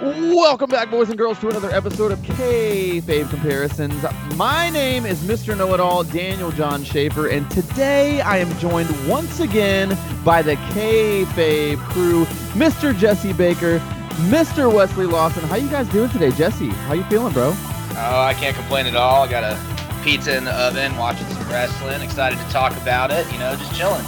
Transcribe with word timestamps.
Welcome 0.00 0.70
back, 0.70 0.92
boys 0.92 1.08
and 1.08 1.18
girls, 1.18 1.40
to 1.40 1.48
another 1.48 1.72
episode 1.72 2.12
of 2.12 2.22
K-Fave 2.22 3.30
Comparisons. 3.30 4.04
My 4.36 4.70
name 4.70 5.04
is 5.04 5.24
Mr. 5.24 5.58
Know-It-All, 5.58 6.04
Daniel 6.04 6.52
John 6.52 6.84
Schaefer, 6.84 7.26
and 7.26 7.50
today 7.50 8.20
I 8.20 8.38
am 8.38 8.56
joined 8.60 8.88
once 9.08 9.40
again 9.40 9.98
by 10.24 10.40
the 10.42 10.54
K-Fave 10.70 11.78
crew, 11.90 12.26
Mr. 12.54 12.96
Jesse 12.96 13.32
Baker, 13.32 13.80
Mr. 14.28 14.72
Wesley 14.72 15.06
Lawson. 15.06 15.42
How 15.48 15.56
you 15.56 15.68
guys 15.68 15.88
doing 15.88 16.10
today, 16.10 16.30
Jesse? 16.30 16.68
How 16.68 16.94
you 16.94 17.02
feeling, 17.04 17.32
bro? 17.32 17.52
Oh, 17.52 18.20
I 18.20 18.34
can't 18.34 18.54
complain 18.54 18.86
at 18.86 18.94
all. 18.94 19.24
I 19.24 19.28
got 19.28 19.42
a 19.42 19.58
pizza 20.04 20.36
in 20.36 20.44
the 20.44 20.52
oven, 20.52 20.96
watching 20.96 21.26
some 21.26 21.48
wrestling. 21.48 22.02
Excited 22.02 22.38
to 22.38 22.48
talk 22.50 22.70
about 22.76 23.10
it. 23.10 23.26
You 23.32 23.40
know, 23.40 23.56
just 23.56 23.74
chilling. 23.74 24.04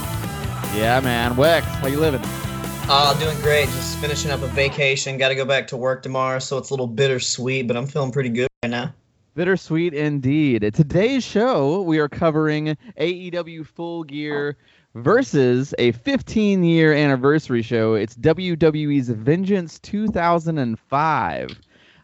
Yeah, 0.73 1.01
man. 1.03 1.35
Wex, 1.35 1.63
how 1.63 1.87
you 1.87 1.99
living? 1.99 2.21
Uh, 2.89 3.17
doing 3.19 3.39
great. 3.41 3.65
Just 3.67 3.97
finishing 3.99 4.31
up 4.31 4.41
a 4.41 4.47
vacation. 4.47 5.17
Got 5.17 5.29
to 5.29 5.35
go 5.35 5.45
back 5.45 5.67
to 5.67 5.77
work 5.77 6.03
tomorrow, 6.03 6.39
so 6.39 6.57
it's 6.57 6.69
a 6.69 6.73
little 6.73 6.87
bittersweet, 6.87 7.67
but 7.67 7.77
I'm 7.77 7.87
feeling 7.87 8.11
pretty 8.11 8.29
good 8.29 8.47
right 8.63 8.69
now. 8.69 8.93
Bittersweet 9.33 9.93
indeed. 9.93 10.73
Today's 10.73 11.23
show, 11.23 11.81
we 11.81 11.99
are 11.99 12.09
covering 12.09 12.77
AEW 12.99 13.65
Full 13.65 14.03
Gear 14.03 14.57
versus 14.95 15.73
a 15.79 15.93
15 15.93 16.63
year 16.63 16.93
anniversary 16.93 17.61
show. 17.61 17.93
It's 17.93 18.15
WWE's 18.15 19.09
Vengeance 19.09 19.79
2005. 19.79 21.49
Uh, 21.51 21.55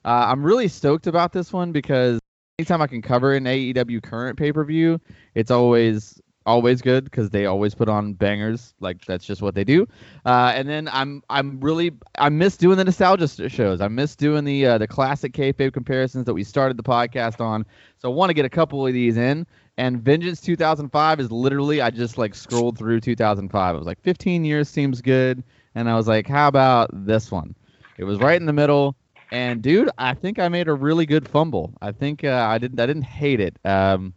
I'm 0.06 0.44
really 0.44 0.70
stoked 0.70 1.08
about 1.08 1.34
this 1.34 1.52
one 1.52 1.74
because 1.74 2.20
anytime 2.58 2.82
I 2.82 2.88
can 2.88 3.02
cover 3.02 3.34
an 3.34 3.44
AEW 3.44 4.02
current 4.02 4.38
pay 4.38 4.54
per 4.54 4.64
view, 4.64 5.02
it's 5.36 5.52
always 5.52 6.22
always 6.48 6.82
good 6.82 7.04
because 7.04 7.30
they 7.30 7.46
always 7.46 7.76
put 7.76 7.90
on 7.90 8.14
bangers. 8.14 8.74
Like 8.80 9.06
that's 9.06 9.26
just 9.26 9.42
what 9.42 9.54
they 9.54 9.64
do. 9.64 9.88
Uh, 10.26 10.54
and 10.56 10.68
then 10.68 10.90
I'm 10.92 11.22
I'm 11.30 11.60
really 11.60 11.92
I 12.18 12.30
miss 12.30 12.58
doing 12.58 12.78
the 12.78 12.86
nostalgia 12.86 13.28
shows. 13.50 13.82
I 13.82 13.88
miss 13.90 14.16
doing 14.16 14.46
the 14.46 14.66
uh, 14.66 14.78
the 14.80 14.88
classic 14.88 15.34
kayfabe 15.34 15.74
comparisons 15.74 16.26
that 16.26 16.34
we 16.34 16.44
started 16.44 16.78
the 16.78 16.84
podcast 16.84 17.40
on. 17.42 17.66
So 18.00 18.10
I 18.10 18.16
want 18.16 18.32
to 18.32 18.34
get 18.34 18.46
a 18.46 18.50
couple 18.50 18.88
of 18.88 18.94
these 18.94 19.18
in. 19.18 19.46
And 19.80 20.02
Vengeance 20.02 20.42
2005 20.42 21.20
is 21.20 21.32
literally 21.32 21.82
I 21.82 21.92
just 21.92 22.18
like 22.18 22.34
scrolled 22.34 22.80
through 22.80 23.02
2005. 23.02 23.76
I 23.76 23.78
was 23.78 23.86
like 23.86 24.02
15 24.02 24.44
years 24.44 24.70
seems 24.70 25.02
good, 25.02 25.44
and 25.76 25.88
I 25.88 25.96
was 25.96 26.08
like, 26.08 26.28
how 26.28 26.48
about 26.48 26.90
this 26.92 27.30
one? 27.30 27.54
It 27.98 28.06
was 28.06 28.18
right 28.20 28.40
in 28.40 28.48
the 28.48 28.54
middle. 28.54 28.96
And 29.32 29.62
dude, 29.62 29.90
I 29.98 30.14
think 30.14 30.40
I 30.40 30.48
made 30.48 30.70
a 30.70 30.74
really 30.74 31.06
good 31.06 31.28
fumble. 31.28 31.74
I 31.82 31.92
think 31.92 32.24
uh, 32.24 32.48
I 32.50 32.58
didn't 32.58 32.80
I 32.80 32.86
didn't 32.86 33.04
hate 33.04 33.42
it. 33.42 33.58
Um, 33.66 34.14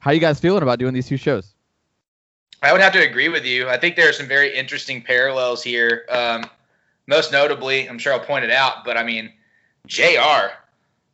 how 0.00 0.10
you 0.10 0.20
guys 0.20 0.40
feeling 0.40 0.62
about 0.62 0.78
doing 0.78 0.92
these 0.92 1.06
two 1.06 1.16
shows? 1.16 1.54
I 2.62 2.72
would 2.72 2.80
have 2.80 2.92
to 2.92 3.00
agree 3.00 3.28
with 3.28 3.44
you. 3.44 3.68
I 3.68 3.78
think 3.78 3.96
there 3.96 4.08
are 4.08 4.12
some 4.12 4.28
very 4.28 4.54
interesting 4.54 5.00
parallels 5.02 5.62
here. 5.62 6.04
Um, 6.10 6.44
most 7.06 7.32
notably, 7.32 7.88
I'm 7.88 7.98
sure 7.98 8.12
I'll 8.12 8.20
point 8.20 8.44
it 8.44 8.50
out, 8.50 8.84
but 8.84 8.96
I 8.96 9.02
mean, 9.02 9.32
JR, 9.86 10.52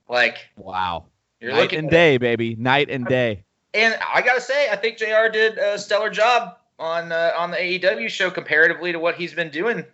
like, 0.09 0.39
wow, 0.57 1.05
you're 1.41 1.53
night 1.53 1.61
looking 1.61 1.79
and 1.81 1.91
day, 1.91 2.19
baby, 2.19 2.57
night 2.57 2.91
and 2.91 3.07
day. 3.07 3.45
And 3.75 3.97
I 4.13 4.23
gotta 4.23 4.41
say, 4.41 4.71
I 4.71 4.77
think 4.77 4.99
JR 4.99 5.29
did 5.31 5.59
a 5.59 5.79
stellar 5.79 6.11
job 6.11 6.57
on 6.79 7.13
uh, 7.13 7.33
on 7.37 7.51
the 7.51 7.57
AEW 7.57 8.09
show 8.09 8.31
comparatively 8.31 8.93
to 8.93 8.99
what 8.99 9.15
he's 9.15 9.35
been 9.35 9.51
doing. 9.51 9.85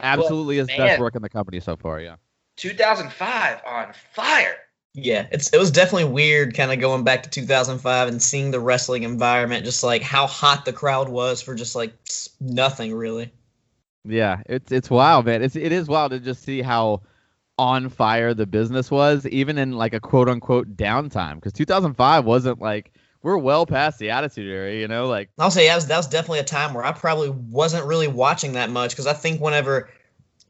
Absolutely, 0.00 0.56
his 0.56 0.66
best 0.68 1.00
work 1.00 1.14
in 1.14 1.22
the 1.22 1.28
company 1.28 1.60
so 1.60 1.76
far. 1.76 2.00
Yeah, 2.00 2.16
2005 2.56 3.60
on 3.66 3.92
fire. 4.12 4.56
Yeah, 4.94 5.26
it's 5.30 5.48
it 5.50 5.58
was 5.58 5.70
definitely 5.70 6.12
weird 6.12 6.54
kind 6.54 6.70
of 6.70 6.78
going 6.78 7.02
back 7.02 7.22
to 7.22 7.30
2005 7.30 8.08
and 8.08 8.22
seeing 8.22 8.50
the 8.50 8.60
wrestling 8.60 9.04
environment 9.04 9.64
just 9.64 9.82
like 9.82 10.02
how 10.02 10.26
hot 10.26 10.66
the 10.66 10.72
crowd 10.72 11.08
was 11.08 11.40
for 11.40 11.54
just 11.54 11.74
like 11.74 11.94
nothing 12.40 12.92
really. 12.92 13.32
Yeah, 14.04 14.42
it's 14.46 14.70
it's 14.70 14.90
wild, 14.90 15.24
man. 15.26 15.42
It's 15.42 15.56
it 15.56 15.72
is 15.72 15.88
wild 15.88 16.10
to 16.10 16.20
just 16.20 16.42
see 16.42 16.60
how 16.60 17.02
on 17.58 17.88
fire 17.88 18.34
the 18.34 18.46
business 18.46 18.90
was 18.90 19.26
even 19.26 19.56
in 19.56 19.72
like 19.72 19.94
a 19.94 20.00
quote 20.00 20.28
unquote 20.28 20.76
downtime 20.76 21.36
because 21.36 21.52
2005 21.52 22.24
wasn't 22.24 22.60
like 22.60 22.92
we're 23.22 23.36
well 23.38 23.64
past 23.64 23.98
the 23.98 24.10
attitude 24.10 24.48
era, 24.50 24.74
you 24.74 24.88
know, 24.88 25.06
like 25.06 25.30
I'll 25.38 25.50
say 25.50 25.68
that 25.68 25.76
was 25.76 25.86
that 25.86 25.96
was 25.96 26.08
definitely 26.08 26.40
a 26.40 26.44
time 26.44 26.74
where 26.74 26.84
I 26.84 26.92
probably 26.92 27.30
wasn't 27.30 27.86
really 27.86 28.08
watching 28.08 28.52
that 28.54 28.68
much 28.68 28.90
because 28.90 29.06
I 29.06 29.14
think 29.14 29.40
whenever 29.40 29.88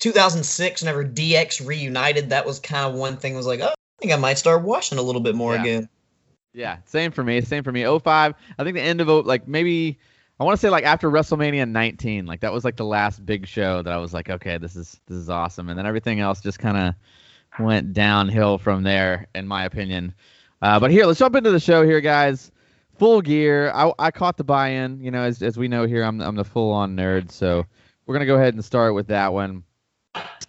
2006 0.00 0.82
whenever 0.82 1.04
DX 1.04 1.64
reunited 1.64 2.30
that 2.30 2.44
was 2.44 2.58
kind 2.58 2.86
of 2.86 2.98
one 2.98 3.16
thing 3.18 3.36
was 3.36 3.46
like, 3.46 3.60
oh, 3.60 3.74
think 4.02 4.12
I 4.12 4.16
might 4.16 4.38
start 4.38 4.62
watching 4.62 4.98
a 4.98 5.02
little 5.02 5.20
bit 5.20 5.34
more 5.34 5.54
yeah. 5.54 5.60
again. 5.60 5.88
Yeah, 6.52 6.78
same 6.84 7.12
for 7.12 7.24
me. 7.24 7.40
Same 7.40 7.62
for 7.62 7.72
me. 7.72 7.84
05, 7.84 8.34
I 8.58 8.64
think 8.64 8.74
the 8.74 8.82
end 8.82 9.00
of 9.00 9.08
like 9.08 9.48
maybe 9.48 9.98
I 10.38 10.44
want 10.44 10.58
to 10.58 10.60
say 10.60 10.70
like 10.70 10.84
after 10.84 11.10
WrestleMania 11.10 11.68
19, 11.68 12.26
like 12.26 12.40
that 12.40 12.52
was 12.52 12.64
like 12.64 12.76
the 12.76 12.84
last 12.84 13.24
big 13.24 13.46
show 13.46 13.80
that 13.80 13.92
I 13.92 13.96
was 13.96 14.12
like, 14.12 14.28
okay, 14.28 14.58
this 14.58 14.76
is 14.76 15.00
this 15.06 15.16
is 15.16 15.30
awesome, 15.30 15.68
and 15.68 15.78
then 15.78 15.86
everything 15.86 16.20
else 16.20 16.40
just 16.40 16.58
kind 16.58 16.76
of 16.76 16.94
went 17.64 17.92
downhill 17.92 18.58
from 18.58 18.82
there, 18.82 19.28
in 19.34 19.46
my 19.46 19.64
opinion. 19.64 20.14
Uh, 20.60 20.78
but 20.78 20.90
here, 20.90 21.06
let's 21.06 21.18
jump 21.18 21.36
into 21.36 21.50
the 21.50 21.60
show 21.60 21.84
here, 21.84 22.00
guys. 22.00 22.50
Full 22.98 23.22
gear. 23.22 23.70
I, 23.70 23.92
I 23.98 24.10
caught 24.10 24.36
the 24.36 24.44
buy-in. 24.44 25.00
You 25.00 25.10
know, 25.10 25.22
as 25.22 25.42
as 25.42 25.56
we 25.56 25.68
know 25.68 25.86
here, 25.86 26.02
I'm 26.02 26.20
I'm 26.20 26.36
the 26.36 26.44
full-on 26.44 26.96
nerd, 26.96 27.30
so 27.30 27.64
we're 28.04 28.14
gonna 28.14 28.26
go 28.26 28.36
ahead 28.36 28.54
and 28.54 28.64
start 28.64 28.94
with 28.94 29.06
that 29.06 29.32
one 29.32 29.64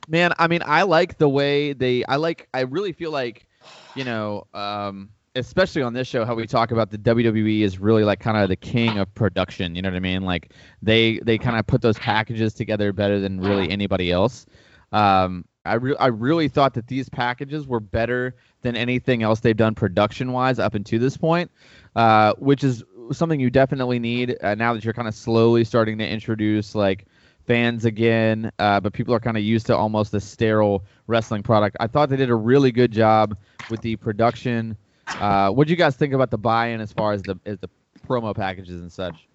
man, 0.07 0.33
I 0.37 0.47
mean, 0.47 0.61
I 0.65 0.83
like 0.83 1.17
the 1.17 1.29
way 1.29 1.73
they. 1.73 2.03
I 2.05 2.17
like. 2.17 2.47
I 2.53 2.61
really 2.61 2.91
feel 2.91 3.11
like, 3.11 3.47
you 3.95 4.03
know, 4.03 4.47
um, 4.53 5.09
especially 5.35 5.81
on 5.81 5.93
this 5.93 6.07
show, 6.07 6.25
how 6.25 6.35
we 6.35 6.45
talk 6.45 6.71
about 6.71 6.91
the 6.91 6.97
WWE 6.97 7.61
is 7.61 7.79
really 7.79 8.03
like 8.03 8.19
kind 8.19 8.37
of 8.37 8.49
the 8.49 8.55
king 8.55 8.97
of 8.97 9.13
production. 9.15 9.75
You 9.75 9.81
know 9.81 9.89
what 9.89 9.95
I 9.95 10.01
mean? 10.01 10.23
Like 10.23 10.53
they 10.81 11.19
they 11.19 11.37
kind 11.37 11.57
of 11.57 11.67
put 11.67 11.81
those 11.81 11.97
packages 11.99 12.53
together 12.53 12.93
better 12.93 13.19
than 13.19 13.39
really 13.39 13.69
anybody 13.69 14.11
else. 14.11 14.45
Um, 14.91 15.45
I 15.65 15.75
re- 15.75 15.95
I 15.99 16.07
really 16.07 16.49
thought 16.49 16.73
that 16.75 16.87
these 16.87 17.09
packages 17.09 17.67
were 17.67 17.79
better 17.79 18.35
than 18.61 18.75
anything 18.75 19.23
else 19.23 19.39
they've 19.39 19.57
done 19.57 19.75
production 19.75 20.31
wise 20.31 20.59
up 20.59 20.75
until 20.75 20.99
this 20.99 21.17
point, 21.17 21.51
uh, 21.95 22.33
which 22.37 22.63
is 22.63 22.83
something 23.11 23.39
you 23.39 23.49
definitely 23.49 23.99
need 23.99 24.37
uh, 24.41 24.55
now 24.55 24.73
that 24.73 24.83
you're 24.83 24.93
kind 24.93 25.07
of 25.07 25.15
slowly 25.15 25.63
starting 25.63 25.97
to 25.97 26.07
introduce 26.07 26.75
like 26.75 27.05
fans 27.45 27.85
again, 27.85 28.51
uh, 28.59 28.79
but 28.79 28.93
people 28.93 29.13
are 29.13 29.19
kind 29.19 29.37
of 29.37 29.43
used 29.43 29.65
to 29.67 29.75
almost 29.75 30.13
a 30.13 30.19
sterile 30.19 30.83
wrestling 31.07 31.43
product. 31.43 31.77
I 31.79 31.87
thought 31.87 32.09
they 32.09 32.17
did 32.17 32.29
a 32.29 32.35
really 32.35 32.71
good 32.71 32.91
job 32.91 33.37
with 33.69 33.81
the 33.81 33.95
production. 33.97 34.77
Uh, 35.07 35.49
what 35.49 35.67
do 35.67 35.71
you 35.71 35.77
guys 35.77 35.95
think 35.95 36.13
about 36.13 36.31
the 36.31 36.37
buy-in 36.37 36.79
as 36.81 36.93
far 36.93 37.13
as 37.13 37.21
the 37.23 37.37
as 37.45 37.59
the 37.59 37.69
promo 38.07 38.35
packages 38.35 38.81
and 38.81 38.91
such? 38.91 39.27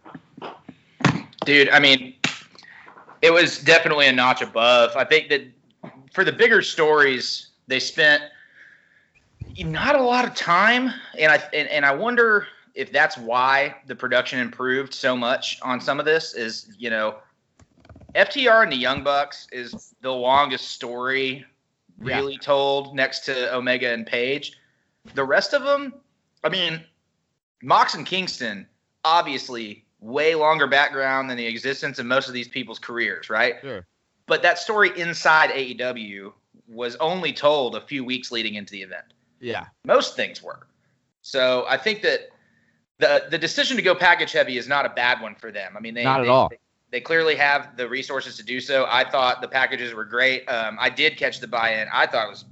Dude, 1.44 1.68
I 1.70 1.78
mean, 1.78 2.14
it 3.22 3.32
was 3.32 3.62
definitely 3.62 4.06
a 4.06 4.12
notch 4.12 4.42
above. 4.42 4.96
I 4.96 5.04
think 5.04 5.28
that 5.28 5.42
for 6.12 6.24
the 6.24 6.32
bigger 6.32 6.62
stories, 6.62 7.48
they 7.66 7.80
spent 7.80 8.22
not 9.58 9.94
a 9.94 10.02
lot 10.02 10.24
of 10.24 10.34
time, 10.34 10.90
and 11.18 11.32
I 11.32 11.42
and, 11.52 11.68
and 11.68 11.84
I 11.84 11.94
wonder 11.94 12.46
if 12.74 12.92
that's 12.92 13.18
why 13.18 13.76
the 13.86 13.94
production 13.94 14.38
improved 14.38 14.94
so 14.94 15.16
much 15.16 15.58
on 15.62 15.80
some 15.80 15.98
of 15.98 16.06
this. 16.06 16.34
Is 16.34 16.74
you 16.78 16.90
know 16.90 17.16
FTR 18.14 18.62
and 18.62 18.72
the 18.72 18.76
Young 18.76 19.02
Bucks 19.02 19.46
is 19.52 19.94
the 20.00 20.12
longest 20.12 20.68
story 20.68 21.44
really 21.98 22.34
yeah. 22.34 22.38
told 22.40 22.94
next 22.94 23.20
to 23.20 23.54
Omega 23.54 23.92
and 23.92 24.06
Page. 24.06 24.52
The 25.14 25.24
rest 25.24 25.52
of 25.54 25.62
them, 25.62 25.94
I 26.44 26.48
mean, 26.48 26.82
Mox 27.62 27.94
and 27.94 28.06
Kingston, 28.06 28.66
obviously 29.04 29.84
way 30.00 30.34
longer 30.34 30.66
background 30.66 31.28
than 31.28 31.36
the 31.36 31.46
existence 31.46 31.98
of 31.98 32.06
most 32.06 32.28
of 32.28 32.34
these 32.34 32.48
people's 32.48 32.78
careers, 32.78 33.30
right? 33.30 33.56
Sure. 33.60 33.86
But 34.26 34.42
that 34.42 34.58
story 34.58 34.90
inside 34.98 35.50
AEW 35.50 36.32
was 36.68 36.96
only 36.96 37.32
told 37.32 37.74
a 37.74 37.80
few 37.80 38.04
weeks 38.04 38.30
leading 38.30 38.54
into 38.54 38.72
the 38.72 38.82
event. 38.82 39.06
Yeah. 39.40 39.66
Most 39.84 40.16
things 40.16 40.42
were. 40.42 40.66
So 41.22 41.64
I 41.68 41.76
think 41.76 42.02
that 42.02 42.28
the 42.98 43.26
the 43.30 43.38
decision 43.38 43.76
to 43.76 43.82
go 43.82 43.94
package 43.94 44.32
heavy 44.32 44.58
is 44.58 44.68
not 44.68 44.84
a 44.86 44.90
bad 44.90 45.20
one 45.20 45.34
for 45.34 45.50
them. 45.50 45.74
I 45.76 45.80
mean, 45.80 45.94
they 45.94 46.04
not 46.04 46.20
at 46.20 46.24
they, 46.24 46.28
all. 46.28 46.48
They, 46.48 46.58
they 46.90 47.00
clearly 47.00 47.36
have 47.36 47.76
the 47.76 47.88
resources 47.88 48.36
to 48.36 48.42
do 48.42 48.60
so. 48.60 48.86
I 48.88 49.08
thought 49.08 49.40
the 49.40 49.48
packages 49.48 49.94
were 49.94 50.04
great. 50.04 50.46
Um, 50.48 50.78
I 50.80 50.88
did 50.88 51.16
catch 51.16 51.40
the 51.40 51.48
buy-in. 51.48 51.88
I 51.92 52.06
thought 52.06 52.26
it 52.26 52.30
was 52.30 52.44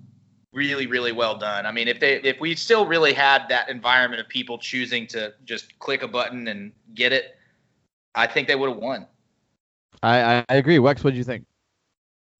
really, 0.52 0.86
really 0.86 1.12
well 1.12 1.36
done. 1.36 1.66
I 1.66 1.72
mean, 1.72 1.88
if 1.88 2.00
they 2.00 2.20
if 2.22 2.40
we 2.40 2.54
still 2.54 2.86
really 2.86 3.12
had 3.12 3.48
that 3.48 3.68
environment 3.68 4.20
of 4.20 4.28
people 4.28 4.58
choosing 4.58 5.06
to 5.08 5.34
just 5.44 5.78
click 5.78 6.02
a 6.02 6.08
button 6.08 6.48
and 6.48 6.72
get 6.94 7.12
it, 7.12 7.36
I 8.14 8.26
think 8.26 8.48
they 8.48 8.56
would 8.56 8.70
have 8.70 8.78
won. 8.78 9.06
I, 10.02 10.44
I 10.48 10.54
agree. 10.54 10.78
Wex, 10.78 11.02
what 11.02 11.12
do 11.12 11.16
you 11.16 11.24
think? 11.24 11.44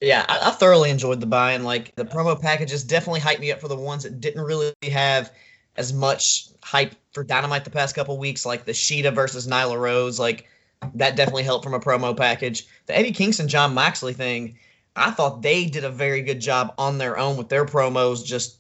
Yeah, 0.01 0.27
I, 0.29 0.49
I, 0.49 0.51
thoroughly 0.51 0.91
enjoyed 0.91 1.21
the 1.21 1.27
buy-in. 1.27 1.65
Like 1.65 1.95
the 1.95 2.05
promo 2.05 2.41
packages 2.41 2.85
definitely 2.85 3.21
hyped 3.21 3.41
me 3.41 3.51
up 3.51 3.61
for 3.61 3.69
the 3.69 3.77
ones 3.77 4.03
that 4.03 4.21
didn't 4.21 4.43
really 4.43 4.73
have 4.91 5.33
as 5.77 5.93
much 5.93 6.49
hype 6.63 6.95
for 7.13 7.25
Dynamite 7.25 7.65
the 7.65 7.71
past 7.71 7.95
couple 7.95 8.19
weeks, 8.19 8.45
like 8.45 8.67
the 8.67 8.73
Shida 8.73 9.15
versus 9.15 9.47
Nyla 9.47 9.79
Rose. 9.79 10.19
Like 10.19 10.49
that 10.95 11.17
definitely 11.17 11.43
helped 11.43 11.65
from 11.65 11.75
a 11.75 11.81
promo 11.81 12.17
package. 12.17 12.67
The 12.87 12.97
Eddie 12.97 13.13
Kingston 13.13 13.49
John 13.49 13.75
Moxley 13.75 14.13
thing, 14.13 14.59
I 14.95 15.11
thought 15.11 15.43
they 15.43 15.67
did 15.67 15.85
a 15.85 15.91
very 15.91 16.23
good 16.23 16.41
job 16.41 16.75
on 16.79 16.99
their 16.99 17.19
own 17.19 17.37
with 17.37 17.49
their 17.49 17.67
promos 17.67 18.25
just 18.25 18.59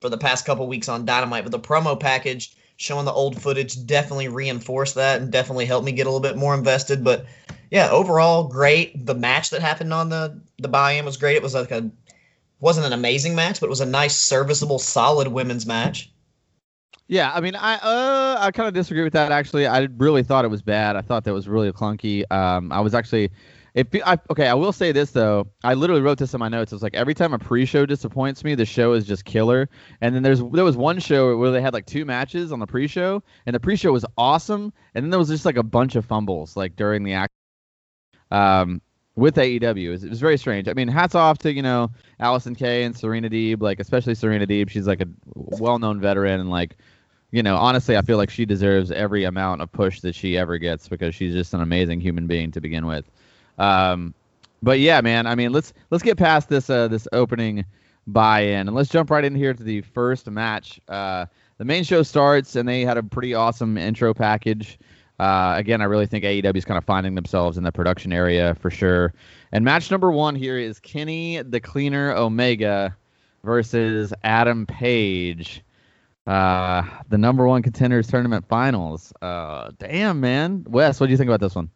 for 0.00 0.08
the 0.08 0.18
past 0.18 0.44
couple 0.44 0.66
weeks 0.66 0.88
on 0.88 1.04
Dynamite. 1.04 1.44
But 1.44 1.52
the 1.52 1.58
promo 1.58 1.98
package 1.98 2.56
showing 2.76 3.04
the 3.04 3.12
old 3.12 3.40
footage 3.40 3.86
definitely 3.86 4.28
reinforced 4.28 4.94
that 4.96 5.20
and 5.20 5.32
definitely 5.32 5.66
helped 5.66 5.86
me 5.86 5.92
get 5.92 6.06
a 6.06 6.10
little 6.10 6.20
bit 6.20 6.36
more 6.36 6.54
invested. 6.54 7.02
But 7.02 7.26
yeah, 7.70 7.90
overall 7.90 8.44
great. 8.44 9.06
The 9.06 9.14
match 9.14 9.50
that 9.50 9.62
happened 9.62 9.92
on 9.92 10.08
the 10.08 10.40
the 10.58 10.68
buy-in 10.68 11.04
was 11.04 11.16
great. 11.16 11.36
It 11.36 11.42
was 11.42 11.54
like 11.54 11.70
a 11.70 11.90
wasn't 12.60 12.86
an 12.86 12.92
amazing 12.92 13.34
match, 13.34 13.60
but 13.60 13.66
it 13.66 13.70
was 13.70 13.80
a 13.80 13.86
nice, 13.86 14.16
serviceable, 14.16 14.78
solid 14.78 15.28
women's 15.28 15.66
match. 15.66 16.10
Yeah, 17.08 17.30
I 17.32 17.40
mean, 17.40 17.54
I 17.54 17.76
uh, 17.76 18.36
I 18.40 18.50
kind 18.50 18.66
of 18.66 18.74
disagree 18.74 19.04
with 19.04 19.12
that. 19.12 19.30
Actually, 19.30 19.66
I 19.66 19.88
really 19.96 20.24
thought 20.24 20.44
it 20.44 20.48
was 20.48 20.62
bad. 20.62 20.96
I 20.96 21.02
thought 21.02 21.24
that 21.24 21.32
was 21.32 21.46
really 21.46 21.70
clunky. 21.70 22.30
Um, 22.32 22.72
I 22.72 22.80
was 22.80 22.94
actually, 22.94 23.30
if 23.74 23.86
I 24.04 24.18
okay, 24.30 24.48
I 24.48 24.54
will 24.54 24.72
say 24.72 24.90
this 24.90 25.12
though. 25.12 25.46
I 25.62 25.74
literally 25.74 26.02
wrote 26.02 26.18
this 26.18 26.34
in 26.34 26.40
my 26.40 26.48
notes. 26.48 26.72
It 26.72 26.74
was 26.74 26.82
like 26.82 26.94
every 26.94 27.14
time 27.14 27.32
a 27.32 27.38
pre-show 27.38 27.86
disappoints 27.86 28.42
me, 28.42 28.56
the 28.56 28.64
show 28.64 28.92
is 28.92 29.06
just 29.06 29.24
killer. 29.24 29.68
And 30.00 30.16
then 30.16 30.24
there's 30.24 30.42
there 30.50 30.64
was 30.64 30.76
one 30.76 30.98
show 30.98 31.36
where 31.36 31.52
they 31.52 31.62
had 31.62 31.72
like 31.72 31.86
two 31.86 32.04
matches 32.04 32.50
on 32.50 32.58
the 32.58 32.66
pre-show, 32.66 33.22
and 33.46 33.54
the 33.54 33.60
pre-show 33.60 33.92
was 33.92 34.04
awesome, 34.18 34.72
and 34.94 35.04
then 35.04 35.10
there 35.10 35.18
was 35.20 35.28
just 35.28 35.44
like 35.44 35.56
a 35.56 35.62
bunch 35.62 35.94
of 35.94 36.04
fumbles 36.04 36.56
like 36.56 36.74
during 36.74 37.04
the 37.04 37.12
act. 37.12 37.32
Um, 38.32 38.82
with 39.14 39.36
AEW. 39.36 39.62
It 39.62 39.88
was, 39.88 40.04
it 40.04 40.10
was, 40.10 40.20
very 40.20 40.36
strange. 40.36 40.68
I 40.68 40.74
mean, 40.74 40.88
hats 40.88 41.14
off 41.14 41.38
to 41.38 41.52
you 41.52 41.62
know 41.62 41.90
Allysin 42.20 42.58
Kay 42.58 42.82
and 42.82 42.96
Serena 42.96 43.30
Deeb, 43.30 43.62
like 43.62 43.78
especially 43.78 44.14
Serena 44.16 44.46
Deeb. 44.46 44.68
She's 44.68 44.86
like 44.86 45.00
a 45.00 45.06
well-known 45.34 46.00
veteran 46.00 46.40
and 46.40 46.50
like 46.50 46.76
you 47.30 47.42
know, 47.42 47.56
honestly, 47.56 47.96
I 47.96 48.02
feel 48.02 48.16
like 48.16 48.30
she 48.30 48.46
deserves 48.46 48.90
every 48.90 49.24
amount 49.24 49.62
of 49.62 49.70
push 49.72 50.00
that 50.00 50.14
she 50.14 50.38
ever 50.38 50.58
gets 50.58 50.88
because 50.88 51.14
she's 51.14 51.34
just 51.34 51.54
an 51.54 51.60
amazing 51.60 52.00
human 52.00 52.26
being 52.26 52.50
to 52.52 52.60
begin 52.60 52.86
with. 52.86 53.04
Um, 53.58 54.14
but 54.62 54.78
yeah, 54.80 55.00
man, 55.00 55.26
I 55.26 55.34
mean, 55.34 55.52
let's 55.52 55.72
let's 55.90 56.02
get 56.02 56.16
past 56.16 56.48
this 56.48 56.70
uh, 56.70 56.88
this 56.88 57.06
opening 57.12 57.64
buy-in 58.06 58.68
and 58.68 58.74
let's 58.74 58.88
jump 58.88 59.10
right 59.10 59.24
in 59.24 59.34
here 59.34 59.52
to 59.52 59.62
the 59.62 59.80
first 59.80 60.30
match. 60.30 60.80
Uh, 60.88 61.26
the 61.58 61.64
main 61.64 61.84
show 61.84 62.02
starts 62.02 62.56
and 62.56 62.68
they 62.68 62.82
had 62.82 62.96
a 62.96 63.02
pretty 63.02 63.34
awesome 63.34 63.76
intro 63.76 64.14
package. 64.14 64.78
Uh, 65.18 65.54
again, 65.56 65.80
I 65.80 65.84
really 65.84 66.06
think 66.06 66.24
AEW 66.24 66.56
is 66.56 66.64
kind 66.64 66.78
of 66.78 66.84
finding 66.84 67.14
themselves 67.14 67.56
in 67.56 67.64
the 67.64 67.72
production 67.72 68.12
area 68.12 68.54
for 68.56 68.70
sure. 68.70 69.14
And 69.52 69.64
match 69.64 69.90
number 69.90 70.10
one 70.10 70.34
here 70.34 70.58
is 70.58 70.78
Kenny 70.78 71.40
the 71.42 71.60
Cleaner 71.60 72.12
Omega 72.12 72.94
versus 73.42 74.12
Adam 74.22 74.66
Page. 74.66 75.62
Uh, 76.26 76.82
the 77.08 77.18
number 77.18 77.46
one 77.46 77.62
contenders 77.62 78.08
tournament 78.08 78.46
finals. 78.48 79.12
Uh, 79.22 79.70
damn 79.78 80.20
man, 80.20 80.64
Wes, 80.68 80.98
what 80.98 81.06
do 81.06 81.12
you 81.12 81.16
think 81.16 81.28
about 81.28 81.40
this 81.40 81.54
one? 81.54 81.70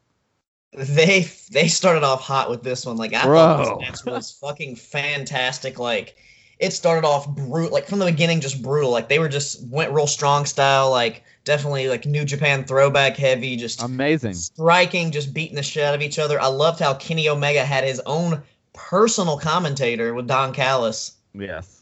They 0.73 1.29
they 1.50 1.69
started 1.69 2.02
off 2.02 2.20
hot 2.20 2.50
with 2.50 2.62
this 2.62 2.85
one. 2.85 2.97
Like 2.97 3.14
I 3.14 3.25
Bro. 3.25 3.38
thought 3.38 3.81
this 3.81 4.05
match 4.05 4.12
was 4.12 4.31
fucking 4.32 4.76
fantastic. 4.76 5.79
Like 5.79 6.17
it 6.58 6.73
started 6.73 7.06
off 7.06 7.29
brutal, 7.29 7.73
like 7.73 7.87
from 7.87 8.00
the 8.00 8.06
beginning, 8.06 8.41
just 8.41 8.62
brutal. 8.62 8.91
Like 8.91 9.08
they 9.08 9.19
were 9.19 9.29
just 9.29 9.67
went 9.69 9.93
real 9.93 10.06
strong 10.06 10.47
style. 10.47 10.91
Like 10.91 11.25
definitely 11.44 11.88
like 11.88 12.06
New 12.06 12.25
Japan 12.25 12.64
throwback 12.64 13.17
heavy. 13.17 13.56
Just 13.56 13.82
amazing, 13.82 14.35
striking, 14.35 15.11
just 15.11 15.32
beating 15.35 15.56
the 15.56 15.62
shit 15.62 15.85
out 15.85 15.94
of 15.94 16.02
each 16.02 16.19
other. 16.19 16.41
I 16.41 16.47
loved 16.47 16.81
how 16.81 16.94
Kenny 16.94 17.29
Omega 17.29 17.64
had 17.64 17.85
his 17.85 18.00
own 18.06 18.43
personal 18.73 19.38
commentator 19.38 20.14
with 20.14 20.29
Don 20.29 20.52
Callis. 20.52 21.17
Yes 21.35 21.80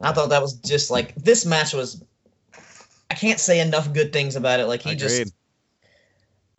I 0.00 0.12
thought 0.12 0.30
that 0.30 0.42
was 0.42 0.54
just 0.54 0.90
like 0.90 1.14
this 1.16 1.46
match 1.46 1.72
was. 1.72 2.02
I 3.10 3.14
can't 3.14 3.38
say 3.38 3.60
enough 3.60 3.92
good 3.92 4.12
things 4.12 4.34
about 4.34 4.60
it. 4.60 4.66
Like 4.66 4.82
he 4.82 4.92
Agreed. 4.92 5.00
just, 5.00 5.34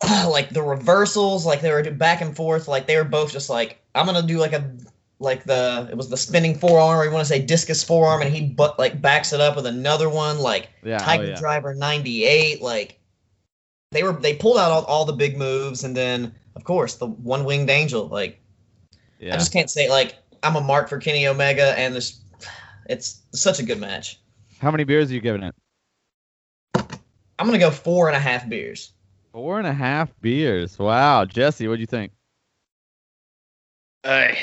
uh, 0.00 0.28
like 0.30 0.50
the 0.50 0.62
reversals, 0.62 1.44
like 1.44 1.60
they 1.60 1.70
were 1.70 1.82
back 1.90 2.20
and 2.20 2.34
forth. 2.34 2.68
Like 2.68 2.86
they 2.86 2.96
were 2.96 3.04
both 3.04 3.32
just 3.32 3.50
like, 3.50 3.82
I'm 3.94 4.06
gonna 4.06 4.22
do 4.22 4.38
like 4.38 4.52
a, 4.52 4.70
like 5.18 5.44
the 5.44 5.88
it 5.90 5.96
was 5.96 6.08
the 6.08 6.16
spinning 6.16 6.58
forearm, 6.58 6.98
or 6.98 7.04
you 7.04 7.10
want 7.10 7.26
to 7.26 7.28
say 7.28 7.40
discus 7.40 7.82
forearm, 7.82 8.22
and 8.22 8.32
he 8.32 8.46
but 8.46 8.78
like 8.78 9.00
backs 9.00 9.32
it 9.32 9.40
up 9.40 9.56
with 9.56 9.66
another 9.66 10.08
one, 10.08 10.38
like 10.38 10.70
yeah, 10.82 10.98
oh, 11.00 11.04
Tiger 11.04 11.24
oh, 11.24 11.28
yeah. 11.28 11.36
Driver 11.36 11.74
'98. 11.74 12.62
Like 12.62 12.98
they 13.90 14.02
were 14.02 14.12
they 14.12 14.34
pulled 14.34 14.58
out 14.58 14.70
all, 14.70 14.84
all 14.84 15.04
the 15.04 15.12
big 15.12 15.36
moves, 15.36 15.84
and 15.84 15.96
then 15.96 16.34
of 16.54 16.64
course 16.64 16.94
the 16.94 17.06
one 17.06 17.44
winged 17.44 17.70
angel. 17.70 18.08
Like 18.08 18.40
yeah. 19.18 19.34
I 19.34 19.38
just 19.38 19.52
can't 19.52 19.70
say 19.70 19.88
like 19.88 20.16
I'm 20.42 20.56
a 20.56 20.60
mark 20.60 20.88
for 20.88 20.98
Kenny 20.98 21.26
Omega, 21.26 21.78
and 21.78 21.94
this 21.94 22.20
it's 22.88 23.22
such 23.32 23.58
a 23.58 23.62
good 23.62 23.80
match. 23.80 24.20
How 24.58 24.70
many 24.70 24.84
beers 24.84 25.10
are 25.10 25.14
you 25.14 25.20
giving 25.20 25.42
it? 25.42 25.54
I'm 27.38 27.46
gonna 27.46 27.58
go 27.58 27.70
four 27.70 28.08
and 28.08 28.16
a 28.16 28.20
half 28.20 28.48
beers. 28.48 28.92
Four 29.32 29.58
and 29.58 29.66
a 29.66 29.74
half 29.74 30.18
beers. 30.20 30.78
Wow, 30.78 31.24
Jesse, 31.24 31.68
what 31.68 31.74
do 31.74 31.80
you 31.80 31.86
think? 31.86 32.12
Hey, 34.02 34.38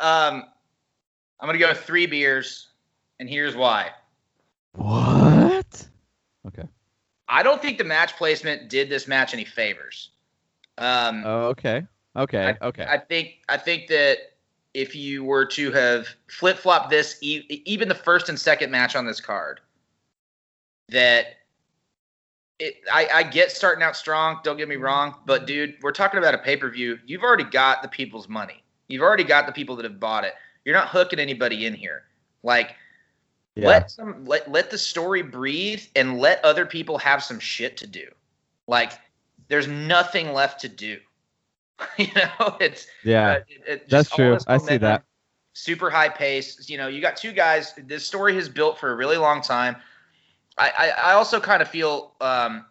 um, 0.00 0.44
I'm 1.40 1.48
gonna 1.48 1.58
go 1.58 1.72
three 1.72 2.06
beers, 2.06 2.68
and 3.18 3.28
here's 3.28 3.56
why. 3.56 3.90
What? 4.74 5.86
Okay. 6.46 6.68
I 7.28 7.42
don't 7.42 7.62
think 7.62 7.78
the 7.78 7.84
match 7.84 8.16
placement 8.16 8.68
did 8.68 8.90
this 8.90 9.08
match 9.08 9.32
any 9.32 9.44
favors. 9.44 10.10
Um, 10.76 11.22
oh, 11.24 11.44
okay. 11.46 11.86
Okay. 12.16 12.56
I, 12.60 12.66
okay. 12.66 12.86
I 12.88 12.98
think 12.98 13.38
I 13.48 13.56
think 13.56 13.88
that 13.88 14.18
if 14.74 14.94
you 14.94 15.24
were 15.24 15.46
to 15.46 15.70
have 15.72 16.08
flip 16.26 16.58
flopped 16.58 16.90
this, 16.90 17.16
e- 17.22 17.62
even 17.64 17.88
the 17.88 17.94
first 17.94 18.28
and 18.28 18.38
second 18.38 18.70
match 18.70 18.96
on 18.96 19.06
this 19.06 19.20
card, 19.20 19.60
that 20.88 21.26
it, 22.58 22.76
I, 22.92 23.08
I 23.12 23.22
get 23.22 23.50
starting 23.50 23.82
out 23.82 23.96
strong. 23.96 24.40
Don't 24.42 24.56
get 24.56 24.68
me 24.68 24.76
wrong, 24.76 25.14
but 25.26 25.46
dude, 25.46 25.76
we're 25.80 25.92
talking 25.92 26.18
about 26.18 26.34
a 26.34 26.38
pay 26.38 26.56
per 26.56 26.68
view. 26.68 26.98
You've 27.06 27.22
already 27.22 27.44
got 27.44 27.82
the 27.82 27.88
people's 27.88 28.28
money. 28.28 28.62
You've 28.88 29.02
already 29.02 29.24
got 29.24 29.46
the 29.46 29.52
people 29.52 29.76
that 29.76 29.84
have 29.84 29.98
bought 29.98 30.24
it. 30.24 30.34
You're 30.64 30.74
not 30.74 30.88
hooking 30.88 31.18
anybody 31.18 31.66
in 31.66 31.74
here. 31.74 32.04
Like, 32.42 32.74
yeah. 33.54 33.68
let 33.68 33.90
some 33.90 34.24
let 34.24 34.50
let 34.50 34.70
the 34.70 34.78
story 34.78 35.22
breathe 35.22 35.82
and 35.96 36.18
let 36.18 36.44
other 36.44 36.66
people 36.66 36.98
have 36.98 37.22
some 37.22 37.38
shit 37.38 37.76
to 37.78 37.86
do. 37.86 38.06
Like, 38.66 38.92
there's 39.48 39.68
nothing 39.68 40.32
left 40.32 40.60
to 40.62 40.68
do. 40.68 40.98
you 41.98 42.08
know, 42.14 42.56
it's 42.60 42.86
yeah, 43.02 43.30
uh, 43.30 43.34
it, 43.48 43.62
it 43.66 43.88
that's 43.88 44.10
true. 44.10 44.38
I 44.46 44.58
see 44.58 44.76
that. 44.78 45.04
Super 45.52 45.88
high 45.90 46.08
pace. 46.08 46.68
You 46.68 46.78
know, 46.78 46.88
you 46.88 47.00
got 47.00 47.16
two 47.16 47.32
guys. 47.32 47.74
This 47.86 48.06
story 48.06 48.34
has 48.34 48.48
built 48.48 48.78
for 48.78 48.90
a 48.90 48.96
really 48.96 49.16
long 49.16 49.40
time. 49.40 49.76
I 50.58 50.72
I, 50.76 51.10
I 51.10 51.12
also 51.14 51.40
kind 51.40 51.62
of 51.62 51.68
feel 51.68 52.12
um, 52.20 52.64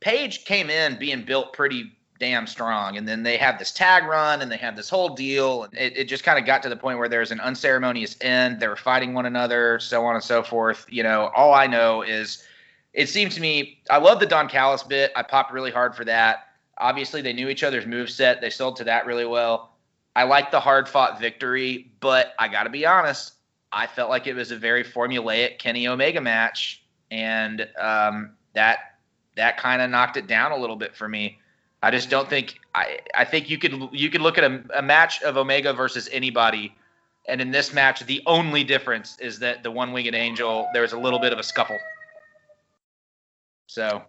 Page 0.00 0.44
came 0.44 0.70
in 0.70 0.98
being 0.98 1.24
built 1.24 1.52
pretty 1.52 1.92
damn 2.18 2.46
strong, 2.46 2.96
and 2.96 3.08
then 3.08 3.22
they 3.22 3.36
have 3.36 3.58
this 3.58 3.72
tag 3.72 4.04
run, 4.04 4.42
and 4.42 4.50
they 4.50 4.56
have 4.56 4.76
this 4.76 4.88
whole 4.88 5.10
deal, 5.10 5.64
and 5.64 5.74
it, 5.74 5.96
it 5.96 6.04
just 6.04 6.22
kind 6.22 6.38
of 6.38 6.44
got 6.44 6.62
to 6.62 6.68
the 6.68 6.76
point 6.76 6.98
where 6.98 7.08
there's 7.08 7.32
an 7.32 7.40
unceremonious 7.40 8.16
end. 8.20 8.60
They 8.60 8.68
were 8.68 8.76
fighting 8.76 9.14
one 9.14 9.26
another, 9.26 9.78
so 9.80 10.04
on 10.04 10.14
and 10.14 10.22
so 10.22 10.42
forth. 10.42 10.86
You 10.88 11.02
know, 11.02 11.30
all 11.34 11.54
I 11.54 11.66
know 11.66 12.02
is. 12.02 12.44
It 12.92 13.10
seems 13.10 13.34
to 13.34 13.42
me, 13.42 13.82
I 13.90 13.98
love 13.98 14.20
the 14.20 14.26
Don 14.26 14.48
Callis 14.48 14.82
bit. 14.82 15.12
I 15.14 15.22
popped 15.22 15.52
really 15.52 15.70
hard 15.70 15.94
for 15.94 16.06
that. 16.06 16.46
Obviously, 16.78 17.22
they 17.22 17.32
knew 17.32 17.48
each 17.48 17.62
other's 17.64 17.86
move 17.86 18.10
set. 18.10 18.40
They 18.40 18.50
sold 18.50 18.76
to 18.76 18.84
that 18.84 19.06
really 19.06 19.24
well. 19.24 19.72
I 20.14 20.24
like 20.24 20.50
the 20.50 20.60
hard 20.60 20.88
fought 20.88 21.20
victory, 21.20 21.90
but 22.00 22.34
I 22.38 22.48
got 22.48 22.64
to 22.64 22.70
be 22.70 22.86
honest. 22.86 23.34
I 23.72 23.86
felt 23.86 24.08
like 24.08 24.26
it 24.26 24.34
was 24.34 24.50
a 24.50 24.56
very 24.56 24.84
formulaic 24.84 25.58
Kenny 25.58 25.86
Omega 25.88 26.20
match, 26.20 26.82
and 27.10 27.68
um, 27.78 28.30
that 28.54 28.98
that 29.36 29.58
kind 29.58 29.82
of 29.82 29.90
knocked 29.90 30.16
it 30.16 30.26
down 30.26 30.52
a 30.52 30.56
little 30.56 30.76
bit 30.76 30.96
for 30.96 31.08
me. 31.08 31.38
I 31.82 31.90
just 31.90 32.08
don't 32.08 32.28
think 32.28 32.58
I 32.74 33.00
I 33.14 33.24
think 33.24 33.50
you 33.50 33.58
could 33.58 33.90
you 33.92 34.08
could 34.10 34.22
look 34.22 34.38
at 34.38 34.44
a, 34.44 34.62
a 34.74 34.82
match 34.82 35.22
of 35.22 35.36
Omega 35.36 35.72
versus 35.72 36.08
anybody, 36.10 36.74
and 37.28 37.40
in 37.40 37.50
this 37.50 37.72
match, 37.72 38.00
the 38.06 38.22
only 38.26 38.64
difference 38.64 39.18
is 39.18 39.38
that 39.40 39.62
the 39.62 39.70
one 39.70 39.92
winged 39.92 40.14
angel 40.14 40.68
there 40.72 40.82
was 40.82 40.92
a 40.92 40.98
little 40.98 41.18
bit 41.18 41.32
of 41.32 41.38
a 41.38 41.42
scuffle. 41.42 41.78
So 43.66 44.02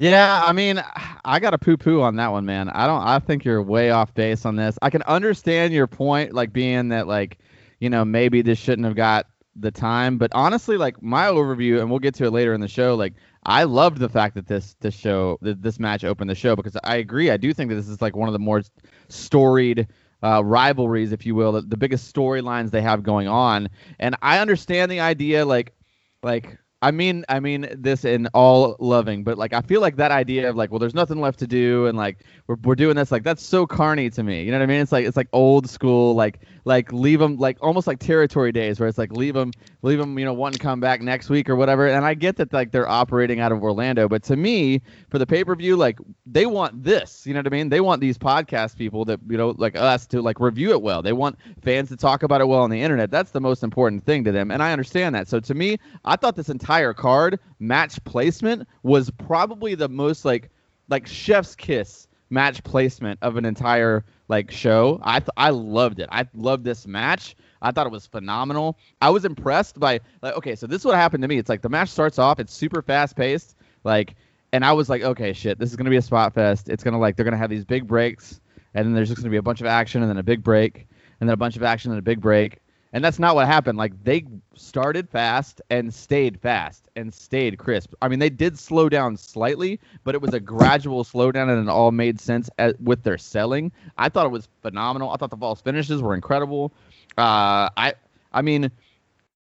yeah, 0.00 0.42
I 0.42 0.54
mean, 0.54 0.82
I 1.26 1.40
got 1.40 1.52
a 1.52 1.58
poo 1.58 1.76
poo 1.76 2.00
on 2.00 2.16
that 2.16 2.32
one, 2.32 2.46
man. 2.46 2.70
I 2.70 2.86
don't. 2.86 3.02
I 3.02 3.18
think 3.18 3.44
you're 3.44 3.62
way 3.62 3.90
off 3.90 4.14
base 4.14 4.46
on 4.46 4.56
this. 4.56 4.78
I 4.80 4.88
can 4.88 5.02
understand 5.02 5.74
your 5.74 5.86
point, 5.86 6.32
like 6.32 6.54
being 6.54 6.88
that, 6.88 7.06
like, 7.06 7.36
you 7.80 7.90
know, 7.90 8.02
maybe 8.02 8.40
this 8.40 8.58
shouldn't 8.58 8.86
have 8.86 8.96
got 8.96 9.26
the 9.56 9.70
time. 9.70 10.16
But 10.16 10.30
honestly, 10.34 10.78
like 10.78 11.02
my 11.02 11.26
overview, 11.26 11.80
and 11.80 11.90
we'll 11.90 11.98
get 11.98 12.14
to 12.14 12.24
it 12.24 12.30
later 12.30 12.54
in 12.54 12.62
the 12.62 12.68
show. 12.68 12.94
Like, 12.94 13.12
I 13.44 13.64
loved 13.64 13.98
the 13.98 14.08
fact 14.08 14.36
that 14.36 14.46
this 14.46 14.74
this 14.80 14.94
show, 14.94 15.38
this 15.42 15.78
match 15.78 16.02
opened 16.02 16.30
the 16.30 16.34
show 16.34 16.56
because 16.56 16.78
I 16.82 16.96
agree. 16.96 17.30
I 17.30 17.36
do 17.36 17.52
think 17.52 17.68
that 17.68 17.76
this 17.76 17.88
is 17.88 18.00
like 18.00 18.16
one 18.16 18.28
of 18.28 18.32
the 18.32 18.38
more 18.38 18.62
storied 19.08 19.86
uh, 20.22 20.42
rivalries, 20.42 21.12
if 21.12 21.26
you 21.26 21.34
will, 21.34 21.52
the, 21.52 21.60
the 21.60 21.76
biggest 21.76 22.14
storylines 22.14 22.70
they 22.70 22.80
have 22.80 23.02
going 23.02 23.28
on. 23.28 23.68
And 23.98 24.16
I 24.22 24.38
understand 24.38 24.90
the 24.90 25.00
idea, 25.00 25.44
like, 25.44 25.74
like 26.22 26.58
I 26.82 26.92
mean, 26.92 27.26
I 27.28 27.40
mean 27.40 27.68
this 27.76 28.06
in 28.06 28.26
all 28.28 28.74
loving, 28.80 29.22
but 29.22 29.36
like 29.36 29.52
I 29.52 29.60
feel 29.60 29.82
like 29.82 29.96
that 29.96 30.10
idea 30.10 30.48
of 30.48 30.56
like, 30.56 30.70
well, 30.70 30.78
there's 30.78 30.94
nothing 30.94 31.20
left 31.20 31.38
to 31.40 31.46
do, 31.46 31.84
and 31.84 31.98
like 31.98 32.24
we're 32.46 32.56
we're 32.64 32.74
doing 32.74 32.96
this, 32.96 33.12
like 33.12 33.22
that's 33.22 33.42
so 33.44 33.66
carny 33.66 34.08
to 34.08 34.22
me. 34.22 34.44
You 34.44 34.50
know 34.50 34.58
what 34.58 34.62
I 34.62 34.66
mean? 34.66 34.80
It's 34.80 34.90
like 34.90 35.04
it's 35.04 35.16
like 35.16 35.28
old 35.34 35.68
school, 35.68 36.14
like 36.14 36.40
like 36.64 36.90
leave 36.90 37.18
them 37.18 37.36
like 37.36 37.58
almost 37.60 37.86
like 37.86 37.98
territory 37.98 38.50
days, 38.50 38.80
where 38.80 38.88
it's 38.88 38.96
like 38.96 39.12
leave 39.12 39.34
them, 39.34 39.52
leave 39.82 39.98
them, 39.98 40.18
you 40.18 40.24
know, 40.24 40.32
one 40.32 40.56
come 40.56 40.80
back 40.80 41.02
next 41.02 41.28
week 41.28 41.50
or 41.50 41.56
whatever. 41.56 41.86
And 41.86 42.02
I 42.02 42.14
get 42.14 42.36
that 42.36 42.50
like 42.50 42.72
they're 42.72 42.88
operating 42.88 43.40
out 43.40 43.52
of 43.52 43.62
Orlando, 43.62 44.08
but 44.08 44.22
to 44.24 44.36
me, 44.36 44.80
for 45.10 45.18
the 45.18 45.26
pay 45.26 45.44
per 45.44 45.54
view, 45.54 45.76
like 45.76 45.98
they 46.24 46.46
want 46.46 46.82
this. 46.82 47.26
You 47.26 47.34
know 47.34 47.40
what 47.40 47.46
I 47.46 47.50
mean? 47.50 47.68
They 47.68 47.82
want 47.82 48.00
these 48.00 48.16
podcast 48.16 48.78
people 48.78 49.04
that 49.04 49.20
you 49.28 49.36
know 49.36 49.54
like 49.58 49.76
us 49.76 50.06
to 50.06 50.22
like 50.22 50.40
review 50.40 50.70
it 50.70 50.80
well. 50.80 51.02
They 51.02 51.12
want 51.12 51.38
fans 51.60 51.90
to 51.90 51.96
talk 51.98 52.22
about 52.22 52.40
it 52.40 52.46
well 52.46 52.62
on 52.62 52.70
the 52.70 52.80
internet. 52.80 53.10
That's 53.10 53.32
the 53.32 53.40
most 53.42 53.62
important 53.62 54.06
thing 54.06 54.24
to 54.24 54.32
them, 54.32 54.50
and 54.50 54.62
I 54.62 54.72
understand 54.72 55.14
that. 55.14 55.28
So 55.28 55.40
to 55.40 55.52
me, 55.52 55.76
I 56.06 56.16
thought 56.16 56.36
this 56.36 56.48
entire 56.48 56.69
entire 56.70 56.94
card 56.94 57.40
match 57.58 58.02
placement 58.04 58.64
was 58.84 59.10
probably 59.10 59.74
the 59.74 59.88
most 59.88 60.24
like 60.24 60.50
like 60.88 61.04
chef's 61.04 61.56
kiss 61.56 62.06
match 62.30 62.62
placement 62.62 63.18
of 63.22 63.36
an 63.36 63.44
entire 63.44 64.04
like 64.28 64.52
show. 64.52 65.00
I 65.02 65.18
th- 65.18 65.30
I 65.36 65.50
loved 65.50 65.98
it. 65.98 66.08
I 66.12 66.28
loved 66.32 66.62
this 66.62 66.86
match. 66.86 67.34
I 67.60 67.72
thought 67.72 67.88
it 67.88 67.92
was 67.92 68.06
phenomenal. 68.06 68.78
I 69.02 69.10
was 69.10 69.24
impressed 69.24 69.80
by 69.80 69.98
like 70.22 70.36
okay, 70.36 70.54
so 70.54 70.68
this 70.68 70.82
is 70.82 70.84
what 70.84 70.94
happened 70.94 71.22
to 71.22 71.28
me. 71.28 71.38
It's 71.38 71.48
like 71.48 71.60
the 71.60 71.68
match 71.68 71.88
starts 71.88 72.20
off, 72.20 72.38
it's 72.38 72.54
super 72.54 72.82
fast 72.82 73.16
paced, 73.16 73.56
like, 73.82 74.14
and 74.52 74.64
I 74.64 74.72
was 74.72 74.88
like, 74.88 75.02
okay, 75.02 75.32
shit, 75.32 75.58
this 75.58 75.70
is 75.70 75.76
gonna 75.76 75.90
be 75.90 75.96
a 75.96 76.02
spot 76.02 76.34
fest. 76.34 76.68
It's 76.68 76.84
gonna 76.84 77.00
like 77.00 77.16
they're 77.16 77.24
gonna 77.24 77.36
have 77.36 77.50
these 77.50 77.64
big 77.64 77.88
breaks, 77.88 78.40
and 78.74 78.86
then 78.86 78.94
there's 78.94 79.08
just 79.08 79.20
gonna 79.20 79.32
be 79.32 79.38
a 79.38 79.42
bunch 79.42 79.60
of 79.60 79.66
action, 79.66 80.02
and 80.02 80.08
then 80.08 80.18
a 80.18 80.22
big 80.22 80.44
break, 80.44 80.86
and 81.18 81.28
then 81.28 81.34
a 81.34 81.36
bunch 81.36 81.56
of 81.56 81.64
action, 81.64 81.90
and 81.90 81.98
a 81.98 82.02
big 82.02 82.20
break. 82.20 82.60
And 82.92 83.04
that's 83.04 83.20
not 83.20 83.36
what 83.36 83.46
happened. 83.46 83.78
Like 83.78 83.92
they 84.02 84.24
started 84.56 85.08
fast 85.08 85.62
and 85.70 85.94
stayed 85.94 86.40
fast 86.40 86.88
and 86.96 87.14
stayed 87.14 87.58
crisp. 87.58 87.94
I 88.02 88.08
mean, 88.08 88.18
they 88.18 88.30
did 88.30 88.58
slow 88.58 88.88
down 88.88 89.16
slightly, 89.16 89.78
but 90.02 90.14
it 90.14 90.20
was 90.20 90.34
a 90.34 90.40
gradual 90.40 91.04
slowdown, 91.04 91.48
and 91.48 91.68
it 91.68 91.70
all 91.70 91.92
made 91.92 92.20
sense 92.20 92.50
with 92.80 93.02
their 93.04 93.18
selling. 93.18 93.70
I 93.96 94.08
thought 94.08 94.26
it 94.26 94.30
was 94.30 94.48
phenomenal. 94.62 95.10
I 95.10 95.16
thought 95.16 95.30
the 95.30 95.36
false 95.36 95.60
finishes 95.60 96.02
were 96.02 96.14
incredible. 96.14 96.72
Uh, 97.16 97.70
I, 97.76 97.94
I 98.32 98.42
mean, 98.42 98.70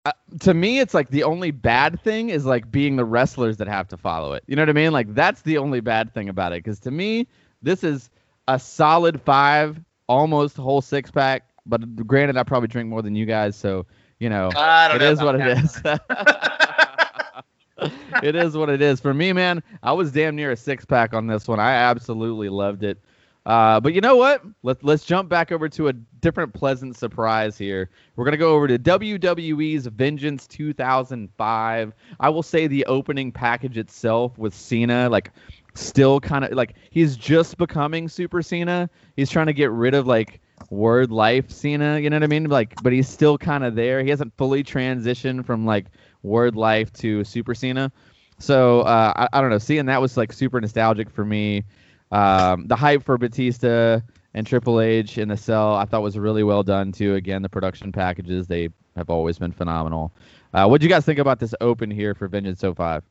uh, 0.04 0.12
to 0.40 0.54
me, 0.54 0.80
it's 0.80 0.94
like 0.94 1.10
the 1.10 1.24
only 1.24 1.50
bad 1.50 2.00
thing 2.02 2.30
is 2.30 2.44
like 2.44 2.70
being 2.70 2.96
the 2.96 3.04
wrestlers 3.04 3.56
that 3.58 3.68
have 3.68 3.88
to 3.88 3.96
follow 3.96 4.32
it. 4.34 4.44
You 4.46 4.56
know 4.56 4.62
what 4.62 4.70
I 4.70 4.72
mean? 4.72 4.92
Like 4.92 5.14
that's 5.14 5.42
the 5.42 5.58
only 5.58 5.80
bad 5.80 6.14
thing 6.14 6.28
about 6.28 6.52
it. 6.52 6.62
Because 6.62 6.80
to 6.80 6.90
me, 6.90 7.26
this 7.60 7.84
is 7.84 8.10
a 8.48 8.58
solid 8.58 9.20
five, 9.20 9.80
almost 10.08 10.56
whole 10.56 10.80
six 10.80 11.10
pack. 11.10 11.44
But 11.66 12.06
granted, 12.06 12.36
I 12.36 12.42
probably 12.42 12.68
drink 12.68 12.88
more 12.88 13.02
than 13.02 13.14
you 13.14 13.26
guys, 13.26 13.56
so 13.56 13.86
you 14.18 14.28
know 14.28 14.48
it 14.48 14.54
know 14.54 15.10
is 15.10 15.22
what 15.22 15.40
it 15.40 15.58
is. 15.58 15.80
it 18.22 18.34
is 18.34 18.56
what 18.56 18.68
it 18.68 18.82
is. 18.82 19.00
For 19.00 19.14
me, 19.14 19.32
man, 19.32 19.62
I 19.82 19.92
was 19.92 20.12
damn 20.12 20.36
near 20.36 20.52
a 20.52 20.56
six 20.56 20.84
pack 20.84 21.14
on 21.14 21.26
this 21.26 21.48
one. 21.48 21.60
I 21.60 21.72
absolutely 21.72 22.48
loved 22.48 22.82
it. 22.82 22.98
Uh, 23.44 23.80
but 23.80 23.92
you 23.92 24.00
know 24.00 24.16
what? 24.16 24.42
Let's 24.62 24.82
let's 24.84 25.04
jump 25.04 25.28
back 25.28 25.50
over 25.50 25.68
to 25.70 25.88
a 25.88 25.92
different 25.92 26.54
pleasant 26.54 26.96
surprise 26.96 27.58
here. 27.58 27.90
We're 28.14 28.24
gonna 28.24 28.36
go 28.36 28.54
over 28.54 28.68
to 28.68 28.78
WWE's 28.78 29.86
Vengeance 29.86 30.46
2005. 30.46 31.92
I 32.20 32.28
will 32.28 32.42
say 32.42 32.68
the 32.68 32.84
opening 32.86 33.32
package 33.32 33.78
itself 33.78 34.38
with 34.38 34.54
Cena, 34.54 35.08
like, 35.08 35.32
still 35.74 36.20
kind 36.20 36.44
of 36.44 36.52
like 36.52 36.74
he's 36.90 37.16
just 37.16 37.56
becoming 37.56 38.08
Super 38.08 38.42
Cena. 38.42 38.88
He's 39.16 39.30
trying 39.30 39.46
to 39.46 39.52
get 39.52 39.72
rid 39.72 39.94
of 39.94 40.06
like 40.06 40.40
word 40.72 41.12
life 41.12 41.50
Cena. 41.50 41.98
You 41.98 42.10
know 42.10 42.16
what 42.16 42.24
I 42.24 42.28
mean? 42.28 42.48
Like, 42.48 42.74
but 42.82 42.92
he's 42.92 43.08
still 43.08 43.38
kind 43.38 43.62
of 43.62 43.74
there. 43.74 44.02
He 44.02 44.10
hasn't 44.10 44.36
fully 44.36 44.64
transitioned 44.64 45.44
from 45.44 45.66
like 45.66 45.86
word 46.22 46.56
life 46.56 46.92
to 46.94 47.22
Super 47.24 47.54
Cena. 47.54 47.92
So 48.38 48.80
uh, 48.80 49.12
I, 49.14 49.38
I 49.38 49.40
don't 49.40 49.50
know. 49.50 49.58
Seeing 49.58 49.86
that 49.86 50.00
was 50.00 50.16
like 50.16 50.32
super 50.32 50.60
nostalgic 50.60 51.10
for 51.10 51.24
me. 51.24 51.64
Um, 52.10 52.66
the 52.66 52.76
hype 52.76 53.04
for 53.04 53.18
Batista 53.18 54.00
and 54.34 54.46
Triple 54.46 54.80
H 54.80 55.18
in 55.18 55.28
the 55.28 55.36
cell, 55.36 55.74
I 55.74 55.84
thought 55.84 56.02
was 56.02 56.18
really 56.18 56.42
well 56.42 56.62
done 56.62 56.90
too. 56.92 57.14
Again, 57.14 57.42
the 57.42 57.48
production 57.48 57.92
packages 57.92 58.46
they 58.46 58.70
have 58.96 59.10
always 59.10 59.38
been 59.38 59.52
phenomenal. 59.52 60.12
Uh, 60.54 60.66
what 60.66 60.80
do 60.80 60.86
you 60.86 60.90
guys 60.90 61.04
think 61.04 61.18
about 61.18 61.38
this 61.38 61.54
open 61.60 61.90
here 61.90 62.14
for 62.14 62.28
Vengeance 62.28 62.62
05? 62.62 63.02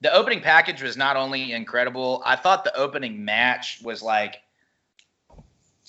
the 0.00 0.12
opening 0.12 0.40
package 0.40 0.82
was 0.82 0.96
not 0.96 1.16
only 1.16 1.52
incredible, 1.52 2.22
I 2.24 2.36
thought 2.36 2.64
the 2.64 2.76
opening 2.76 3.24
match 3.24 3.80
was 3.82 4.02
like 4.02 4.40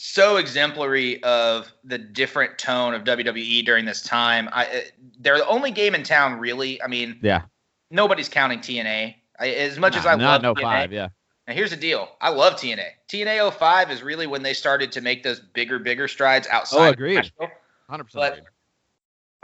so 0.01 0.38
exemplary 0.38 1.22
of 1.24 1.74
the 1.84 1.98
different 1.98 2.58
tone 2.58 2.94
of 2.94 3.03
WWE 3.03 3.65
during 3.65 3.84
this 3.84 4.01
time. 4.01 4.48
I 4.53 4.65
uh, 4.65 4.79
they're 5.20 5.38
the 5.38 5.48
only 5.48 5.72
game 5.72 5.94
in 5.94 6.03
town 6.03 6.39
really. 6.39 6.82
I 6.82 6.88
mean, 6.88 7.20
Yeah, 7.22 7.41
nobody's 7.91 8.29
counting 8.29 8.60
TNA. 8.60 9.15
I, 9.41 9.50
as 9.50 9.77
much 9.77 9.98
as 9.98 10.06
I 10.06 10.15
not 10.15 10.41
love 10.41 10.41
no 10.41 10.53
TNA, 10.56 10.62
five. 10.62 10.94
Yeah, 10.94 11.10
Now 11.50 11.53
here's 11.53 11.72
the 11.72 11.75
deal. 11.75 12.10
I 12.22 12.29
love 12.29 12.53
TNA. 12.53 12.86
TNA 13.10 13.53
05 13.53 13.91
is 13.91 14.01
really 14.01 14.25
when 14.25 14.41
they 14.41 14.53
started 14.53 14.89
to 14.94 15.01
make 15.01 15.22
those 15.24 15.39
bigger, 15.41 15.79
bigger 15.79 16.08
strides 16.08 16.48
outside. 16.48 16.79
Oh, 16.88 16.91
agreed. 16.91 17.29
Hundred 17.89 18.08
But- 18.13 18.29
percent. 18.32 18.48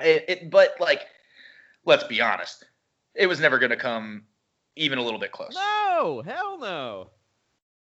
It, 0.01 0.25
it, 0.27 0.49
but 0.51 0.75
like, 0.79 1.01
let's 1.85 2.03
be 2.05 2.19
honest, 2.21 2.65
it 3.13 3.27
was 3.27 3.39
never 3.39 3.59
going 3.59 3.69
to 3.69 3.77
come 3.77 4.23
even 4.75 4.99
a 4.99 5.01
little 5.01 5.19
bit 5.19 5.31
close. 5.31 5.53
No, 5.55 6.21
hell 6.25 6.57
no. 6.59 7.09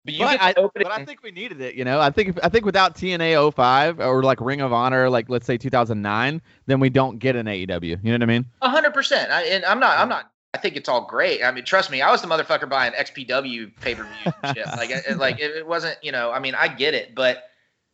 But 0.05 0.13
you 0.13 0.19
But 0.19 0.41
I, 0.41 0.53
open 0.53 0.83
but 0.83 0.91
I 0.91 1.03
think 1.03 1.24
we 1.24 1.31
needed 1.31 1.59
it. 1.62 1.74
You 1.74 1.83
know, 1.83 2.00
I 2.00 2.12
think 2.12 2.38
I 2.43 2.50
think 2.50 2.63
without 2.63 2.95
TNA 2.95 3.53
05 3.53 4.00
or 4.00 4.21
like 4.21 4.39
Ring 4.39 4.62
of 4.62 4.71
Honor, 4.71 5.09
like 5.09 5.29
let's 5.29 5.47
say 5.47 5.57
2009, 5.57 6.41
then 6.67 6.79
we 6.79 6.89
don't 6.89 7.17
get 7.17 7.35
an 7.35 7.47
AEW. 7.47 7.83
You 7.83 7.97
know 8.03 8.12
what 8.12 8.21
I 8.21 8.25
mean? 8.27 8.45
A 8.62 8.69
hundred 8.69 8.93
percent. 8.93 9.31
I- 9.31 9.45
And 9.45 9.65
I'm 9.65 9.79
not. 9.79 9.97
I'm 9.97 10.07
not. 10.07 10.31
I 10.53 10.57
think 10.57 10.77
it's 10.77 10.88
all 10.88 11.05
great. 11.05 11.43
I 11.43 11.51
mean, 11.51 11.65
trust 11.65 11.91
me. 11.91 12.01
I 12.01 12.12
was 12.12 12.21
the 12.21 12.27
motherfucker 12.27 12.69
buying 12.69 12.93
XPW 12.93 13.75
pay 13.81 13.95
per 13.95 14.03
view 14.03 14.33
shit. 14.53 14.65
Like, 14.67 14.89
it, 14.91 15.17
like 15.17 15.39
it, 15.39 15.51
it 15.55 15.67
wasn't. 15.67 15.97
You 16.03 16.12
know. 16.12 16.31
I 16.31 16.39
mean, 16.39 16.53
I 16.53 16.67
get 16.67 16.93
it, 16.93 17.15
but 17.15 17.50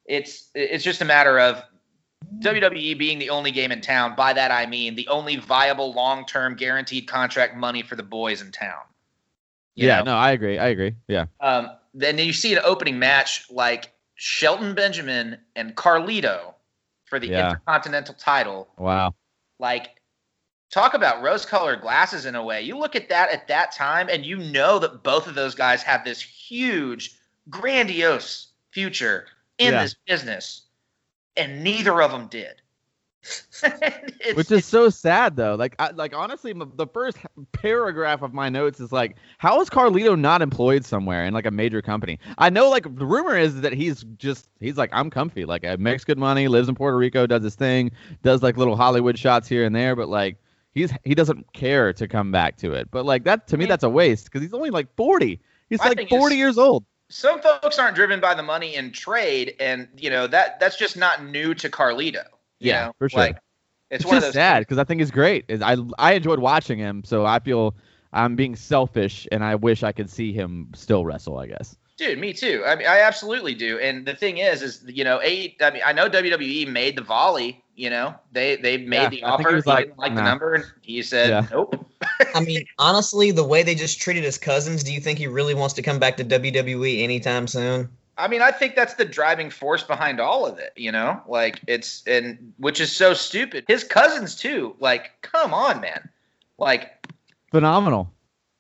it's 0.05 0.49
it's 0.53 0.83
just 0.83 1.01
a 1.01 1.05
matter 1.05 1.39
of 1.39 1.63
WWE 2.39 2.97
being 2.97 3.19
the 3.19 3.29
only 3.29 3.51
game 3.51 3.71
in 3.71 3.79
town. 3.79 4.15
By 4.15 4.33
that 4.33 4.51
I 4.51 4.65
mean 4.65 4.95
the 4.95 5.07
only 5.07 5.37
viable 5.37 5.93
long 5.93 6.25
term 6.25 6.55
guaranteed 6.55 7.07
contract 7.07 7.55
money 7.55 7.81
for 7.83 7.95
the 7.95 8.03
boys 8.03 8.41
in 8.41 8.51
town. 8.51 8.81
You 9.75 9.87
yeah. 9.87 9.99
know? 9.99 10.11
No, 10.11 10.17
I 10.17 10.31
agree. 10.31 10.57
I 10.57 10.67
agree. 10.67 10.95
Yeah. 11.07 11.25
Um, 11.39 11.71
then 11.93 12.17
you 12.17 12.33
see 12.33 12.53
an 12.53 12.61
opening 12.63 12.99
match 12.99 13.45
like 13.49 13.91
Shelton 14.15 14.75
Benjamin 14.75 15.37
and 15.55 15.75
Carlito 15.75 16.53
for 17.05 17.19
the 17.19 17.27
Yeah. 17.27 17.49
Intercontinental 17.49 18.15
title. 18.15 18.69
Wow. 18.77 19.13
Like, 19.59 20.01
talk 20.71 20.93
about 20.93 21.21
rose 21.21 21.45
colored 21.45 21.81
glasses 21.81 22.25
in 22.25 22.35
a 22.35 22.43
way. 22.43 22.61
You 22.61 22.77
look 22.77 22.95
at 22.95 23.09
that 23.09 23.29
at 23.31 23.47
that 23.49 23.71
time, 23.73 24.07
and 24.09 24.25
you 24.25 24.37
know 24.37 24.79
that 24.79 25.03
both 25.03 25.27
of 25.27 25.35
those 25.35 25.53
guys 25.55 25.83
have 25.83 26.05
this 26.05 26.21
huge, 26.21 27.15
grandiose 27.49 28.47
future 28.71 29.27
in 29.57 29.73
Yeah. 29.73 29.83
this 29.83 29.95
business, 30.05 30.61
and 31.35 31.63
neither 31.63 32.01
of 32.01 32.11
them 32.11 32.27
did. 32.27 32.61
Which 34.33 34.51
is 34.51 34.65
so 34.65 34.89
sad 34.89 35.35
though. 35.35 35.55
Like, 35.55 35.75
I, 35.79 35.91
like 35.91 36.15
honestly, 36.15 36.51
m- 36.51 36.71
the 36.75 36.87
first 36.87 37.17
paragraph 37.51 38.21
of 38.21 38.33
my 38.33 38.49
notes 38.49 38.79
is 38.79 38.91
like, 38.91 39.17
how 39.37 39.61
is 39.61 39.69
Carlito 39.69 40.17
not 40.19 40.41
employed 40.41 40.85
somewhere 40.85 41.25
in 41.25 41.33
like 41.33 41.45
a 41.45 41.51
major 41.51 41.81
company? 41.81 42.19
I 42.37 42.49
know, 42.49 42.69
like, 42.69 42.83
the 42.83 43.05
rumor 43.05 43.37
is 43.37 43.61
that 43.61 43.73
he's 43.73 44.03
just 44.17 44.49
he's 44.59 44.77
like, 44.77 44.89
I'm 44.93 45.09
comfy. 45.09 45.45
Like, 45.45 45.65
I 45.65 45.75
makes 45.75 46.03
good 46.03 46.17
money, 46.17 46.47
lives 46.47 46.69
in 46.69 46.75
Puerto 46.75 46.97
Rico, 46.97 47.27
does 47.27 47.43
his 47.43 47.55
thing, 47.55 47.91
does 48.23 48.41
like 48.41 48.57
little 48.57 48.75
Hollywood 48.75 49.17
shots 49.17 49.47
here 49.47 49.63
and 49.65 49.75
there, 49.75 49.95
but 49.95 50.09
like. 50.09 50.37
He's 50.73 50.93
he 51.03 51.15
doesn't 51.15 51.51
care 51.51 51.91
to 51.91 52.07
come 52.07 52.31
back 52.31 52.55
to 52.59 52.71
it, 52.71 52.89
but 52.91 53.03
like 53.05 53.25
that 53.25 53.45
to 53.49 53.57
me 53.57 53.65
that's 53.65 53.83
a 53.83 53.89
waste 53.89 54.23
because 54.27 54.41
he's 54.41 54.53
only 54.53 54.69
like 54.69 54.87
forty. 54.95 55.41
He's 55.69 55.79
My 55.79 55.89
like 55.89 56.07
forty 56.07 56.35
is- 56.35 56.39
years 56.39 56.57
old. 56.57 56.85
some 57.09 57.41
folks 57.41 57.77
aren't 57.77 57.93
driven 57.93 58.21
by 58.21 58.33
the 58.35 58.41
money 58.41 58.75
in 58.75 58.93
trade, 58.93 59.53
and 59.59 59.89
you 59.97 60.09
know 60.09 60.27
that 60.27 60.61
that's 60.61 60.77
just 60.77 60.95
not 60.95 61.25
new 61.25 61.53
to 61.55 61.69
Carlito. 61.69 62.23
You 62.61 62.71
Yeah, 62.71 62.85
know? 62.85 62.93
for 62.99 63.09
sure. 63.09 63.21
Like, 63.21 63.37
it's, 63.89 64.03
It's, 64.03 64.05
one 64.05 64.17
just 64.17 64.27
of 64.27 64.33
those 64.33 64.33
sad 64.33 64.59
because 64.61 64.77
I 64.77 64.83
think 64.83 65.01
he's 65.01 65.11
great. 65.11 65.45
Is- 65.47 65.61
I 65.61 65.77
I 65.99 66.13
enjoyed 66.13 66.39
watching 66.39 66.79
him, 66.79 67.03
so 67.03 67.25
I 67.25 67.39
feel 67.39 67.75
I'm 68.13 68.35
being 68.35 68.55
selfish, 68.55 69.27
and 69.31 69.43
I 69.43 69.55
wish 69.55 69.83
I 69.83 69.91
could 69.91 70.09
see 70.09 70.31
him 70.33 70.69
still 70.75 71.05
wrestle. 71.05 71.37
I 71.39 71.47
guess. 71.47 71.75
Dude, 71.97 72.17
me 72.19 72.33
too. 72.33 72.63
I 72.65 72.75
mean, 72.75 72.87
I 72.87 72.99
absolutely 73.01 73.53
do. 73.53 73.77
And 73.79 74.05
the 74.07 74.15
thing 74.15 74.37
is, 74.39 74.61
is 74.63 74.83
you 74.87 75.03
know, 75.03 75.21
a 75.21 75.55
I 75.61 75.71
mean, 75.71 75.81
I 75.85 75.93
know 75.93 76.09
WWE 76.09 76.65
made 76.65 76.95
the 76.97 77.03
volley. 77.03 77.63
You 77.75 77.89
know, 77.89 78.15
they 78.31 78.55
they 78.55 78.77
made 78.77 79.03
Yeah, 79.03 79.09
the 79.09 79.23
I 79.23 79.29
offer. 79.31 79.49
he 79.49 79.55
was 79.55 79.65
He 79.65 79.71
like, 79.71 79.85
didn't 79.87 79.99
like 79.99 80.15
the 80.15 80.21
number, 80.21 80.53
and 80.55 80.65
he 80.81 81.01
said 81.03 81.29
Yeah. 81.29 81.47
nope. 81.51 81.75
I 82.33 82.39
mean, 82.41 82.65
honestly, 82.79 83.31
the 83.31 83.43
way 83.43 83.63
they 83.63 83.75
just 83.75 83.99
treated 83.99 84.23
his 84.23 84.37
cousins, 84.37 84.83
do 84.83 84.93
you 84.93 84.99
think 84.99 85.19
he 85.19 85.27
really 85.27 85.53
wants 85.53 85.73
to 85.75 85.81
come 85.81 85.99
back 85.99 86.17
to 86.17 86.23
WWE 86.23 87.03
anytime 87.03 87.47
soon? 87.47 87.89
I 88.17 88.27
mean, 88.27 88.41
I 88.41 88.51
think 88.51 88.75
that's 88.75 88.95
the 88.95 89.05
driving 89.05 89.49
force 89.49 89.83
behind 89.83 90.19
all 90.19 90.45
of 90.45 90.59
it. 90.59 90.73
You 90.75 90.91
know, 90.91 91.21
like 91.27 91.61
it's 91.67 92.03
and 92.05 92.53
which 92.57 92.79
is 92.79 92.91
so 92.91 93.13
stupid. 93.13 93.65
His 93.67 93.83
cousins 93.83 94.35
too. 94.35 94.75
Like, 94.79 95.11
come 95.21 95.53
on, 95.53 95.81
man. 95.81 96.09
Like 96.57 97.07
Phenomenal. 97.51 98.11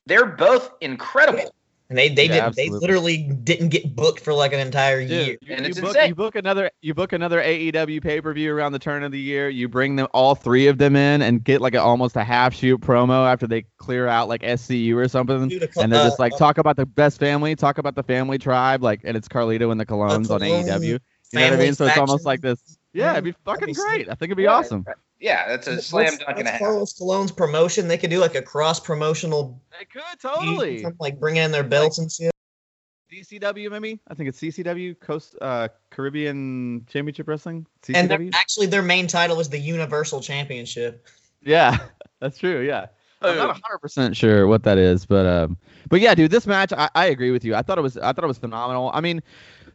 they're 0.05 0.25
both 0.25 0.71
incredible. 0.81 1.53
And 1.91 1.97
they 1.97 2.07
they 2.07 2.29
Yeah, 2.29 2.35
did 2.35 2.43
absolutely. 2.45 2.79
they 2.79 2.87
literally 2.87 3.17
didn't 3.17 3.67
get 3.67 3.93
booked 3.97 4.21
for 4.21 4.33
like 4.33 4.53
an 4.53 4.61
entire 4.61 5.01
year. 5.01 5.37
You, 5.41 5.53
And 5.53 5.65
you 5.65 5.71
it's 5.71 5.81
book, 5.81 5.93
insane. 5.93 6.07
you 6.07 6.15
book 6.15 6.35
another 6.37 6.71
you 6.81 6.93
book 6.93 7.11
another 7.11 7.41
AEW 7.41 7.99
pay 8.01 8.21
per 8.21 8.33
view 8.33 8.55
around 8.55 8.71
the 8.71 8.79
turn 8.79 9.03
of 9.03 9.11
the 9.11 9.19
year. 9.19 9.49
You 9.49 9.67
bring 9.67 9.97
them 9.97 10.07
all 10.13 10.33
three 10.33 10.67
of 10.67 10.77
them 10.77 10.95
in 10.95 11.21
and 11.21 11.43
get 11.43 11.59
like 11.59 11.75
a, 11.75 11.81
almost 11.81 12.15
a 12.15 12.23
half 12.23 12.53
shoot 12.55 12.79
promo 12.79 13.29
after 13.29 13.45
they 13.45 13.65
clear 13.77 14.07
out 14.07 14.29
like 14.29 14.41
SCU 14.41 14.95
or 14.95 15.09
something. 15.09 15.49
Dude, 15.49 15.69
cl- 15.73 15.83
And 15.83 15.91
they're 15.91 15.99
uh, 15.99 16.05
just 16.05 16.17
like 16.17 16.33
uh, 16.33 16.37
talk 16.37 16.59
about 16.59 16.77
the 16.77 16.85
best 16.85 17.19
family, 17.19 17.57
talk 17.57 17.77
about 17.77 17.95
the 17.95 18.03
family 18.03 18.37
tribe, 18.37 18.81
like 18.81 19.01
and 19.03 19.17
it's 19.17 19.27
Carlito 19.27 19.69
and 19.69 19.77
the 19.77 19.85
Colons 19.85 20.31
on 20.31 20.39
AEW. 20.39 20.97
You 21.33 21.39
know 21.39 21.45
what 21.49 21.53
I 21.53 21.57
mean? 21.57 21.75
So 21.75 21.87
it's 21.87 21.97
almost 21.97 22.25
like 22.25 22.39
this. 22.39 22.77
Yeah, 22.93 23.11
it'd 23.11 23.25
be 23.25 23.33
fucking 23.43 23.67
be 23.67 23.73
great. 23.73 24.05
sick. 24.05 24.07
I 24.07 24.15
think 24.15 24.29
it'd 24.29 24.37
be 24.37 24.43
Yeah, 24.43 24.59
awesome. 24.59 24.85
Yeah, 25.21 25.47
that's 25.47 25.67
a 25.67 25.81
slam 25.81 26.05
what's- 26.05 26.17
dunk 26.17 26.29
and 26.29 26.39
a 26.39 26.43
what's 26.43 26.51
half. 26.51 26.59
Carlos 26.59 26.93
Stallone's 26.93 27.31
promotion. 27.31 27.87
They 27.87 27.97
could 27.97 28.09
do 28.09 28.19
like 28.19 28.35
a 28.35 28.41
cross 28.41 28.79
promotional, 28.79 29.61
They 29.77 29.85
could 29.85 30.01
totally. 30.19 30.85
like 30.99 31.19
bring 31.19 31.37
in 31.37 31.51
their 31.51 31.63
belts 31.63 31.99
and 31.99 32.11
shit. 32.11 32.31
DCW 33.11 33.69
maybe? 33.69 33.99
I 34.07 34.13
think 34.13 34.29
it's 34.29 34.39
CCW 34.39 34.99
Coast 34.99 35.35
uh, 35.41 35.67
Caribbean 35.89 36.85
Championship 36.87 37.27
Wrestling. 37.27 37.65
CCW. 37.83 37.95
And 37.95 38.09
their- 38.09 38.29
actually, 38.33 38.67
their 38.67 38.81
main 38.81 39.05
title 39.07 39.39
is 39.39 39.49
the 39.49 39.59
Universal 39.59 40.21
Championship. 40.21 41.05
Yeah, 41.41 41.77
that's 42.19 42.37
true. 42.37 42.61
Yeah. 42.61 42.87
I'm 43.23 43.35
not 43.37 43.49
100 43.49 43.77
percent 43.77 44.17
sure 44.17 44.47
what 44.47 44.63
that 44.63 44.79
is, 44.79 45.05
but 45.05 45.27
um, 45.27 45.55
but 45.89 45.99
yeah, 45.99 46.15
dude, 46.15 46.31
this 46.31 46.47
match, 46.47 46.73
I, 46.75 46.89
I 46.95 47.05
agree 47.07 47.29
with 47.29 47.45
you. 47.45 47.53
I 47.53 47.61
thought 47.61 47.77
it 47.77 47.81
was, 47.81 47.95
I 47.95 48.13
thought 48.13 48.23
it 48.23 48.27
was 48.27 48.39
phenomenal. 48.39 48.89
I 48.95 49.01
mean, 49.01 49.21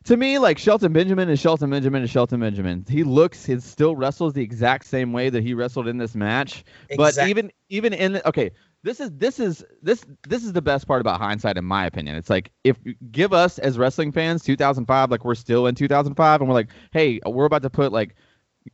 to 0.06 0.16
me, 0.16 0.38
like 0.38 0.56
Shelton 0.58 0.92
Benjamin 0.92 1.28
is 1.28 1.40
Shelton 1.40 1.68
Benjamin 1.70 2.02
is 2.02 2.10
Shelton 2.10 2.40
Benjamin. 2.40 2.84
He 2.88 3.02
looks, 3.02 3.44
he 3.44 3.58
still 3.60 3.96
wrestles 3.96 4.32
the 4.32 4.42
exact 4.42 4.86
same 4.86 5.12
way 5.12 5.30
that 5.30 5.42
he 5.42 5.52
wrestled 5.52 5.88
in 5.88 5.98
this 5.98 6.14
match. 6.14 6.64
But 6.96 7.18
even, 7.18 7.50
even 7.68 7.92
in, 7.92 8.14
the, 8.14 8.28
okay, 8.28 8.52
this 8.84 9.00
is 9.00 9.10
this 9.16 9.40
is 9.40 9.64
this 9.82 10.04
this 10.28 10.44
is 10.44 10.52
the 10.52 10.62
best 10.62 10.86
part 10.86 11.00
about 11.00 11.20
hindsight, 11.20 11.56
in 11.56 11.64
my 11.64 11.86
opinion. 11.86 12.14
It's 12.14 12.30
like 12.30 12.52
if 12.62 12.76
give 13.10 13.32
us 13.32 13.58
as 13.58 13.78
wrestling 13.78 14.12
fans 14.12 14.44
2005, 14.44 15.10
like 15.10 15.24
we're 15.24 15.34
still 15.34 15.66
in 15.66 15.74
2005, 15.74 16.40
and 16.40 16.48
we're 16.48 16.54
like, 16.54 16.70
hey, 16.92 17.18
we're 17.26 17.46
about 17.46 17.62
to 17.62 17.70
put 17.70 17.90
like 17.90 18.14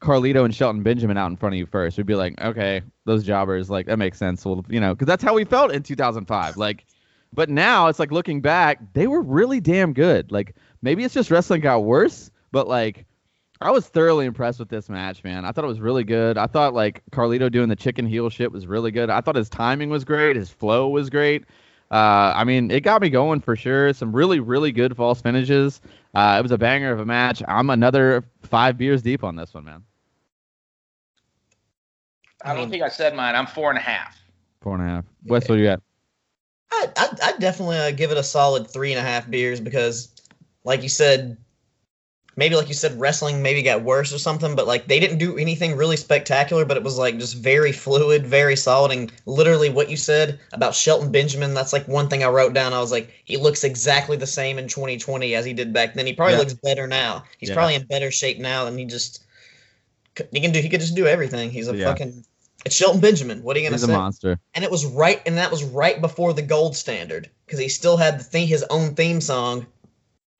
Carlito 0.00 0.44
and 0.44 0.54
Shelton 0.54 0.82
Benjamin 0.82 1.16
out 1.16 1.30
in 1.30 1.36
front 1.38 1.54
of 1.54 1.58
you 1.58 1.64
first. 1.64 1.96
We'd 1.96 2.06
be 2.06 2.14
like, 2.14 2.38
okay, 2.42 2.82
those 3.06 3.24
jobbers, 3.24 3.70
like 3.70 3.86
that 3.86 3.98
makes 3.98 4.18
sense. 4.18 4.44
Well, 4.44 4.66
you 4.68 4.80
know, 4.80 4.94
because 4.94 5.06
that's 5.06 5.24
how 5.24 5.32
we 5.32 5.44
felt 5.44 5.72
in 5.72 5.82
2005. 5.82 6.58
Like, 6.58 6.84
but 7.32 7.48
now 7.48 7.86
it's 7.86 7.98
like 7.98 8.12
looking 8.12 8.42
back, 8.42 8.80
they 8.92 9.06
were 9.06 9.22
really 9.22 9.60
damn 9.60 9.94
good. 9.94 10.30
Like 10.30 10.56
maybe 10.82 11.04
it's 11.04 11.14
just 11.14 11.30
wrestling 11.30 11.60
got 11.60 11.84
worse, 11.84 12.30
but 12.50 12.68
like 12.68 13.06
I 13.60 13.70
was 13.70 13.86
thoroughly 13.86 14.26
impressed 14.26 14.58
with 14.58 14.68
this 14.68 14.88
match, 14.88 15.22
man. 15.22 15.44
I 15.44 15.52
thought 15.52 15.64
it 15.64 15.68
was 15.68 15.80
really 15.80 16.04
good. 16.04 16.36
I 16.36 16.46
thought 16.46 16.74
like 16.74 17.02
Carlito 17.12 17.50
doing 17.50 17.68
the 17.68 17.76
chicken 17.76 18.06
heel 18.06 18.28
shit 18.28 18.50
was 18.50 18.66
really 18.66 18.90
good. 18.90 19.08
I 19.08 19.20
thought 19.20 19.36
his 19.36 19.48
timing 19.48 19.88
was 19.88 20.04
great. 20.04 20.36
His 20.36 20.50
flow 20.50 20.88
was 20.88 21.08
great. 21.08 21.44
Uh, 21.90 22.32
I 22.34 22.44
mean, 22.44 22.70
it 22.70 22.80
got 22.80 23.02
me 23.02 23.10
going 23.10 23.40
for 23.40 23.54
sure. 23.54 23.92
Some 23.92 24.16
really, 24.16 24.40
really 24.40 24.72
good 24.72 24.96
false 24.96 25.20
finishes. 25.20 25.80
Uh, 26.14 26.36
it 26.38 26.42
was 26.42 26.50
a 26.50 26.58
banger 26.58 26.90
of 26.90 27.00
a 27.00 27.04
match. 27.04 27.42
I'm 27.46 27.68
another 27.70 28.24
five 28.42 28.78
beers 28.78 29.02
deep 29.02 29.22
on 29.22 29.36
this 29.36 29.52
one, 29.52 29.64
man. 29.64 29.84
I 32.44 32.54
don't 32.54 32.70
think 32.70 32.82
I 32.82 32.88
said 32.88 33.14
mine. 33.14 33.36
I'm 33.36 33.46
four 33.46 33.70
and 33.70 33.78
a 33.78 33.82
half. 33.82 34.18
Four 34.62 34.76
and 34.76 34.82
a 34.82 34.86
half. 34.86 35.04
Wes, 35.26 35.48
what 35.48 35.56
do 35.56 35.62
you 35.62 35.68
got? 35.68 35.82
I 36.72 36.88
I 36.96 37.08
I'd 37.24 37.38
definitely 37.38 37.78
uh, 37.78 37.90
give 37.92 38.10
it 38.10 38.16
a 38.16 38.22
solid 38.22 38.68
three 38.68 38.92
and 38.92 38.98
a 38.98 39.02
half 39.02 39.30
beers 39.30 39.60
because, 39.60 40.11
like 40.64 40.82
you 40.82 40.88
said, 40.88 41.36
maybe 42.36 42.56
like 42.56 42.68
you 42.68 42.74
said, 42.74 42.98
wrestling 42.98 43.42
maybe 43.42 43.62
got 43.62 43.82
worse 43.82 44.12
or 44.12 44.18
something, 44.18 44.54
but 44.56 44.66
like 44.66 44.86
they 44.86 44.98
didn't 45.00 45.18
do 45.18 45.36
anything 45.36 45.76
really 45.76 45.96
spectacular, 45.96 46.64
but 46.64 46.76
it 46.76 46.82
was 46.82 46.96
like 46.98 47.18
just 47.18 47.36
very 47.36 47.72
fluid, 47.72 48.26
very 48.26 48.56
solid, 48.56 48.92
and 48.92 49.12
literally 49.26 49.68
what 49.68 49.90
you 49.90 49.96
said 49.96 50.40
about 50.52 50.74
Shelton 50.74 51.10
Benjamin. 51.12 51.52
That's 51.54 51.72
like 51.72 51.86
one 51.88 52.08
thing 52.08 52.24
I 52.24 52.28
wrote 52.28 52.54
down. 52.54 52.72
I 52.72 52.80
was 52.80 52.92
like, 52.92 53.12
he 53.24 53.36
looks 53.36 53.64
exactly 53.64 54.16
the 54.16 54.26
same 54.26 54.58
in 54.58 54.68
2020 54.68 55.34
as 55.34 55.44
he 55.44 55.52
did 55.52 55.72
back 55.72 55.94
then. 55.94 56.06
He 56.06 56.12
probably 56.14 56.34
Yeah. 56.34 56.40
looks 56.40 56.54
better 56.54 56.86
now. 56.86 57.24
He's 57.38 57.48
Yeah. 57.50 57.54
probably 57.56 57.74
in 57.74 57.84
better 57.84 58.10
shape 58.10 58.38
now 58.38 58.64
than 58.64 58.78
he 58.78 58.84
just. 58.84 59.22
He 60.30 60.40
can 60.40 60.52
do. 60.52 60.60
He 60.60 60.68
could 60.68 60.80
just 60.80 60.94
do 60.94 61.06
everything. 61.06 61.50
He's 61.50 61.68
a 61.68 61.76
Yeah. 61.76 61.86
fucking. 61.86 62.24
It's 62.64 62.76
Shelton 62.76 63.00
Benjamin. 63.00 63.42
What 63.42 63.56
are 63.56 63.60
you 63.60 63.66
gonna 63.66 63.74
He's 63.76 63.82
a 63.82 63.86
say? 63.86 63.92
monster. 63.92 64.38
and 64.54 64.64
it 64.64 64.70
was 64.70 64.86
right 64.86 65.20
and 65.26 65.36
that 65.38 65.50
was 65.50 65.64
right 65.64 66.00
before 66.00 66.32
the 66.32 66.42
gold 66.42 66.76
standard 66.76 67.28
because 67.44 67.58
he 67.58 67.68
still 67.68 67.96
had 67.96 68.20
the 68.20 68.24
thing 68.24 68.46
his 68.46 68.62
own 68.70 68.94
theme 68.94 69.20
song 69.20 69.66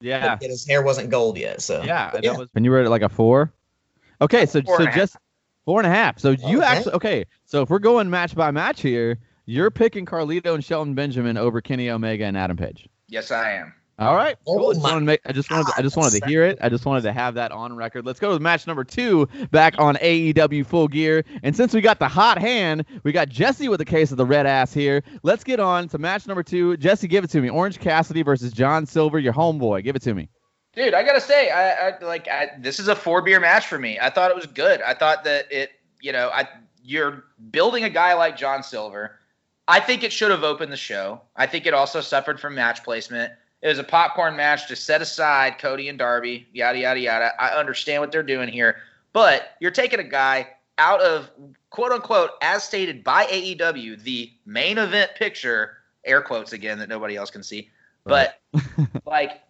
Yeah. 0.03 0.35
but 0.39 0.49
his 0.49 0.67
hair 0.67 0.81
wasn't 0.83 1.09
gold 1.09 1.37
yet 1.37 1.61
so 1.61 1.81
Yeah, 1.83 2.11
But 2.11 2.23
that 2.23 2.37
was. 2.37 2.49
And 2.55 2.65
you 2.65 2.71
were 2.71 2.79
at 2.79 2.89
like 2.89 3.01
a 3.01 3.09
four. 3.09 3.51
Okay, 4.21 4.45
so 4.45 4.61
Four 4.61 4.77
so 4.77 4.83
and 4.83 4.87
a 4.89 4.91
half. 4.91 4.95
just 4.99 5.17
four 5.65 5.79
and 5.79 5.87
a 5.87 5.89
half. 5.89 6.19
So 6.19 6.31
you 6.31 6.59
Okay. 6.59 6.65
actually 6.67 6.93
okay. 6.93 7.25
So 7.45 7.61
if 7.61 7.69
we're 7.69 7.79
going 7.79 8.09
match 8.09 8.35
by 8.35 8.51
match 8.51 8.81
here, 8.81 9.17
you're 9.45 9.71
picking 9.71 10.05
Carlito 10.05 10.53
and 10.53 10.63
Shelton 10.63 10.93
Benjamin 10.93 11.37
over 11.37 11.61
Kenny 11.61 11.89
Omega 11.89 12.25
and 12.25 12.37
Adam 12.37 12.55
Page. 12.57 12.87
Yes, 13.07 13.31
I 13.31 13.51
am. 13.53 13.73
All 13.99 14.15
right. 14.15 14.35
Oh 14.47 14.57
cool. 14.57 14.69
I 14.69 14.73
just 14.73 14.83
wanted 14.83 14.99
to 14.99 15.05
make. 15.05 15.21
I 15.25 15.31
just 15.31 15.51
wanted. 15.51 15.67
To, 15.67 15.73
I 15.77 15.81
just 15.83 15.95
wanted 15.95 16.21
to 16.21 16.27
hear 16.27 16.43
it. 16.43 16.57
I 16.61 16.69
just 16.69 16.85
wanted 16.85 17.03
to 17.03 17.13
have 17.13 17.35
that 17.35 17.51
on 17.51 17.75
record. 17.75 18.05
Let's 18.05 18.19
go 18.19 18.33
to 18.33 18.39
match 18.39 18.65
number 18.65 18.83
two 18.83 19.27
back 19.51 19.75
on 19.77 19.95
AEW 19.95 20.65
Full 20.65 20.87
Gear. 20.87 21.23
And 21.43 21.55
since 21.55 21.73
we 21.73 21.81
got 21.81 21.99
the 21.99 22.07
hot 22.07 22.39
hand, 22.39 22.85
we 23.03 23.11
got 23.11 23.29
Jesse 23.29 23.69
with 23.69 23.81
a 23.81 23.85
case 23.85 24.11
of 24.11 24.17
the 24.17 24.25
red 24.25 24.47
ass 24.47 24.73
here. 24.73 25.03
Let's 25.21 25.43
get 25.43 25.59
on 25.59 25.87
to 25.89 25.99
match 25.99 26.25
number 26.25 26.41
two. 26.41 26.75
Jesse, 26.77 27.07
give 27.07 27.23
it 27.23 27.29
to 27.31 27.41
me. 27.41 27.49
Orange 27.49 27.79
Cassidy 27.79 28.23
versus 28.23 28.51
John 28.51 28.87
Silver, 28.87 29.19
your 29.19 29.33
homeboy. 29.33 29.83
Give 29.83 29.95
it 29.95 30.01
to 30.03 30.15
me. 30.15 30.27
Dude, 30.75 30.95
I 30.95 31.03
gotta 31.03 31.21
say, 31.21 31.51
I, 31.51 31.89
I 31.89 31.99
like 32.03 32.27
I, 32.27 32.49
this 32.57 32.79
is 32.79 32.87
a 32.87 32.95
four 32.95 33.21
beer 33.21 33.39
match 33.39 33.67
for 33.67 33.77
me. 33.77 33.99
I 34.01 34.09
thought 34.09 34.31
it 34.31 34.35
was 34.35 34.47
good. 34.47 34.81
I 34.81 34.95
thought 34.95 35.23
that 35.25 35.51
it, 35.51 35.69
you 36.01 36.11
know, 36.11 36.31
I 36.33 36.47
you're 36.83 37.25
building 37.51 37.83
a 37.83 37.89
guy 37.89 38.15
like 38.15 38.37
John 38.37 38.63
Silver. 38.63 39.19
I 39.67 39.79
think 39.79 40.03
it 40.03 40.11
should 40.11 40.31
have 40.31 40.43
opened 40.43 40.71
the 40.71 40.77
show. 40.77 41.21
I 41.35 41.45
think 41.45 41.67
it 41.67 41.73
also 41.75 42.01
suffered 42.01 42.39
from 42.39 42.55
match 42.55 42.83
placement. 42.83 43.31
It 43.63 43.69
was 43.69 43.79
a 43.79 43.83
popcorn 43.83 44.35
match 44.35 44.67
to 44.67 44.75
set 44.75 45.01
aside 45.01 45.57
Cody 45.57 45.87
and 45.87 45.97
Darby, 45.97 46.45
yada 46.51 46.77
yada 46.77 46.99
yada. 46.99 47.31
I 47.41 47.57
understand 47.57 48.01
what 48.01 48.11
they're 48.11 48.21
doing 48.21 48.49
here, 48.49 48.81
but 49.13 49.55
you're 49.61 49.71
taking 49.71 50.01
a 50.01 50.03
guy 50.03 50.49
out 50.77 50.99
of 50.99 51.29
quote 51.69 51.93
unquote, 51.93 52.31
as 52.41 52.61
stated 52.63 53.05
by 53.05 53.25
AEW, 53.27 54.03
the 54.03 54.29
main 54.45 54.77
event 54.77 55.11
picture, 55.15 55.77
air 56.03 56.21
quotes 56.21 56.51
again 56.51 56.77
that 56.79 56.89
nobody 56.89 57.15
else 57.15 57.31
can 57.31 57.41
see, 57.41 57.69
but 58.03 58.41
like 59.05 59.41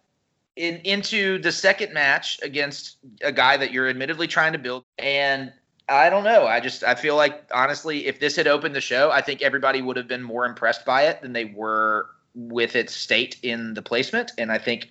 in, 0.54 0.76
into 0.84 1.38
the 1.38 1.50
second 1.50 1.92
match 1.92 2.38
against 2.42 2.98
a 3.22 3.32
guy 3.32 3.56
that 3.56 3.72
you're 3.72 3.88
admittedly 3.88 4.28
trying 4.28 4.52
to 4.52 4.58
build. 4.60 4.84
And 4.96 5.52
I 5.88 6.08
don't 6.08 6.22
know. 6.22 6.46
I 6.46 6.60
just 6.60 6.84
I 6.84 6.94
feel 6.94 7.16
like 7.16 7.42
honestly, 7.52 8.06
if 8.06 8.20
this 8.20 8.36
had 8.36 8.46
opened 8.46 8.76
the 8.76 8.80
show, 8.80 9.10
I 9.10 9.20
think 9.22 9.42
everybody 9.42 9.82
would 9.82 9.96
have 9.96 10.06
been 10.06 10.22
more 10.22 10.46
impressed 10.46 10.84
by 10.84 11.02
it 11.02 11.20
than 11.20 11.32
they 11.32 11.46
were 11.46 12.10
with 12.34 12.76
its 12.76 12.94
state 12.94 13.38
in 13.42 13.74
the 13.74 13.82
placement. 13.82 14.32
And 14.38 14.50
I 14.50 14.58
think 14.58 14.90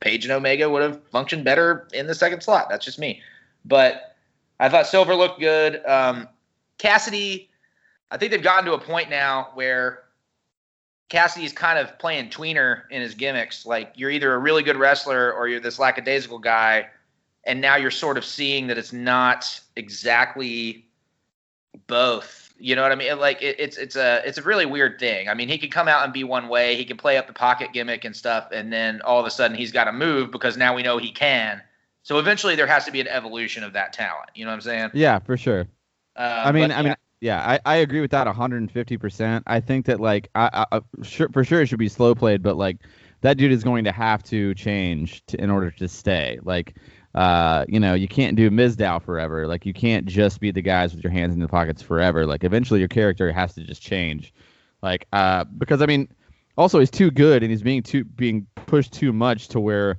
Page 0.00 0.24
and 0.24 0.32
Omega 0.32 0.68
would 0.68 0.82
have 0.82 1.02
functioned 1.08 1.44
better 1.44 1.88
in 1.92 2.06
the 2.06 2.14
second 2.14 2.42
slot. 2.42 2.68
That's 2.68 2.84
just 2.84 2.98
me. 2.98 3.20
But 3.64 4.16
I 4.60 4.68
thought 4.68 4.86
Silver 4.86 5.14
looked 5.14 5.40
good. 5.40 5.84
Um, 5.86 6.28
Cassidy, 6.78 7.50
I 8.10 8.16
think 8.16 8.30
they've 8.30 8.42
gotten 8.42 8.64
to 8.66 8.74
a 8.74 8.78
point 8.78 9.10
now 9.10 9.48
where 9.54 10.04
Cassidy's 11.08 11.52
kind 11.52 11.78
of 11.78 11.98
playing 11.98 12.30
tweener 12.30 12.82
in 12.90 13.00
his 13.00 13.14
gimmicks. 13.14 13.66
Like 13.66 13.92
you're 13.94 14.10
either 14.10 14.34
a 14.34 14.38
really 14.38 14.62
good 14.62 14.76
wrestler 14.76 15.32
or 15.32 15.48
you're 15.48 15.60
this 15.60 15.78
lackadaisical 15.78 16.38
guy, 16.38 16.88
and 17.44 17.60
now 17.60 17.76
you're 17.76 17.90
sort 17.90 18.18
of 18.18 18.24
seeing 18.24 18.66
that 18.66 18.78
it's 18.78 18.92
not 18.92 19.60
exactly 19.76 20.86
both. 21.86 22.43
You 22.58 22.76
know 22.76 22.82
what 22.82 22.92
I 22.92 22.94
mean? 22.94 23.18
Like 23.18 23.42
it, 23.42 23.56
it's 23.58 23.76
it's 23.76 23.96
a 23.96 24.22
it's 24.24 24.38
a 24.38 24.42
really 24.42 24.66
weird 24.66 24.98
thing. 24.98 25.28
I 25.28 25.34
mean, 25.34 25.48
he 25.48 25.58
can 25.58 25.70
come 25.70 25.88
out 25.88 26.04
and 26.04 26.12
be 26.12 26.24
one 26.24 26.48
way. 26.48 26.76
He 26.76 26.84
can 26.84 26.96
play 26.96 27.16
up 27.16 27.26
the 27.26 27.32
pocket 27.32 27.72
gimmick 27.72 28.04
and 28.04 28.14
stuff, 28.14 28.48
and 28.52 28.72
then 28.72 29.00
all 29.02 29.18
of 29.18 29.26
a 29.26 29.30
sudden 29.30 29.56
he's 29.56 29.72
got 29.72 29.84
to 29.84 29.92
move 29.92 30.30
because 30.30 30.56
now 30.56 30.74
we 30.74 30.82
know 30.82 30.98
he 30.98 31.10
can. 31.10 31.60
So 32.02 32.18
eventually 32.18 32.54
there 32.54 32.66
has 32.66 32.84
to 32.84 32.92
be 32.92 33.00
an 33.00 33.08
evolution 33.08 33.64
of 33.64 33.72
that 33.72 33.92
talent. 33.92 34.30
You 34.34 34.44
know 34.44 34.50
what 34.50 34.56
I'm 34.56 34.60
saying? 34.60 34.90
Yeah, 34.94 35.18
for 35.18 35.36
sure. 35.36 35.66
Uh, 36.16 36.42
I 36.44 36.52
mean, 36.52 36.68
but 36.68 36.76
I 36.76 36.82
mean, 36.82 36.96
yeah, 37.20 37.42
I, 37.42 37.60
I 37.64 37.76
agree 37.76 38.00
with 38.00 38.10
that 38.10 38.26
150%. 38.26 39.42
I 39.46 39.60
think 39.60 39.86
that 39.86 39.98
like 40.00 40.28
I, 40.34 40.66
I, 40.70 40.76
I 40.76 40.80
sure 41.02 41.28
for 41.30 41.42
sure 41.42 41.62
it 41.62 41.66
should 41.66 41.78
be 41.78 41.88
slow 41.88 42.14
played, 42.14 42.42
but 42.42 42.56
like 42.56 42.76
that 43.22 43.38
dude 43.38 43.52
is 43.52 43.64
going 43.64 43.84
to 43.84 43.92
have 43.92 44.22
to 44.24 44.54
change 44.54 45.24
to, 45.28 45.40
in 45.42 45.48
order 45.48 45.70
to 45.70 45.88
stay. 45.88 46.38
Like, 46.42 46.76
uh, 47.14 47.64
you 47.68 47.78
know, 47.78 47.94
you 47.94 48.08
can't 48.08 48.36
do 48.36 48.50
Mizdow 48.50 49.02
forever. 49.02 49.46
Like, 49.46 49.64
you 49.66 49.72
can't 49.72 50.06
just 50.06 50.40
be 50.40 50.50
the 50.50 50.62
guys 50.62 50.94
with 50.94 51.04
your 51.04 51.12
hands 51.12 51.34
in 51.34 51.40
the 51.40 51.48
pockets 51.48 51.82
forever. 51.82 52.26
Like, 52.26 52.44
eventually 52.44 52.80
your 52.80 52.88
character 52.88 53.30
has 53.32 53.54
to 53.54 53.62
just 53.62 53.82
change. 53.82 54.32
Like, 54.82 55.06
uh, 55.12 55.44
because 55.44 55.80
I 55.80 55.86
mean, 55.86 56.08
also 56.56 56.78
he's 56.78 56.90
too 56.90 57.10
good 57.10 57.42
and 57.42 57.50
he's 57.50 57.62
being 57.62 57.82
too 57.82 58.04
being 58.04 58.46
pushed 58.66 58.92
too 58.92 59.12
much 59.12 59.48
to 59.48 59.60
where, 59.60 59.98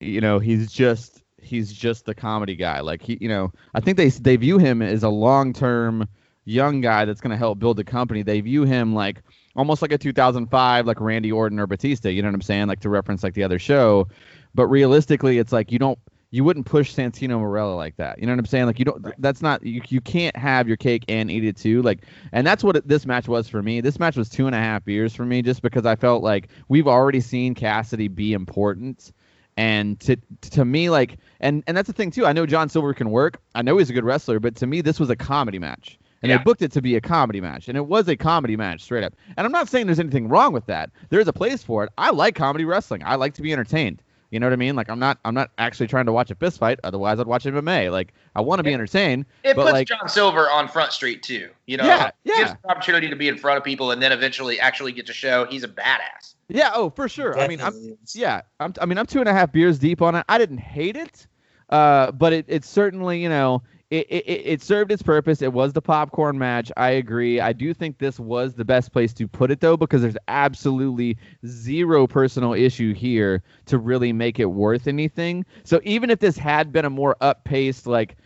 you 0.00 0.20
know, 0.20 0.38
he's 0.38 0.72
just 0.72 1.22
he's 1.40 1.72
just 1.72 2.04
the 2.04 2.14
comedy 2.14 2.56
guy. 2.56 2.80
Like 2.80 3.02
he, 3.02 3.18
you 3.20 3.28
know, 3.28 3.52
I 3.74 3.80
think 3.80 3.96
they 3.96 4.08
they 4.08 4.36
view 4.36 4.58
him 4.58 4.82
as 4.82 5.02
a 5.02 5.08
long 5.08 5.52
term 5.52 6.08
young 6.44 6.80
guy 6.80 7.04
that's 7.04 7.20
going 7.20 7.30
to 7.30 7.36
help 7.36 7.58
build 7.58 7.76
the 7.76 7.84
company. 7.84 8.22
They 8.22 8.40
view 8.40 8.64
him 8.64 8.94
like 8.94 9.22
almost 9.54 9.82
like 9.82 9.92
a 9.92 9.98
2005 9.98 10.86
like 10.86 11.00
Randy 11.00 11.30
Orton 11.30 11.58
or 11.58 11.66
Batista. 11.66 12.08
You 12.08 12.22
know 12.22 12.28
what 12.28 12.34
I'm 12.34 12.42
saying? 12.42 12.66
Like 12.66 12.80
to 12.80 12.88
reference 12.88 13.22
like 13.22 13.34
the 13.34 13.44
other 13.44 13.58
show, 13.58 14.08
but 14.54 14.66
realistically, 14.66 15.38
it's 15.38 15.52
like 15.52 15.70
you 15.70 15.78
don't 15.78 15.98
you 16.32 16.42
wouldn't 16.44 16.64
push 16.66 16.94
Santino 16.96 17.38
Marella 17.38 17.76
like 17.76 17.96
that. 17.98 18.18
You 18.18 18.26
know 18.26 18.32
what 18.32 18.38
I'm 18.40 18.46
saying? 18.46 18.66
Like 18.66 18.78
you 18.78 18.86
don't. 18.86 19.06
That's 19.20 19.42
not 19.42 19.62
you. 19.64 19.82
You 19.88 20.00
can't 20.00 20.34
have 20.34 20.66
your 20.66 20.78
cake 20.78 21.04
and 21.06 21.30
eat 21.30 21.44
it 21.44 21.56
too. 21.58 21.82
Like, 21.82 22.06
and 22.32 22.44
that's 22.46 22.64
what 22.64 22.74
it, 22.74 22.88
this 22.88 23.06
match 23.06 23.28
was 23.28 23.48
for 23.48 23.62
me. 23.62 23.80
This 23.82 24.00
match 24.00 24.16
was 24.16 24.28
two 24.30 24.46
and 24.46 24.54
a 24.56 24.58
half 24.58 24.84
beers 24.84 25.14
for 25.14 25.24
me, 25.26 25.42
just 25.42 25.62
because 25.62 25.84
I 25.86 25.94
felt 25.94 26.22
like 26.24 26.48
we've 26.68 26.88
already 26.88 27.20
seen 27.20 27.54
Cassidy 27.54 28.08
be 28.08 28.32
important. 28.32 29.12
And 29.58 30.00
to 30.00 30.16
to 30.52 30.64
me, 30.64 30.88
like, 30.88 31.18
and 31.40 31.62
and 31.66 31.76
that's 31.76 31.86
the 31.86 31.92
thing 31.92 32.10
too. 32.10 32.24
I 32.24 32.32
know 32.32 32.46
John 32.46 32.70
Silver 32.70 32.94
can 32.94 33.10
work. 33.10 33.38
I 33.54 33.60
know 33.60 33.76
he's 33.76 33.90
a 33.90 33.92
good 33.92 34.04
wrestler, 34.04 34.40
but 34.40 34.56
to 34.56 34.66
me, 34.66 34.80
this 34.80 34.98
was 34.98 35.10
a 35.10 35.16
comedy 35.16 35.58
match, 35.58 35.98
and 36.22 36.30
Yeah. 36.30 36.38
they 36.38 36.44
booked 36.44 36.62
it 36.62 36.72
to 36.72 36.80
be 36.80 36.96
a 36.96 37.02
comedy 37.02 37.42
match, 37.42 37.68
and 37.68 37.76
it 37.76 37.86
was 37.86 38.08
a 38.08 38.16
comedy 38.16 38.56
match 38.56 38.80
straight 38.80 39.04
up. 39.04 39.12
And 39.36 39.44
I'm 39.44 39.52
not 39.52 39.68
saying 39.68 39.84
there's 39.84 40.00
anything 40.00 40.28
wrong 40.28 40.54
with 40.54 40.64
that. 40.66 40.88
There's 41.10 41.28
a 41.28 41.34
place 41.34 41.62
for 41.62 41.84
it. 41.84 41.90
I 41.98 42.08
like 42.12 42.34
comedy 42.34 42.64
wrestling. 42.64 43.02
I 43.04 43.16
like 43.16 43.34
to 43.34 43.42
be 43.42 43.52
entertained. 43.52 44.00
You 44.32 44.40
know 44.40 44.46
what 44.46 44.54
I 44.54 44.56
mean? 44.56 44.74
Like 44.74 44.88
I'm 44.88 44.98
not 44.98 45.18
I'm 45.26 45.34
not 45.34 45.50
actually 45.58 45.86
trying 45.88 46.06
to 46.06 46.12
watch 46.12 46.30
a 46.30 46.34
fist 46.34 46.58
fight. 46.58 46.80
Otherwise, 46.82 47.20
I'd 47.20 47.26
watch 47.26 47.44
MMA. 47.44 47.92
Like 47.92 48.14
I 48.34 48.40
want 48.40 48.58
to 48.60 48.62
be 48.64 48.70
Yeah. 48.70 48.74
entertained. 48.76 49.26
It 49.44 49.54
but 49.54 49.64
puts 49.64 49.72
like 49.74 49.88
John 49.88 50.08
Silver 50.08 50.50
on 50.50 50.66
Front 50.68 50.92
Street 50.92 51.22
too. 51.22 51.50
You 51.66 51.76
know, 51.76 51.84
Yeah, 51.84 52.06
It 52.08 52.14
gives 52.24 52.38
yeah. 52.40 52.50
an 52.64 52.70
opportunity 52.70 53.10
to 53.10 53.14
be 53.16 53.28
in 53.28 53.36
front 53.36 53.58
of 53.58 53.64
people 53.64 53.90
and 53.92 54.02
then 54.02 54.10
eventually 54.10 54.58
actually 54.58 54.92
get 54.92 55.04
to 55.06 55.12
show 55.12 55.44
he's 55.44 55.64
a 55.64 55.68
badass. 55.68 56.34
yeah, 56.48 56.70
oh 56.74 56.88
for 56.88 57.08
sure. 57.10 57.38
I 57.38 57.46
mean, 57.46 57.60
I'm 57.60 57.74
is. 58.02 58.16
yeah, 58.16 58.40
I'm, 58.58 58.72
I 58.80 58.86
mean, 58.86 58.96
I'm 58.96 59.06
two 59.06 59.20
and 59.20 59.28
a 59.28 59.32
half 59.34 59.52
beers 59.52 59.78
deep 59.78 60.00
on 60.00 60.14
it. 60.14 60.24
I 60.30 60.38
didn't 60.38 60.58
hate 60.58 60.96
it, 60.96 61.26
uh, 61.68 62.10
but 62.12 62.32
it, 62.32 62.46
it 62.48 62.64
certainly, 62.64 63.22
you 63.22 63.28
know, 63.28 63.62
it, 63.92 64.24
it, 64.46 64.62
served 64.62 64.90
its 64.90 65.02
purpose. 65.02 65.42
It 65.42 65.52
was 65.52 65.72
the 65.74 65.82
popcorn 65.82 66.38
match. 66.38 66.72
I 66.76 66.90
agree. 66.90 67.40
I 67.40 67.52
do 67.52 67.74
think 67.74 67.98
this 67.98 68.18
was 68.18 68.54
the 68.54 68.64
best 68.64 68.92
place 68.92 69.12
to 69.14 69.28
put 69.28 69.50
it 69.50 69.60
though, 69.60 69.76
because 69.76 70.00
there's 70.00 70.16
absolutely 70.28 71.18
zero 71.46 72.06
personal 72.06 72.54
issue 72.54 72.94
here 72.94 73.42
to 73.66 73.78
really 73.78 74.12
make 74.12 74.40
it 74.40 74.46
worth 74.46 74.86
anything. 74.86 75.44
So 75.64 75.80
even 75.84 76.08
if 76.08 76.20
this 76.20 76.38
had 76.38 76.72
been 76.72 76.86
a 76.86 76.90
more 76.90 77.16
up 77.20 77.44
paced, 77.44 77.86
like 77.86 78.16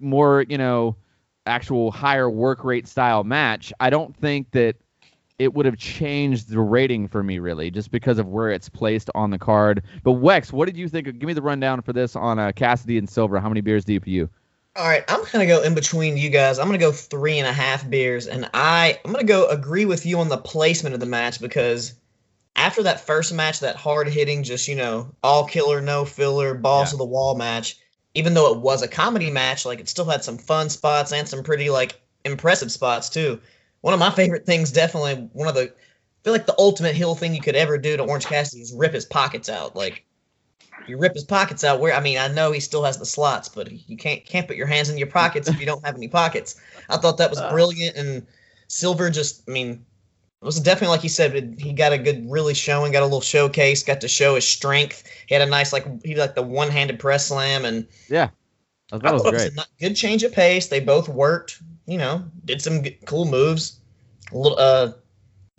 more, 0.00 0.44
you 0.48 0.58
know, 0.58 0.96
actual 1.46 1.92
higher 1.92 2.28
work 2.28 2.64
rate 2.64 2.88
style 2.88 3.22
match, 3.22 3.72
I 3.78 3.90
don't 3.90 4.16
think 4.16 4.50
that 4.52 4.76
it 5.38 5.54
would 5.54 5.66
have 5.66 5.76
changed 5.76 6.50
the 6.50 6.60
rating 6.60 7.06
for 7.06 7.22
me 7.22 7.38
really 7.38 7.70
just 7.70 7.90
because 7.90 8.18
of 8.18 8.26
where 8.28 8.50
it's 8.50 8.68
placed 8.68 9.08
on 9.14 9.30
the 9.30 9.38
card. 9.38 9.84
But 10.02 10.12
Wex, 10.12 10.52
what 10.52 10.66
did 10.66 10.76
you 10.76 10.88
think? 10.88 11.06
Give 11.06 11.22
me 11.28 11.32
the 11.32 11.42
rundown 11.42 11.80
for 11.82 11.92
this 11.92 12.16
on 12.16 12.38
uh, 12.38 12.52
Cassidy 12.52 12.98
and 12.98 13.08
Silver. 13.08 13.38
How 13.40 13.48
many 13.48 13.60
beers 13.60 13.84
deep 13.84 14.06
are 14.06 14.10
you? 14.10 14.28
All 14.74 14.88
right, 14.88 15.04
I'm 15.06 15.22
gonna 15.30 15.46
go 15.46 15.62
in 15.62 15.74
between 15.74 16.16
you 16.16 16.30
guys. 16.30 16.58
I'm 16.58 16.66
gonna 16.66 16.78
go 16.78 16.92
three 16.92 17.38
and 17.38 17.46
a 17.46 17.52
half 17.52 17.88
beers, 17.88 18.26
and 18.26 18.48
I 18.54 18.98
I'm 19.04 19.12
gonna 19.12 19.24
go 19.24 19.46
agree 19.48 19.84
with 19.84 20.06
you 20.06 20.18
on 20.20 20.30
the 20.30 20.38
placement 20.38 20.94
of 20.94 21.00
the 21.00 21.06
match 21.06 21.40
because 21.40 21.94
after 22.56 22.82
that 22.84 23.00
first 23.00 23.34
match, 23.34 23.60
that 23.60 23.76
hard 23.76 24.08
hitting, 24.08 24.42
just 24.42 24.68
you 24.68 24.76
know, 24.76 25.14
all 25.22 25.44
killer, 25.44 25.82
no 25.82 26.06
filler, 26.06 26.54
balls 26.54 26.88
yeah. 26.88 26.90
to 26.92 26.96
the 26.96 27.04
wall 27.04 27.34
match. 27.34 27.76
Even 28.14 28.32
though 28.32 28.52
it 28.52 28.60
was 28.60 28.82
a 28.82 28.88
comedy 28.88 29.30
match, 29.30 29.66
like 29.66 29.78
it 29.78 29.88
still 29.90 30.06
had 30.06 30.24
some 30.24 30.38
fun 30.38 30.70
spots 30.70 31.12
and 31.12 31.28
some 31.28 31.42
pretty 31.42 31.68
like 31.68 32.00
impressive 32.24 32.72
spots 32.72 33.10
too. 33.10 33.40
One 33.82 33.94
of 33.94 34.00
my 34.00 34.10
favorite 34.10 34.46
things, 34.46 34.70
definitely 34.70 35.28
one 35.32 35.48
of 35.48 35.54
the, 35.54 35.64
I 35.64 36.22
feel 36.24 36.32
like 36.32 36.46
the 36.46 36.58
ultimate 36.58 36.94
heel 36.94 37.14
thing 37.14 37.34
you 37.34 37.40
could 37.42 37.56
ever 37.56 37.76
do 37.76 37.96
to 37.96 38.04
Orange 38.04 38.26
Cassidy 38.26 38.62
is 38.62 38.72
rip 38.72 38.94
his 38.94 39.04
pockets 39.04 39.48
out. 39.48 39.74
Like 39.74 40.04
you 40.86 40.98
rip 40.98 41.14
his 41.14 41.24
pockets 41.24 41.64
out. 41.64 41.80
Where 41.80 41.94
I 41.94 42.00
mean, 42.00 42.18
I 42.18 42.28
know 42.28 42.52
he 42.52 42.60
still 42.60 42.84
has 42.84 42.98
the 42.98 43.06
slots, 43.06 43.48
but 43.48 43.70
you 43.70 43.96
can't 43.96 44.24
can't 44.24 44.46
put 44.46 44.56
your 44.56 44.66
hands 44.66 44.88
in 44.88 44.98
your 44.98 45.06
pockets 45.06 45.48
if 45.48 45.58
you 45.60 45.66
don't 45.66 45.84
have 45.84 45.96
any 45.96 46.08
pockets. 46.08 46.60
I 46.88 46.96
thought 46.96 47.18
that 47.18 47.30
was 47.30 47.38
uh. 47.38 47.50
brilliant, 47.50 47.96
and 47.96 48.26
Silver 48.68 49.10
just, 49.10 49.42
I 49.48 49.52
mean, 49.52 49.84
it 50.40 50.44
was 50.44 50.58
definitely 50.58 50.88
like 50.88 51.00
he 51.00 51.08
said. 51.08 51.56
He 51.58 51.72
got 51.72 51.92
a 51.92 51.98
good, 51.98 52.28
really 52.28 52.54
showing, 52.54 52.92
got 52.92 53.02
a 53.02 53.06
little 53.06 53.20
showcase, 53.20 53.82
got 53.82 54.00
to 54.00 54.08
show 54.08 54.34
his 54.34 54.48
strength. 54.48 55.04
He 55.26 55.34
had 55.34 55.42
a 55.42 55.50
nice 55.50 55.72
like 55.72 55.86
he 56.04 56.14
like 56.14 56.34
the 56.34 56.42
one 56.42 56.70
handed 56.70 56.98
press 56.98 57.26
slam, 57.26 57.64
and 57.64 57.86
yeah, 58.08 58.30
that 58.90 59.02
was 59.12 59.22
great. 59.22 59.34
It 59.34 59.54
was 59.54 59.66
a 59.66 59.80
good 59.80 59.94
change 59.94 60.22
of 60.24 60.32
pace. 60.32 60.66
They 60.66 60.80
both 60.80 61.08
worked. 61.08 61.62
You 61.86 61.98
know, 61.98 62.24
did 62.44 62.62
some 62.62 62.82
cool 63.06 63.24
moves. 63.24 63.78
A 64.32 64.36
little, 64.36 64.58
uh, 64.58 64.92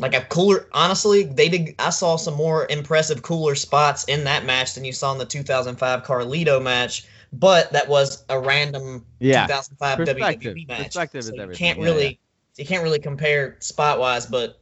like 0.04 0.14
a 0.14 0.26
cooler 0.26 0.68
honestly 0.74 1.24
they 1.24 1.48
did 1.48 1.76
i 1.80 1.90
saw 1.90 2.18
some 2.18 2.34
more 2.34 2.68
impressive 2.70 3.22
cooler 3.22 3.56
spots 3.56 4.04
in 4.04 4.26
that 4.26 4.44
match 4.44 4.76
than 4.76 4.84
you 4.84 4.92
saw 4.92 5.14
in 5.14 5.18
the 5.18 5.26
2005 5.26 6.04
carlito 6.04 6.62
match 6.62 7.08
but 7.32 7.72
that 7.72 7.88
was 7.88 8.26
a 8.30 8.38
random 8.38 9.06
yeah. 9.20 9.48
2005 9.48 9.98
Perspective. 9.98 10.56
WWE 10.56 10.68
match 10.68 10.86
Perspective 10.88 11.24
so 11.24 11.34
you 11.34 11.48
can't 11.54 11.80
really 11.80 12.06
yeah. 12.06 12.12
you 12.58 12.66
can't 12.66 12.84
really 12.84 13.00
compare 13.00 13.56
spot 13.62 13.98
wise 13.98 14.26
but 14.26 14.60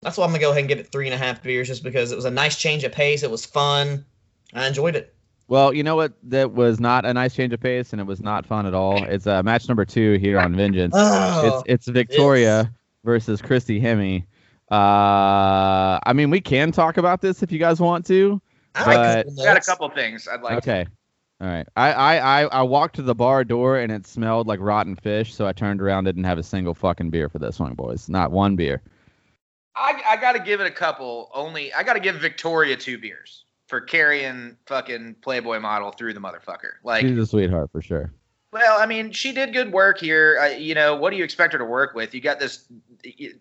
that's 0.00 0.16
why 0.16 0.24
i'm 0.24 0.30
gonna 0.30 0.40
go 0.40 0.50
ahead 0.50 0.60
and 0.60 0.68
give 0.70 0.78
it 0.78 0.90
three 0.90 1.06
and 1.06 1.14
a 1.14 1.18
half 1.18 1.42
beers 1.42 1.68
just 1.68 1.84
because 1.84 2.10
it 2.10 2.16
was 2.16 2.24
a 2.24 2.30
nice 2.30 2.56
change 2.56 2.82
of 2.82 2.92
pace 2.92 3.22
it 3.22 3.30
was 3.30 3.44
fun 3.44 4.02
i 4.54 4.66
enjoyed 4.66 4.96
it 4.96 5.14
well, 5.48 5.74
you 5.74 5.82
know 5.82 5.96
what? 5.96 6.14
That 6.22 6.52
was 6.52 6.80
not 6.80 7.04
a 7.04 7.12
nice 7.12 7.34
change 7.34 7.52
of 7.52 7.60
pace, 7.60 7.92
and 7.92 8.00
it 8.00 8.06
was 8.06 8.22
not 8.22 8.46
fun 8.46 8.64
at 8.64 8.72
all. 8.72 9.04
It's 9.04 9.26
uh, 9.26 9.42
match 9.42 9.68
number 9.68 9.84
two 9.84 10.14
here 10.14 10.40
on 10.40 10.54
Vengeance. 10.56 10.94
Oh, 10.96 11.62
it's 11.66 11.86
it's 11.86 11.88
Victoria 11.88 12.60
it's... 12.60 12.70
versus 13.04 13.42
Christy 13.42 13.78
Hemme. 13.78 14.24
Uh, 14.72 16.00
I 16.02 16.14
mean, 16.14 16.30
we 16.30 16.40
can 16.40 16.72
talk 16.72 16.96
about 16.96 17.20
this 17.20 17.42
if 17.42 17.52
you 17.52 17.58
guys 17.58 17.78
want 17.78 18.06
to. 18.06 18.40
I 18.74 19.22
got 19.36 19.58
a 19.58 19.60
couple 19.60 19.88
things 19.90 20.26
I'd 20.26 20.40
like. 20.40 20.56
Okay. 20.58 20.86
All 21.42 21.46
right. 21.46 21.66
I, 21.76 21.92
I, 21.92 22.16
I, 22.16 22.44
I 22.44 22.62
walked 22.62 22.96
to 22.96 23.02
the 23.02 23.14
bar 23.14 23.44
door 23.44 23.78
and 23.78 23.92
it 23.92 24.06
smelled 24.06 24.46
like 24.46 24.60
rotten 24.60 24.96
fish, 24.96 25.34
so 25.34 25.46
I 25.46 25.52
turned 25.52 25.82
around, 25.82 26.04
didn't 26.04 26.24
have 26.24 26.38
a 26.38 26.42
single 26.42 26.72
fucking 26.72 27.10
beer 27.10 27.28
for 27.28 27.38
this 27.38 27.58
one, 27.58 27.74
boys. 27.74 28.08
Not 28.08 28.30
one 28.30 28.56
beer. 28.56 28.80
I, 29.76 30.00
I 30.08 30.16
got 30.16 30.32
to 30.32 30.38
give 30.38 30.62
it 30.62 30.66
a 30.66 30.70
couple. 30.70 31.30
Only 31.34 31.72
I 31.74 31.82
got 31.82 31.94
to 31.94 32.00
give 32.00 32.16
Victoria 32.16 32.76
two 32.76 32.96
beers 32.96 33.44
for 33.66 33.80
carrying 33.80 34.56
fucking 34.66 35.16
Playboy 35.20 35.60
model 35.60 35.90
through 35.90 36.14
the 36.14 36.20
motherfucker. 36.20 36.72
Like 36.82 37.02
she's 37.02 37.18
a 37.18 37.26
sweetheart 37.26 37.70
for 37.72 37.82
sure. 37.82 38.12
Well, 38.52 38.78
I 38.78 38.84
mean, 38.84 39.12
she 39.12 39.32
did 39.32 39.54
good 39.54 39.72
work 39.72 39.98
here. 39.98 40.38
Uh, 40.40 40.46
you 40.48 40.74
know, 40.74 40.94
what 40.94 41.10
do 41.10 41.16
you 41.16 41.24
expect 41.24 41.54
her 41.54 41.58
to 41.58 41.64
work 41.64 41.94
with? 41.94 42.14
You 42.14 42.20
got 42.20 42.38
this. 42.38 42.66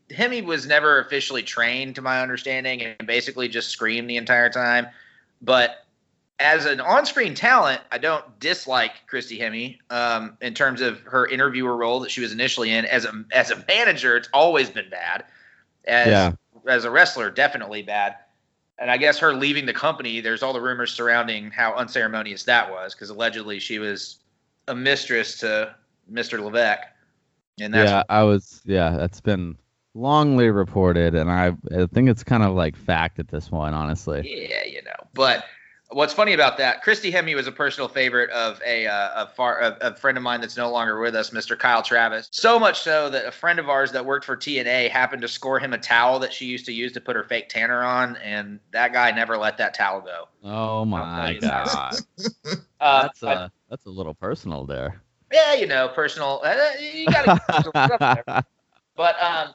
Hemme 0.10 0.46
was 0.46 0.66
never 0.66 1.00
officially 1.00 1.44
trained, 1.44 1.96
to 1.96 2.02
my 2.02 2.22
understanding, 2.22 2.82
and 2.82 3.06
basically 3.06 3.50
just 3.50 3.70
screamed 3.70 4.10
the 4.10 4.16
entire 4.16 4.50
time. 4.50 4.88
But 5.42 5.86
as 6.40 6.66
an 6.66 6.80
on-screen 6.80 7.36
talent, 7.36 7.82
I 7.92 7.98
don't 7.98 8.40
dislike 8.40 8.94
Christy 9.06 9.38
Hemme 9.38 9.78
um, 9.90 10.38
in 10.42 10.54
terms 10.54 10.80
of 10.82 11.02
her 11.02 11.28
interviewer 11.28 11.76
role 11.76 12.00
that 12.00 12.10
she 12.10 12.22
was 12.22 12.32
initially 12.32 12.72
in. 12.72 12.86
As 12.86 13.04
a 13.06 13.26
as 13.34 13.52
a 13.52 13.64
manager, 13.68 14.16
it's 14.16 14.30
always 14.34 14.70
been 14.70 14.90
bad. 14.90 15.26
As 15.86 16.08
yeah. 16.08 16.32
as 16.68 16.86
a 16.86 16.90
wrestler, 16.90 17.30
definitely 17.30 17.82
bad. 17.82 18.16
And 18.80 18.90
I 18.90 18.98
guess 18.98 19.20
her 19.20 19.34
leaving 19.34 19.68
the 19.68 19.74
company, 19.74 20.22
there's 20.22 20.42
all 20.42 20.54
the 20.54 20.62
rumors 20.62 20.92
surrounding 20.92 21.52
how 21.52 21.76
unceremonious 21.76 22.44
that 22.46 22.72
was, 22.72 22.96
because 22.96 23.10
allegedly 23.10 23.60
she 23.60 23.78
was 23.78 24.18
a 24.72 24.76
mistress 24.76 25.38
to 25.40 25.76
Mr. 26.12 26.42
Levesque. 26.42 26.88
And 27.60 27.74
that's 27.74 27.92
yeah, 27.92 28.04
I 28.10 28.24
was 28.24 28.62
yeah, 28.66 28.92
that's 28.98 29.22
been 29.22 29.58
longly 29.96 30.54
reported, 30.54 31.14
and 31.14 31.30
I 31.30 31.54
I 31.78 31.86
think 31.94 32.10
it's 32.10 32.24
kind 32.24 32.44
of 32.44 32.56
like 32.56 32.76
fact 32.76 33.20
at 33.20 33.28
this 33.28 33.50
point, 33.50 33.76
honestly. 33.76 34.22
Yeah, 34.50 34.64
you 34.66 34.82
know, 34.82 35.08
but 35.14 35.44
what's 35.92 36.14
funny 36.14 36.34
about 36.34 36.58
that, 36.58 36.82
Christy 36.82 37.12
Hemme 37.12 37.36
was 37.36 37.48
a 37.48 37.52
personal 37.52 37.88
favorite 37.88 38.30
of 38.32 38.62
a 38.66 38.88
uh, 38.88 39.24
a, 39.24 39.28
far, 39.28 39.60
a, 39.62 39.78
a, 39.82 39.96
friend 39.96 40.18
of 40.18 40.24
mine 40.24 40.42
that's 40.42 40.58
no 40.58 40.72
longer 40.72 41.00
with 41.00 41.16
us, 41.16 41.32
Mr. 41.32 41.58
Kyle 41.58 41.84
Travis. 41.84 42.28
So 42.32 42.60
much 42.60 42.82
so 42.82 43.10
that 43.10 43.26
a 43.26 43.32
friend 43.32 43.60
of 43.60 43.70
ours 43.70 43.92
that 43.92 44.06
worked 44.06 44.26
for 44.26 44.36
TNA 44.36 44.90
happened 44.90 45.22
to 45.22 45.28
score 45.28 45.60
him 45.60 45.74
a 45.74 45.78
towel 45.78 46.20
that 46.20 46.34
she 46.34 46.46
used 46.46 46.66
to 46.66 46.74
use 46.74 46.92
to 46.94 47.02
put 47.02 47.16
her 47.16 47.24
fake 47.24 47.50
tanner 47.50 47.84
on, 47.84 48.18
and 48.18 48.60
that 48.72 48.94
guy 48.94 49.12
never 49.12 49.38
let 49.38 49.58
that 49.58 49.74
towel 49.74 50.02
go. 50.02 50.28
Oh 50.44 50.86
my 50.86 51.38
god, 51.40 51.96
uh, 52.80 53.02
that's 53.04 53.24
a 53.24 53.52
that's 53.70 53.86
a 53.86 53.92
little 53.92 54.14
personal 54.14 54.66
there. 54.66 55.02
Yeah, 55.32 55.54
you 55.54 55.68
know, 55.68 55.88
personal. 55.90 56.42
Uh, 56.44 56.56
you 56.80 57.06
gotta. 57.08 57.40
Get 57.64 57.74
personal 57.74 57.98
there. 58.00 58.44
But 58.96 59.22
um, 59.22 59.54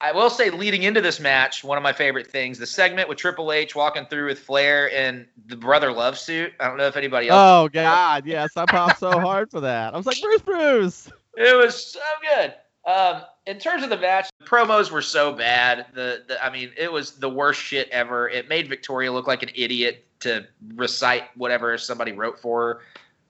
I 0.00 0.12
will 0.12 0.28
say, 0.28 0.50
leading 0.50 0.82
into 0.82 1.00
this 1.00 1.18
match, 1.18 1.64
one 1.64 1.78
of 1.78 1.82
my 1.82 1.92
favorite 1.92 2.26
things, 2.26 2.58
the 2.58 2.66
segment 2.66 3.08
with 3.08 3.16
Triple 3.16 3.50
H 3.50 3.74
walking 3.74 4.04
through 4.06 4.26
with 4.26 4.38
Flair 4.38 4.88
in 4.88 5.26
the 5.46 5.56
brother 5.56 5.90
love 5.90 6.18
suit. 6.18 6.52
I 6.60 6.68
don't 6.68 6.76
know 6.76 6.86
if 6.86 6.96
anybody 6.96 7.28
else. 7.28 7.40
Oh 7.40 7.68
God, 7.68 8.26
yes, 8.26 8.56
I 8.56 8.66
popped 8.66 8.98
so 8.98 9.10
hard 9.20 9.50
for 9.50 9.60
that. 9.60 9.94
I 9.94 9.96
was 9.96 10.04
like, 10.04 10.20
Bruce, 10.20 10.42
Bruce. 10.42 11.10
It 11.36 11.56
was 11.56 11.92
so 11.92 12.00
good. 12.22 12.54
Um, 12.86 13.22
in 13.46 13.58
terms 13.58 13.82
of 13.82 13.90
the 13.90 13.96
match, 13.96 14.28
the 14.38 14.44
promos 14.44 14.90
were 14.90 15.02
so 15.02 15.32
bad. 15.32 15.86
The, 15.94 16.24
the 16.28 16.44
I 16.44 16.50
mean, 16.50 16.72
it 16.76 16.92
was 16.92 17.12
the 17.12 17.28
worst 17.28 17.60
shit 17.60 17.88
ever. 17.88 18.28
It 18.28 18.48
made 18.48 18.68
Victoria 18.68 19.10
look 19.12 19.26
like 19.26 19.42
an 19.42 19.50
idiot 19.54 20.04
to 20.20 20.46
recite 20.74 21.24
whatever 21.36 21.76
somebody 21.78 22.12
wrote 22.12 22.38
for 22.38 22.60
her. 22.60 22.80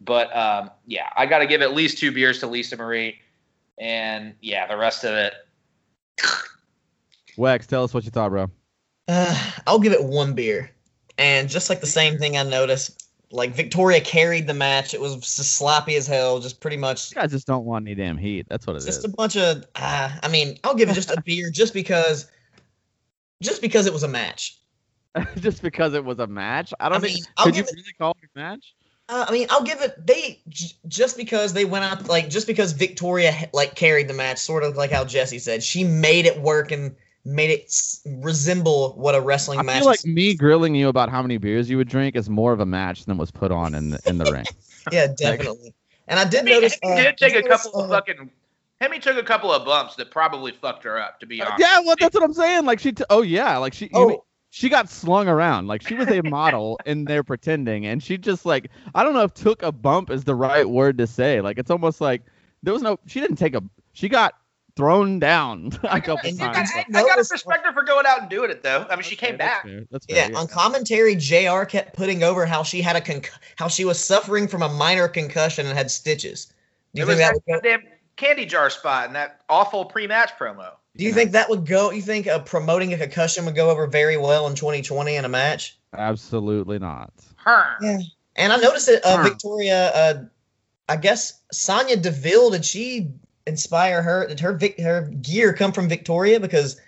But 0.00 0.34
um, 0.36 0.70
yeah, 0.86 1.08
I 1.16 1.26
got 1.26 1.38
to 1.38 1.46
give 1.46 1.62
at 1.62 1.74
least 1.74 1.98
two 1.98 2.12
beers 2.12 2.40
to 2.40 2.46
Lisa 2.46 2.76
Marie, 2.76 3.20
and 3.78 4.34
yeah, 4.40 4.66
the 4.66 4.76
rest 4.76 5.04
of 5.04 5.14
it. 5.14 5.34
Wex, 7.36 7.66
tell 7.66 7.84
us 7.84 7.92
what 7.94 8.04
you 8.04 8.10
thought, 8.10 8.30
bro. 8.30 8.50
Uh, 9.08 9.52
I'll 9.66 9.78
give 9.78 9.92
it 9.92 10.02
one 10.02 10.34
beer, 10.34 10.70
and 11.18 11.48
just 11.48 11.70
like 11.70 11.80
the 11.80 11.86
same 11.86 12.18
thing 12.18 12.36
I 12.36 12.42
noticed, 12.42 13.08
like 13.30 13.54
Victoria 13.54 14.00
carried 14.00 14.46
the 14.46 14.54
match. 14.54 14.94
It 14.94 15.00
was 15.00 15.16
just 15.16 15.56
sloppy 15.56 15.96
as 15.96 16.06
hell. 16.06 16.40
Just 16.40 16.60
pretty 16.60 16.76
much. 16.76 17.10
You 17.10 17.16
guys 17.16 17.30
just 17.30 17.46
don't 17.46 17.64
want 17.64 17.86
any 17.86 17.94
damn 17.94 18.16
heat. 18.16 18.46
That's 18.48 18.66
what 18.66 18.74
it 18.74 18.80
just 18.80 18.88
is. 18.88 18.96
just 18.96 19.06
a 19.06 19.16
bunch 19.16 19.36
of. 19.36 19.64
Uh, 19.74 20.10
I 20.22 20.28
mean, 20.28 20.58
I'll 20.64 20.74
give 20.74 20.88
it 20.88 20.94
just 20.94 21.10
a 21.10 21.20
beer, 21.24 21.50
just 21.50 21.74
because. 21.74 22.30
Just 23.42 23.60
because 23.60 23.86
it 23.86 23.92
was 23.92 24.02
a 24.02 24.08
match. 24.08 24.58
just 25.38 25.62
because 25.62 25.94
it 25.94 26.04
was 26.04 26.18
a 26.18 26.26
match. 26.26 26.72
I 26.80 26.88
don't 26.88 26.98
I 26.98 27.00
mean, 27.00 27.14
think. 27.14 27.26
I'll 27.36 27.44
could 27.44 27.56
you 27.56 27.62
it, 27.62 27.70
really 27.74 27.92
call 27.98 28.16
it 28.22 28.30
a 28.34 28.38
match? 28.38 28.74
Uh, 29.08 29.24
I 29.28 29.32
mean, 29.32 29.46
I'll 29.50 29.62
give 29.62 29.82
it 29.82 30.04
they 30.04 30.40
j- 30.48 30.74
just 30.88 31.16
because 31.16 31.52
they 31.52 31.64
went 31.64 31.84
out 31.84 32.08
like 32.08 32.28
just 32.28 32.46
because 32.46 32.72
Victoria 32.72 33.48
like 33.52 33.76
carried 33.76 34.08
the 34.08 34.14
match, 34.14 34.38
sort 34.38 34.64
of 34.64 34.76
like 34.76 34.90
how 34.90 35.04
Jesse 35.04 35.38
said, 35.38 35.62
she 35.62 35.84
made 35.84 36.26
it 36.26 36.40
work 36.40 36.72
and 36.72 36.96
made 37.26 37.50
it 37.50 37.74
resemble 38.22 38.92
what 38.94 39.14
a 39.14 39.20
wrestling 39.20 39.58
I 39.58 39.62
match. 39.62 39.76
I 39.76 39.78
feel 39.80 39.88
like 39.88 40.04
me 40.04 40.34
grilling 40.34 40.74
you 40.74 40.88
about 40.88 41.10
how 41.10 41.20
many 41.20 41.38
beers 41.38 41.68
you 41.68 41.76
would 41.76 41.88
drink 41.88 42.14
is 42.14 42.30
more 42.30 42.52
of 42.52 42.60
a 42.60 42.66
match 42.66 43.04
than 43.04 43.18
was 43.18 43.30
put 43.30 43.50
on 43.50 43.74
in 43.74 43.90
the 43.90 44.00
in 44.06 44.18
the 44.18 44.24
ring. 44.32 44.44
Yeah, 44.92 45.08
definitely. 45.08 45.74
and 46.08 46.20
I 46.20 46.24
did 46.24 46.44
notice. 46.44 46.78
He 46.82 46.88
uh, 46.88 46.96
did 46.96 47.18
take 47.18 47.34
a 47.34 47.42
couple 47.42 47.72
of 47.74 47.90
uh, 47.90 47.94
fucking. 47.94 48.30
Hemme 48.80 49.00
took 49.00 49.16
a 49.16 49.22
couple 49.22 49.50
of 49.50 49.64
bumps 49.64 49.96
that 49.96 50.10
probably 50.10 50.52
fucked 50.52 50.84
her 50.84 51.00
up. 51.00 51.18
To 51.20 51.26
be 51.26 51.42
honest. 51.42 51.58
Yeah, 51.58 51.80
well, 51.80 51.96
that's 51.98 52.14
what 52.14 52.22
I'm 52.22 52.34
saying. 52.34 52.64
Like 52.64 52.78
she. 52.78 52.92
T- 52.92 53.04
oh 53.10 53.22
yeah, 53.22 53.56
like 53.58 53.74
she. 53.74 53.90
Oh. 53.92 54.10
You, 54.10 54.22
she 54.50 54.70
got 54.70 54.88
slung 54.88 55.28
around 55.28 55.66
like 55.66 55.86
she 55.86 55.94
was 55.94 56.08
a 56.08 56.22
model 56.22 56.80
in 56.86 57.04
there 57.04 57.22
pretending 57.22 57.84
and 57.84 58.02
she 58.02 58.16
just 58.16 58.46
like 58.46 58.70
i 58.94 59.02
don't 59.02 59.12
know 59.12 59.24
if 59.24 59.34
took 59.34 59.62
a 59.62 59.70
bump 59.70 60.08
is 60.08 60.24
the 60.24 60.34
right 60.34 60.70
word 60.70 60.96
to 60.96 61.06
say 61.06 61.42
like 61.42 61.58
it's 61.58 61.70
almost 61.70 62.00
like 62.00 62.22
there 62.62 62.72
was 62.72 62.80
no 62.80 62.98
she 63.06 63.20
didn't 63.20 63.36
take 63.36 63.54
a 63.54 63.62
she 63.92 64.08
got 64.08 64.34
thrown 64.76 65.18
down 65.18 65.72
a 65.82 66.00
couple 66.00 66.30
times. 66.32 66.70
I, 66.74 66.84
I, 66.94 67.02
got 67.02 67.16
to 67.16 67.26
respect 67.30 67.66
her 67.66 67.72
for 67.72 67.82
going 67.82 68.06
out 68.06 68.20
and 68.20 68.30
doing 68.30 68.50
it 68.50 68.62
though. 68.62 68.86
I 68.88 68.94
mean, 68.94 69.02
she 69.02 69.16
came 69.16 69.36
back. 69.36 69.64
Fair. 69.64 69.84
That's 69.90 70.06
fair, 70.06 70.16
yeah, 70.16 70.28
yeah, 70.30 70.38
on 70.38 70.46
commentary, 70.46 71.16
Jr. 71.16 71.64
kept 71.64 71.96
putting 71.96 72.22
over 72.22 72.46
how 72.46 72.62
she 72.62 72.82
had 72.82 72.96
a 72.96 73.00
con- 73.00 73.22
how 73.56 73.68
she 73.68 73.84
was 73.84 73.98
suffering 74.02 74.46
from 74.46 74.62
a 74.62 74.68
minor 74.68 75.08
concussion 75.08 75.66
and 75.66 75.76
had 75.76 75.90
stitches. 75.90 76.52
Do 76.94 77.00
you 77.00 77.04
it 77.04 77.16
think 77.16 77.18
was 77.18 77.18
that 77.18 77.40
that 77.46 77.54
would 77.54 77.62
go? 77.62 77.68
damn 77.68 77.82
candy 78.16 78.46
jar 78.46 78.70
spot 78.70 79.06
and 79.06 79.14
that 79.14 79.42
awful 79.48 79.84
pre-match 79.84 80.32
promo. 80.38 80.70
Do 80.96 81.04
you 81.04 81.12
think 81.12 81.32
that 81.32 81.50
would 81.50 81.66
go? 81.66 81.90
You 81.90 82.00
think 82.00 82.26
uh, 82.26 82.38
promoting 82.38 82.94
a 82.94 82.98
concussion 82.98 83.44
would 83.44 83.54
go 83.54 83.68
over 83.68 83.86
very 83.86 84.16
well 84.16 84.46
in 84.46 84.54
2020 84.54 85.16
in 85.16 85.26
a 85.26 85.28
match? 85.28 85.78
Absolutely 85.92 86.78
not. 86.78 87.12
Her. 87.36 87.76
Yeah. 87.82 87.98
And 88.36 88.52
I 88.52 88.56
noticed 88.56 88.86
that 88.86 89.04
uh, 89.04 89.22
Victoria, 89.22 89.90
uh, 89.94 90.24
I 90.88 90.96
guess 90.96 91.40
Sonya 91.52 91.98
Deville, 91.98 92.50
did 92.50 92.64
she 92.64 93.10
inspire 93.46 94.02
her? 94.02 94.26
Did 94.26 94.40
her 94.40 94.52
Vic, 94.52 94.80
her 94.80 95.02
gear 95.22 95.52
come 95.52 95.72
from 95.72 95.88
Victoria? 95.88 96.40
Because 96.40 96.80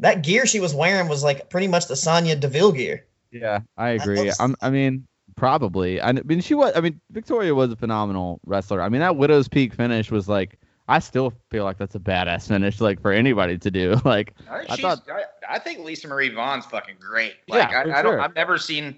that 0.00 0.22
gear 0.22 0.46
she 0.46 0.60
was 0.60 0.74
wearing 0.74 1.08
was 1.08 1.24
like 1.24 1.50
pretty 1.50 1.68
much 1.68 1.86
the 1.86 1.96
Sonya 1.96 2.36
Deville 2.36 2.72
gear. 2.72 3.04
Yeah, 3.30 3.60
I 3.76 3.90
agree. 3.90 4.30
I'm, 4.40 4.56
I 4.60 4.70
mean, 4.70 5.06
probably. 5.36 6.00
I 6.00 6.12
mean, 6.12 6.40
she 6.40 6.54
was. 6.54 6.72
I 6.76 6.80
mean, 6.80 7.00
Victoria 7.10 7.54
was 7.54 7.70
a 7.72 7.76
phenomenal 7.76 8.40
wrestler. 8.46 8.80
I 8.80 8.88
mean, 8.88 9.00
that 9.00 9.16
Widow's 9.16 9.48
Peak 9.48 9.74
finish 9.74 10.10
was 10.10 10.28
like. 10.28 10.58
I 10.88 11.00
still 11.00 11.32
feel 11.50 11.64
like 11.64 11.78
that's 11.78 11.96
a 11.96 11.98
badass 11.98 12.46
finish, 12.46 12.80
like 12.80 13.02
for 13.02 13.10
anybody 13.10 13.58
to 13.58 13.70
do. 13.72 14.00
Like, 14.04 14.34
I 14.48 14.58
think, 14.58 14.70
I 14.70 14.76
thought- 14.76 15.08
I, 15.10 15.56
I 15.56 15.58
think 15.58 15.80
Lisa 15.80 16.06
Marie 16.06 16.30
Varon's 16.30 16.64
fucking 16.66 16.94
great. 17.00 17.34
Like 17.48 17.72
Yeah, 17.72 17.80
I, 17.80 17.82
for 17.82 17.92
I 17.96 18.02
don't 18.02 18.12
sure. 18.12 18.20
I've 18.20 18.36
never 18.36 18.56
seen 18.56 18.96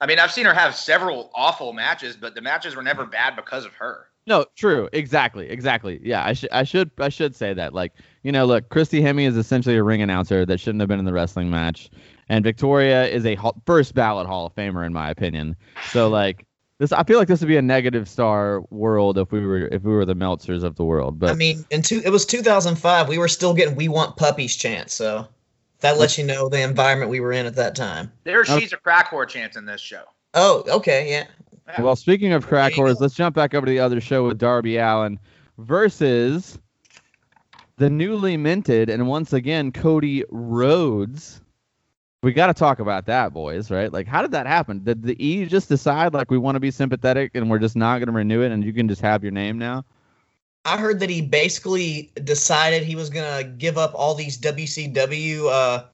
I 0.00 0.06
mean 0.06 0.18
I've 0.18 0.32
seen 0.32 0.46
her 0.46 0.52
have 0.54 0.74
several 0.74 1.30
awful 1.36 1.72
matches, 1.72 2.16
but 2.16 2.34
the 2.34 2.40
matches 2.40 2.74
were 2.74 2.82
never 2.82 3.06
bad 3.06 3.36
because 3.36 3.64
of 3.64 3.72
her. 3.74 4.07
No, 4.28 4.44
true, 4.54 4.88
exactly, 4.92 5.48
exactly. 5.48 6.00
Yeah, 6.02 6.24
I 6.24 6.34
should, 6.34 6.50
I 6.52 6.62
should, 6.62 6.90
I 6.98 7.08
should 7.08 7.34
say 7.34 7.54
that. 7.54 7.74
Like, 7.74 7.92
you 8.22 8.30
know, 8.30 8.44
look, 8.44 8.68
Christy 8.68 9.00
Hemme 9.00 9.26
is 9.26 9.36
essentially 9.36 9.76
a 9.76 9.82
ring 9.82 10.02
announcer 10.02 10.44
that 10.46 10.60
shouldn't 10.60 10.80
have 10.80 10.88
been 10.88 10.98
in 10.98 11.04
the 11.04 11.12
wrestling 11.12 11.50
match, 11.50 11.90
and 12.28 12.44
Victoria 12.44 13.06
is 13.08 13.26
a 13.26 13.34
hall, 13.34 13.60
first 13.66 13.94
ballot 13.94 14.26
Hall 14.26 14.46
of 14.46 14.54
Famer 14.54 14.86
in 14.86 14.92
my 14.92 15.10
opinion. 15.10 15.56
So 15.90 16.08
like. 16.08 16.44
This, 16.80 16.92
I 16.92 17.02
feel 17.02 17.18
like 17.18 17.26
this 17.26 17.40
would 17.40 17.48
be 17.48 17.56
a 17.56 17.62
negative 17.62 18.08
star 18.08 18.60
world 18.70 19.18
if 19.18 19.32
we 19.32 19.44
were 19.44 19.66
if 19.66 19.82
we 19.82 19.92
were 19.92 20.04
the 20.04 20.14
Meltzers 20.14 20.62
of 20.62 20.76
the 20.76 20.84
world. 20.84 21.18
But 21.18 21.30
I 21.30 21.34
mean, 21.34 21.64
in 21.70 21.82
two, 21.82 22.00
it 22.04 22.10
was 22.10 22.24
2005. 22.24 23.08
We 23.08 23.18
were 23.18 23.26
still 23.26 23.52
getting 23.52 23.74
"We 23.74 23.88
Want 23.88 24.16
Puppies" 24.16 24.54
chants, 24.54 24.94
so 24.94 25.26
that 25.80 25.98
lets 25.98 26.18
you 26.18 26.24
know 26.24 26.48
the 26.48 26.62
environment 26.62 27.10
we 27.10 27.18
were 27.18 27.32
in 27.32 27.46
at 27.46 27.56
that 27.56 27.74
time. 27.74 28.12
There's 28.22 28.48
Okay. 28.48 28.60
she's 28.60 28.72
a 28.72 28.76
crack 28.76 29.10
whore 29.10 29.26
chance 29.28 29.56
in 29.56 29.64
this 29.64 29.80
show. 29.80 30.04
Oh, 30.34 30.62
okay, 30.68 31.10
yeah. 31.10 31.26
Well, 31.78 31.96
speaking 31.96 32.32
of 32.32 32.46
crack 32.46 32.72
whores, 32.72 33.00
let's 33.00 33.14
jump 33.14 33.36
back 33.36 33.54
over 33.54 33.66
to 33.66 33.70
the 33.70 33.80
other 33.80 34.00
show 34.00 34.26
with 34.26 34.38
Darby 34.38 34.78
Allin 34.78 35.18
versus 35.58 36.58
the 37.76 37.90
newly 37.90 38.36
minted 38.36 38.88
and 38.88 39.06
once 39.06 39.32
again 39.32 39.72
Cody 39.72 40.24
Rhodes. 40.30 41.40
We 42.22 42.32
got 42.32 42.48
to 42.48 42.54
talk 42.54 42.80
about 42.80 43.06
that, 43.06 43.32
boys, 43.32 43.70
right? 43.70 43.92
Like, 43.92 44.08
how 44.08 44.22
did 44.22 44.32
that 44.32 44.46
happen? 44.46 44.82
Did 44.82 45.02
the 45.02 45.24
E 45.24 45.46
just 45.46 45.68
decide 45.68 46.14
like 46.14 46.30
we 46.30 46.38
want 46.38 46.56
to 46.56 46.60
be 46.60 46.72
sympathetic 46.72 47.32
and 47.34 47.48
we're 47.48 47.60
just 47.60 47.76
not 47.76 47.98
going 47.98 48.08
to 48.08 48.12
renew 48.12 48.42
it, 48.42 48.50
and 48.50 48.64
you 48.64 48.72
can 48.72 48.88
just 48.88 49.02
have 49.02 49.22
your 49.22 49.30
name 49.30 49.56
now? 49.56 49.84
I 50.64 50.76
heard 50.76 51.00
that 51.00 51.10
he 51.10 51.22
basically 51.22 52.10
decided 52.24 52.82
he 52.82 52.96
was 52.96 53.08
gonna 53.08 53.44
give 53.44 53.78
up 53.78 53.92
all 53.94 54.14
these 54.14 54.38
WCW 54.38 55.46
uh, 55.50 55.84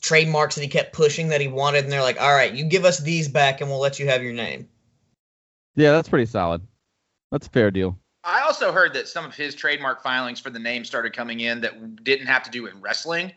trademarks 0.00 0.54
that 0.56 0.62
he 0.62 0.68
kept 0.68 0.92
pushing 0.92 1.28
that 1.28 1.40
he 1.40 1.48
wanted, 1.48 1.84
and 1.84 1.92
they're 1.92 2.02
like, 2.02 2.20
"All 2.20 2.34
right, 2.34 2.52
you 2.52 2.64
give 2.64 2.84
us 2.84 2.98
these 2.98 3.28
back, 3.28 3.60
and 3.60 3.70
we'll 3.70 3.78
let 3.78 4.00
you 4.00 4.08
have 4.08 4.22
your 4.22 4.32
name." 4.32 4.68
Yeah, 5.76 5.92
that's 5.92 6.08
pretty 6.08 6.26
solid. 6.26 6.62
That's 7.30 7.46
a 7.46 7.50
fair 7.50 7.70
deal. 7.70 7.98
I 8.24 8.40
also 8.40 8.72
heard 8.72 8.92
that 8.94 9.06
some 9.06 9.24
of 9.24 9.34
his 9.34 9.54
trademark 9.54 10.02
filings 10.02 10.40
for 10.40 10.50
the 10.50 10.58
name 10.58 10.84
started 10.84 11.12
coming 11.12 11.40
in 11.40 11.60
that 11.60 12.02
didn't 12.02 12.26
have 12.26 12.42
to 12.44 12.50
do 12.50 12.62
with 12.62 12.74
wrestling, 12.80 13.32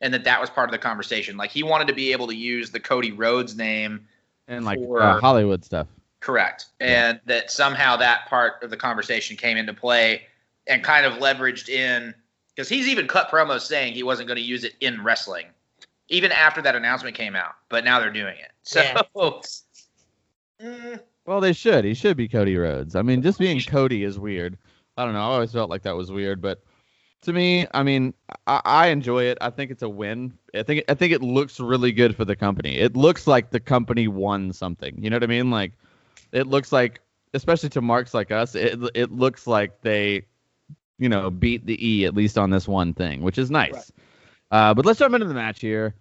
and 0.00 0.14
that 0.14 0.24
that 0.24 0.40
was 0.40 0.48
part 0.48 0.68
of 0.68 0.72
the 0.72 0.78
conversation. 0.78 1.36
Like 1.36 1.50
he 1.50 1.62
wanted 1.62 1.88
to 1.88 1.94
be 1.94 2.12
able 2.12 2.26
to 2.28 2.34
use 2.34 2.70
the 2.70 2.80
Cody 2.80 3.12
Rhodes 3.12 3.54
name, 3.56 4.06
And 4.48 4.64
like 4.64 4.78
For- 4.78 5.02
uh, 5.02 5.20
Hollywood 5.20 5.64
stuff. 5.64 5.88
correct, 6.20 6.66
and 6.80 7.20
that 7.26 7.50
somehow 7.50 7.96
that 7.96 8.26
part 8.26 8.62
of 8.62 8.70
the 8.70 8.76
conversation 8.76 9.36
came 9.36 9.56
into 9.58 9.74
play 9.74 10.22
and 10.66 10.82
kind 10.82 11.04
of 11.04 11.14
leveraged 11.14 11.68
in 11.68 12.14
because 12.54 12.68
he's 12.68 12.88
even 12.88 13.06
cut 13.06 13.28
promos 13.30 13.62
saying 13.62 13.92
he 13.94 14.02
wasn't 14.04 14.28
going 14.28 14.38
to 14.38 14.42
use 14.44 14.64
it 14.64 14.74
in 14.80 15.02
wrestling, 15.04 15.46
even 16.08 16.30
after 16.32 16.62
that 16.62 16.76
announcement 16.76 17.14
came 17.16 17.34
out. 17.36 17.56
But 17.68 17.84
now 17.84 17.98
they're 18.00 18.12
doing 18.12 18.36
it. 18.38 18.52
So. 18.62 18.80
Mm, 20.62 21.00
Well, 21.26 21.40
they 21.40 21.52
should. 21.52 21.84
He 21.84 21.94
should 21.94 22.16
be 22.16 22.28
Cody 22.28 22.56
Rhodes. 22.56 22.94
I 22.94 23.02
mean, 23.02 23.22
just 23.22 23.38
being 23.38 23.60
Cody 23.60 24.04
is 24.04 24.18
weird. 24.18 24.58
I 24.96 25.04
don't 25.04 25.14
know. 25.14 25.20
I 25.20 25.34
always 25.34 25.52
felt 25.52 25.70
like 25.70 25.82
that 25.82 25.96
was 25.96 26.12
weird, 26.12 26.40
but 26.40 26.62
to 27.22 27.32
me, 27.32 27.66
I 27.72 27.82
mean, 27.82 28.14
I, 28.46 28.60
I 28.64 28.86
enjoy 28.88 29.24
it. 29.24 29.38
I 29.40 29.50
think 29.50 29.70
it's 29.70 29.82
a 29.82 29.88
win. 29.88 30.34
I 30.54 30.62
think 30.62 30.84
I 30.88 30.94
think 30.94 31.12
it 31.12 31.22
looks 31.22 31.58
really 31.58 31.90
good 31.92 32.14
for 32.14 32.24
the 32.24 32.36
company. 32.36 32.76
It 32.76 32.96
looks 32.96 33.26
like 33.26 33.50
the 33.50 33.60
company 33.60 34.08
won 34.08 34.52
something. 34.52 35.02
You 35.02 35.10
know 35.10 35.16
what 35.16 35.24
I 35.24 35.28
mean? 35.28 35.50
Like, 35.50 35.72
it 36.32 36.46
looks 36.46 36.70
like, 36.70 37.00
especially 37.32 37.70
to 37.70 37.80
marks 37.80 38.14
like 38.14 38.30
us, 38.30 38.54
it 38.54 38.78
it 38.94 39.10
looks 39.10 39.46
like 39.46 39.80
they, 39.80 40.26
you 40.98 41.08
know, 41.08 41.30
beat 41.30 41.66
the 41.66 41.84
E 41.84 42.04
at 42.04 42.14
least 42.14 42.36
on 42.38 42.50
this 42.50 42.68
one 42.68 42.94
thing, 42.94 43.22
which 43.22 43.38
is 43.38 43.50
nice. 43.50 43.72
Right. 43.72 43.84
Uh, 44.50 44.74
but 44.74 44.84
let's 44.84 44.98
jump 44.98 45.14
into 45.14 45.26
the 45.26 45.34
match 45.34 45.60
here. 45.60 45.94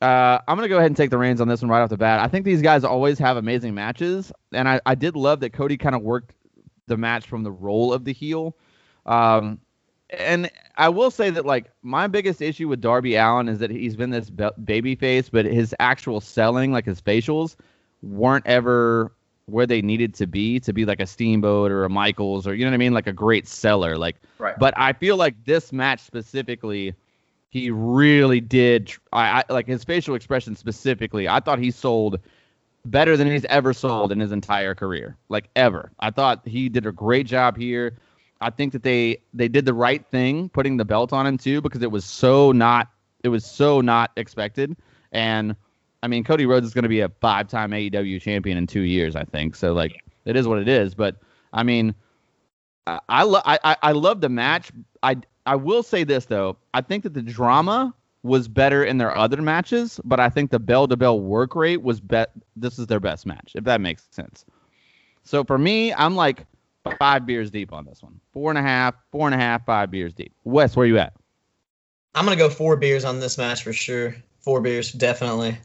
Uh, 0.00 0.38
I'm 0.48 0.56
gonna 0.56 0.68
go 0.68 0.76
ahead 0.78 0.86
and 0.86 0.96
take 0.96 1.10
the 1.10 1.18
reins 1.18 1.40
on 1.40 1.48
this 1.48 1.60
one 1.60 1.70
right 1.70 1.82
off 1.82 1.90
the 1.90 1.96
bat. 1.98 2.20
I 2.20 2.28
think 2.28 2.44
these 2.44 2.62
guys 2.62 2.84
always 2.84 3.18
have 3.18 3.36
amazing 3.36 3.74
matches, 3.74 4.32
and 4.52 4.68
I, 4.68 4.80
I 4.86 4.94
did 4.94 5.14
love 5.14 5.40
that 5.40 5.50
Cody 5.50 5.76
kind 5.76 5.94
of 5.94 6.02
worked 6.02 6.32
the 6.86 6.96
match 6.96 7.26
from 7.26 7.42
the 7.42 7.52
role 7.52 7.92
of 7.92 8.04
the 8.04 8.12
heel. 8.12 8.56
Um, 9.04 9.60
and 10.08 10.50
I 10.76 10.88
will 10.88 11.10
say 11.10 11.30
that 11.30 11.44
like 11.46 11.70
my 11.82 12.06
biggest 12.06 12.40
issue 12.42 12.66
with 12.66 12.80
Darby 12.80 13.14
Allin 13.16 13.48
is 13.48 13.58
that 13.60 13.70
he's 13.70 13.94
been 13.94 14.10
this 14.10 14.30
be- 14.30 14.48
baby 14.64 14.94
face, 14.94 15.28
but 15.28 15.44
his 15.44 15.74
actual 15.78 16.20
selling, 16.20 16.72
like 16.72 16.86
his 16.86 17.00
facials, 17.00 17.56
weren't 18.02 18.46
ever 18.46 19.12
where 19.46 19.66
they 19.66 19.82
needed 19.82 20.14
to 20.14 20.26
be 20.26 20.60
to 20.60 20.72
be 20.72 20.84
like 20.84 21.00
a 21.00 21.06
Steamboat 21.06 21.70
or 21.70 21.84
a 21.84 21.90
Michaels 21.90 22.46
or 22.46 22.54
you 22.54 22.64
know 22.64 22.70
what 22.70 22.74
I 22.74 22.78
mean, 22.78 22.94
like 22.94 23.06
a 23.06 23.12
great 23.12 23.46
seller. 23.46 23.98
Like, 23.98 24.16
Right. 24.38 24.58
but 24.58 24.72
I 24.76 24.92
feel 24.94 25.16
like 25.16 25.44
this 25.44 25.72
match 25.72 26.00
specifically, 26.00 26.94
he 27.50 27.70
really 27.70 28.40
did. 28.40 28.92
I, 29.12 29.44
I 29.48 29.52
like 29.52 29.66
his 29.66 29.84
facial 29.84 30.14
expression 30.14 30.56
specifically. 30.56 31.28
I 31.28 31.40
thought 31.40 31.58
he 31.58 31.70
sold 31.70 32.18
better 32.86 33.16
than 33.16 33.26
he's 33.30 33.44
ever 33.46 33.72
sold 33.74 34.10
in 34.12 34.20
his 34.20 34.32
entire 34.32 34.74
career, 34.74 35.16
like 35.28 35.50
ever. 35.56 35.92
I 36.00 36.10
thought 36.10 36.46
he 36.46 36.68
did 36.68 36.86
a 36.86 36.92
great 36.92 37.26
job 37.26 37.56
here. 37.58 37.98
I 38.40 38.50
think 38.50 38.72
that 38.72 38.82
they 38.82 39.18
they 39.34 39.48
did 39.48 39.66
the 39.66 39.74
right 39.74 40.06
thing 40.06 40.48
putting 40.48 40.76
the 40.78 40.84
belt 40.84 41.12
on 41.12 41.26
him 41.26 41.36
too 41.36 41.60
because 41.60 41.82
it 41.82 41.90
was 41.90 42.04
so 42.06 42.52
not 42.52 42.88
it 43.22 43.28
was 43.28 43.44
so 43.44 43.80
not 43.80 44.12
expected. 44.16 44.76
And 45.12 45.54
I 46.02 46.08
mean, 46.08 46.24
Cody 46.24 46.46
Rhodes 46.46 46.66
is 46.66 46.72
going 46.72 46.84
to 46.84 46.88
be 46.88 47.00
a 47.00 47.10
five-time 47.20 47.72
AEW 47.72 48.22
champion 48.22 48.56
in 48.56 48.66
two 48.66 48.80
years, 48.82 49.14
I 49.14 49.24
think. 49.24 49.54
So 49.54 49.74
like, 49.74 50.02
it 50.24 50.34
is 50.36 50.48
what 50.48 50.58
it 50.58 50.68
is. 50.68 50.94
But 50.94 51.16
I 51.52 51.62
mean, 51.64 51.94
I 52.86 53.00
I, 53.08 53.22
lo- 53.24 53.42
I- 53.44 53.76
I 53.82 53.92
love 53.92 54.22
the 54.22 54.30
match. 54.30 54.70
I 55.02 55.16
I 55.46 55.56
will 55.56 55.82
say 55.82 56.04
this 56.04 56.26
though. 56.26 56.56
I 56.74 56.80
think 56.80 57.02
that 57.04 57.14
the 57.14 57.22
drama 57.22 57.94
was 58.22 58.48
better 58.48 58.84
in 58.84 58.98
their 58.98 59.16
other 59.16 59.40
matches, 59.40 60.00
but 60.04 60.20
I 60.20 60.28
think 60.28 60.50
the 60.50 60.58
bell 60.58 60.86
to 60.88 60.96
bell 60.96 61.20
work 61.20 61.54
rate 61.54 61.82
was 61.82 62.00
bet. 62.00 62.30
This 62.56 62.78
is 62.78 62.86
their 62.86 63.00
best 63.00 63.26
match, 63.26 63.52
if 63.54 63.64
that 63.64 63.80
makes 63.80 64.06
sense. 64.10 64.44
So 65.24 65.44
for 65.44 65.58
me, 65.58 65.92
I'm 65.94 66.16
like 66.16 66.46
five 66.98 67.26
beers 67.26 67.50
deep 67.50 67.72
on 67.72 67.84
this 67.84 68.02
one. 68.02 68.20
Four 68.32 68.50
and 68.50 68.58
a 68.58 68.62
half, 68.62 68.94
four 69.10 69.26
and 69.26 69.34
a 69.34 69.38
half, 69.38 69.64
five 69.64 69.90
beers 69.90 70.12
deep. 70.12 70.32
Wes, 70.44 70.76
where 70.76 70.86
you 70.86 70.98
at? 70.98 71.14
I'm 72.14 72.24
gonna 72.24 72.36
go 72.36 72.50
four 72.50 72.76
beers 72.76 73.04
on 73.04 73.20
this 73.20 73.38
match 73.38 73.62
for 73.62 73.72
sure. 73.72 74.16
Four 74.40 74.60
beers, 74.60 74.92
definitely. 74.92 75.58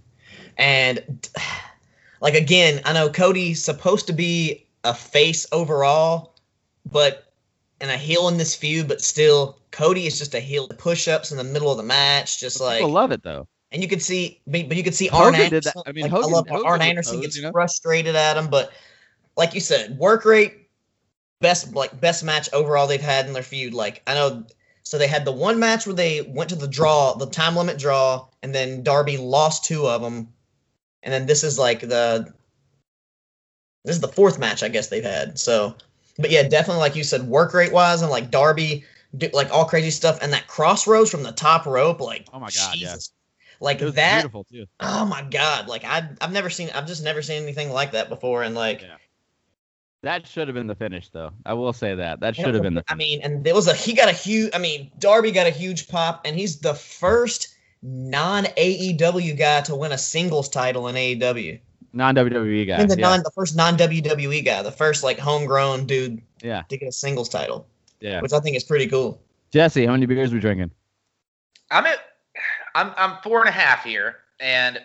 And 0.57 1.29
like 2.21 2.35
again, 2.35 2.81
I 2.85 2.93
know 2.93 3.09
Cody's 3.09 3.63
supposed 3.63 4.07
to 4.07 4.13
be 4.13 4.65
a 4.83 4.93
face 4.93 5.47
overall, 5.51 6.35
but 6.89 7.24
and 7.81 7.91
a 7.91 7.97
heel 7.97 8.27
in 8.29 8.37
this 8.37 8.55
feud, 8.55 8.87
but 8.87 9.01
still 9.01 9.59
Cody 9.71 10.07
is 10.07 10.17
just 10.17 10.33
a 10.33 10.39
heel. 10.39 10.67
Push-ups 10.67 11.31
in 11.31 11.37
the 11.37 11.43
middle 11.43 11.71
of 11.71 11.77
the 11.77 11.83
match, 11.83 12.39
just 12.39 12.59
like 12.61 12.79
People 12.79 12.91
love 12.91 13.11
it 13.11 13.23
though. 13.23 13.47
and 13.71 13.81
you 13.81 13.89
could 13.89 14.01
see, 14.01 14.41
but 14.47 14.75
you 14.75 14.83
could 14.83 14.95
see 14.95 15.07
Hogan 15.07 15.25
Arn 15.25 15.33
did 15.33 15.43
Anderson. 15.53 15.71
that. 15.75 15.89
I 15.89 15.91
mean, 15.91 16.03
like, 16.03 16.11
Hogan- 16.11 16.29
I 16.29 16.33
love 16.33 16.47
Hogan 16.47 16.65
Arn 16.67 16.81
Anderson 16.81 17.21
gets 17.21 17.35
you 17.35 17.43
know? 17.43 17.51
frustrated 17.51 18.15
at 18.15 18.37
him, 18.37 18.47
but 18.47 18.71
like 19.37 19.53
you 19.53 19.59
said, 19.59 19.97
work 19.97 20.23
rate, 20.25 20.69
best 21.41 21.73
like 21.75 21.99
best 21.99 22.23
match 22.23 22.49
overall 22.53 22.87
they've 22.87 23.01
had 23.01 23.27
in 23.27 23.33
their 23.33 23.43
feud. 23.43 23.73
Like 23.73 24.01
I 24.07 24.13
know, 24.13 24.45
so 24.83 24.97
they 24.97 25.07
had 25.07 25.25
the 25.25 25.31
one 25.33 25.59
match 25.59 25.85
where 25.85 25.95
they 25.95 26.21
went 26.21 26.49
to 26.51 26.55
the 26.55 26.67
draw, 26.67 27.13
the 27.15 27.25
time 27.27 27.55
limit 27.57 27.77
draw, 27.77 28.27
and 28.41 28.55
then 28.55 28.83
Darby 28.83 29.17
lost 29.17 29.65
two 29.65 29.85
of 29.87 30.01
them, 30.01 30.29
and 31.03 31.13
then 31.13 31.25
this 31.25 31.43
is 31.43 31.59
like 31.59 31.81
the 31.81 32.33
this 33.83 33.95
is 33.95 34.01
the 34.01 34.07
fourth 34.07 34.39
match 34.39 34.63
I 34.63 34.69
guess 34.69 34.87
they've 34.87 35.03
had. 35.03 35.37
So, 35.37 35.75
but 36.17 36.31
yeah, 36.31 36.43
definitely 36.43 36.81
like 36.81 36.95
you 36.95 37.03
said, 37.03 37.23
work 37.23 37.53
rate 37.53 37.71
wise, 37.71 38.01
and 38.01 38.11
like 38.11 38.31
Darby, 38.31 38.85
do, 39.17 39.29
like 39.33 39.51
all 39.51 39.65
crazy 39.65 39.91
stuff, 39.91 40.19
and 40.21 40.33
that 40.33 40.47
Cross 40.47 40.87
Rhodes 40.87 41.09
from 41.09 41.23
the 41.23 41.31
top 41.31 41.65
rope, 41.65 42.01
like 42.01 42.27
Oh 42.33 42.39
my 42.39 42.49
God. 42.49 42.77
Like 43.61 43.79
that, 43.79 44.21
beautiful 44.21 44.43
too. 44.43 44.65
Oh 44.81 45.05
my 45.05 45.21
god! 45.21 45.67
Like 45.67 45.85
I, 45.85 46.09
I've 46.19 46.33
never 46.33 46.49
seen, 46.49 46.69
I've 46.75 46.87
just 46.87 47.03
never 47.03 47.21
seen 47.21 47.41
anything 47.41 47.69
like 47.69 47.91
that 47.93 48.09
before. 48.09 48.43
And 48.43 48.53
like, 48.53 48.81
Yeah. 48.81 48.97
That 50.05 50.27
should 50.27 50.47
have 50.47 50.53
been 50.53 50.67
the 50.67 50.75
finish, 50.75 51.09
though. 51.09 51.31
I 51.47 51.55
will 51.55 51.73
say 51.73 51.95
that. 51.95 52.19
That 52.19 52.35
should 52.35 52.53
have 52.53 52.61
been 52.61 52.75
the. 52.75 52.83
I 52.87 52.93
mean, 52.93 53.21
and 53.23 53.43
there 53.43 53.55
was 53.55 53.67
a, 53.67 53.73
he 53.73 53.93
got 53.93 54.07
a 54.07 54.11
huge. 54.11 54.51
I 54.53 54.59
mean, 54.59 54.91
Darby 54.99 55.31
got 55.31 55.47
a 55.47 55.49
huge 55.49 55.87
pop, 55.87 56.21
and 56.25 56.35
he's 56.35 56.59
the 56.59 56.75
first 56.75 57.55
non 57.81 58.43
AEW 58.43 59.35
guy 59.35 59.61
to 59.61 59.75
win 59.75 59.91
a 59.91 59.97
singles 59.97 60.47
title 60.47 60.87
in 60.87 60.95
AEW. 60.95 61.59
Non 61.95 62.13
WWE 62.13 62.67
guy. 62.67 62.75
I 62.75 62.79
mean, 62.79 62.87
the 62.89 62.99
yeah. 62.99 63.07
non, 63.09 63.23
the 63.23 63.31
first 63.31 63.55
non 63.55 63.77
WWE 63.77 64.43
guy, 64.43 64.61
the 64.61 64.71
first 64.71 65.01
like 65.01 65.17
homegrown 65.17 65.85
dude 65.85 66.21
yeah. 66.43 66.63
to 66.67 66.77
get 66.77 66.89
a 66.89 66.91
singles 66.91 67.29
title, 67.29 67.65
Yeah. 68.01 68.19
which 68.21 68.33
I 68.33 68.39
think 68.41 68.57
is 68.57 68.65
pretty 68.65 68.87
cool. 68.87 69.21
Jesse, 69.51 69.85
how 69.85 69.93
many 69.93 70.05
beers 70.05 70.33
we 70.33 70.39
drinking? 70.39 70.71
I'm 71.71 71.85
at, 71.85 71.99
I'm 72.75 72.91
I'm 72.97 73.17
four 73.23 73.39
and 73.39 73.47
a 73.47 73.51
half 73.53 73.85
here, 73.85 74.17
and 74.41 74.81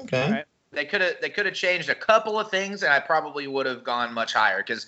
Okay. 0.00 0.24
Alright. 0.24 0.44
they 0.72 0.86
could 0.86 1.02
have 1.02 1.14
they 1.20 1.28
could 1.28 1.44
have 1.44 1.54
changed 1.54 1.90
a 1.90 1.94
couple 1.94 2.40
of 2.40 2.50
things, 2.50 2.82
and 2.82 2.90
I 2.90 3.00
probably 3.00 3.46
would 3.46 3.66
have 3.66 3.84
gone 3.84 4.14
much 4.14 4.32
higher 4.32 4.62
because 4.62 4.86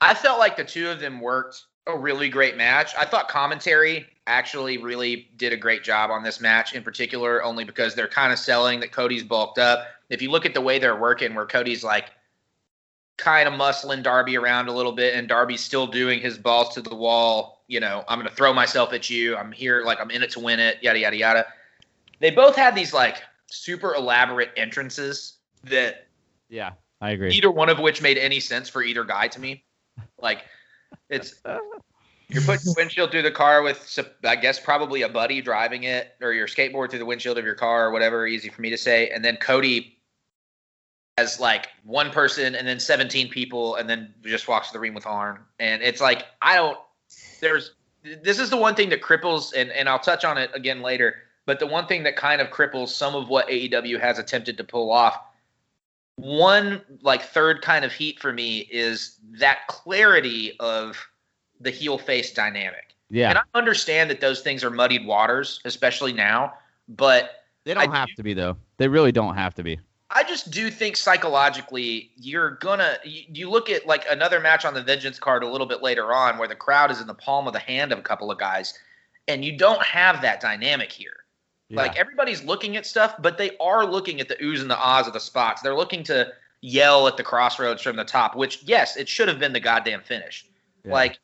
I 0.00 0.14
felt 0.14 0.40
like 0.40 0.56
the 0.56 0.64
two 0.64 0.90
of 0.90 0.98
them 0.98 1.20
worked 1.20 1.62
a 1.86 1.96
really 1.96 2.28
great 2.28 2.56
match. 2.56 2.92
I 2.98 3.04
thought 3.04 3.28
commentary 3.28 4.08
actually 4.26 4.78
really 4.78 5.28
did 5.36 5.52
a 5.52 5.56
great 5.56 5.82
job 5.82 6.10
on 6.10 6.22
this 6.22 6.40
match 6.40 6.74
in 6.74 6.82
particular, 6.82 7.42
only 7.42 7.64
because 7.64 7.94
they're 7.94 8.08
kind 8.08 8.32
of 8.32 8.38
selling 8.38 8.80
that 8.80 8.92
Cody's 8.92 9.22
bulked 9.22 9.58
up. 9.58 9.86
If 10.08 10.22
you 10.22 10.30
look 10.30 10.46
at 10.46 10.54
the 10.54 10.60
way 10.60 10.78
they're 10.78 10.96
working, 10.96 11.34
where 11.34 11.46
Cody's 11.46 11.84
like 11.84 12.10
kind 13.16 13.46
of 13.48 13.54
muscling 13.54 14.02
Darby 14.02 14.36
around 14.36 14.68
a 14.68 14.72
little 14.72 14.92
bit, 14.92 15.14
and 15.14 15.28
Darby's 15.28 15.60
still 15.62 15.86
doing 15.86 16.20
his 16.20 16.38
balls 16.38 16.74
to 16.74 16.82
the 16.82 16.94
wall. 16.94 17.62
You 17.68 17.80
know, 17.80 18.04
I'm 18.08 18.18
going 18.18 18.28
to 18.28 18.34
throw 18.34 18.52
myself 18.52 18.92
at 18.92 19.08
you. 19.08 19.36
I'm 19.36 19.52
here, 19.52 19.82
like 19.84 20.00
I'm 20.00 20.10
in 20.10 20.22
it 20.22 20.30
to 20.32 20.40
win 20.40 20.60
it. 20.60 20.78
Yada 20.82 20.98
yada 20.98 21.16
yada. 21.16 21.46
They 22.20 22.30
both 22.30 22.56
had 22.56 22.74
these 22.74 22.92
like 22.92 23.22
super 23.46 23.94
elaborate 23.94 24.50
entrances 24.56 25.38
that 25.64 26.06
Yeah, 26.48 26.72
I 27.00 27.10
agree. 27.10 27.32
either 27.32 27.50
one 27.50 27.68
of 27.68 27.78
which 27.78 28.02
made 28.02 28.18
any 28.18 28.40
sense 28.40 28.68
for 28.68 28.82
either 28.82 29.04
guy 29.04 29.28
to 29.28 29.40
me. 29.40 29.64
Like, 30.18 30.44
it's 31.08 31.34
you're 32.28 32.42
putting 32.42 32.66
your 32.66 32.74
windshield 32.78 33.10
through 33.10 33.22
the 33.22 33.30
car 33.30 33.62
with, 33.62 33.98
I 34.24 34.36
guess, 34.36 34.58
probably 34.58 35.02
a 35.02 35.08
buddy 35.08 35.40
driving 35.40 35.84
it, 35.84 36.14
or 36.20 36.32
your 36.32 36.46
skateboard 36.46 36.90
through 36.90 36.98
the 37.00 37.06
windshield 37.06 37.38
of 37.38 37.44
your 37.44 37.54
car, 37.54 37.86
or 37.86 37.90
whatever. 37.90 38.26
Easy 38.26 38.48
for 38.48 38.62
me 38.62 38.70
to 38.70 38.78
say. 38.78 39.10
And 39.10 39.24
then 39.24 39.36
Cody 39.36 39.98
has 41.18 41.38
like 41.38 41.68
one 41.84 42.10
person, 42.10 42.54
and 42.54 42.66
then 42.66 42.80
17 42.80 43.28
people, 43.28 43.76
and 43.76 43.88
then 43.88 44.12
just 44.22 44.48
walks 44.48 44.68
to 44.68 44.72
the 44.74 44.80
ring 44.80 44.94
with 44.94 45.06
Arn. 45.06 45.38
And 45.58 45.82
it's 45.82 46.00
like 46.00 46.24
I 46.42 46.56
don't. 46.56 46.78
There's 47.40 47.72
this 48.02 48.38
is 48.38 48.50
the 48.50 48.56
one 48.56 48.74
thing 48.74 48.90
that 48.90 49.02
cripples, 49.02 49.52
and 49.54 49.70
and 49.70 49.88
I'll 49.88 49.98
touch 49.98 50.24
on 50.24 50.38
it 50.38 50.50
again 50.54 50.82
later. 50.82 51.16
But 51.46 51.58
the 51.58 51.66
one 51.66 51.86
thing 51.86 52.04
that 52.04 52.16
kind 52.16 52.40
of 52.40 52.48
cripples 52.48 52.88
some 52.88 53.14
of 53.14 53.28
what 53.28 53.48
AEW 53.48 54.00
has 54.00 54.18
attempted 54.18 54.56
to 54.56 54.64
pull 54.64 54.90
off 54.90 55.18
one 56.16 56.80
like 57.02 57.22
third 57.22 57.62
kind 57.62 57.84
of 57.84 57.92
heat 57.92 58.20
for 58.20 58.32
me 58.32 58.60
is 58.70 59.18
that 59.38 59.66
clarity 59.68 60.56
of 60.60 61.08
the 61.60 61.70
heel 61.70 61.98
face 61.98 62.32
dynamic. 62.32 62.94
Yeah, 63.10 63.30
And 63.30 63.38
I 63.38 63.42
understand 63.54 64.10
that 64.10 64.20
those 64.20 64.40
things 64.40 64.64
are 64.64 64.70
muddied 64.70 65.06
waters, 65.06 65.60
especially 65.64 66.12
now, 66.12 66.54
but 66.88 67.44
they 67.64 67.74
don't 67.74 67.88
I 67.88 67.96
have 67.96 68.08
do- 68.08 68.14
to 68.16 68.22
be 68.22 68.34
though. 68.34 68.56
They 68.78 68.88
really 68.88 69.12
don't 69.12 69.34
have 69.36 69.54
to 69.54 69.62
be. 69.62 69.78
I 70.10 70.22
just 70.22 70.50
do 70.50 70.70
think 70.70 70.96
psychologically 70.96 72.10
you're 72.16 72.52
gonna 72.52 72.98
you, 73.04 73.22
you 73.32 73.50
look 73.50 73.68
at 73.68 73.86
like 73.86 74.04
another 74.10 74.38
match 74.38 74.64
on 74.64 74.74
the 74.74 74.82
Vengeance 74.82 75.18
card 75.18 75.42
a 75.42 75.48
little 75.48 75.66
bit 75.66 75.82
later 75.82 76.12
on 76.12 76.38
where 76.38 76.46
the 76.46 76.54
crowd 76.54 76.90
is 76.90 77.00
in 77.00 77.06
the 77.06 77.14
palm 77.14 77.46
of 77.46 77.52
the 77.52 77.58
hand 77.58 77.90
of 77.92 77.98
a 77.98 78.02
couple 78.02 78.30
of 78.30 78.38
guys, 78.38 78.78
and 79.28 79.44
you 79.44 79.56
don't 79.56 79.82
have 79.82 80.22
that 80.22 80.40
dynamic 80.40 80.92
here. 80.92 81.16
Yeah. 81.68 81.78
Like 81.82 81.96
everybody's 81.96 82.44
looking 82.44 82.76
at 82.76 82.86
stuff, 82.86 83.14
but 83.20 83.38
they 83.38 83.56
are 83.58 83.84
looking 83.86 84.20
at 84.20 84.28
the 84.28 84.36
oohs 84.36 84.60
and 84.60 84.70
the 84.70 84.78
ahs 84.78 85.06
of 85.06 85.14
the 85.14 85.20
spots. 85.20 85.62
They're 85.62 85.74
looking 85.74 86.04
to 86.04 86.32
yell 86.60 87.08
at 87.08 87.16
the 87.16 87.22
Cross 87.24 87.58
Rhodes 87.58 87.82
from 87.82 87.96
the 87.96 88.04
top, 88.04 88.36
which 88.36 88.62
yes, 88.62 88.96
it 88.96 89.08
should 89.08 89.28
have 89.28 89.38
been 89.38 89.52
the 89.52 89.60
goddamn 89.60 90.02
finish. 90.02 90.46
Yeah. 90.84 90.92
Like 90.92 91.18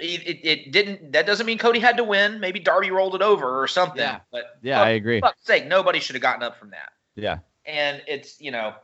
it, 0.00 0.22
it, 0.26 0.40
it 0.44 0.72
didn't. 0.72 1.12
That 1.12 1.26
doesn't 1.26 1.46
mean 1.46 1.58
Cody 1.58 1.78
had 1.78 1.96
to 1.98 2.04
win. 2.04 2.40
Maybe 2.40 2.58
Darby 2.60 2.90
rolled 2.90 3.14
it 3.14 3.22
over 3.22 3.62
or 3.62 3.68
something. 3.68 3.98
Yeah. 4.00 4.20
But 4.32 4.58
yeah, 4.62 4.78
fuck- 4.78 4.86
I 4.86 4.90
agree. 4.90 5.20
fuck's 5.20 5.44
sake, 5.44 5.66
nobody 5.66 6.00
should 6.00 6.14
have 6.14 6.22
gotten 6.22 6.42
up 6.42 6.58
from 6.58 6.70
that. 6.70 6.92
Yeah, 7.16 7.38
And 7.66 8.02
it's 8.06 8.40
you 8.40 8.50
know, 8.50 8.74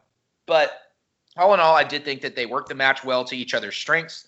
but 0.47 0.73
all 1.37 1.55
in 1.55 1.61
all, 1.61 1.75
I 1.75 1.85
did 1.85 2.05
think 2.05 2.21
that 2.23 2.35
they 2.37 2.47
worked 2.47 2.69
the 2.69 2.75
match 2.75 3.05
well 3.05 3.25
to 3.25 3.37
each 3.37 3.55
other's 3.55 3.77
strengths. 3.77 4.27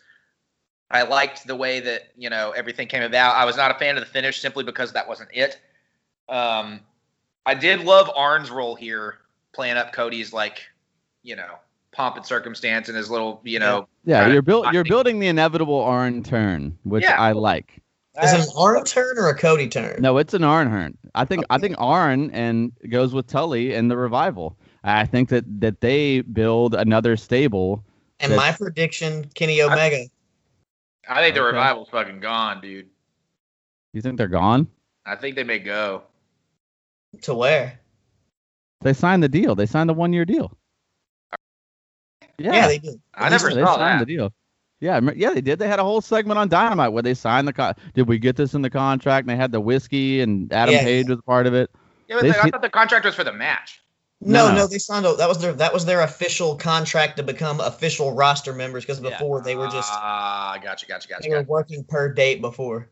I 0.90 1.02
liked 1.02 1.46
the 1.46 1.56
way 1.56 1.80
that 1.80 2.08
you 2.16 2.30
know 2.30 2.52
everything 2.52 2.88
came 2.88 3.02
about. 3.02 3.36
I 3.36 3.44
was 3.44 3.56
not 3.56 3.70
a 3.70 3.78
fan 3.78 3.96
of 3.96 4.00
the 4.00 4.10
finish 4.10 4.40
simply 4.40 4.64
because 4.64 4.92
that 4.92 5.06
wasn't 5.08 5.30
it. 5.32 5.60
Um, 6.28 6.80
I 7.44 7.54
did 7.54 7.84
love 7.84 8.10
Arn's 8.14 8.50
role 8.50 8.74
here, 8.74 9.18
playing 9.52 9.76
up 9.76 9.92
Cody's 9.92 10.32
like, 10.32 10.62
you 11.22 11.36
know, 11.36 11.58
pomp 11.92 12.16
and 12.16 12.24
circumstance 12.26 12.88
and 12.88 12.96
his 12.96 13.10
little, 13.10 13.40
you 13.44 13.58
know, 13.58 13.88
yeah. 14.04 14.22
Right. 14.22 14.32
You're 14.32 14.42
built. 14.42 14.66
I 14.66 14.72
You're 14.72 14.84
building 14.84 15.18
the 15.18 15.26
inevitable 15.28 15.80
Arn 15.80 16.22
turn, 16.22 16.76
which 16.84 17.02
Yeah. 17.04 17.20
I 17.20 17.32
like. 17.32 17.80
Is 18.22 18.32
it 18.32 18.40
an 18.40 18.46
Arn 18.56 18.84
turn 18.84 19.16
or 19.16 19.28
a 19.28 19.34
Cody 19.34 19.68
turn? 19.68 20.00
No, 20.02 20.18
it's 20.18 20.34
an 20.34 20.42
Arn 20.42 20.68
turn. 20.68 20.98
I 21.14 21.24
think. 21.24 21.44
I 21.50 21.58
think 21.58 21.76
Arn 21.78 22.30
and 22.32 22.72
goes 22.90 23.14
with 23.14 23.26
Tully 23.28 23.74
and 23.74 23.90
the 23.90 23.96
revival. 23.96 24.56
I 24.82 25.06
think 25.06 25.28
that 25.28 25.44
that 25.60 25.80
they 25.80 26.22
build 26.22 26.74
another 26.74 27.16
stable. 27.16 27.84
And 28.20 28.34
my 28.34 28.50
prediction, 28.52 29.30
Kenny 29.34 29.62
Omega. 29.62 30.06
I 31.08 31.22
think 31.22 31.34
the 31.36 31.40
Okay. 31.40 31.54
revival's 31.54 31.88
fucking 31.90 32.18
gone, 32.20 32.60
dude. 32.60 32.88
You 33.92 34.02
think 34.02 34.18
they're 34.18 34.26
gone? 34.28 34.66
I 35.06 35.14
think 35.16 35.36
they 35.36 35.44
may 35.44 35.58
go. 35.60 36.02
to 37.22 37.34
where? 37.34 37.78
They 38.82 38.92
signed 38.92 39.22
the 39.22 39.28
deal. 39.30 39.54
They 39.54 39.64
signed 39.66 39.88
the 39.88 39.94
one 39.94 40.12
year 40.12 40.24
deal. 40.26 40.57
Yeah, 42.38 42.66
they 42.68 42.78
did. 42.78 43.00
I 43.14 43.28
never 43.28 43.52
they 43.52 43.62
saw 43.62 43.76
signed 43.76 44.00
that. 44.00 44.06
the 44.06 44.14
deal. 44.16 44.32
Yeah, 44.80 45.00
yeah, 45.16 45.30
they 45.34 45.40
did. 45.40 45.58
They 45.58 45.66
had 45.66 45.80
a 45.80 45.82
whole 45.84 46.00
segment 46.00 46.38
on 46.38 46.48
Dynamite 46.48 46.92
where 46.92 47.02
they 47.02 47.14
signed 47.14 47.48
the. 47.48 47.52
Co- 47.52 47.72
did 47.94 48.06
we 48.06 48.18
get 48.18 48.36
this 48.36 48.54
in 48.54 48.62
the 48.62 48.70
contract? 48.70 49.24
And 49.24 49.30
they 49.30 49.36
had 49.40 49.50
the 49.50 49.60
whiskey, 49.60 50.20
and 50.20 50.52
Adam 50.52 50.74
Yeah. 50.74 50.84
Page 50.84 51.08
was 51.08 51.18
part 51.26 51.46
of 51.48 51.54
it. 51.54 51.68
Yeah, 52.06 52.16
but 52.16 52.22
They 52.22 52.30
they- 52.30 52.38
I 52.38 52.50
thought 52.50 52.62
the 52.62 52.70
contract 52.70 53.04
was 53.04 53.16
for 53.16 53.24
the 53.24 53.32
match. 53.32 53.82
No, 54.20 54.48
No. 54.48 54.54
no, 54.54 54.66
they 54.68 54.78
signed. 54.78 55.04
A, 55.06 55.14
that 55.16 55.28
was 55.28 55.38
their 55.38 55.52
that 55.52 55.72
was 55.74 55.84
their 55.84 56.00
official 56.02 56.54
contract 56.56 57.16
to 57.16 57.22
become 57.24 57.58
official 57.60 58.14
roster 58.14 58.52
members 58.52 58.84
because 58.84 59.00
Yeah. 59.00 59.10
before 59.10 59.42
they 59.42 59.56
were 59.56 59.66
just 59.68 59.90
Ah, 59.92 60.58
gotcha, 60.62 60.86
gotcha, 60.86 61.08
gotcha. 61.08 61.28
they 61.28 61.34
were 61.34 61.42
working 61.42 61.82
per 61.84 62.12
date 62.12 62.40
before. 62.40 62.88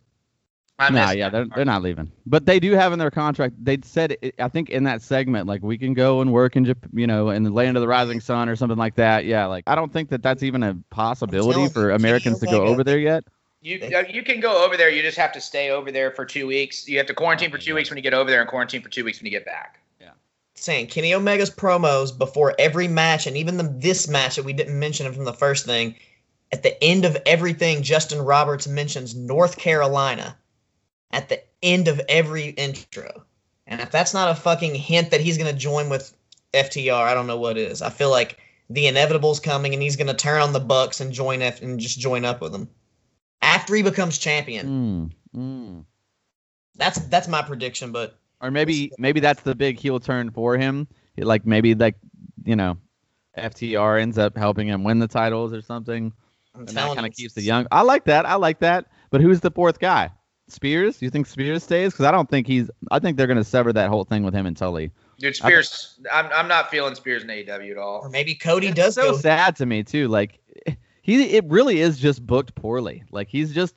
I 0.79 0.91
Nah, 0.91 1.11
yeah, 1.13 1.31
they're 1.31 1.47
they're 1.47 1.65
not 1.65 1.83
leaving, 1.83 2.13
but 2.27 2.45
they 2.45 2.61
do 2.61 2.73
have 2.73 2.93
in 2.93 2.99
their 2.99 3.11
contract. 3.11 3.55
They 3.65 3.79
said, 3.83 4.19
it- 4.21 4.35
I 4.39 4.49
think 4.49 4.69
in 4.69 4.85
that 4.85 5.01
segment, 5.01 5.47
like 5.47 5.63
we 5.63 5.79
can 5.79 5.95
go 5.95 6.21
and 6.21 6.33
work 6.33 6.55
in, 6.55 6.67
Jap- 6.67 6.91
you 6.93 7.07
know, 7.07 7.31
in 7.31 7.45
the 7.45 7.51
land 7.51 7.79
of 7.79 7.81
the 7.81 7.89
rising 7.89 8.21
sun 8.21 8.51
or 8.51 8.57
something 8.57 8.77
like 8.77 8.97
that. 8.97 9.25
Yeah, 9.25 9.47
like 9.47 9.65
I 9.67 9.75
don't 9.75 9.91
think 9.93 10.11
that 10.11 10.23
that's 10.23 10.43
even 10.43 10.63
a 10.63 10.77
possibility 10.91 11.69
for 11.69 11.91
Americans 11.93 12.41
to 12.41 12.47
go 12.47 12.67
over 12.67 12.85
there 12.85 12.99
yet. 12.99 13.25
You 13.63 13.81
uh, 13.97 14.05
you 14.09 14.23
can 14.23 14.41
go 14.41 14.65
over 14.65 14.77
there. 14.77 14.91
You 14.91 15.01
just 15.03 15.17
have 15.17 15.33
to 15.33 15.41
stay 15.41 15.71
over 15.71 15.91
there 15.91 16.11
for 16.11 16.27
two 16.27 16.47
weeks. 16.47 16.87
You 16.87 16.99
have 16.99 17.07
to 17.07 17.15
quarantine 17.15 17.51
for 17.51 17.59
two 17.59 17.75
weeks 17.75 17.89
when 17.89 17.97
you 17.97 18.03
get 18.03 18.15
over 18.15 18.31
there, 18.31 18.41
and 18.43 18.49
quarantine 18.49 18.83
for 18.83 18.91
two 18.91 19.05
weeks 19.05 19.19
when 19.19 19.25
you 19.25 19.33
get 19.33 19.47
back. 19.47 19.81
Yeah. 19.99 20.11
Saying 20.55 20.89
Kenny 20.89 21.15
Omega's 21.15 21.51
promos 21.51 22.17
before 22.17 22.55
every 22.59 22.87
match, 22.87 23.27
and 23.27 23.35
even 23.37 23.57
the, 23.57 23.65
this 23.65 24.09
match 24.09 24.37
that 24.37 24.45
we 24.45 24.53
didn't 24.53 24.79
mention 24.79 25.11
from 25.13 25.25
the 25.25 25.33
first 25.33 25.65
thing, 25.65 25.95
at 26.53 26.63
the 26.63 26.83
end 26.85 27.07
of 27.07 27.17
everything, 27.25 27.83
Justin 27.83 28.21
Roberts 28.21 28.69
mentions 28.69 29.15
North 29.17 29.57
Carolina 29.57 30.37
at 31.11 31.29
the 31.29 31.43
end 31.63 31.89
of 31.89 32.01
every 32.09 32.49
intro. 32.49 33.25
And 33.67 33.81
if 33.81 33.91
that's 33.91 34.15
not 34.15 34.31
a 34.31 34.35
fucking 34.35 34.75
hint 34.75 35.11
that 35.11 35.21
he's 35.21 35.39
going 35.39 35.53
to 35.53 35.59
join 35.59 35.89
with 35.89 36.15
FTR, 36.53 36.93
I 36.93 37.15
don't 37.15 37.27
know 37.27 37.39
what 37.39 37.59
is. 37.59 37.83
I 37.83 37.91
feel 37.91 38.11
like 38.11 38.39
the 38.71 38.87
inevitable's 38.87 39.41
coming, 39.41 39.75
and 39.75 39.83
he's 39.83 39.97
going 39.97 40.07
to 40.07 40.15
turn 40.15 40.41
on 40.41 40.53
the 40.53 40.61
Bucks 40.61 41.01
and 41.01 41.13
join 41.13 41.43
F 41.43 41.63
and 41.63 41.79
just 41.79 41.99
join 41.99 42.25
up 42.25 42.41
with 42.41 42.53
them 42.53 42.69
after 43.43 43.75
he 43.75 43.83
becomes 43.83 44.19
champion. 44.19 45.13
Mm, 45.35 45.39
mm. 45.39 45.85
That's 46.77 46.99
that's 47.07 47.29
my 47.29 47.43
prediction, 47.43 47.93
but 47.93 48.19
Or 48.41 48.51
maybe 48.51 48.93
maybe 48.99 49.21
that's 49.21 49.43
the 49.43 49.55
big 49.55 49.79
heel 49.79 49.99
turn 49.99 50.31
for 50.31 50.57
him. 50.57 50.87
Like 51.17 51.47
maybe 51.47 51.75
like 51.75 51.97
you 52.45 52.57
know, 52.57 52.79
FTR 53.37 54.01
ends 54.01 54.19
up 54.19 54.37
helping 54.37 54.69
him 54.69 54.85
win 54.85 54.99
the 54.99 55.09
titles 55.09 55.53
or 55.53 55.63
something, 55.63 56.13
I'm 56.55 56.61
and 56.61 56.69
that 56.69 56.95
kind 56.95 57.07
of 57.07 57.13
keeps 57.13 57.35
the 57.35 57.43
young. 57.43 57.67
I 57.71 57.83
like 57.83 58.05
that. 58.05 58.27
I 58.27 58.35
like 58.35 58.61
that. 58.61 58.87
But 59.11 59.21
who's 59.21 59.41
the 59.41 59.51
fourth 59.51 59.79
guy? 59.79 60.11
Spears? 60.49 61.03
You 61.03 61.11
think 61.11 61.27
Spears 61.27 61.63
stays? 61.65 61.93
Because 61.93 62.05
I 62.07 62.11
don't 62.11 62.29
think 62.29 62.47
he's. 62.47 62.71
I 62.91 62.99
think 62.99 63.17
they're 63.17 63.27
gonna 63.27 63.45
sever 63.45 63.73
that 63.73 63.89
whole 63.89 64.05
thing 64.05 64.23
with 64.23 64.35
him 64.35 64.47
and 64.47 64.57
Tully. 64.57 64.91
Dude, 65.19 65.35
Spears, 65.35 65.99
I'm 66.13 66.27
I'm 66.33 66.49
not 66.49 66.71
feeling 66.71 66.95
Spears 66.95 67.23
in 67.23 67.29
AEW 67.29 67.71
at 67.73 67.79
all. 67.79 68.01
or 68.03 68.09
maybe 68.11 68.35
Cody 68.35 68.69
It's 68.69 68.77
does 68.77 68.95
so 68.95 69.13
go. 69.13 69.17
sad 69.19 69.57
to 69.57 69.67
me 69.67 69.83
too. 69.83 70.09
Like 70.09 70.39
he, 71.03 71.23
it 71.37 71.45
really 71.47 71.81
is 71.81 71.99
just 71.99 72.27
booked 72.27 72.55
poorly. 72.55 73.03
Like 73.11 73.29
he's 73.29 73.53
just 73.53 73.75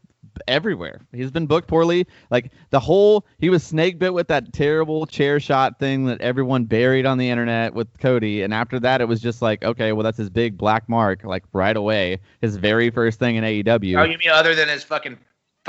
everywhere. 0.47 1.01
He's 1.11 1.31
been 1.31 1.47
booked 1.47 1.67
poorly. 1.67 2.05
Like 2.29 2.51
the 2.69 2.79
whole 2.79 3.25
he 3.39 3.49
was 3.49 3.63
snake 3.63 3.99
bit 3.99 4.13
with 4.13 4.27
that 4.27 4.53
terrible 4.53 5.05
chair 5.05 5.39
shot 5.39 5.79
thing 5.79 6.05
that 6.05 6.21
everyone 6.21 6.65
buried 6.65 7.05
on 7.05 7.17
the 7.17 7.29
internet 7.29 7.73
with 7.73 7.87
Cody, 7.99 8.41
and 8.43 8.53
after 8.53 8.79
that 8.81 9.01
it 9.01 9.07
was 9.07 9.21
just 9.21 9.41
like, 9.41 9.63
okay, 9.63 9.91
well 9.91 10.03
that's 10.03 10.17
his 10.17 10.29
big 10.29 10.57
black 10.57 10.87
mark. 10.87 11.23
Like 11.23 11.43
right 11.53 11.75
away, 11.75 12.19
his 12.41 12.57
very 12.57 12.89
first 12.89 13.17
thing 13.19 13.37
in 13.37 13.43
AEW. 13.43 13.99
Oh, 13.99 14.03
you 14.03 14.17
mean 14.17 14.29
other 14.31 14.55
than 14.55 14.67
his 14.67 14.83
fucking 14.83 15.17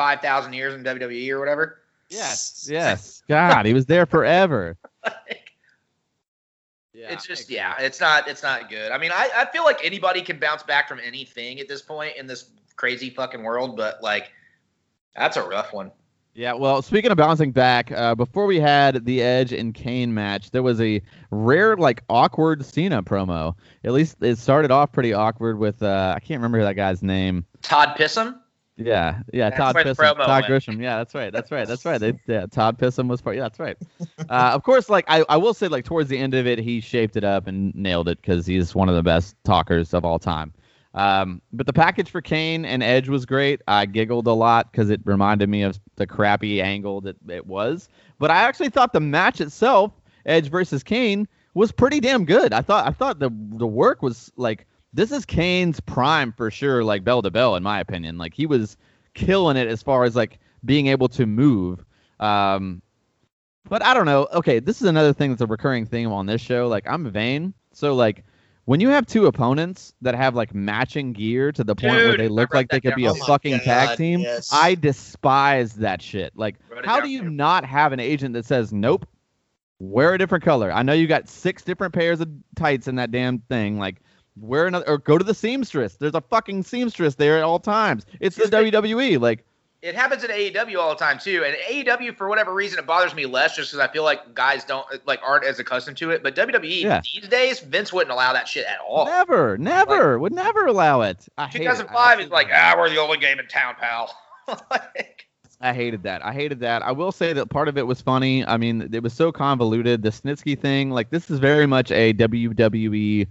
five 0.00 0.22
thousand 0.22 0.54
years 0.54 0.72
in 0.72 0.82
WWE 0.82 1.28
or 1.30 1.38
whatever? 1.38 1.82
yes, 2.08 2.66
yes. 2.72 3.22
God, 3.28 3.66
he 3.66 3.74
was 3.74 3.84
there 3.84 4.06
forever. 4.06 4.78
Yeah, 6.92 7.14
it's 7.14 7.26
just 7.26 7.48
yeah, 7.48 7.76
it's 7.78 7.98
not 7.98 8.28
it's 8.28 8.42
not 8.42 8.68
good. 8.68 8.92
I 8.92 8.98
mean, 8.98 9.10
I, 9.10 9.30
I 9.34 9.46
feel 9.46 9.64
like 9.64 9.82
anybody 9.82 10.20
can 10.20 10.38
bounce 10.38 10.62
back 10.62 10.86
from 10.86 11.00
anything 11.02 11.58
at 11.58 11.66
this 11.66 11.80
point 11.80 12.16
in 12.16 12.26
this 12.26 12.50
crazy 12.76 13.08
fucking 13.08 13.42
world, 13.42 13.74
but 13.74 14.02
like 14.02 14.32
that's 15.16 15.38
a 15.38 15.42
rough 15.42 15.72
one. 15.72 15.92
Yeah, 16.34 16.52
well, 16.52 16.82
speaking 16.82 17.10
of 17.10 17.16
bouncing 17.16 17.52
back, 17.52 17.90
uh, 17.92 18.14
before 18.16 18.44
we 18.44 18.60
had 18.60 19.06
the 19.06 19.22
Edge 19.22 19.52
and 19.52 19.72
Kane 19.72 20.12
match, 20.12 20.50
there 20.50 20.62
was 20.62 20.80
a 20.80 21.00
rare, 21.30 21.76
like, 21.76 22.04
awkward 22.08 22.64
Cena 22.64 23.02
promo. 23.02 23.54
At 23.82 23.92
least 23.92 24.16
it 24.20 24.38
started 24.38 24.70
off 24.70 24.92
pretty 24.92 25.12
awkward 25.12 25.58
with, 25.58 25.82
uh, 25.82 26.12
I 26.16 26.20
can't 26.20 26.38
remember 26.38 26.62
that 26.62 26.76
guy's 26.76 27.02
name. 27.02 27.44
Todd 27.62 27.96
Pissum. 27.96 28.38
Yeah, 28.76 29.20
yeah, 29.32 29.50
That's 29.50 29.58
Todd 29.58 29.74
where 29.74 29.84
Pissum, 29.84 29.96
promo 29.96 30.24
Todd 30.24 30.48
went. 30.48 30.64
Grisham. 30.64 30.82
Yeah, 30.82 30.96
that's 30.96 31.14
right, 31.14 31.32
that's 31.32 31.50
right, 31.50 31.68
that's 31.68 31.84
right. 31.84 32.00
They, 32.00 32.14
yeah, 32.26 32.46
Todd 32.46 32.78
Pissum 32.78 33.08
was 33.08 33.20
part. 33.20 33.36
Yeah, 33.36 33.42
that's 33.42 33.58
right. 33.58 33.76
Uh, 34.18 34.52
of 34.54 34.62
course, 34.62 34.88
like 34.88 35.04
I, 35.08 35.24
I 35.28 35.36
will 35.36 35.52
say, 35.52 35.68
like 35.68 35.84
towards 35.84 36.08
the 36.08 36.16
end 36.16 36.34
of 36.34 36.46
it, 36.46 36.58
he 36.58 36.80
shaped 36.80 37.16
it 37.16 37.24
up 37.24 37.46
and 37.46 37.74
nailed 37.74 38.08
it 38.08 38.20
because 38.22 38.46
he's 38.46 38.74
one 38.74 38.88
of 38.88 38.94
the 38.94 39.02
best 39.02 39.36
talkers 39.44 39.92
of 39.92 40.04
all 40.04 40.18
time. 40.18 40.52
Um, 40.94 41.40
but 41.52 41.66
the 41.66 41.72
package 41.72 42.10
for 42.10 42.20
Kane 42.20 42.64
and 42.64 42.82
Edge 42.82 43.08
was 43.08 43.24
great. 43.24 43.60
I 43.68 43.86
giggled 43.86 44.26
a 44.26 44.32
lot 44.32 44.72
because 44.72 44.90
it 44.90 45.00
reminded 45.04 45.48
me 45.48 45.62
of 45.62 45.78
the 45.96 46.06
crappy 46.06 46.60
angle 46.60 47.00
that 47.02 47.16
it 47.28 47.46
was. 47.46 47.88
But 48.18 48.30
I 48.30 48.42
actually 48.42 48.70
thought 48.70 48.92
the 48.92 49.00
match 49.00 49.40
itself, 49.40 49.92
Edge 50.26 50.48
versus 50.50 50.82
Kane, 50.82 51.28
was 51.54 51.70
pretty 51.70 52.00
damn 52.00 52.24
good. 52.24 52.52
I 52.52 52.62
thought 52.62 52.86
I 52.86 52.90
thought 52.90 53.18
the 53.18 53.30
the 53.52 53.66
work 53.66 54.02
was 54.02 54.32
like 54.36 54.66
this 54.92 55.12
is 55.12 55.24
Kane's 55.24 55.80
prime 55.80 56.32
for 56.32 56.50
sure, 56.50 56.82
like 56.82 57.04
bell 57.04 57.22
to 57.22 57.30
bell, 57.30 57.56
in 57.56 57.62
my 57.62 57.80
opinion. 57.80 58.18
Like 58.18 58.34
he 58.34 58.46
was 58.46 58.76
killing 59.14 59.56
it 59.56 59.68
as 59.68 59.82
far 59.82 60.04
as 60.04 60.16
like 60.16 60.38
being 60.64 60.88
able 60.88 61.08
to 61.08 61.26
move. 61.26 61.84
Um, 62.18 62.82
but 63.68 63.84
I 63.84 63.94
don't 63.94 64.06
know. 64.06 64.26
Okay, 64.32 64.58
this 64.58 64.80
is 64.80 64.88
another 64.88 65.12
thing 65.12 65.30
that's 65.30 65.42
a 65.42 65.46
recurring 65.46 65.86
theme 65.86 66.10
on 66.12 66.26
this 66.26 66.40
show. 66.40 66.66
Like 66.68 66.86
I'm 66.86 67.10
vain, 67.10 67.54
so 67.72 67.94
like 67.94 68.24
when 68.64 68.80
you 68.80 68.88
have 68.88 69.06
two 69.06 69.26
opponents 69.26 69.94
that 70.02 70.14
have 70.14 70.34
like 70.34 70.54
matching 70.54 71.12
gear 71.12 71.50
to 71.52 71.64
the 71.64 71.74
point 71.74 71.94
where 71.94 72.16
they 72.16 72.28
look 72.28 72.54
like 72.54 72.68
they 72.68 72.80
could 72.80 72.94
be 72.94 73.06
a 73.06 73.10
Oh 73.10 73.14
fucking 73.14 73.60
tag 73.60 73.96
team, 73.96 74.20
yes. 74.20 74.50
I 74.52 74.74
despise 74.74 75.74
that 75.74 76.00
shit. 76.02 76.36
Like, 76.36 76.56
how 76.84 77.00
do 77.00 77.08
you 77.08 77.22
too. 77.22 77.30
not 77.30 77.64
have 77.64 77.92
an 77.92 78.00
agent 78.00 78.34
that 78.34 78.44
says 78.44 78.72
nope? 78.72 79.08
Wear 79.78 80.14
a 80.14 80.18
different 80.18 80.44
color. 80.44 80.70
I 80.70 80.82
know 80.82 80.92
you 80.92 81.06
got 81.06 81.28
six 81.28 81.64
different 81.64 81.94
pairs 81.94 82.20
of 82.20 82.28
tights 82.54 82.86
in 82.86 82.96
that 82.96 83.10
damn 83.10 83.38
thing. 83.38 83.78
Like, 83.78 84.02
wear 84.36 84.66
another 84.66 84.88
or 84.88 84.98
go 84.98 85.18
to 85.18 85.24
the 85.24 85.34
seamstress. 85.34 85.94
There's 85.96 86.14
a 86.14 86.20
fucking 86.20 86.62
seamstress 86.64 87.14
there 87.16 87.38
at 87.38 87.44
all 87.44 87.58
times. 87.58 88.06
It's 88.20 88.36
the 88.36 88.44
WWE. 88.44 89.20
Like, 89.20 89.44
It 89.82 89.94
happens 89.94 90.24
in 90.24 90.30
AEW 90.30 90.78
all 90.78 90.90
the 90.90 90.96
time 90.96 91.18
too, 91.18 91.42
and 91.44 91.56
AEW 91.68 92.16
for 92.16 92.28
whatever 92.28 92.52
reason 92.54 92.78
it 92.78 92.86
bothers 92.86 93.14
me 93.14 93.26
less, 93.26 93.56
just 93.56 93.72
because 93.72 93.86
I 93.86 93.90
feel 93.92 94.02
like 94.04 94.34
guys 94.34 94.64
don't 94.64 94.86
like 95.06 95.20
aren't 95.24 95.44
as 95.44 95.58
accustomed 95.58 95.96
to 95.98 96.10
it. 96.10 96.22
But 96.22 96.34
WWE 96.36 96.82
Yeah. 96.82 97.00
these 97.14 97.28
days, 97.28 97.60
Vince 97.60 97.92
wouldn't 97.92 98.12
allow 98.12 98.32
that 98.32 98.46
shit 98.48 98.66
at 98.66 98.78
all. 98.86 99.06
never, 99.06 99.56
never, 99.58 100.18
would 100.18 100.32
never 100.32 100.66
allow 100.66 101.00
it. 101.02 101.26
I 101.38 101.46
hate 101.46 101.62
it. 101.62 101.68
I 101.68 101.72
2005 101.72 102.20
is 102.20 102.28
like, 102.30 102.48
ah, 102.54 102.74
we're 102.76 102.90
the 102.90 102.98
only 102.98 103.18
game 103.18 103.38
in 103.38 103.46
town, 103.48 103.74
pal. 103.78 104.14
like, 104.70 105.26
I 105.62 105.74
hated 105.74 106.02
that. 106.04 106.24
I 106.24 106.32
hated 106.32 106.60
that. 106.60 106.82
I 106.82 106.92
will 106.92 107.12
say 107.12 107.32
that 107.34 107.50
part 107.50 107.68
of 107.68 107.76
it 107.76 107.86
was 107.86 108.00
funny. 108.00 108.44
I 108.46 108.56
mean, 108.56 108.88
it 108.94 109.02
was 109.02 109.12
so 109.12 109.30
convoluted. 109.30 110.02
The 110.02 110.08
Snitsky 110.08 110.58
thing, 110.58 110.90
like 110.90 111.10
this 111.10 111.30
is 111.30 111.38
very 111.38 111.66
much 111.66 111.90
a 111.90 112.14
WWE 112.14 113.26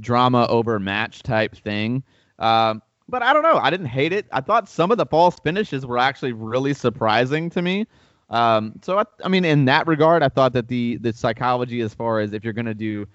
drama 0.00 0.46
over 0.48 0.78
match 0.78 1.22
type 1.22 1.54
thing. 1.56 2.02
Um, 2.38 2.82
but 3.08 3.22
I 3.22 3.32
don't 3.32 3.42
know. 3.42 3.58
I 3.58 3.70
didn't 3.70 3.86
hate 3.86 4.12
it. 4.12 4.26
I 4.32 4.40
thought 4.40 4.68
some 4.68 4.90
of 4.90 4.98
the 4.98 5.06
false 5.06 5.38
finishes 5.40 5.84
were 5.84 5.98
actually 5.98 6.32
really 6.32 6.74
surprising 6.74 7.50
to 7.50 7.62
me. 7.62 7.86
Um, 8.30 8.74
so 8.82 8.98
I, 8.98 9.04
I 9.24 9.28
mean, 9.28 9.44
in 9.44 9.66
that 9.66 9.86
regard, 9.86 10.22
I 10.22 10.28
thought 10.28 10.54
that 10.54 10.68
the 10.68 10.96
the 10.96 11.12
psychology, 11.12 11.82
as 11.82 11.92
far 11.94 12.20
as 12.20 12.32
if 12.32 12.42
you're 12.42 12.54
gonna 12.54 12.74
do 12.74 13.06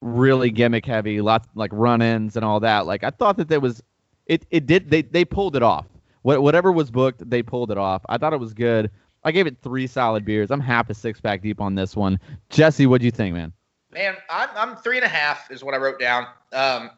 really 0.00 0.50
gimmick 0.50 0.84
heavy, 0.84 1.20
lots 1.20 1.48
like 1.54 1.70
run-ins 1.72 2.36
and 2.36 2.44
all 2.44 2.60
that, 2.60 2.86
like 2.86 3.02
I 3.02 3.10
thought 3.10 3.38
that 3.38 3.48
there 3.48 3.60
was, 3.60 3.82
it 4.26 4.44
it 4.50 4.66
did 4.66 4.90
they 4.90 5.02
they 5.02 5.24
pulled 5.24 5.56
it 5.56 5.62
off. 5.62 5.86
What 6.22 6.42
whatever 6.42 6.70
was 6.70 6.90
booked, 6.90 7.28
they 7.28 7.42
pulled 7.42 7.70
it 7.70 7.78
off. 7.78 8.02
I 8.10 8.18
thought 8.18 8.34
it 8.34 8.40
was 8.40 8.52
good. 8.52 8.90
I 9.24 9.32
gave 9.32 9.46
it 9.46 9.56
three 9.62 9.86
solid 9.86 10.24
beers. 10.24 10.50
I'm 10.50 10.60
half 10.60 10.90
a 10.90 10.94
six 10.94 11.20
pack 11.20 11.42
deep 11.42 11.60
on 11.60 11.74
this 11.74 11.96
one. 11.96 12.20
Jesse, 12.50 12.86
what 12.86 13.00
do 13.00 13.06
you 13.06 13.10
think, 13.10 13.34
man? 13.34 13.52
Man, 13.98 14.16
I'm 14.30 14.48
I'm 14.56 14.76
three 14.76 14.96
and 14.96 15.04
a 15.04 15.08
half 15.08 15.50
is 15.50 15.64
what 15.64 15.74
I 15.74 15.78
wrote 15.78 15.98
down. 15.98 16.26
Um, 16.52 16.90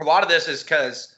a 0.00 0.04
lot 0.04 0.22
of 0.22 0.28
this 0.28 0.48
is 0.48 0.62
because 0.62 1.16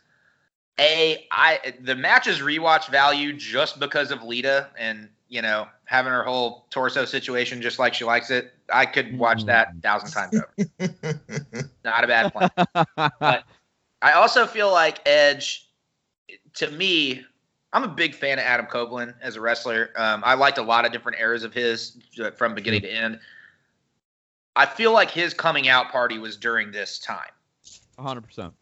a 0.78 1.26
I 1.30 1.74
the 1.80 1.94
match 1.94 2.26
is 2.26 2.38
rewatch 2.38 2.88
value 2.88 3.32
just 3.32 3.80
because 3.80 4.10
of 4.10 4.22
Lita 4.22 4.68
and 4.78 5.08
you 5.28 5.42
know 5.42 5.66
having 5.86 6.12
her 6.12 6.22
whole 6.22 6.66
torso 6.70 7.04
situation 7.04 7.60
just 7.60 7.78
like 7.78 7.94
she 7.94 8.04
likes 8.04 8.30
it. 8.30 8.54
I 8.72 8.86
could 8.86 9.18
watch 9.18 9.42
Mm. 9.42 9.46
that 9.46 9.68
a 9.76 9.80
thousand 9.80 10.10
times 10.10 10.34
over. 10.34 11.20
Not 11.84 12.04
a 12.04 12.06
bad 12.06 12.32
plan. 12.32 12.50
But 13.20 13.44
I 14.02 14.12
also 14.12 14.46
feel 14.46 14.72
like 14.72 15.00
Edge, 15.06 15.68
to 16.54 16.70
me, 16.72 17.24
I'm 17.72 17.84
a 17.84 17.88
big 17.88 18.14
fan 18.14 18.38
of 18.38 18.44
Adam 18.44 18.66
Copeland 18.66 19.14
as 19.22 19.36
a 19.36 19.40
wrestler. 19.40 19.90
Um, 19.96 20.22
I 20.24 20.34
liked 20.34 20.58
a 20.58 20.62
lot 20.62 20.84
of 20.84 20.92
different 20.92 21.18
eras 21.20 21.44
of 21.44 21.54
his 21.54 21.98
uh, 22.22 22.30
from 22.32 22.54
beginning 22.54 22.82
to 22.82 22.90
end. 22.90 23.20
I 24.56 24.66
feel 24.66 24.92
like 24.92 25.10
his 25.10 25.34
coming 25.34 25.68
out 25.68 25.90
party 25.90 26.18
was 26.18 26.36
during 26.36 26.70
this 26.72 26.98
time, 26.98 27.30
100%. 27.98 28.52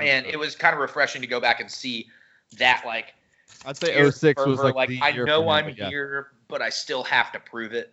and 0.00 0.26
it 0.26 0.38
was 0.38 0.54
kind 0.54 0.74
of 0.74 0.80
refreshing 0.80 1.20
to 1.22 1.26
go 1.26 1.40
back 1.40 1.58
and 1.60 1.70
see 1.70 2.06
that. 2.58 2.82
Like, 2.86 3.14
I'd 3.64 3.76
say 3.76 3.94
year 3.96 4.12
06 4.12 4.44
was 4.46 4.58
fervor, 4.58 4.72
like, 4.72 4.88
the 4.88 5.00
I 5.00 5.08
year 5.08 5.24
know 5.24 5.38
for 5.40 5.44
him, 5.44 5.48
I'm 5.50 5.64
but 5.66 5.78
yeah. 5.78 5.88
here, 5.88 6.28
but 6.48 6.60
I 6.62 6.68
still 6.68 7.02
have 7.04 7.32
to 7.32 7.40
prove 7.40 7.72
it. 7.72 7.92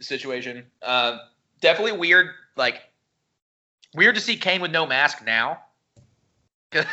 Situation. 0.00 0.64
Um, 0.82 1.20
definitely 1.60 1.96
weird. 1.96 2.30
Like, 2.56 2.82
weird 3.94 4.14
to 4.16 4.20
see 4.20 4.36
Kane 4.36 4.60
with 4.60 4.70
no 4.70 4.84
mask 4.86 5.24
now. 5.24 5.60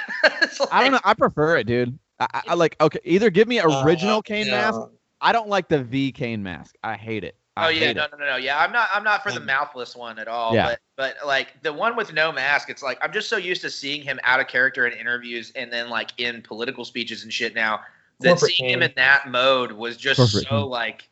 It's 0.41 0.61
I 0.71 0.84
don't 0.84 0.91
know. 0.93 0.99
I 1.03 1.13
prefer 1.13 1.57
it, 1.57 1.65
dude. 1.67 1.97
I, 2.19 2.27
I- 2.34 2.41
I 2.49 2.53
like 2.53 2.77
okay. 2.79 2.99
Either 3.03 3.29
give 3.29 3.47
me 3.47 3.59
original 3.59 4.19
Uh, 4.19 4.21
Kane 4.21 4.45
yeah. 4.45 4.51
mask. 4.71 4.79
I 5.19 5.31
don't 5.31 5.49
like 5.49 5.67
the 5.67 5.84
V 5.84 6.11
Kane 6.11 6.41
mask. 6.43 6.75
I 6.84 6.95
hate 6.95 7.23
it. 7.23 7.36
I 7.56 7.66
Oh 7.68 7.70
yeah, 7.70 7.80
hate 7.88 7.95
no, 7.95 8.08
no, 8.12 8.18
no, 8.18 8.26
no. 8.32 8.36
Yeah, 8.38 8.58
I'm 8.60 8.72
not. 8.72 8.89
I'm 8.93 9.04
not 9.04 9.22
for 9.24 9.32
the 9.32 9.39
mouthless 9.39 9.95
one 9.95 10.18
at 10.20 10.28
all. 10.28 10.56
Yeah. 10.56 10.66
But 10.66 10.80
but 10.95 11.16
like 11.28 11.62
the 11.62 11.72
one 11.72 11.95
with 11.95 12.12
no 12.14 12.32
mask, 12.32 12.70
it's 12.70 12.82
like 12.82 12.97
I'm 13.01 13.12
just 13.14 13.30
so 13.30 13.38
used 13.38 13.62
to 13.62 13.70
seeing 13.70 14.01
him 14.01 14.20
out 14.24 14.39
of 14.39 14.47
character 14.47 14.88
in 14.88 14.93
interviews 14.97 15.51
and 15.56 15.72
then 15.72 15.89
like 15.89 16.12
in 16.20 16.41
political 16.41 16.84
speeches 16.86 17.24
and 17.24 17.32
shit 17.32 17.54
now 17.54 17.82
that 18.22 18.30
Corporate 18.30 18.51
seeing 18.54 18.70
him 18.72 18.82
in 18.82 18.91
that 18.95 19.28
mode 19.30 19.72
was 19.72 19.97
just 19.97 20.18
Corporate 20.18 20.45
so 20.45 20.62
Kane. 20.62 20.70
like. 20.70 21.10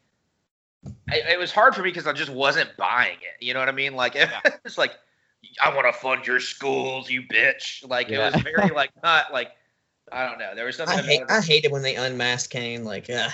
I, 1.12 1.18
it 1.34 1.38
was 1.38 1.52
hard 1.52 1.76
for 1.76 1.84
me 1.84 1.89
because 1.89 2.08
I 2.08 2.14
just 2.14 2.32
wasn't 2.32 2.76
buying 2.76 3.18
it. 3.22 3.44
You 3.46 3.54
know 3.54 3.60
what 3.60 3.70
I 3.70 3.74
mean? 3.74 3.94
Like 3.96 4.14
it's 4.66 4.80
like 4.80 4.94
I 5.62 5.74
want 5.76 5.86
to 5.86 5.94
fund 5.94 6.26
your 6.26 6.39
schools, 6.39 7.08
you 7.08 7.22
bitch. 7.22 7.88
Like 7.88 8.10
Yeah. 8.10 8.30
it 8.30 8.34
was 8.34 8.42
very 8.42 8.70
like 8.76 8.89
not 9.04 9.32
like 9.32 9.52
I 10.12 10.26
don't 10.28 10.39
know. 10.39 10.56
There 10.56 10.66
was 10.66 10.78
something 10.78 10.98
I 10.98 11.02
hate 11.04 11.22
I 11.30 11.38
it. 11.38 11.44
hated 11.46 11.72
when 11.72 11.84
they 11.84 11.96
unmasked 11.96 12.52
Kane. 12.52 12.84
Like, 12.84 13.12
uh, 13.12 13.30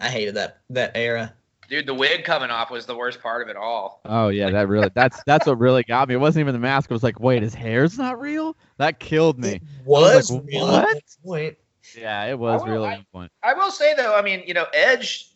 I 0.00 0.08
hated 0.08 0.34
that 0.36 0.60
that 0.70 0.92
era. 0.94 1.34
Dude. 1.70 1.86
The 1.86 1.94
wig 1.94 2.24
coming 2.24 2.50
off 2.50 2.70
was 2.70 2.84
the 2.84 2.94
worst 2.94 3.22
part 3.22 3.40
of 3.40 3.48
it 3.48 3.56
all. 3.56 4.02
Oh 4.04 4.28
yeah, 4.28 4.50
that 4.50 4.68
really. 4.68 4.90
That's 4.94 5.22
that's 5.24 5.46
what 5.46 5.58
really 5.58 5.84
got 5.84 6.08
me. 6.08 6.14
It 6.14 6.18
wasn't 6.18 6.40
even 6.40 6.52
the 6.52 6.60
mask. 6.60 6.90
It 6.90 6.92
was 6.92 7.02
like, 7.02 7.20
wait, 7.20 7.42
his 7.42 7.54
hair's 7.54 7.96
not 7.96 8.20
real. 8.20 8.56
That 8.76 9.00
killed 9.00 9.38
me. 9.38 9.52
It 9.52 9.62
was, 9.84 10.30
like, 10.30 10.42
real 10.46 10.66
what? 10.66 10.84
at 10.84 10.96
that 10.96 11.02
point. 11.24 11.56
Yeah, 11.96 12.24
it 12.26 12.38
was 12.38 12.60
will- 12.60 12.68
really 12.68 12.88
I- 12.88 12.96
on 12.96 13.06
point. 13.12 13.32
I 13.42 13.54
will 13.54 13.70
say 13.70 13.94
though, 13.94 14.14
I 14.14 14.22
mean, 14.22 14.42
you 14.46 14.52
know, 14.52 14.66
Edge 14.74 15.30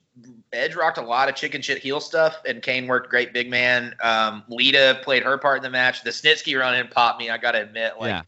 Edge 0.52 0.76
rocked 0.76 0.98
a 0.98 1.02
lot 1.02 1.28
of 1.28 1.34
chicken 1.34 1.60
shit 1.62 1.78
heel 1.78 2.00
stuff, 2.00 2.40
and 2.46 2.62
Kane 2.62 2.86
worked 2.86 3.10
great 3.10 3.32
big 3.32 3.50
man. 3.50 3.94
Um, 4.02 4.44
Lita 4.48 5.00
played 5.02 5.22
her 5.22 5.38
part 5.38 5.58
in 5.58 5.62
the 5.62 5.70
match. 5.70 6.04
The 6.04 6.10
Snitsky 6.10 6.58
run 6.58 6.76
in 6.76 6.86
popped 6.88 7.18
me. 7.18 7.30
I 7.30 7.38
gotta 7.38 7.62
admit, 7.62 7.94
like 7.98 8.10
yeah, 8.10 8.22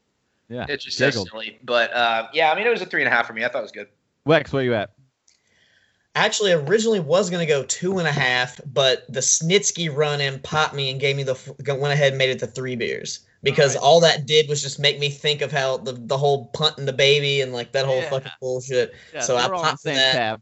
yeah. 0.49 0.67
it's 0.69 0.85
just 0.85 0.99
so 0.99 1.11
silly. 1.11 1.59
But 1.63 1.93
uh, 1.93 2.29
yeah, 2.33 2.51
I 2.51 2.57
mean, 2.57 2.67
it 2.67 2.71
was 2.71 2.83
a 2.83 2.87
three 2.87 3.03
and 3.03 3.13
a 3.13 3.15
half 3.15 3.27
for 3.27 3.33
me. 3.33 3.45
I 3.45 3.49
thought 3.49 3.61
it 3.61 3.63
was 3.63 3.73
good. 3.73 3.89
Wex, 4.27 4.53
where 4.53 4.65
you 4.65 4.75
at? 4.75 4.91
Actually, 6.17 6.51
originally 6.53 6.99
was 6.99 7.29
gonna 7.29 7.45
go 7.47 7.63
two 7.65 7.99
and 7.99 8.09
a 8.09 8.13
half, 8.13 8.59
but 8.73 9.05
the 9.13 9.21
Snitsky 9.21 9.95
run 9.95 10.21
in 10.21 10.39
popped 10.41 10.75
me 10.75 10.91
and 10.91 10.99
gave 10.99 11.15
me 11.15 11.23
the 11.23 11.37
went 11.75 11.93
ahead 11.93 12.09
and 12.09 12.19
made 12.19 12.31
it 12.31 12.39
to 12.39 12.47
three 12.47 12.75
beers 12.75 13.21
because 13.43 13.77
Alright. 13.77 13.85
all 13.87 14.01
that 14.01 14.25
did 14.27 14.49
was 14.49 14.63
just 14.63 14.79
make 14.79 14.99
me 14.99 15.11
think 15.11 15.43
of 15.43 15.53
how 15.53 15.77
the 15.77 15.93
the 15.93 16.17
whole 16.17 16.47
punting 16.55 16.87
the 16.87 16.93
baby 16.93 17.43
and 17.43 17.53
like 17.53 17.73
that 17.73 17.85
whole 17.85 17.99
Yeah. 18.01 18.09
fucking 18.11 18.33
bullshit. 18.41 18.95
Yeah, 19.13 19.21
So 19.21 19.37
I 19.37 19.47
we're 19.47 19.55
all 19.55 19.61
on 19.61 19.67
the 19.67 19.71
popped 19.73 19.85
that. 19.85 20.13
tab. 20.15 20.41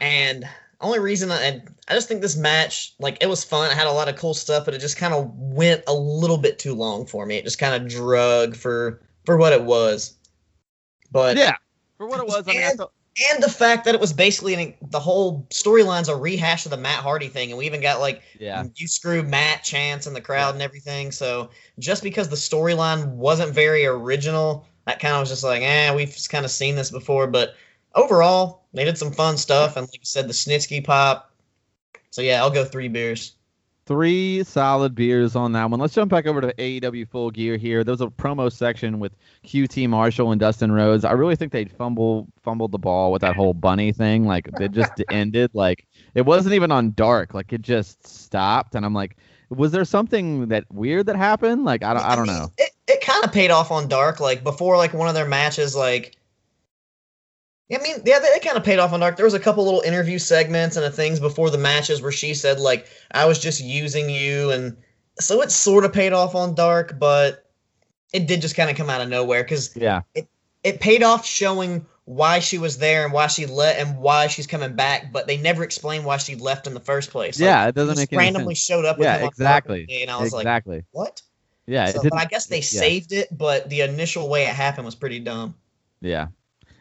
And 0.00 0.48
only 0.80 1.00
reason 1.00 1.32
I 1.32 1.42
and 1.42 1.62
I 1.88 1.94
just 1.94 2.06
think 2.06 2.20
this 2.20 2.36
match 2.36 2.94
like 3.00 3.18
it 3.20 3.26
was 3.26 3.42
fun. 3.42 3.70
I 3.70 3.74
had 3.74 3.88
a 3.88 3.92
lot 3.92 4.08
of 4.08 4.14
cool 4.14 4.32
stuff, 4.34 4.64
but 4.64 4.74
it 4.74 4.78
just 4.80 4.96
kind 4.96 5.12
of 5.12 5.28
went 5.34 5.82
a 5.88 5.92
little 5.94 6.38
bit 6.38 6.60
too 6.60 6.74
long 6.74 7.04
for 7.04 7.26
me. 7.26 7.36
It 7.36 7.44
just 7.44 7.58
kind 7.58 7.74
of 7.74 7.90
drug 7.90 8.54
for 8.54 9.02
for 9.24 9.36
what 9.38 9.52
it 9.52 9.64
was. 9.64 10.14
But 11.10 11.36
Yeah, 11.36 11.56
for 11.98 12.06
what 12.06 12.20
it 12.20 12.26
was. 12.26 12.46
I 12.46 12.52
mean, 12.52 12.62
I 12.62 12.70
thought, 12.70 12.92
and 13.30 13.42
the 13.42 13.48
fact 13.48 13.84
that 13.84 13.94
it 13.94 14.00
was 14.00 14.12
basically 14.12 14.54
an, 14.54 14.74
the 14.90 14.98
whole 14.98 15.46
storyline's 15.50 16.08
a 16.08 16.16
rehash 16.16 16.64
of 16.64 16.70
the 16.70 16.76
Matt 16.76 17.00
Hardy 17.02 17.28
thing, 17.28 17.50
and 17.50 17.58
we 17.58 17.66
even 17.66 17.80
got 17.80 18.00
like 18.00 18.22
yeah, 18.38 18.64
you 18.74 18.88
screw 18.88 19.22
Matt 19.22 19.62
Chance 19.62 20.06
in 20.06 20.14
the 20.14 20.20
crowd 20.20 20.54
and 20.54 20.62
everything. 20.62 21.12
So 21.12 21.50
just 21.78 22.02
because 22.02 22.28
the 22.28 22.36
storyline 22.36 23.08
wasn't 23.10 23.52
very 23.52 23.86
original, 23.86 24.66
that 24.86 24.98
kind 24.98 25.14
of 25.14 25.20
was 25.20 25.28
just 25.28 25.44
like, 25.44 25.62
eh, 25.62 25.94
we've 25.94 26.16
kind 26.28 26.44
of 26.44 26.50
seen 26.50 26.74
this 26.74 26.90
before. 26.90 27.26
But 27.26 27.54
overall, 27.94 28.64
they 28.72 28.84
did 28.84 28.98
some 28.98 29.12
fun 29.12 29.36
stuff, 29.36 29.76
and 29.76 29.86
like 29.86 30.00
you 30.00 30.06
said, 30.06 30.28
the 30.28 30.32
Snitsky 30.32 30.84
pop. 30.84 31.30
So 32.10 32.20
yeah, 32.20 32.40
I'll 32.42 32.50
go 32.50 32.64
three 32.64 32.88
beers. 32.88 33.34
Three 33.86 34.42
solid 34.44 34.94
beers 34.94 35.36
on 35.36 35.52
that 35.52 35.70
one. 35.70 35.80
Let's 35.80 35.94
jump 35.94 36.10
back 36.10 36.26
over 36.26 36.40
to 36.40 36.54
AEW 36.54 37.08
Full 37.08 37.30
Gear 37.30 37.56
here. 37.56 37.84
There 37.84 37.92
was 37.92 38.00
a 38.00 38.06
promo 38.06 38.50
section 38.50 38.98
with 38.98 39.12
QT 39.44 39.88
Marshall 39.88 40.32
and 40.32 40.40
Dustin 40.40 40.72
Rhodes. 40.72 41.04
I 41.04 41.12
really 41.12 41.36
think 41.36 41.52
they 41.52 41.66
fumble 41.66 42.26
fumbled 42.42 42.72
the 42.72 42.78
ball 42.78 43.12
with 43.12 43.22
that 43.22 43.36
whole 43.36 43.54
bunny 43.54 43.92
thing. 43.92 44.26
Like 44.26 44.48
it 44.60 44.72
just 44.72 44.92
ended. 45.10 45.50
Like 45.54 45.86
it 46.14 46.22
wasn't 46.22 46.54
even 46.54 46.72
on 46.72 46.92
dark. 46.92 47.34
Like 47.34 47.52
it 47.52 47.62
just 47.62 48.06
stopped, 48.06 48.74
and 48.74 48.84
I'm 48.84 48.94
like, 48.94 49.16
was 49.50 49.72
there 49.72 49.84
something 49.84 50.48
that 50.48 50.64
weird 50.72 51.06
that 51.06 51.16
happened? 51.16 51.64
Like 51.64 51.84
I 51.84 51.94
don't, 51.94 52.04
I 52.04 52.16
don't 52.16 52.26
know. 52.26 52.50
It, 52.58 52.70
it 52.88 53.00
kind 53.02 53.24
of 53.24 53.32
paid 53.32 53.50
off 53.50 53.70
on 53.70 53.88
dark. 53.88 54.20
Like 54.20 54.42
before, 54.42 54.76
like 54.76 54.94
one 54.94 55.08
of 55.08 55.14
their 55.14 55.28
matches, 55.28 55.76
like. 55.76 56.16
I 57.72 57.78
mean, 57.78 57.96
yeah, 58.04 58.18
they, 58.18 58.28
they 58.34 58.40
kind 58.40 58.56
of 58.56 58.64
paid 58.64 58.78
off 58.78 58.92
on 58.92 59.00
Dark. 59.00 59.16
There 59.16 59.24
was 59.24 59.34
a 59.34 59.40
couple 59.40 59.64
little 59.64 59.80
interview 59.80 60.18
segments 60.18 60.76
and 60.76 60.94
things 60.94 61.18
before 61.18 61.50
the 61.50 61.58
matches 61.58 62.02
where 62.02 62.12
she 62.12 62.34
said 62.34 62.60
like, 62.60 62.86
"I 63.10 63.24
was 63.24 63.38
just 63.38 63.62
using 63.62 64.10
you," 64.10 64.50
and 64.50 64.76
so 65.18 65.40
it 65.42 65.50
sort 65.50 65.84
of 65.84 65.92
paid 65.92 66.12
off 66.12 66.34
on 66.34 66.54
Dark, 66.54 66.98
but 66.98 67.48
it 68.12 68.26
did 68.26 68.40
just 68.42 68.56
kind 68.56 68.70
of 68.70 68.76
come 68.76 68.90
out 68.90 69.00
of 69.00 69.08
nowhere 69.08 69.42
because 69.42 69.74
Yeah, 69.76 70.02
it 70.14 70.28
it 70.62 70.80
paid 70.80 71.02
off 71.02 71.26
showing 71.26 71.86
why 72.06 72.38
she 72.38 72.58
was 72.58 72.76
there 72.78 73.04
and 73.04 73.14
why 73.14 73.28
she 73.28 73.46
let 73.46 73.78
and 73.78 73.96
why 73.98 74.26
she's 74.26 74.46
coming 74.46 74.74
back, 74.74 75.10
but 75.10 75.26
they 75.26 75.38
never 75.38 75.64
explained 75.64 76.04
why 76.04 76.18
she 76.18 76.36
left 76.36 76.66
in 76.66 76.74
the 76.74 76.80
first 76.80 77.10
place. 77.10 77.40
Like, 77.40 77.46
yeah, 77.46 77.66
it 77.68 77.74
doesn't 77.74 77.96
make 77.96 78.12
any 78.12 78.18
randomly 78.18 78.54
sense. 78.54 78.64
showed 78.66 78.84
up. 78.84 78.98
With 78.98 79.06
Yeah, 79.06 79.24
exactly. 79.24 79.86
and 79.90 80.10
I 80.10 80.20
was 80.20 80.32
like, 80.32 80.42
Exactly. 80.42 80.84
what? 80.92 81.22
Yeah, 81.66 81.86
So, 81.86 82.00
it 82.00 82.02
didn't, 82.02 82.10
but 82.10 82.18
I 82.20 82.26
guess 82.26 82.46
they 82.46 82.58
yeah. 82.58 82.62
saved 82.62 83.12
it, 83.12 83.28
but 83.36 83.70
the 83.70 83.80
initial 83.80 84.28
way 84.28 84.42
it 84.42 84.54
happened 84.54 84.84
was 84.84 84.94
pretty 84.94 85.18
dumb. 85.20 85.54
Yeah, 86.02 86.26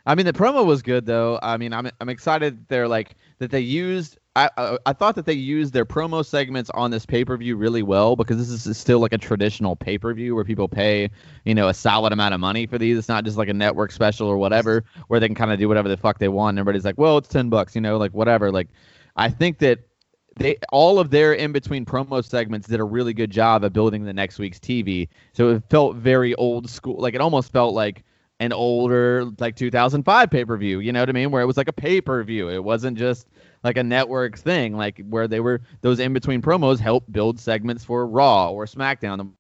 I 0.05 0.15
mean 0.15 0.25
the 0.25 0.33
promo 0.33 0.65
was 0.65 0.81
good 0.81 1.05
though. 1.05 1.39
I 1.41 1.57
mean 1.57 1.73
I'm 1.73 1.89
I'm 2.01 2.09
excited 2.09 2.67
they're 2.67 2.87
like 2.87 3.15
that 3.39 3.51
they 3.51 3.61
used. 3.61 4.17
I, 4.35 4.49
I 4.57 4.77
I 4.87 4.93
thought 4.93 5.15
that 5.15 5.25
they 5.25 5.33
used 5.33 5.73
their 5.73 5.85
promo 5.85 6.25
segments 6.25 6.69
on 6.71 6.91
this 6.91 7.05
pay 7.05 7.23
per 7.23 7.37
view 7.37 7.55
really 7.55 7.83
well 7.83 8.15
because 8.15 8.37
this 8.37 8.65
is 8.65 8.77
still 8.77 8.99
like 8.99 9.13
a 9.13 9.17
traditional 9.17 9.75
pay 9.75 9.97
per 9.97 10.13
view 10.13 10.35
where 10.35 10.43
people 10.43 10.67
pay 10.67 11.09
you 11.45 11.55
know 11.55 11.69
a 11.69 11.73
solid 11.73 12.11
amount 12.11 12.33
of 12.33 12.41
money 12.41 12.67
for 12.67 12.77
these. 12.77 12.97
It's 12.97 13.07
not 13.07 13.23
just 13.23 13.37
like 13.37 13.47
a 13.47 13.53
network 13.53 13.91
special 13.91 14.27
or 14.27 14.37
whatever 14.37 14.83
where 15.07 15.19
they 15.19 15.27
can 15.27 15.35
kind 15.35 15.51
of 15.51 15.59
do 15.59 15.67
whatever 15.69 15.87
the 15.87 15.97
fuck 15.97 16.19
they 16.19 16.27
want. 16.27 16.55
And 16.55 16.59
everybody's 16.59 16.85
like, 16.85 16.97
well, 16.97 17.17
it's 17.17 17.29
ten 17.29 17.49
bucks, 17.49 17.75
you 17.75 17.81
know, 17.81 17.97
like 17.97 18.13
whatever. 18.13 18.51
Like 18.51 18.67
I 19.15 19.29
think 19.29 19.59
that 19.59 19.79
they 20.35 20.57
all 20.71 20.99
of 20.99 21.11
their 21.11 21.33
in 21.33 21.51
between 21.53 21.85
promo 21.85 22.25
segments 22.25 22.67
did 22.67 22.79
a 22.79 22.83
really 22.83 23.13
good 23.13 23.29
job 23.29 23.63
of 23.63 23.71
building 23.71 24.03
the 24.03 24.13
next 24.13 24.39
week's 24.39 24.59
TV. 24.59 25.07
So 25.31 25.51
it 25.51 25.63
felt 25.69 25.95
very 25.95 26.35
old 26.35 26.69
school. 26.69 26.99
Like 26.99 27.13
it 27.13 27.21
almost 27.21 27.51
felt 27.51 27.73
like 27.73 28.03
an 28.43 28.51
older 28.51 29.25
like 29.39 29.55
2005 29.55 30.29
pay-per-view, 30.29 30.79
you 30.79 30.91
know 30.91 30.99
what 30.99 31.09
I 31.09 31.13
mean, 31.13 31.31
where 31.31 31.41
it 31.41 31.45
was 31.45 31.55
like 31.55 31.69
a 31.69 31.73
pay-per-view. 31.73 32.49
It 32.49 32.63
wasn't 32.63 32.97
just 32.97 33.29
like 33.63 33.77
a 33.77 33.83
network 33.83 34.37
thing, 34.37 34.75
like 34.75 35.01
where 35.09 35.29
they 35.29 35.39
were 35.39 35.61
those 35.81 35.99
in 35.99 36.11
between 36.11 36.41
promos 36.41 36.79
help 36.79 37.09
build 37.11 37.39
segments 37.39 37.85
for 37.85 38.05
Raw 38.05 38.51
or 38.51 38.65
SmackDown 38.65 39.31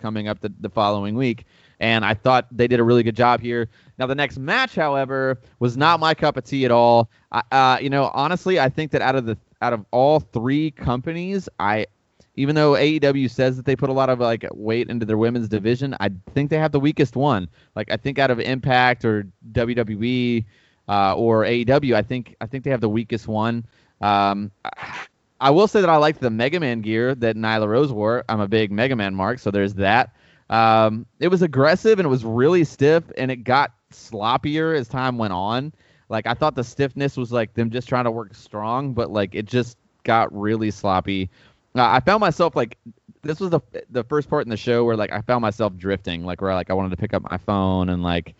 coming 0.00 0.28
up 0.28 0.40
the, 0.40 0.52
the 0.60 0.70
following 0.70 1.16
week. 1.16 1.44
And 1.80 2.04
I 2.04 2.14
thought 2.14 2.46
they 2.52 2.68
did 2.68 2.78
a 2.78 2.84
really 2.84 3.02
good 3.02 3.16
job 3.16 3.40
here. 3.40 3.68
Now 3.98 4.06
the 4.06 4.14
next 4.14 4.38
match, 4.38 4.76
however, 4.76 5.40
was 5.58 5.76
not 5.76 5.98
my 5.98 6.14
cup 6.14 6.36
of 6.36 6.44
tea 6.44 6.64
at 6.64 6.70
all. 6.70 7.10
I, 7.32 7.42
uh, 7.50 7.78
you 7.80 7.90
know, 7.90 8.12
honestly, 8.14 8.60
I 8.60 8.68
think 8.68 8.92
that 8.92 9.02
out 9.02 9.16
of 9.16 9.26
the 9.26 9.36
out 9.60 9.72
of 9.72 9.84
all 9.90 10.20
three 10.20 10.70
companies, 10.70 11.48
I 11.58 11.86
even 12.34 12.54
though 12.54 12.72
AEW 12.72 13.30
says 13.30 13.56
that 13.56 13.66
they 13.66 13.76
put 13.76 13.90
a 13.90 13.92
lot 13.92 14.08
of 14.08 14.18
like 14.18 14.46
weight 14.52 14.88
into 14.88 15.04
their 15.04 15.18
women's 15.18 15.48
division, 15.48 15.94
I 16.00 16.10
think 16.34 16.50
they 16.50 16.58
have 16.58 16.72
the 16.72 16.80
weakest 16.80 17.14
one. 17.14 17.48
Like 17.76 17.90
I 17.90 17.96
think 17.96 18.18
out 18.18 18.30
of 18.30 18.40
Impact 18.40 19.04
or 19.04 19.26
WWE 19.52 20.44
uh, 20.88 21.14
or 21.14 21.44
AEW, 21.44 21.94
I 21.94 22.02
think 22.02 22.36
I 22.40 22.46
think 22.46 22.64
they 22.64 22.70
have 22.70 22.80
the 22.80 22.88
weakest 22.88 23.28
one. 23.28 23.66
Um, 24.00 24.50
I, 25.40 25.50
will 25.50 25.68
say 25.68 25.80
that 25.80 25.90
I 25.90 25.96
like 25.96 26.18
the 26.18 26.30
Mega 26.30 26.58
Man 26.58 26.80
gear 26.80 27.14
that 27.14 27.36
Nyla 27.36 27.68
Rose 27.68 27.92
wore. 27.92 28.24
I'm 28.28 28.40
a 28.40 28.48
big 28.48 28.72
Mega 28.72 28.96
Man 28.96 29.14
mark, 29.14 29.38
so 29.38 29.50
there's 29.50 29.74
that. 29.74 30.14
Um, 30.50 31.06
it 31.20 31.28
was 31.28 31.42
aggressive 31.42 31.98
and 31.98 32.06
it 32.06 32.10
was 32.10 32.24
really 32.24 32.64
stiff, 32.64 33.04
and 33.16 33.30
it 33.30 33.36
got 33.36 33.72
sloppier 33.92 34.76
as 34.76 34.88
time 34.88 35.18
went 35.18 35.32
on. 35.32 35.72
Like 36.08 36.26
I 36.26 36.34
thought 36.34 36.54
the 36.54 36.64
stiffness 36.64 37.16
was 37.16 37.30
like 37.30 37.54
them 37.54 37.70
just 37.70 37.88
trying 37.88 38.04
to 38.04 38.10
work 38.10 38.34
strong, 38.34 38.92
but 38.94 39.10
like 39.10 39.34
it 39.34 39.44
just 39.44 39.76
got 40.04 40.36
really 40.36 40.70
sloppy. 40.70 41.30
I 41.74 42.00
found 42.00 42.20
myself 42.20 42.54
like 42.54 42.78
this 43.22 43.40
was 43.40 43.50
the 43.50 43.60
the 43.90 44.04
first 44.04 44.28
part 44.28 44.44
in 44.44 44.50
the 44.50 44.56
show 44.56 44.84
where 44.84 44.96
like 44.96 45.12
I 45.12 45.20
found 45.22 45.42
myself 45.42 45.76
drifting, 45.76 46.24
like 46.24 46.40
where 46.40 46.54
like 46.54 46.70
I 46.70 46.74
wanted 46.74 46.90
to 46.90 46.96
pick 46.96 47.14
up 47.14 47.22
my 47.30 47.38
phone 47.38 47.88
and 47.88 48.02
like 48.02 48.34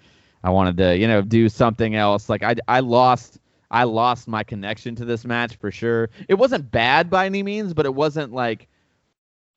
I 0.44 0.50
wanted 0.50 0.76
to 0.78 0.96
you 0.96 1.06
know 1.06 1.22
do 1.22 1.48
something 1.48 1.94
else. 1.94 2.28
Like 2.28 2.42
I 2.42 2.56
I 2.68 2.80
lost 2.80 3.38
I 3.70 3.84
lost 3.84 4.28
my 4.28 4.42
connection 4.42 4.94
to 4.96 5.04
this 5.04 5.24
match 5.24 5.56
for 5.56 5.70
sure. 5.70 6.10
It 6.28 6.34
wasn't 6.34 6.70
bad 6.70 7.08
by 7.08 7.26
any 7.26 7.42
means, 7.42 7.72
but 7.74 7.86
it 7.86 7.94
wasn't 7.94 8.32
like 8.32 8.68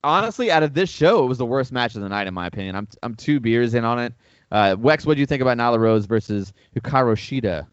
honestly 0.04 0.52
out 0.52 0.62
of 0.62 0.74
this 0.76 0.90
show 0.90 1.24
it 1.24 1.28
was 1.28 1.40
the 1.40 1.46
worst 1.46 1.72
match 1.72 1.96
of 1.96 2.02
the 2.02 2.10
night 2.10 2.28
in 2.28 2.34
my 2.34 2.48
opinion. 2.48 2.76
I'm 2.76 2.88
I'm 3.04 3.16
two 3.16 3.40
beers 3.40 3.74
in 3.74 3.84
on 3.84 4.00
it. 4.00 4.14
Uh, 4.52 4.76
Wex, 4.76 5.06
what 5.06 5.16
do 5.16 5.20
you 5.20 5.26
think 5.26 5.42
about 5.42 5.58
Nyla 5.58 5.80
Rose 5.80 6.06
versus 6.06 6.54
Hikaru 6.76 7.16
Shida? 7.16 7.68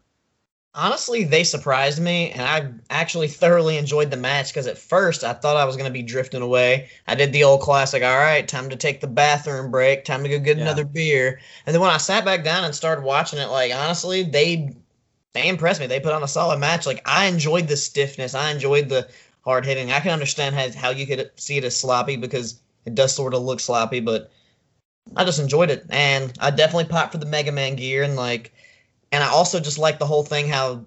Honestly, 0.74 1.24
they 1.24 1.44
surprised 1.44 2.00
me, 2.00 2.30
and 2.30 2.42
I 2.42 2.72
actually 2.88 3.28
thoroughly 3.28 3.76
enjoyed 3.76 4.10
the 4.10 4.16
match 4.16 4.48
because 4.48 4.66
at 4.66 4.78
first 4.78 5.22
I 5.22 5.34
thought 5.34 5.58
I 5.58 5.66
was 5.66 5.76
going 5.76 5.86
to 5.86 5.92
be 5.92 6.02
drifting 6.02 6.40
away. 6.40 6.88
I 7.06 7.14
did 7.14 7.30
the 7.32 7.44
old 7.44 7.60
classic, 7.60 8.02
all 8.02 8.16
right, 8.18 8.46
time 8.48 8.70
to 8.70 8.76
take 8.76 9.00
the 9.02 9.06
bathroom 9.06 9.70
break, 9.70 10.04
time 10.04 10.22
to 10.22 10.30
go 10.30 10.38
get 10.38 10.56
Yeah. 10.56 10.62
another 10.62 10.84
beer. 10.84 11.40
And 11.66 11.74
then 11.74 11.80
when 11.82 11.90
I 11.90 11.98
sat 11.98 12.24
back 12.24 12.42
down 12.42 12.64
and 12.64 12.74
started 12.74 13.02
watching 13.04 13.38
it, 13.38 13.48
like 13.48 13.72
honestly, 13.74 14.22
they 14.22 14.74
they 15.34 15.48
impressed 15.48 15.80
me. 15.80 15.86
They 15.86 16.00
put 16.00 16.12
on 16.14 16.22
a 16.22 16.28
solid 16.28 16.58
match. 16.58 16.86
Like 16.86 17.02
I 17.06 17.26
enjoyed 17.26 17.68
the 17.68 17.76
stiffness, 17.76 18.34
I 18.34 18.50
enjoyed 18.50 18.88
the 18.88 19.08
hard 19.44 19.66
hitting. 19.66 19.92
I 19.92 20.00
can 20.00 20.12
understand 20.12 20.54
how, 20.54 20.70
how 20.72 20.90
you 20.90 21.06
could 21.06 21.30
see 21.36 21.58
it 21.58 21.64
as 21.64 21.76
sloppy 21.76 22.16
because 22.16 22.60
it 22.86 22.94
does 22.94 23.14
sort 23.14 23.34
of 23.34 23.42
look 23.42 23.60
sloppy, 23.60 24.00
but 24.00 24.30
I 25.16 25.24
just 25.24 25.38
enjoyed 25.40 25.70
it, 25.70 25.86
and 25.90 26.32
I 26.40 26.50
definitely 26.50 26.84
popped 26.84 27.12
for 27.12 27.18
the 27.18 27.26
Mega 27.26 27.50
Man 27.52 27.76
gear 27.76 28.02
and 28.02 28.16
like 28.16 28.52
and 29.12 29.22
I 29.22 29.28
also 29.28 29.60
just 29.60 29.78
like 29.78 29.98
the 29.98 30.06
whole 30.06 30.24
thing 30.24 30.48
how 30.48 30.84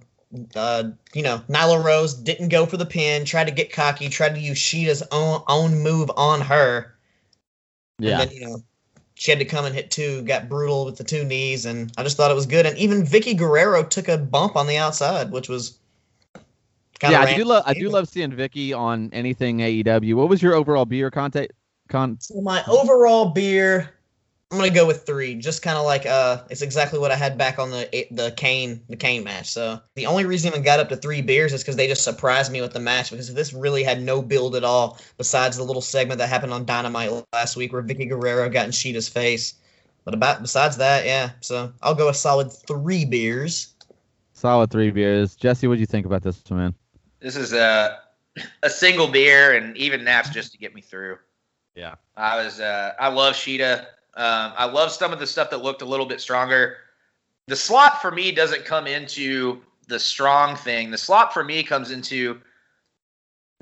uh, 0.56 0.84
you 1.14 1.22
know, 1.22 1.42
Nyla 1.50 1.84
Rose 1.84 2.14
didn't 2.14 2.50
go 2.50 2.66
for 2.66 2.78
the 2.78 2.86
pin, 2.86 3.26
tried 3.26 3.46
to 3.46 3.52
get 3.52 3.72
cocky, 3.72 4.10
tried 4.10 4.36
to 4.36 4.42
use 4.42 4.58
Shida's 4.58 5.04
own 5.12 5.42
own 5.48 5.82
move 5.82 6.12
on 6.18 6.42
her. 6.42 6.96
Yeah. 8.00 8.22
And 8.22 8.30
then, 8.30 8.38
you 8.38 8.48
know, 8.48 8.64
she 9.14 9.32
had 9.32 9.40
to 9.40 9.46
come 9.46 9.66
and 9.66 9.74
hit 9.74 9.92
two, 9.92 10.22
got 10.24 10.50
brutal 10.50 10.86
with 10.86 10.98
the 10.98 11.04
two 11.04 11.24
knees, 11.24 11.66
and 11.66 11.92
I 11.98 12.04
just 12.04 12.18
thought 12.18 12.32
it 12.32 12.36
was 12.36 12.46
good. 12.46 12.66
And 12.66 12.78
even 12.78 13.04
Vickie 13.04 13.38
Guerrero 13.38 13.84
took 13.84 14.10
a 14.10 14.18
bump 14.18 14.56
on 14.56 14.68
the 14.68 14.78
outside, 14.78 15.32
which 15.32 15.48
was 15.48 15.78
kind 17.00 17.14
yeah, 17.14 17.24
of 17.24 17.30
I 17.30 17.36
do 17.36 17.46
love 17.46 17.64
I 17.66 17.74
do 17.74 17.90
love 17.90 18.10
seeing 18.10 18.32
Vickie 18.32 18.78
on 18.78 19.10
anything 19.14 19.60
AEW. 19.60 20.16
What 20.16 20.30
was 20.30 20.42
your 20.42 20.54
overall 20.54 20.86
beer 20.86 21.12
content? 21.12 21.52
Con 21.88 22.18
So 22.20 22.42
my 22.42 22.64
overall 22.68 23.30
beer, 23.30 23.95
I'm 24.52 24.60
gonna 24.60 24.70
go 24.70 24.86
with 24.86 25.06
three. 25.06 25.36
Just 25.36 25.64
kind 25.64 25.78
of 25.78 25.86
like 25.86 26.06
uh, 26.06 26.43
it's 26.50 26.62
exactly 26.62 27.00
what 27.00 27.12
I 27.12 27.16
had 27.16 27.38
back 27.38 27.58
on 27.58 27.72
the 27.72 28.08
the 28.12 28.32
Kane 28.38 28.82
the 28.89 28.96
Kane 28.96 29.24
match. 29.24 29.50
So 29.50 29.82
the 29.96 30.06
only 30.06 30.26
reason 30.26 30.54
I 30.54 30.60
got 30.60 30.80
up 30.80 30.89
to 30.89 30.96
three 30.96 31.22
beers 31.22 31.52
is 31.52 31.64
because 31.64 31.76
they 31.76 31.88
just 31.88 32.04
surprised 32.04 32.52
me 32.52 32.62
with 32.62 32.72
the 32.72 32.80
match 32.80 33.10
because 33.10 33.34
this 33.34 33.54
really 33.54 33.84
had 33.84 34.02
no 34.02 34.22
build 34.22 34.56
at 34.56 34.64
all. 34.64 35.00
Besides 35.18 35.58
the 35.58 35.64
little 35.64 35.82
segment 35.82 36.20
that 36.20 36.30
happened 36.30 36.54
on 36.54 36.66
Dynamite 36.66 37.26
last 37.34 37.58
week 37.58 37.74
where 37.74 37.82
Vickie 37.82 38.08
Guerrero 38.08 38.48
got 38.50 38.66
in 38.66 38.72
Shida's 38.72 39.10
face. 39.10 39.56
But 40.04 40.14
about 40.14 40.41
besides 40.43 40.78
that, 40.78 41.06
yeah. 41.06 41.32
So 41.41 41.74
I'll 41.82 41.96
go 41.96 42.10
a 42.10 42.14
solid 42.14 42.54
three 42.54 43.04
beers. 43.04 43.74
solid 44.34 44.70
three 44.70 44.91
beers. 44.91 45.36
Jesse, 45.36 45.68
what 45.68 45.76
do 45.76 45.80
you 45.80 45.88
think 45.88 46.06
about 46.06 46.22
this 46.22 46.41
one, 46.48 46.60
man? 46.60 46.76
This 47.20 47.36
is 47.36 47.52
a 47.52 47.98
a 48.62 48.70
single 48.70 49.08
beer, 49.08 49.54
and 49.56 49.76
even 49.76 50.06
that's 50.06 50.30
just 50.30 50.52
to 50.52 50.60
get 50.60 50.76
me 50.76 50.82
through. 50.82 51.18
Yeah. 51.74 51.96
I 52.16 52.43
was 52.43 52.60
uh, 52.60 52.93
I 53.00 53.08
love 53.08 53.34
Shida. 53.34 53.88
Um, 54.16 54.53
I 54.55 54.66
love 54.66 54.91
some 54.91 55.11
of 55.11 55.20
the 55.20 55.28
stuff 55.28 55.49
that 55.49 55.61
looked 55.61 55.82
a 55.82 55.86
little 55.86 56.05
bit 56.05 56.22
stronger. 56.22 56.78
The 57.47 57.55
slot 57.55 58.01
for 58.01 58.11
me 58.11 58.32
doesn't 58.32 58.66
come 58.66 58.88
into 58.88 59.61
the 59.88 59.99
strong 59.99 60.55
thing. 60.55 60.89
The 60.91 60.97
slot 60.97 61.34
for 61.34 61.43
me 61.43 61.63
comes 61.63 61.91
into 61.91 62.39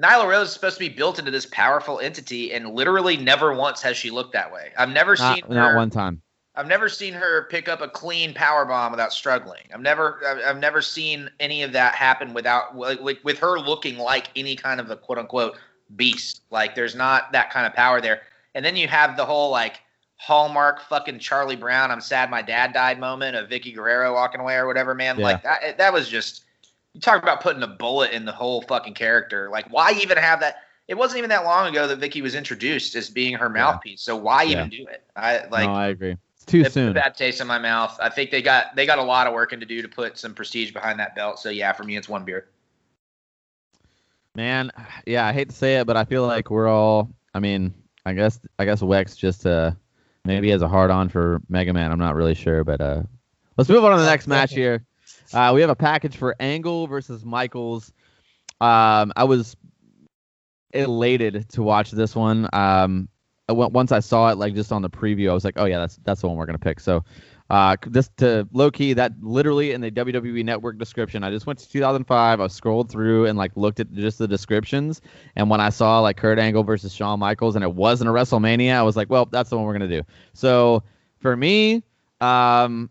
Nyla 0.01 0.27
Rose 0.27 0.47
is 0.47 0.53
supposed 0.53 0.75
to 0.75 0.79
be 0.79 0.89
built 0.89 1.19
into 1.19 1.31
this 1.31 1.45
powerful 1.47 1.99
entity, 1.99 2.53
and 2.53 2.73
literally 2.73 3.17
never 3.17 3.53
once 3.53 3.81
has 3.81 3.95
she 3.95 4.09
looked 4.09 4.33
that 4.33 4.51
way. 4.51 4.71
I've 4.77 4.89
never 4.89 5.15
Not, 5.15 5.35
seen 5.35 5.43
not 5.49 5.71
her. 5.71 5.77
one 5.77 5.89
time. 5.89 6.21
I've 6.55 6.67
never 6.67 6.87
seen 6.87 7.13
her 7.13 7.47
pick 7.49 7.67
up 7.67 7.81
a 7.81 7.87
clean 7.87 8.33
power 8.33 8.65
bomb 8.65 8.91
without 8.91 9.11
struggling. 9.11 9.63
I've 9.73 9.81
never 9.81 10.21
I've, 10.25 10.55
I've 10.55 10.59
never 10.59 10.81
seen 10.81 11.29
any 11.39 11.63
of 11.63 11.71
that 11.73 11.95
happen 11.95 12.33
without 12.33 12.77
like 12.77 13.01
with, 13.01 13.23
with 13.23 13.39
her 13.39 13.59
looking 13.59 13.97
like 13.97 14.29
any 14.35 14.55
kind 14.55 14.79
of 14.79 14.91
a 14.91 14.95
quote 14.95 15.17
unquote 15.17 15.57
beast. 15.95 16.41
Like 16.51 16.75
there's 16.75 16.95
not 16.95 17.31
that 17.31 17.49
kind 17.51 17.65
of 17.65 17.73
power 17.73 18.01
there. 18.01 18.21
And 18.55 18.63
then 18.63 18.75
you 18.75 18.87
have 18.87 19.17
the 19.17 19.25
whole 19.25 19.49
like 19.49 19.79
hallmark 20.23 20.79
fucking 20.83 21.19
Charlie 21.19 21.57
Brown 21.57 21.91
I'm 21.91 21.99
sad 21.99 22.29
my 22.31 22.41
dad 22.41 22.71
died 22.71 22.97
moment 22.97 23.35
of 23.35 23.49
Vickie 23.49 23.75
Guerrero 23.75 24.13
walking 24.13 24.39
away 24.39 24.55
or 24.55 24.65
whatever 24.67 24.95
man. 24.95 25.17
Yeah. 25.19 25.25
Like 25.25 25.43
that 25.43 25.77
that 25.77 25.91
was 25.91 26.07
just 26.07 26.45
you 26.93 27.01
talk 27.01 27.21
about 27.21 27.41
putting 27.41 27.61
a 27.61 27.67
bullet 27.67 28.11
in 28.11 28.23
the 28.23 28.31
whole 28.31 28.61
fucking 28.61 28.93
character. 28.93 29.49
Like 29.51 29.65
why 29.69 29.91
even 30.01 30.17
have 30.17 30.39
that 30.39 30.57
it 30.87 30.95
wasn't 30.95 31.17
even 31.17 31.29
that 31.29 31.43
long 31.43 31.67
ago 31.67 31.87
that 31.87 31.99
Vickie 31.99 32.21
was 32.21 32.35
introduced 32.35 32.95
as 32.95 33.09
being 33.09 33.33
her 33.33 33.47
Yeah. 33.47 33.63
mouthpiece. 33.63 34.01
So 34.01 34.15
why 34.15 34.43
Yeah. 34.43 34.59
even 34.59 34.69
do 34.69 34.87
it? 34.87 35.03
I 35.17 35.45
like 35.51 35.65
no, 35.67 35.73
I 35.73 35.87
agree. 35.87 36.15
It's 36.35 36.45
too 36.45 36.59
it 36.59 36.63
put 36.63 36.69
a 36.69 36.71
soon. 36.71 36.93
bad 36.93 37.17
taste 37.17 37.41
in 37.41 37.47
my 37.47 37.59
mouth. 37.59 37.97
I 38.01 38.07
think 38.07 38.31
they 38.31 38.41
got 38.41 38.75
they 38.77 38.85
got 38.85 38.99
a 38.99 39.03
lot 39.03 39.27
of 39.27 39.33
working 39.33 39.59
to 39.59 39.65
do 39.65 39.81
to 39.81 39.89
put 39.89 40.17
some 40.17 40.33
prestige 40.33 40.71
behind 40.71 40.99
that 40.99 41.15
belt. 41.15 41.39
So 41.39 41.49
yeah, 41.49 41.73
for 41.73 41.83
me, 41.83 41.97
it's 41.97 42.07
one 42.07 42.23
beer. 42.23 42.47
Man, 44.35 44.71
yeah, 45.05 45.25
I 45.27 45.33
hate 45.33 45.49
to 45.49 45.55
say 45.55 45.75
it, 45.75 45.85
but 45.85 45.97
I 45.97 46.05
feel 46.05 46.25
like 46.25 46.49
we're 46.49 46.69
all. 46.69 47.09
I 47.33 47.39
mean, 47.39 47.73
I 48.05 48.13
guess 48.13 48.39
I 48.57 48.63
guess 48.65 48.81
Wex 48.81 49.17
just 49.17 49.45
uh 49.45 49.71
maybe 50.25 50.49
has 50.49 50.61
a 50.61 50.67
hard 50.67 50.91
on 50.91 51.09
for 51.09 51.41
Mega 51.49 51.73
Man. 51.73 51.91
I'm 51.91 51.99
not 51.99 52.15
really 52.15 52.35
sure, 52.35 52.63
but 52.63 52.81
uh, 52.81 53.03
let's 53.57 53.69
move 53.69 53.83
on 53.83 53.91
to 53.91 53.97
the 53.97 54.09
next 54.09 54.27
match 54.27 54.51
here. 54.53 54.85
Uh, 55.33 55.51
we 55.53 55.61
have 55.61 55.69
a 55.69 55.75
package 55.75 56.15
for 56.15 56.35
Angle 56.39 56.87
versus 56.87 57.25
Michaels. 57.25 57.91
Um, 58.61 59.11
I 59.15 59.23
was 59.23 59.55
elated 60.73 61.49
to 61.49 61.63
watch 61.63 61.91
this 61.91 62.15
one. 62.15 62.47
Um, 62.53 63.09
once 63.49 63.91
I 63.91 63.99
saw 63.99 64.29
it, 64.29 64.37
like 64.37 64.55
just 64.55 64.71
on 64.71 64.81
the 64.81 64.89
preview, 64.89 65.29
I 65.29 65.33
was 65.33 65.43
like, 65.43 65.55
oh 65.57 65.65
yeah, 65.65 65.79
that's 65.79 65.97
that's 66.03 66.21
the 66.21 66.27
one 66.27 66.37
we're 66.37 66.45
gonna 66.45 66.57
pick. 66.57 66.79
So 66.79 67.03
uh, 67.53 67.75
to 68.17 68.49
low 68.51 68.71
key 68.71 68.93
that 68.93 69.13
literally 69.21 69.73
in 69.73 69.81
the 69.81 69.91
WWE 69.91 70.43
Network 70.43 70.79
description. 70.79 71.23
I 71.23 71.29
just 71.29 71.45
went 71.45 71.59
to 71.59 71.69
2005. 71.69 72.41
I 72.41 72.47
scrolled 72.47 72.89
through 72.89 73.27
and 73.27 73.37
like 73.37 73.51
looked 73.55 73.79
at 73.79 73.93
just 73.93 74.17
the 74.17 74.27
descriptions, 74.27 75.01
and 75.35 75.51
when 75.51 75.61
I 75.61 75.69
saw 75.69 75.99
like 75.99 76.17
Kurt 76.17 76.39
Angle 76.39 76.63
versus 76.63 76.91
Shawn 76.91 77.19
Michaels, 77.19 77.55
and 77.55 77.63
it 77.63 77.71
wasn't 77.71 78.09
a 78.09 78.13
WrestleMania, 78.13 78.73
I 78.73 78.81
was 78.81 78.97
like, 78.97 79.07
well, 79.11 79.27
that's 79.27 79.51
the 79.51 79.57
one 79.57 79.65
we're 79.67 79.73
gonna 79.73 79.87
do. 79.87 80.01
So 80.33 80.81
for 81.19 81.37
me, 81.37 81.83
um, 82.21 82.89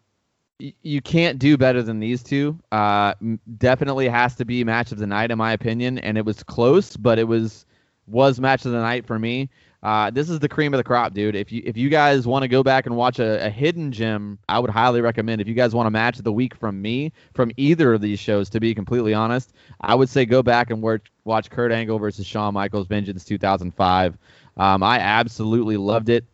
y- 0.60 0.74
you 0.82 1.00
can't 1.02 1.40
do 1.40 1.56
better 1.56 1.82
than 1.82 1.98
these 1.98 2.22
two. 2.22 2.56
Uh, 2.70 3.14
definitely 3.58 4.08
has 4.08 4.36
to 4.36 4.44
be 4.44 4.62
match 4.62 4.92
of 4.92 4.98
the 4.98 5.08
night 5.08 5.32
in 5.32 5.38
my 5.38 5.50
opinion, 5.54 5.98
and 5.98 6.16
it 6.16 6.24
was 6.24 6.44
close, 6.44 6.96
but 6.96 7.18
it 7.18 7.26
was 7.26 7.66
was 8.06 8.38
match 8.38 8.64
of 8.64 8.70
the 8.70 8.80
night 8.80 9.06
for 9.06 9.18
me. 9.18 9.50
Uh, 9.82 10.10
this 10.10 10.30
is 10.30 10.38
the 10.38 10.48
cream 10.48 10.72
of 10.72 10.78
the 10.78 10.84
crop, 10.84 11.12
dude. 11.12 11.34
If 11.34 11.50
you 11.50 11.60
if 11.64 11.76
you 11.76 11.88
guys 11.88 12.24
want 12.24 12.42
to 12.42 12.48
go 12.48 12.62
back 12.62 12.86
and 12.86 12.96
watch 12.96 13.18
a, 13.18 13.44
a, 13.44 13.50
hidden 13.50 13.90
gem, 13.90 14.38
I 14.48 14.60
would 14.60 14.70
highly 14.70 15.00
recommend. 15.00 15.40
If 15.40 15.48
you 15.48 15.54
guys 15.54 15.74
want 15.74 15.88
a 15.88 15.90
match 15.90 16.18
of 16.18 16.24
the 16.24 16.32
week 16.32 16.54
from 16.54 16.80
me 16.80 17.12
from 17.34 17.50
either 17.56 17.92
of 17.92 18.00
these 18.00 18.20
shows, 18.20 18.48
to 18.50 18.60
be 18.60 18.76
completely 18.76 19.12
honest, 19.12 19.52
I 19.80 19.96
would 19.96 20.08
say 20.08 20.24
go 20.24 20.40
back 20.40 20.70
and 20.70 20.80
watch 20.82 21.10
watch 21.24 21.50
Kurt 21.50 21.72
Angle 21.72 21.98
versus 21.98 22.26
Shawn 22.26 22.54
Michaels 22.54 22.86
Vengeance 22.86 23.24
2005. 23.24 24.16
Um, 24.56 24.82
I 24.84 25.00
absolutely 25.00 25.76
loved 25.76 26.08
it. 26.08 26.26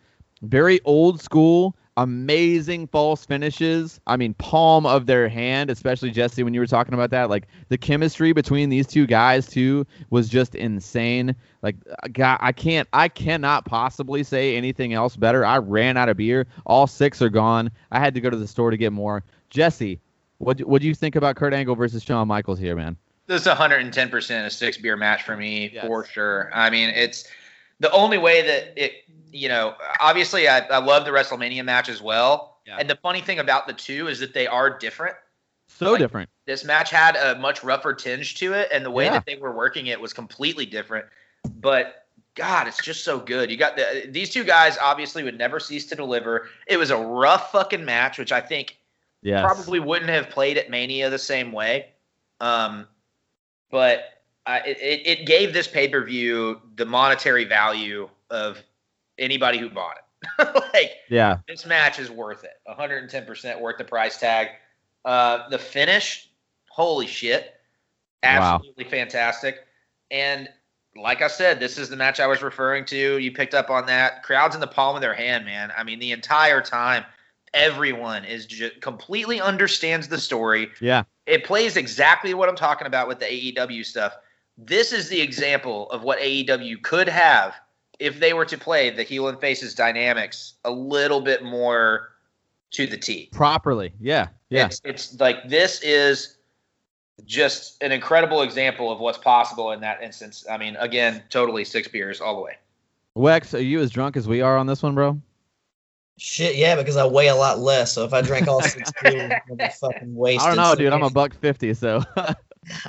Very 0.43 0.81
old 0.85 1.21
school 1.23 1.75
amazing 1.99 2.87
false 2.87 3.27
finishes. 3.27 4.01
I 4.07 4.17
mean, 4.17 4.33
palm 4.35 4.87
of 4.87 5.07
their 5.07 5.29
hand, 5.29 5.69
especially 5.69 6.13
Jesse 6.13 6.45
when 6.45 6.55
you 6.55 6.61
were 6.61 6.67
talking 6.67 6.95
about 6.95 7.11
that. 7.11 7.29
Like 7.29 7.49
the 7.71 7.77
chemistry 7.77 8.33
between 8.33 8.69
these 8.69 8.87
two 8.87 9.05
guys 9.05 9.49
too 9.49 9.85
was 10.09 10.29
just 10.29 10.55
insane. 10.55 11.35
Like, 11.61 11.75
uh, 11.91 12.09
God, 12.13 12.39
I 12.41 12.53
can't, 12.53 12.89
I 12.93 13.09
cannot 13.09 13.65
possibly 13.65 14.23
say 14.23 14.57
anything 14.57 14.93
else 14.93 15.17
better. 15.17 15.45
I 15.45 15.59
ran 15.59 15.97
out 15.97 16.09
of 16.09 16.17
beer. 16.17 16.47
All 16.67 16.87
six 16.87 17.21
are 17.21 17.29
gone. 17.29 17.71
I 17.91 17.99
had 17.99 18.15
to 18.15 18.21
go 18.21 18.31
to 18.31 18.37
the 18.37 18.47
store 18.47 18.71
to 18.71 18.77
get 18.77 18.93
more. 18.93 19.25
Jesse, 19.51 20.01
what 20.39 20.61
what 20.61 20.81
do 20.81 20.87
you 20.87 20.95
think 20.95 21.17
about 21.17 21.35
Kurt 21.35 21.53
Angle 21.53 21.75
versus 21.75 22.05
Shawn 22.05 22.29
Michaels 22.29 22.61
here, 22.61 22.77
man? 22.77 22.97
This 23.27 23.43
is 23.43 23.49
110% 23.49 24.47
a 24.47 24.51
six 24.51 24.79
beer 24.79 24.97
match 24.97 25.25
for 25.25 25.37
me 25.37 25.71
yes. 25.75 25.85
for 25.85 26.05
sure. 26.05 26.51
I 26.55 26.71
mean, 26.71 26.91
it's 26.91 27.29
the 27.81 27.91
only 27.91 28.19
way 28.19 28.43
that 28.43 28.73
it 28.77 29.05
you 29.33 29.49
know, 29.49 29.75
obviously 30.01 30.49
I, 30.49 30.59
I 30.61 30.79
love 30.79 31.05
the 31.05 31.11
WrestleMania 31.11 31.65
match 31.65 31.89
as 31.89 32.03
well. 32.03 32.59
Yeah. 32.67 32.77
And 32.79 32.89
the 32.89 32.97
funny 32.97 33.21
thing 33.21 33.39
about 33.39 33.67
the 33.67 33.73
two 33.73 34.09
is 34.09 34.21
that 34.21 34.35
they 34.35 34.47
are 34.47 34.79
different. 34.79 35.17
So 35.69 35.93
like, 35.93 36.01
different. 36.01 36.31
This 36.47 36.65
match 36.65 36.91
had 36.91 37.17
a 37.17 37.39
much 37.39 37.63
rougher 37.63 37.95
tinge 37.95 38.37
to 38.37 38.55
it, 38.55 38.69
and 38.73 38.85
the 38.85 38.91
way 38.91 39.05
yeah. 39.05 39.13
that 39.13 39.27
they 39.27 39.37
were 39.37 39.53
working 39.53 39.87
it 39.87 40.01
was 40.01 40.13
completely 40.13 40.67
different. 40.67 41.07
But 41.61 42.07
God, 42.35 42.67
it's 42.67 42.83
just 42.83 43.05
so 43.05 43.19
good. 43.19 43.51
You 43.51 43.57
got 43.57 43.77
the, 43.77 44.09
these 44.09 44.31
two 44.31 44.45
guys 44.45 44.79
obviously 44.81 45.23
would 45.23 45.37
never 45.37 45.61
cease 45.61 45.87
to 45.87 45.95
deliver. 45.95 46.49
It 46.67 46.77
was 46.77 46.91
a 46.91 46.97
rough 46.97 47.53
fucking 47.53 47.85
match, 47.85 48.19
which 48.19 48.33
I 48.33 48.41
think 48.41 48.79
yes. 49.23 49.43
probably 49.43 49.81
wouldn't 49.81 50.11
have 50.11 50.31
played 50.31 50.57
at 50.57 50.71
Mania 50.71 51.11
the 51.11 51.19
same 51.19 51.53
way. 51.53 51.89
Um, 52.41 52.87
but 53.71 54.23
I, 54.47 54.61
it, 54.61 55.03
it 55.05 55.27
gave 55.27 55.53
this 55.53 55.69
pay 55.69 55.89
per 55.89 56.03
view 56.03 56.61
the 56.77 56.87
monetary 56.87 57.45
value 57.45 58.09
of 58.31 58.63
anybody 59.19 59.59
who 59.59 59.71
bought 59.71 59.97
it. 59.97 60.05
like, 60.75 60.93
yeah, 61.09 61.39
this 61.47 61.65
match 61.67 61.99
is 61.99 62.11
worth 62.11 62.45
it. 62.45 62.61
110% 62.69 63.61
worth 63.61 63.79
the 63.79 63.85
price 63.85 64.19
tag. 64.19 64.49
Uh, 65.05 65.49
the 65.49 65.59
finish, 65.59 66.29
holy 66.69 67.07
shit, 67.07 67.55
absolutely 68.23 68.85
wow. 68.85 68.91
fantastic. 68.91 69.59
And 70.11 70.49
like 70.97 71.23
I 71.23 71.29
said, 71.29 71.61
this 71.61 71.79
is 71.79 71.89
the 71.89 71.97
match 71.97 72.21
I 72.21 72.27
was 72.27 72.43
referring 72.43 72.85
to. 72.87 73.19
You 73.19 73.31
picked 73.33 73.55
up 73.55 73.71
on 73.71 73.87
that. 73.87 74.23
Crowds 74.23 74.55
in 74.55 74.61
the 74.61 74.67
palm 74.67 74.97
of 74.97 75.03
their 75.03 75.15
hand, 75.15 75.45
man. 75.45 75.73
I 75.77 75.85
mean, 75.85 75.99
the 75.99 76.13
entire 76.13 76.61
time, 76.61 77.05
everyone 77.55 78.25
is 78.25 78.47
just 78.47 78.81
completely 78.81 79.41
understands 79.41 80.09
the 80.09 80.19
story. 80.19 80.71
Yeah. 80.81 81.05
It 81.27 81.45
plays 81.45 81.77
exactly 81.77 82.35
what 82.35 82.49
I'm 82.49 82.57
talking 82.57 82.87
about 82.87 83.09
with 83.09 83.21
the 83.21 83.27
AEW 83.27 83.85
stuff. 83.85 84.17
This 84.57 84.93
is 84.93 85.09
the 85.09 85.21
example 85.21 85.91
of 85.91 86.03
what 86.03 86.19
AEW 86.19 86.83
could 86.83 87.09
have 87.09 87.55
if 87.99 88.21
they 88.21 88.33
were 88.33 88.45
to 88.45 88.59
play 88.59 88.91
the 88.91 89.03
heel 89.03 89.29
and 89.29 89.41
faces 89.41 89.75
dynamics 89.75 90.55
a 90.65 90.71
little 90.71 91.21
bit 91.21 91.43
more 91.43 92.11
to 92.73 92.87
the 92.87 92.97
T 92.97 93.29
properly. 93.33 93.93
Yeah, 94.01 94.29
yeah. 94.51 94.67
It's, 94.67 94.81
it's 94.85 95.21
like 95.21 95.49
this 95.49 95.81
is 95.83 96.37
just 97.25 97.83
an 97.83 97.93
incredible 97.93 98.43
example 98.43 98.93
of 98.93 99.01
what's 99.01 99.19
possible 99.19 99.73
in 99.73 99.81
that 99.81 100.03
instance. 100.03 100.47
I 100.51 100.59
mean, 100.59 100.77
again, 100.77 101.23
totally 101.31 101.65
six 101.65 101.89
beers 101.89 102.21
all 102.21 102.37
the 102.37 102.43
way. 102.43 102.57
Wex, 103.17 103.55
are 103.55 103.63
you 103.63 103.81
as 103.81 103.91
drunk 103.91 104.17
as 104.17 104.29
we 104.29 104.41
are 104.41 104.57
on 104.57 104.67
this 104.67 104.83
one, 104.83 104.95
bro? 104.95 105.21
Shit, 106.19 106.57
yeah, 106.57 106.77
because 106.77 106.97
I 106.97 107.07
weigh 107.07 107.29
a 107.29 107.35
lot 107.35 107.61
less. 107.61 107.93
So 107.93 108.05
if 108.05 108.13
I 108.13 108.23
drank 108.23 108.49
all 108.49 108.61
six 108.61 108.91
beers, 109.03 109.33
I'd 109.51 109.59
be 109.59 109.69
fucking 109.81 110.15
wasted. 110.15 110.43
I 110.47 110.55
don't 110.55 110.65
know, 110.65 110.75
dude. 110.75 110.93
I'm 110.93 111.03
a 111.03 111.11
buck 111.11 111.35
fifty, 111.35 111.75
so. 111.75 112.03
all 112.17 112.35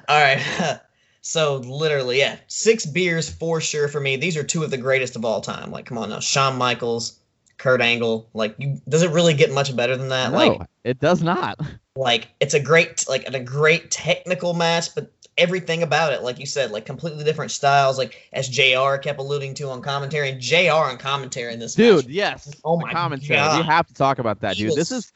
right. 0.09 0.79
So 1.21 1.57
literally, 1.57 2.19
yeah, 2.19 2.37
six 2.47 2.85
beers 2.85 3.29
for 3.29 3.61
sure 3.61 3.87
for 3.87 3.99
me. 3.99 4.15
These 4.15 4.37
are 4.37 4.43
two 4.43 4.63
of 4.63 4.71
the 4.71 4.77
greatest 4.77 5.15
of 5.15 5.25
all 5.25 5.41
time. 5.41 5.71
Like, 5.71 5.85
come 5.85 5.97
on 5.97 6.09
now, 6.09 6.19
Shawn 6.19 6.57
Michaels, 6.57 7.19
Kurt 7.57 7.81
Angle. 7.81 8.29
Like, 8.33 8.55
you, 8.57 8.81
does 8.87 9.03
it 9.03 9.11
really 9.11 9.33
get 9.33 9.51
much 9.51 9.75
better 9.75 9.97
than 9.97 10.09
that? 10.09 10.31
No, 10.31 10.37
like, 10.37 10.61
it 10.83 10.99
does 10.99 11.21
not. 11.21 11.59
Like, 11.95 12.29
it's 12.39 12.53
a 12.53 12.59
great, 12.59 13.05
like, 13.09 13.27
a 13.27 13.39
great 13.39 13.91
technical 13.91 14.53
match, 14.53 14.95
but 14.95 15.11
everything 15.39 15.81
about 15.81 16.13
it, 16.13 16.21
like 16.21 16.37
you 16.37 16.45
said, 16.45 16.69
like 16.69 16.85
completely 16.85 17.23
different 17.23 17.49
styles. 17.49 17.97
Like 17.97 18.27
as 18.33 18.47
Jr. 18.47 18.97
kept 19.01 19.19
alluding 19.19 19.55
to 19.55 19.69
on 19.69 19.81
commentary, 19.81 20.29
and 20.29 20.41
Jr. 20.41 20.71
on 20.73 20.97
commentary 20.97 21.53
in 21.53 21.59
this, 21.59 21.73
dude. 21.73 22.05
Match. 22.05 22.13
Yes. 22.13 22.53
Oh 22.63 22.77
my 22.77 22.91
commentary. 22.91 23.37
God. 23.37 23.61
We 23.61 23.65
have 23.65 23.87
to 23.87 23.93
talk 23.93 24.19
about 24.19 24.41
that, 24.41 24.57
dude. 24.57 24.67
Was, 24.67 24.75
this 24.75 24.91
is 24.91 25.11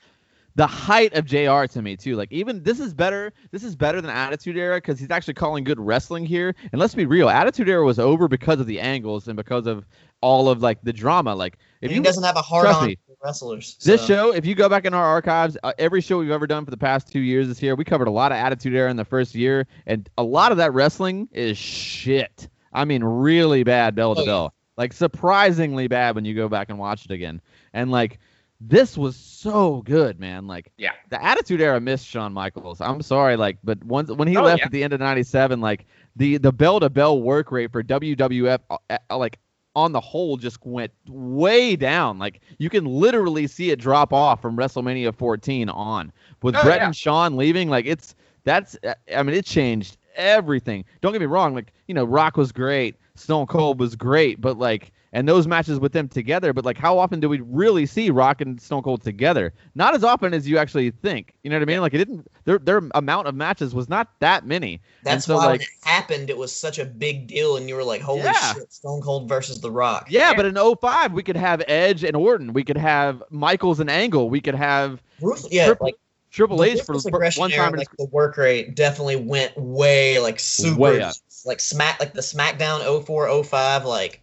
the 0.56 0.68
height 0.68 1.14
of 1.14 1.26
JR 1.26 1.66
to 1.66 1.82
me 1.82 1.96
too. 1.96 2.16
Like 2.16 2.32
even 2.32 2.64
this 2.64 2.80
is 2.80 2.94
better. 2.94 3.34
This 3.52 3.64
is 3.64 3.76
better 3.76 4.02
than 4.02 4.12
Attitude 4.12 4.58
Era 4.58 4.78
because 4.78 5.00
he's 5.00 5.10
actually 5.10 5.34
calling 5.34 5.64
good 5.64 5.80
wrestling 5.80 6.26
here. 6.26 6.56
And 6.72 6.80
let's 6.80 6.96
be 6.96 7.06
real, 7.06 7.30
Attitude 7.30 7.70
Era 7.70 7.84
was 7.84 8.00
over 8.00 8.28
because 8.28 8.60
of 8.60 8.68
the 8.68 8.80
angles 8.80 9.28
and 9.28 9.36
because 9.36 9.66
of 9.68 9.86
all 10.22 10.50
of 10.50 10.62
like 10.62 10.82
the 10.84 10.94
drama. 10.94 11.36
Like 11.36 11.58
if 11.82 11.92
he 11.92 12.00
doesn't 12.00 12.24
have 12.24 12.38
a 12.38 12.42
hard 12.42 12.68
on 12.68 12.88
me, 12.88 12.98
wrestlers. 13.24 13.76
So. 13.80 13.92
This 13.92 14.06
show, 14.06 14.34
if 14.34 14.46
you 14.46 14.56
go 14.56 14.70
back 14.70 14.86
in 14.86 14.94
our 14.94 15.06
archives, 15.06 15.58
uh, 15.64 15.74
every 15.78 16.02
show 16.02 16.20
we've 16.20 16.32
ever 16.32 16.48
done 16.48 16.66
for 16.66 16.72
the 16.72 16.78
past 16.78 17.12
two 17.12 17.20
years 17.20 17.48
this 17.48 17.62
year, 17.62 17.76
we 17.76 17.84
covered 17.84 18.08
a 18.08 18.12
lot 18.12 18.32
of 18.32 18.38
Attitude 18.38 18.74
Era 18.74 18.92
in 18.92 18.98
the 18.98 19.06
first 19.06 19.34
year, 19.36 19.68
and 19.86 20.10
a 20.18 20.24
lot 20.24 20.52
of 20.52 20.58
that 20.60 20.74
wrestling 20.74 21.28
is 21.32 21.58
shit. 21.58 22.48
I 22.72 22.86
mean, 22.86 23.04
really 23.04 23.64
bad 23.64 23.96
bell 23.96 24.16
to 24.16 24.22
oh, 24.22 24.26
bell. 24.26 24.54
Like 24.78 24.94
surprisingly 24.94 25.88
bad 25.88 26.16
when 26.16 26.26
you 26.26 26.34
go 26.34 26.50
back 26.50 26.70
and 26.70 26.80
watch 26.80 27.06
it 27.06 27.12
again. 27.12 27.42
And 27.74 27.92
like 27.92 28.20
this 28.62 28.98
was 28.98 29.16
so 29.16 29.82
good, 29.82 30.20
man. 30.20 30.48
Like, 30.48 30.72
yeah, 30.78 30.92
the 31.10 31.24
Attitude 31.24 31.62
Era 31.62 31.80
missed 31.82 32.06
Shawn 32.06 32.34
Michaels. 32.34 32.80
I'm 32.82 33.02
sorry, 33.02 33.36
like, 33.36 33.58
but 33.64 33.84
once 33.84 34.10
when 34.10 34.28
he 34.28 34.38
oh, 34.38 34.44
left 34.44 34.60
yeah. 34.60 34.66
at 34.66 34.72
the 34.72 34.84
end 34.84 34.94
of 34.94 35.00
'97, 35.00 35.60
like 35.60 35.86
the 36.16 36.38
the 36.38 36.52
bell 36.52 36.80
to 36.80 36.90
bell 36.90 37.22
work 37.22 37.52
rate 37.52 37.72
for 37.72 37.84
WWF, 37.84 38.60
uh, 38.70 38.78
uh, 38.90 39.18
like 39.18 39.40
on 39.76 39.92
the 39.92 40.00
whole, 40.00 40.38
just 40.38 40.66
went 40.66 40.92
way 41.08 41.76
down. 41.76 42.20
Like 42.20 42.42
you 42.58 42.70
can 42.70 42.86
literally 42.86 43.48
see 43.48 43.72
it 43.72 43.80
drop 43.80 44.14
off 44.14 44.42
from 44.42 44.56
WrestleMania 44.56 45.14
14 45.14 45.70
on. 45.70 46.12
With 46.42 46.56
oh, 46.56 46.64
Bret 46.64 46.80
yeah. 46.80 46.86
and 46.86 46.96
Shawn 46.96 47.36
leaving, 47.36 47.70
like 47.70 47.86
it's 47.86 48.16
that's 48.44 48.78
I 49.14 49.24
mean 49.24 49.36
it 49.36 49.46
changed 49.46 49.98
everything. 50.16 50.86
Don't 51.02 51.12
get 51.12 51.22
me 51.22 51.28
wrong, 51.28 51.54
like 51.54 51.74
you 51.88 51.94
know 51.94 52.06
Rock 52.06 52.38
was 52.38 52.52
great, 52.52 52.96
Stone 53.16 53.48
Cold 53.48 53.80
was 53.80 53.96
great, 53.96 54.40
but 54.40 54.58
like 54.58 54.93
and 55.14 55.30
those 55.30 55.48
matches 55.48 55.80
with 55.80 55.94
them 55.94 56.10
together. 56.10 56.52
But 56.52 56.66
like, 56.66 56.78
how 56.78 56.98
often 56.98 57.20
do 57.20 57.30
we 57.30 57.40
really 57.42 57.86
see 57.86 58.10
Rock 58.10 58.42
and 58.42 58.60
Stone 58.60 58.84
Cold 58.84 59.04
together? 59.04 59.54
Not 59.76 59.96
as 59.96 60.04
often 60.04 60.34
as 60.34 60.50
you 60.50 60.58
actually 60.58 60.92
think. 60.92 61.34
You 61.44 61.52
know 61.52 61.56
what 61.56 61.62
I 61.62 61.66
mean? 61.66 61.82
Like, 61.82 61.94
it 61.94 62.00
didn't. 62.00 62.28
Their 62.46 62.58
their 62.58 62.82
amount 62.96 63.28
of 63.28 63.36
matches 63.36 63.74
was 63.74 63.88
not 63.88 64.10
that 64.20 64.46
many. 64.46 64.82
That's 65.04 65.26
so, 65.26 65.38
why 65.38 65.46
like, 65.46 65.52
when 65.52 65.62
it 65.62 65.88
happened, 65.88 66.30
it 66.30 66.38
was 66.38 66.54
such 66.54 66.80
a 66.80 66.86
big 66.86 67.28
deal, 67.28 67.56
and 67.56 67.70
you 67.70 67.76
were 67.76 67.84
like, 67.84 68.02
"Holy 68.02 68.22
yeah. 68.22 68.54
shit, 68.54 68.74
Stone 68.74 69.02
Cold 69.02 69.30
versus 69.30 69.62
The 69.62 69.72
Rock." 69.72 70.08
Yeah, 70.10 70.32
yeah, 70.32 70.36
but 70.36 70.46
in 70.46 70.56
05, 70.56 71.14
we 71.14 71.24
could 71.24 71.38
have 71.38 71.64
Edge 71.68 72.04
and 72.04 72.16
Orton. 72.16 72.52
We 72.52 72.64
could 72.64 72.78
have 72.78 73.24
Michaels 73.30 73.80
and 73.80 73.90
Angle. 73.90 74.30
We 74.30 74.42
could 74.42 74.56
have 74.56 75.02
Bruce, 75.20 75.48
yeah, 75.52 75.68
Triple, 75.68 75.88
like. 75.88 75.96
Triple 76.32 76.64
H 76.64 76.82
for 76.82 76.96
one 77.38 77.52
time, 77.52 77.74
like 77.74 77.96
the 78.00 78.06
work 78.06 78.38
rate 78.38 78.76
definitely 78.76 79.18
went 79.18 79.56
way 79.56 80.18
like 80.18 80.40
super, 80.40 80.80
way 80.80 81.12
like 81.46 81.60
smack, 81.60 82.00
like 82.00 82.16
the 82.16 82.22
SmackDown 82.22 83.06
04, 83.06 83.44
05, 83.44 83.86
like 83.86 84.23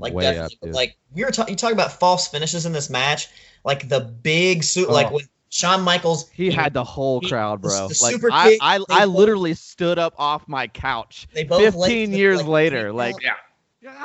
like 0.00 0.16
definitely, 0.18 0.70
up, 0.70 0.74
like 0.74 0.96
we 1.14 1.24
were 1.24 1.30
talking. 1.30 1.52
You 1.52 1.56
talk 1.56 1.72
about 1.72 1.92
false 1.92 2.28
finishes 2.28 2.66
in 2.66 2.72
this 2.72 2.90
match, 2.90 3.28
like 3.64 3.88
the 3.88 4.00
big 4.00 4.64
suit, 4.64 4.88
oh. 4.88 4.92
like 4.92 5.10
when 5.10 5.24
Shawn 5.52 5.82
Michaels. 5.82 6.30
He 6.30 6.50
had 6.50 6.72
the 6.72 6.84
whole 6.84 7.20
he- 7.20 7.28
crowd, 7.28 7.60
bro. 7.60 7.88
the 7.88 7.98
like 8.02 8.12
super 8.14 8.30
I, 8.32 8.50
kick, 8.50 8.58
I, 8.62 8.80
I 8.88 9.04
both- 9.04 9.14
literally 9.14 9.54
stood 9.54 9.98
up 9.98 10.14
off 10.16 10.48
my 10.48 10.66
couch. 10.66 11.28
They 11.34 11.44
both 11.44 11.60
15 11.60 12.10
the- 12.10 12.16
years 12.16 12.38
like, 12.38 12.46
later, 12.46 12.86
the- 12.88 12.92
like, 12.94 13.16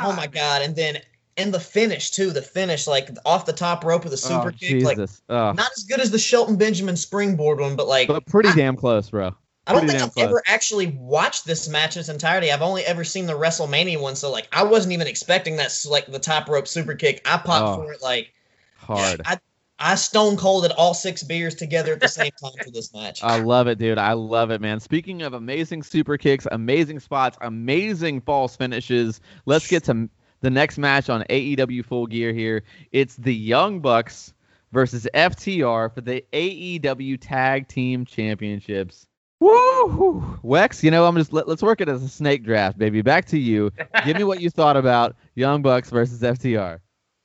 Oh 0.01 0.13
my 0.13 0.27
god! 0.27 0.61
And 0.63 0.75
then 0.75 0.97
in 1.37 1.51
the 1.51 1.59
finish 1.59 2.11
too, 2.11 2.31
the 2.31 2.41
finish 2.41 2.85
like 2.85 3.09
off 3.25 3.45
the 3.45 3.53
top 3.53 3.85
rope 3.85 4.03
with 4.03 4.11
the 4.11 4.27
oh, 4.27 4.29
super 4.29 4.49
oh, 4.49 4.57
kick, 4.57 4.83
like 4.83 4.97
Jesus. 4.97 5.21
Ugh. 5.29 5.55
not 5.55 5.69
as 5.77 5.83
good 5.83 6.01
as 6.01 6.11
the 6.11 6.19
Shelton 6.19 6.57
Benjamin 6.57 6.97
springboard 6.97 7.59
one, 7.59 7.75
but 7.75 7.87
like 7.87 8.07
but 8.07 8.25
pretty 8.25 8.49
I- 8.49 8.55
damn 8.55 8.75
close, 8.75 9.09
bro. 9.09 9.35
I 9.67 9.73
don't 9.73 9.87
think 9.87 10.01
I've 10.01 10.17
ever 10.17 10.41
actually 10.45 10.87
watched 10.87 11.45
this 11.45 11.67
match 11.67 11.95
in 11.95 11.99
its 11.99 12.09
entirety. 12.09 12.51
I've 12.51 12.61
only 12.61 12.83
ever 12.83 13.03
seen 13.03 13.25
the 13.25 13.33
WrestleMania 13.33 13.99
one, 13.99 14.15
so 14.15 14.31
like 14.31 14.47
I 14.51 14.63
wasn't 14.63 14.93
even 14.93 15.07
expecting 15.07 15.57
that 15.57 15.77
like 15.89 16.07
the 16.07 16.19
top 16.19 16.47
rope 16.49 16.67
super 16.67 16.95
kick. 16.95 17.21
I 17.25 17.37
popped 17.37 17.79
Oh. 17.79 17.83
for 17.83 17.91
it 17.93 18.01
like 18.01 18.33
Hard. 18.77 19.21
I 19.25 19.39
I 19.79 19.95
stone 19.95 20.37
colded 20.37 20.71
all 20.71 20.93
six 20.93 21.21
beers 21.23 21.53
together 21.53 21.93
at 21.93 21.99
the 21.99 22.07
same 22.07 22.31
time 22.41 22.53
for 22.63 22.71
this 22.71 22.93
match. 22.93 23.23
I 23.23 23.39
love 23.39 23.67
it, 23.67 23.77
dude. 23.77 23.97
I 23.97 24.13
love 24.13 24.49
it, 24.49 24.61
man. 24.61 24.79
Speaking 24.79 25.21
of 25.21 25.33
amazing 25.33 25.83
super 25.83 26.17
kicks, 26.17 26.47
amazing 26.51 26.99
spots, 26.99 27.37
amazing 27.41 28.21
false 28.21 28.55
finishes, 28.55 29.21
let's 29.45 29.67
get 29.67 29.83
to 29.85 30.09
the 30.41 30.49
next 30.49 30.77
match 30.77 31.09
on 31.09 31.23
AEW 31.29 31.83
Full 31.85 32.07
Gear 32.07 32.33
here. 32.33 32.63
It's 32.91 33.15
the 33.15 33.35
Young 33.35 33.79
Bucks 33.79 34.33
versus 34.71 35.07
FTR 35.13 35.93
for 35.93 36.01
the 36.01 36.23
AEW 36.33 37.17
Tag 37.19 37.67
Team 37.67 38.05
Championships. 38.05 39.06
Woo! 39.39 40.39
Wex, 40.43 40.83
you 40.83 40.91
know, 40.91 41.05
I'm 41.05 41.15
just 41.15 41.31
let, 41.31 41.47
let's 41.47 41.61
work 41.61 41.81
it 41.81 41.89
as 41.89 42.03
a 42.03 42.09
snake 42.09 42.43
draft, 42.43 42.77
baby. 42.77 43.01
Back 43.01 43.25
to 43.25 43.37
you. 43.37 43.71
Give 44.05 44.17
me 44.17 44.23
what 44.23 44.41
you 44.41 44.49
thought 44.51 44.77
about 44.77 45.15
Young 45.35 45.61
Bucks 45.61 45.89
versus 45.89 46.21
FTR. 46.21 46.79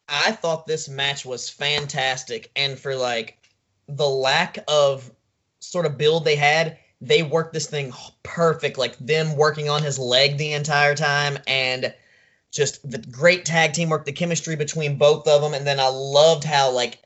I 0.09 0.33
thought 0.33 0.67
this 0.67 0.89
match 0.89 1.25
was 1.25 1.49
fantastic, 1.49 2.51
and 2.55 2.79
for 2.79 2.95
like 2.95 3.39
the 3.89 4.09
lack 4.09 4.59
of 4.69 5.11
sort 5.61 5.87
of 5.87 5.97
build 5.97 6.25
they 6.25 6.37
had, 6.37 6.79
they 7.01 7.23
worked 7.23 7.55
this 7.55 7.67
thing 7.67 7.93
perfect. 8.23 8.77
Like 8.77 8.99
them 8.99 9.37
working 9.37 9.71
on 9.71 9.83
his 9.83 9.99
leg 9.99 10.37
the 10.37 10.53
entire 10.53 10.95
time, 10.95 11.39
and 11.47 11.95
just 12.51 12.89
the 12.89 12.99
great 12.99 13.47
tag 13.47 13.73
team 13.73 13.89
work, 13.89 14.05
the 14.05 14.13
chemistry 14.13 14.55
between 14.55 14.99
both 14.99 15.27
of 15.27 15.41
them, 15.41 15.55
and 15.55 15.67
then 15.67 15.81
I 15.81 15.89
loved 15.89 16.45
how 16.45 16.71
like 16.73 17.03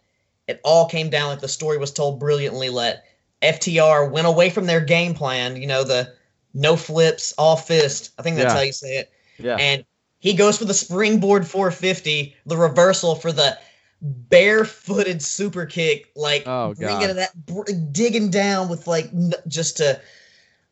it 0.49 0.61
all 0.65 0.89
came 0.89 1.11
down. 1.11 1.29
Like 1.29 1.41
the 1.41 1.49
story 1.49 1.79
was 1.79 1.93
told 1.93 2.19
brilliantly. 2.19 2.71
Let 2.71 3.05
FTR 3.43 4.11
went 4.11 4.27
away 4.27 4.51
from 4.51 4.67
their 4.67 4.81
game 4.81 5.15
plan. 5.15 5.57
You 5.57 5.67
know 5.67 5.85
the 5.85 6.15
no 6.55 6.77
flips, 6.77 7.33
all 7.37 7.57
fist. 7.57 8.13
I 8.19 8.23
think 8.23 8.37
that's 8.37 8.53
Yeah. 8.53 8.59
how 8.59 8.65
you 8.65 8.73
say 8.73 8.97
it 8.97 9.13
Yeah. 9.39 9.57
and 9.57 9.85
he 10.19 10.33
goes 10.33 10.59
for 10.59 10.65
the 10.65 10.75
springboard 10.75 11.47
450, 11.47 12.35
the 12.47 12.57
reversal 12.57 13.15
for 13.15 13.31
the 13.33 13.59
barefooted 14.01 15.23
super 15.23 15.67
kick, 15.67 16.11
like 16.17 16.45
Oh, 16.47 16.75
bringing 16.75 17.17
that 17.17 17.93
digging 17.93 18.31
down 18.31 18.69
with 18.69 18.87
like 18.87 19.07
n- 19.07 19.33
just 19.49 19.77
to 19.79 20.01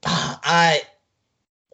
ah, 0.07 0.41
I 0.45 0.83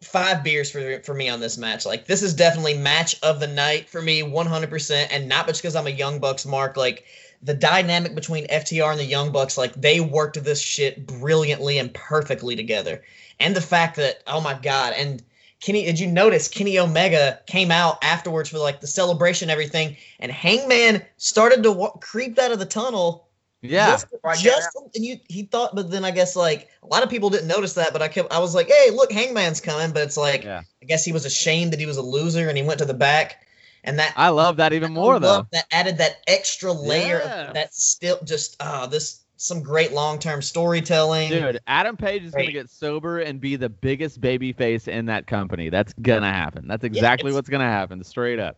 five 0.03 0.43
beers 0.43 0.71
for 0.71 0.99
for 1.03 1.13
me 1.13 1.29
on 1.29 1.39
this 1.39 1.57
match. 1.57 1.85
Like 1.85 2.05
this 2.05 2.23
is 2.23 2.33
definitely 2.33 2.75
match 2.75 3.15
of 3.21 3.39
the 3.39 3.47
night 3.47 3.89
for 3.89 4.01
me, 4.01 4.21
100%, 4.23 5.07
and 5.11 5.27
not 5.29 5.47
just 5.47 5.61
because 5.61 5.75
I'm 5.75 5.87
a 5.87 5.91
Young 5.91 6.19
Bucks 6.19 6.45
mark. 6.45 6.77
Like 6.77 7.05
the 7.43 7.53
dynamic 7.53 8.15
between 8.15 8.47
FTR 8.47 8.91
and 8.91 8.99
the 8.99 9.05
Young 9.05 9.31
Bucks, 9.31 9.57
like 9.57 9.73
they 9.73 9.99
worked 9.99 10.43
this 10.43 10.61
shit 10.61 11.05
brilliantly 11.07 11.77
and 11.79 11.93
perfectly 11.93 12.55
together. 12.55 13.03
And 13.39 13.55
the 13.55 13.61
fact 13.61 13.95
that 13.95 14.21
oh 14.27 14.41
my 14.41 14.53
god, 14.53 14.93
and 14.95 15.23
Kenny, 15.59 15.85
did 15.85 15.99
you 15.99 16.07
notice 16.07 16.47
Kenny 16.47 16.79
Omega 16.79 17.39
came 17.45 17.69
out 17.71 18.03
afterwards 18.03 18.49
for 18.49 18.57
like 18.57 18.81
the 18.81 18.87
celebration, 18.87 19.45
and 19.45 19.51
everything, 19.51 19.95
and 20.19 20.31
Hangman 20.31 21.03
started 21.17 21.63
to 21.63 21.71
wa- 21.71 21.91
creep 21.91 22.37
out 22.39 22.51
of 22.51 22.59
the 22.59 22.65
tunnel. 22.65 23.27
Yeah. 23.63 23.91
just, 23.91 24.07
Right 24.23 24.39
just 24.39 24.69
and 24.95 25.05
you 25.05 25.19
he 25.29 25.43
thought, 25.43 25.75
but 25.75 25.91
then 25.91 26.03
I 26.03 26.09
guess 26.09 26.35
like 26.35 26.67
a 26.81 26.87
lot 26.87 27.03
of 27.03 27.11
people 27.11 27.29
didn't 27.29 27.47
notice 27.47 27.73
that, 27.73 27.93
but 27.93 28.01
I 28.01 28.07
kept 28.07 28.33
I 28.33 28.39
was 28.39 28.55
like, 28.55 28.67
hey, 28.67 28.89
look, 28.89 29.11
Hangman's 29.11 29.61
coming, 29.61 29.91
but 29.91 30.01
it's 30.01 30.17
like 30.17 30.43
Yeah. 30.43 30.61
I 30.81 30.85
guess 30.85 31.05
he 31.05 31.11
was 31.11 31.25
ashamed 31.25 31.73
that 31.73 31.79
he 31.79 31.85
was 31.85 31.97
a 31.97 32.01
loser 32.01 32.49
and 32.49 32.57
he 32.57 32.63
went 32.63 32.79
to 32.79 32.85
the 32.85 32.95
back, 32.95 33.45
and 33.83 33.97
that 33.99 34.13
I 34.15 34.29
love 34.29 34.57
that 34.57 34.73
even 34.73 34.93
more 34.93 35.19
though. 35.19 35.47
That 35.51 35.65
added 35.71 35.97
that 35.97 36.17
extra 36.27 36.71
layer 36.71 37.21
Yeah. 37.23 37.47
of 37.47 37.53
that 37.53 37.73
still 37.73 38.19
just 38.23 38.55
ah 38.59 38.85
this 38.85 39.21
some 39.37 39.63
great 39.63 39.91
long 39.91 40.19
term 40.19 40.41
storytelling. 40.41 41.29
Dude, 41.29 41.59
Adam 41.65 41.97
Page 41.97 42.23
is 42.23 42.31
gonna 42.31 42.51
get 42.51 42.69
sober 42.69 43.19
and 43.19 43.41
be 43.41 43.55
the 43.55 43.69
biggest 43.69 44.21
baby 44.21 44.53
face 44.53 44.87
in 44.87 45.05
that 45.07 45.25
company. 45.25 45.69
That's 45.69 45.93
gonna 46.01 46.31
happen. 46.31 46.67
That's 46.67 46.83
exactly 46.83 47.33
what's 47.33 47.49
gonna 47.49 47.63
happen, 47.63 48.03
straight 48.03 48.39
up. 48.39 48.57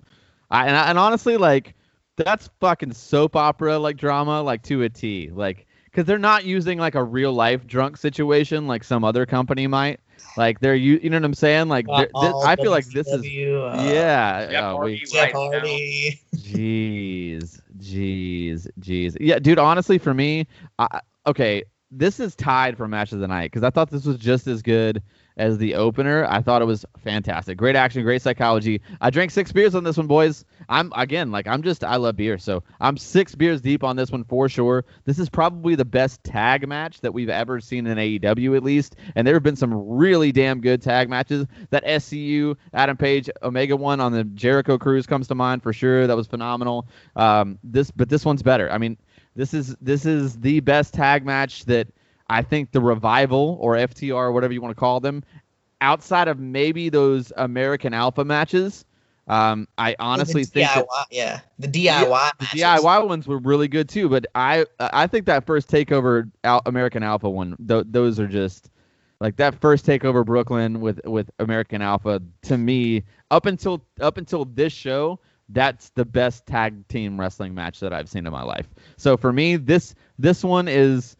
I 0.51 0.67
and, 0.67 0.75
I, 0.75 0.89
and 0.89 0.99
honestly, 0.99 1.37
like 1.37 1.75
that's 2.17 2.49
fucking 2.59 2.93
soap 2.93 3.35
opera 3.35 3.79
like 3.79 3.97
drama, 3.97 4.41
like 4.41 4.61
to 4.63 4.83
a 4.83 4.89
T. 4.89 5.29
Like, 5.33 5.67
because 5.85 6.05
they're 6.05 6.19
not 6.19 6.43
using 6.43 6.77
like 6.77 6.95
a 6.95 7.03
real 7.03 7.33
life 7.33 7.65
drunk 7.65 7.97
situation 7.97 8.67
like 8.67 8.83
some 8.83 9.03
other 9.03 9.25
company 9.25 9.67
might. 9.67 9.99
Like 10.37 10.59
they're 10.59 10.75
you, 10.75 10.99
you 11.01 11.09
know 11.09 11.17
what 11.17 11.25
I'm 11.25 11.33
saying? 11.33 11.67
Like 11.67 11.85
this, 11.85 12.09
I 12.15 12.55
feel 12.55 12.71
like 12.71 12.85
this 12.85 13.07
is 13.07 13.21
WCW, 13.21 13.79
uh, 13.79 13.83
yeah. 13.83 14.47
Jeff 14.47 14.63
oh, 14.63 14.77
Hardy. 14.77 14.97
Jeff 14.99 15.13
right. 15.13 15.33
Hardy. 15.33 16.21
Jeez, 16.35 17.61
jeez, 17.77 18.67
jeez. 18.79 19.17
Yeah, 19.19 19.39
dude. 19.39 19.59
Honestly, 19.59 19.97
for 19.97 20.13
me, 20.13 20.47
I, 20.79 21.01
okay, 21.27 21.63
this 21.91 22.19
is 22.19 22.35
tied 22.35 22.77
for 22.77 22.87
match 22.87 23.11
of 23.11 23.19
the 23.19 23.27
night 23.27 23.51
because 23.51 23.63
I 23.63 23.69
thought 23.69 23.89
this 23.89 24.05
was 24.05 24.17
just 24.17 24.47
as 24.47 24.61
good 24.61 25.01
as 25.37 25.57
the 25.57 25.75
opener. 25.75 26.25
I 26.29 26.41
thought 26.41 26.61
it 26.61 26.65
was 26.65 26.85
fantastic. 27.03 27.57
Great 27.57 27.75
action, 27.75 28.03
great 28.03 28.21
psychology. 28.21 28.81
I 29.01 29.09
drank 29.09 29.31
six 29.31 29.51
beers 29.51 29.75
on 29.75 29.83
this 29.83 29.97
one, 29.97 30.07
boys. 30.07 30.45
I'm 30.69 30.91
again 30.95 31.31
like 31.31 31.47
I'm 31.47 31.63
just 31.63 31.83
I 31.83 31.95
love 31.95 32.15
beer, 32.15 32.37
so 32.37 32.63
I'm 32.79 32.97
six 32.97 33.35
beers 33.35 33.61
deep 33.61 33.83
on 33.83 33.95
this 33.95 34.11
one 34.11 34.23
for 34.23 34.47
sure. 34.49 34.85
This 35.05 35.19
is 35.19 35.29
probably 35.29 35.75
the 35.75 35.85
best 35.85 36.23
tag 36.23 36.67
match 36.67 37.01
that 37.01 37.13
we've 37.13 37.29
ever 37.29 37.59
seen 37.59 37.87
in 37.87 37.97
AEW 37.97 38.55
at 38.55 38.63
least, 38.63 38.95
and 39.15 39.25
there 39.25 39.33
have 39.33 39.43
been 39.43 39.55
some 39.55 39.73
really 39.73 40.31
damn 40.31 40.61
good 40.61 40.81
tag 40.81 41.09
matches. 41.09 41.45
That 41.69 41.83
SCU 41.85 42.55
Adam 42.73 42.97
Page 42.97 43.29
Omega 43.41 43.75
one 43.75 43.99
on 43.99 44.11
the 44.11 44.23
Jericho 44.23 44.77
Cruise 44.77 45.05
comes 45.05 45.27
to 45.27 45.35
mind 45.35 45.63
for 45.63 45.73
sure. 45.73 46.07
That 46.07 46.15
was 46.15 46.27
phenomenal. 46.27 46.87
Um, 47.15 47.59
this 47.63 47.91
but 47.91 48.09
this 48.09 48.25
one's 48.25 48.43
better. 48.43 48.71
I 48.71 48.77
mean, 48.77 48.97
this 49.35 49.53
is 49.53 49.75
this 49.81 50.05
is 50.05 50.37
the 50.39 50.59
best 50.59 50.93
tag 50.93 51.25
match 51.25 51.65
that 51.65 51.87
I 52.29 52.41
think 52.41 52.71
the 52.71 52.81
revival 52.81 53.57
or 53.61 53.75
FTR, 53.75 54.33
whatever 54.33 54.53
you 54.53 54.61
want 54.61 54.75
to 54.75 54.79
call 54.79 54.99
them, 54.99 55.23
outside 55.81 56.27
of 56.27 56.39
maybe 56.39 56.89
those 56.89 57.31
American 57.37 57.93
Alpha 57.93 58.23
matches. 58.23 58.85
Um, 59.27 59.67
I 59.77 59.95
honestly 59.99 60.43
think 60.43 60.69
that 60.69 60.85
yeah, 61.09 61.39
the 61.57 61.67
DIY, 61.67 62.31
the. 62.39 62.45
DIY 62.45 63.07
ones 63.07 63.25
were 63.25 63.37
really 63.37 63.69
good 63.69 63.87
too. 63.87 64.09
But 64.09 64.25
I 64.35 64.65
I 64.79 65.07
think 65.07 65.27
that 65.27 65.45
first 65.45 65.69
takeover 65.69 66.29
Al- 66.43 66.61
American 66.65 67.03
Alpha 67.03 67.29
one, 67.29 67.55
th- 67.65 67.85
those 67.87 68.19
are 68.19 68.27
just 68.27 68.69
like 69.21 69.37
that 69.37 69.55
first 69.61 69.85
takeover 69.85 70.25
Brooklyn 70.25 70.81
with 70.81 70.99
with 71.05 71.29
American 71.39 71.81
Alpha 71.81 72.21
to 72.43 72.57
me 72.57 73.03
up 73.31 73.45
until 73.45 73.81
up 74.01 74.17
until 74.17 74.43
this 74.43 74.73
show. 74.73 75.19
That's 75.49 75.89
the 75.91 76.03
best 76.03 76.45
tag 76.45 76.87
team 76.89 77.19
wrestling 77.19 77.53
match 77.53 77.79
that 77.79 77.93
I've 77.93 78.09
seen 78.09 78.25
in 78.25 78.33
my 78.33 78.43
life. 78.43 78.67
So 78.97 79.15
for 79.15 79.31
me, 79.31 79.55
this 79.55 79.95
this 80.19 80.43
one 80.43 80.67
is 80.67 81.15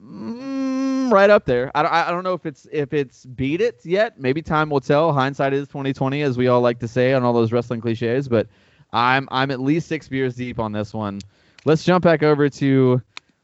mm, 0.00 1.10
right 1.10 1.30
up 1.30 1.44
there. 1.44 1.70
I 1.74 1.82
don't, 1.82 1.92
I 1.92 2.10
don't 2.10 2.24
know 2.24 2.34
if 2.34 2.46
it's 2.46 2.66
if 2.72 2.92
it's 2.92 3.24
beat 3.26 3.60
it 3.60 3.80
yet. 3.84 4.18
Maybe 4.20 4.42
time 4.42 4.70
will 4.70 4.80
tell. 4.80 5.12
Hindsight 5.12 5.52
is 5.52 5.68
twenty 5.68 5.92
twenty, 5.92 6.22
as 6.22 6.36
we 6.36 6.48
all 6.48 6.60
like 6.60 6.78
to 6.80 6.88
say 6.88 7.12
on 7.12 7.22
all 7.22 7.32
those 7.32 7.52
wrestling 7.52 7.80
cliches. 7.80 8.28
But 8.28 8.46
I'm 8.92 9.28
I'm 9.30 9.50
at 9.50 9.60
least 9.60 9.88
six 9.88 10.08
beers 10.08 10.34
deep 10.34 10.58
on 10.58 10.72
this 10.72 10.94
one. 10.94 11.20
Let's 11.64 11.84
jump 11.84 12.04
back 12.04 12.22
over 12.22 12.48
to, 12.48 13.02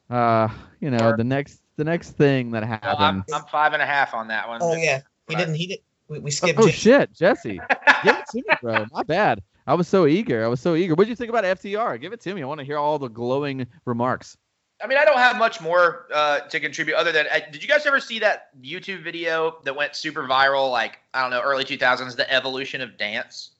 uh, 0.08 0.48
you 0.80 0.90
know, 0.90 0.98
Sure. 0.98 1.16
the 1.16 1.24
next 1.24 1.60
the 1.76 1.84
next 1.84 2.12
thing 2.12 2.52
that 2.52 2.62
Well, 2.62 2.70
happened. 2.96 3.24
I'm, 3.28 3.34
I'm 3.34 3.44
five 3.48 3.72
and 3.72 3.82
a 3.82 3.86
half 3.86 4.14
on 4.14 4.28
that 4.28 4.48
one. 4.48 4.60
Oh 4.62 4.74
yeah, 4.74 5.00
he 5.28 5.34
didn't. 5.34 5.54
He 5.56 5.66
did. 5.66 5.78
We, 6.08 6.18
we 6.18 6.30
oh, 6.30 6.30
skipped. 6.30 6.58
oh, 6.60 6.66
Jay- 6.66 6.72
shit, 6.72 7.12
Jesse, 7.14 7.60
give 8.04 8.16
it 8.16 8.26
to 8.30 8.36
me, 8.36 8.44
bro. 8.60 8.84
My 8.92 9.02
bad. 9.02 9.42
I 9.66 9.72
was 9.72 9.88
so 9.88 10.06
eager. 10.06 10.44
I 10.44 10.48
was 10.48 10.60
so 10.60 10.74
eager. 10.74 10.94
What 10.94 11.04
did 11.04 11.10
you 11.10 11.16
think 11.16 11.30
about 11.30 11.44
FTR? 11.44 11.98
Give 11.98 12.12
it 12.12 12.20
to 12.20 12.34
me. 12.34 12.42
I 12.42 12.46
want 12.46 12.60
to 12.60 12.64
hear 12.66 12.76
all 12.76 12.98
the 12.98 13.08
glowing 13.08 13.66
remarks. 13.86 14.36
I 14.84 14.86
mean, 14.86 14.98
I 14.98 15.06
don't 15.06 15.16
have 15.16 15.38
much 15.38 15.62
more 15.62 16.08
uh, 16.12 16.40
to 16.40 16.60
contribute 16.60 16.94
other 16.94 17.10
than. 17.10 17.24
Uh, 17.32 17.40
did 17.50 17.62
you 17.62 17.68
guys 17.68 17.86
ever 17.86 18.00
see 18.00 18.18
that 18.18 18.50
YouTube 18.62 19.02
video 19.02 19.56
that 19.64 19.74
went 19.74 19.96
super 19.96 20.24
viral? 20.24 20.70
Like 20.70 20.98
I 21.14 21.22
don't 21.22 21.30
know, 21.30 21.40
early 21.40 21.64
2000s, 21.64 22.14
the 22.16 22.30
evolution 22.30 22.82
of 22.82 22.98
dance. 22.98 23.52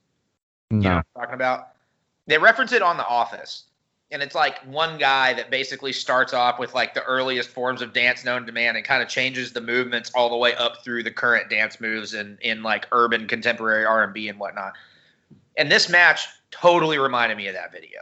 You 0.71 0.81
know 0.81 0.91
I'm 0.97 1.05
talking 1.15 1.35
about? 1.35 1.69
They 2.27 2.37
reference 2.37 2.73
it 2.73 2.83
on 2.83 2.99
The 2.99 3.07
Office, 3.07 3.65
and 4.11 4.23
it's 4.23 4.35
like 4.35 4.59
one 4.67 4.99
guy 4.99 5.33
that 5.33 5.51
basically 5.51 5.95
starts 5.95 6.35
off 6.35 6.59
with 6.59 6.75
like 6.75 6.93
the 6.93 7.03
earliest 7.05 7.49
forms 7.49 7.81
of 7.81 7.95
dance 7.95 8.23
known 8.23 8.45
to 8.45 8.53
man 8.53 8.77
and 8.77 8.85
kind 8.85 9.03
of 9.03 9.09
changes 9.09 9.51
the 9.51 9.63
movements 9.63 10.11
all 10.15 10.29
the 10.29 10.37
way 10.37 10.55
up 10.57 10.85
through 10.85 11.05
the 11.05 11.11
current 11.11 11.49
dance 11.49 11.81
moves 11.81 12.13
in 12.13 12.37
in 12.43 12.63
like 12.63 12.87
urban 12.93 13.27
contemporary 13.27 13.87
R&B 13.87 14.29
and 14.29 14.39
whatnot. 14.39 14.75
And 15.57 15.73
this 15.73 15.89
match 15.89 16.27
totally 16.51 16.99
reminded 16.99 17.39
me 17.39 17.47
of 17.47 17.55
that 17.55 17.73
video. 17.73 18.01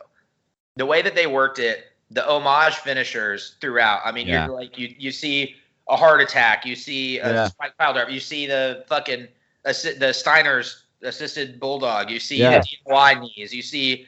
The 0.75 0.87
way 0.87 1.03
that 1.03 1.15
they 1.15 1.29
worked 1.29 1.61
it, 1.61 1.92
the 2.15 2.27
homage 2.29 2.75
finishers 2.77 3.57
throughout. 3.61 4.01
I 4.05 4.13
mean, 4.13 4.27
Yeah. 4.29 4.47
you're 4.47 4.55
like 4.55 4.79
you 4.79 4.95
you 4.99 5.11
see 5.13 5.57
a 5.89 5.97
heart 5.97 6.21
attack, 6.21 6.65
you 6.65 6.77
see 6.77 7.19
a 7.19 7.33
Yeah. 7.33 7.49
spike 7.49 7.77
pile 7.79 7.93
driver, 7.93 8.11
you 8.11 8.21
see 8.21 8.47
the 8.47 8.85
fucking 8.89 9.29
assi- 9.67 9.99
the 9.99 10.13
Steiner's 10.13 10.85
assisted 11.03 11.59
bulldog, 11.59 12.11
you 12.11 12.21
see 12.21 12.37
Yeah. 12.39 12.61
the 12.61 12.67
DIY 12.89 13.15
knees, 13.21 13.53
you 13.53 13.63
see. 13.63 14.07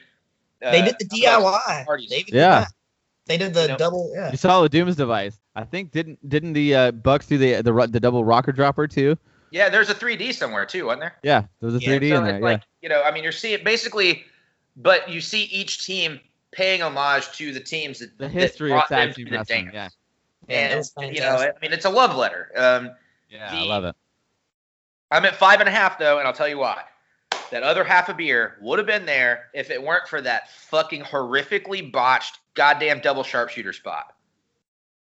Uh, 0.63 0.71
they 0.71 0.81
did 0.81 0.95
the 0.99 1.05
DIY. 1.05 1.83
parties. 1.85 2.09
They 2.09 2.23
did 2.23 2.33
Yeah. 2.33 2.59
that. 2.61 2.67
They 3.27 3.37
did 3.37 3.53
the 3.53 3.63
You 3.63 3.67
know- 3.69 3.77
double. 3.77 4.11
Yeah. 4.15 4.31
You 4.31 4.37
saw 4.37 4.61
the 4.61 4.69
Doomsday 4.69 5.01
Device. 5.01 5.37
I 5.55 5.63
think 5.63 5.91
didn't 5.91 6.19
didn't 6.27 6.53
the 6.53 6.75
uh, 6.75 6.91
Bucks 6.91 7.25
do 7.27 7.37
the 7.37 7.61
the 7.61 7.87
the 7.91 7.99
double 7.99 8.23
rocker 8.23 8.51
dropper 8.51 8.87
too? 8.87 9.17
Yeah, 9.51 9.69
there's 9.69 9.89
a 9.89 9.95
3D 9.95 10.33
somewhere 10.33 10.65
too, 10.65 10.85
wasn't 10.85 11.01
there? 11.01 11.15
Yeah, 11.23 11.41
there 11.59 11.67
was 11.71 11.75
a 11.75 11.79
Yeah, 11.79 11.89
3D 11.89 12.09
so 12.09 12.17
in 12.17 12.23
there. 12.25 12.35
it's 12.35 12.41
Yeah. 12.41 12.49
like 12.49 12.61
you 12.81 12.89
know, 12.89 13.01
I 13.03 13.11
mean, 13.11 13.23
you're 13.23 13.31
seeing 13.31 13.63
basically, 13.63 14.25
but 14.75 15.09
you 15.09 15.21
see 15.21 15.43
each 15.43 15.85
team 15.85 16.19
paying 16.55 16.81
homage 16.81 17.31
to 17.37 17.51
the 17.53 17.59
teams 17.59 17.99
that 17.99 18.17
the 18.17 18.25
that 18.25 18.31
history 18.31 18.71
of 18.73 18.85
tag 18.87 19.13
team 19.13 19.25
the 19.29 19.37
wrestling. 19.37 19.65
dance. 19.71 19.73
Yeah. 19.73 19.89
Yeah, 20.47 20.57
And 20.67 20.77
was 20.77 20.93
you 21.15 21.21
know. 21.21 21.35
I 21.37 21.51
mean, 21.61 21.73
it's 21.73 21.85
a 21.85 21.89
love 21.89 22.15
letter. 22.15 22.51
Um, 22.55 22.91
Yeah, 23.29 23.49
I 23.51 23.63
love 23.63 23.83
it. 23.83 23.95
I'm 25.11 25.25
at 25.25 25.35
five 25.35 25.59
and 25.59 25.67
a 25.69 25.71
half 25.71 25.97
though, 25.99 26.19
and 26.19 26.27
I'll 26.27 26.33
tell 26.33 26.47
you 26.47 26.57
why. 26.59 26.83
That 27.51 27.63
other 27.63 27.83
half 27.83 28.09
a 28.09 28.13
beer 28.13 28.57
would 28.61 28.79
have 28.79 28.87
been 28.87 29.05
there 29.05 29.45
if 29.53 29.69
it 29.69 29.81
weren't 29.81 30.07
for 30.07 30.21
that 30.21 30.49
fucking 30.51 31.03
horrifically 31.03 31.91
botched 31.91 32.39
goddamn 32.55 32.99
double 33.01 33.23
sharpshooter 33.23 33.73
spot. 33.73 34.13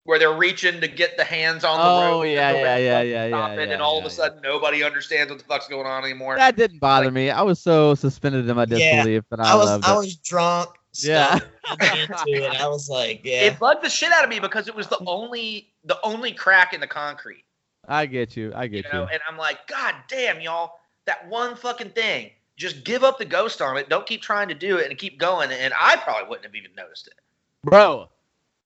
Where 0.05 0.19
they're 0.19 0.35
reaching 0.37 0.81
to 0.83 0.89
get 0.89 1.17
the 1.17 1.25
hands 1.25 1.65
on 1.65 1.79
the 1.79 1.85
Oh, 1.85 2.19
rope. 2.21 2.27
yeah, 2.27 2.53
yeah, 2.53 2.59
yeah, 2.77 2.77
yeah, 2.77 3.01
yeah, 3.27 3.49
it, 3.53 3.67
yeah, 3.69 3.73
and 3.73 3.81
all 3.83 3.99
of 3.99 4.05
a 4.05 4.11
sudden 4.11 4.41
nobody 4.43 4.83
understands 4.85 5.31
what 5.31 5.39
the 5.39 5.45
fuck's 5.47 5.67
going 5.69 5.87
on 5.87 6.05
anymore. 6.05 6.37
That 6.37 6.57
didn't 6.57 6.79
bother 6.81 7.07
Like- 7.07 7.15
me. 7.15 7.31
I 7.31 7.41
was 7.41 7.59
so 7.59 7.95
suspended 7.95 8.47
in 8.49 8.55
my 8.57 8.67
Yeah, 8.69 8.97
disbelief 8.97 9.25
that 9.31 9.41
I, 9.41 9.53
I 9.53 9.55
was 9.55 9.67
loved 9.67 9.85
I 9.87 9.95
it. 9.95 9.97
was 9.97 10.17
drunk. 10.17 10.71
Yeah. 11.03 11.39
stuck 11.39 11.49
into 12.27 12.45
it. 12.45 12.61
I 12.61 12.69
was 12.69 12.89
like, 12.89 13.23
yeah. 13.25 13.43
It 13.45 13.59
bugged 13.59 13.83
the 13.83 13.91
shit 13.91 14.13
out 14.13 14.25
of 14.25 14.31
me 14.31 14.39
because 14.39 14.69
it 14.69 14.75
was 14.75 14.87
the 14.89 14.99
only 15.07 15.73
the 15.85 15.99
only 16.03 16.33
crack 16.33 16.73
in 16.73 16.81
the 16.81 16.87
concrete. 16.87 17.45
I 17.89 18.07
get 18.07 18.37
you. 18.37 18.53
I 18.55 18.67
get 18.67 18.77
You 18.77 18.83
get 18.85 18.93
know, 18.93 19.03
you. 19.03 19.09
and 19.13 19.21
I'm 19.29 19.37
like, 19.37 19.67
God 19.67 19.95
damn, 20.09 20.41
y'all, 20.41 20.79
that 21.07 21.29
one 21.29 21.57
fucking 21.57 21.91
thing. 21.91 22.31
Just 22.57 22.85
give 22.85 23.03
up 23.03 23.19
the 23.19 23.25
ghost 23.25 23.61
on 23.61 23.77
it. 23.77 23.89
Don't 23.89 24.07
keep 24.07 24.23
trying 24.23 24.49
to 24.49 24.55
do 24.55 24.77
it 24.79 24.89
and 24.89 24.97
keep 24.97 25.19
going. 25.19 25.51
And 25.51 25.75
I 25.79 25.97
probably 25.97 26.29
wouldn't 26.29 26.47
have 26.47 26.55
even 26.55 26.71
noticed 26.77 27.09
it. 27.09 27.15
Bro, 27.65 28.09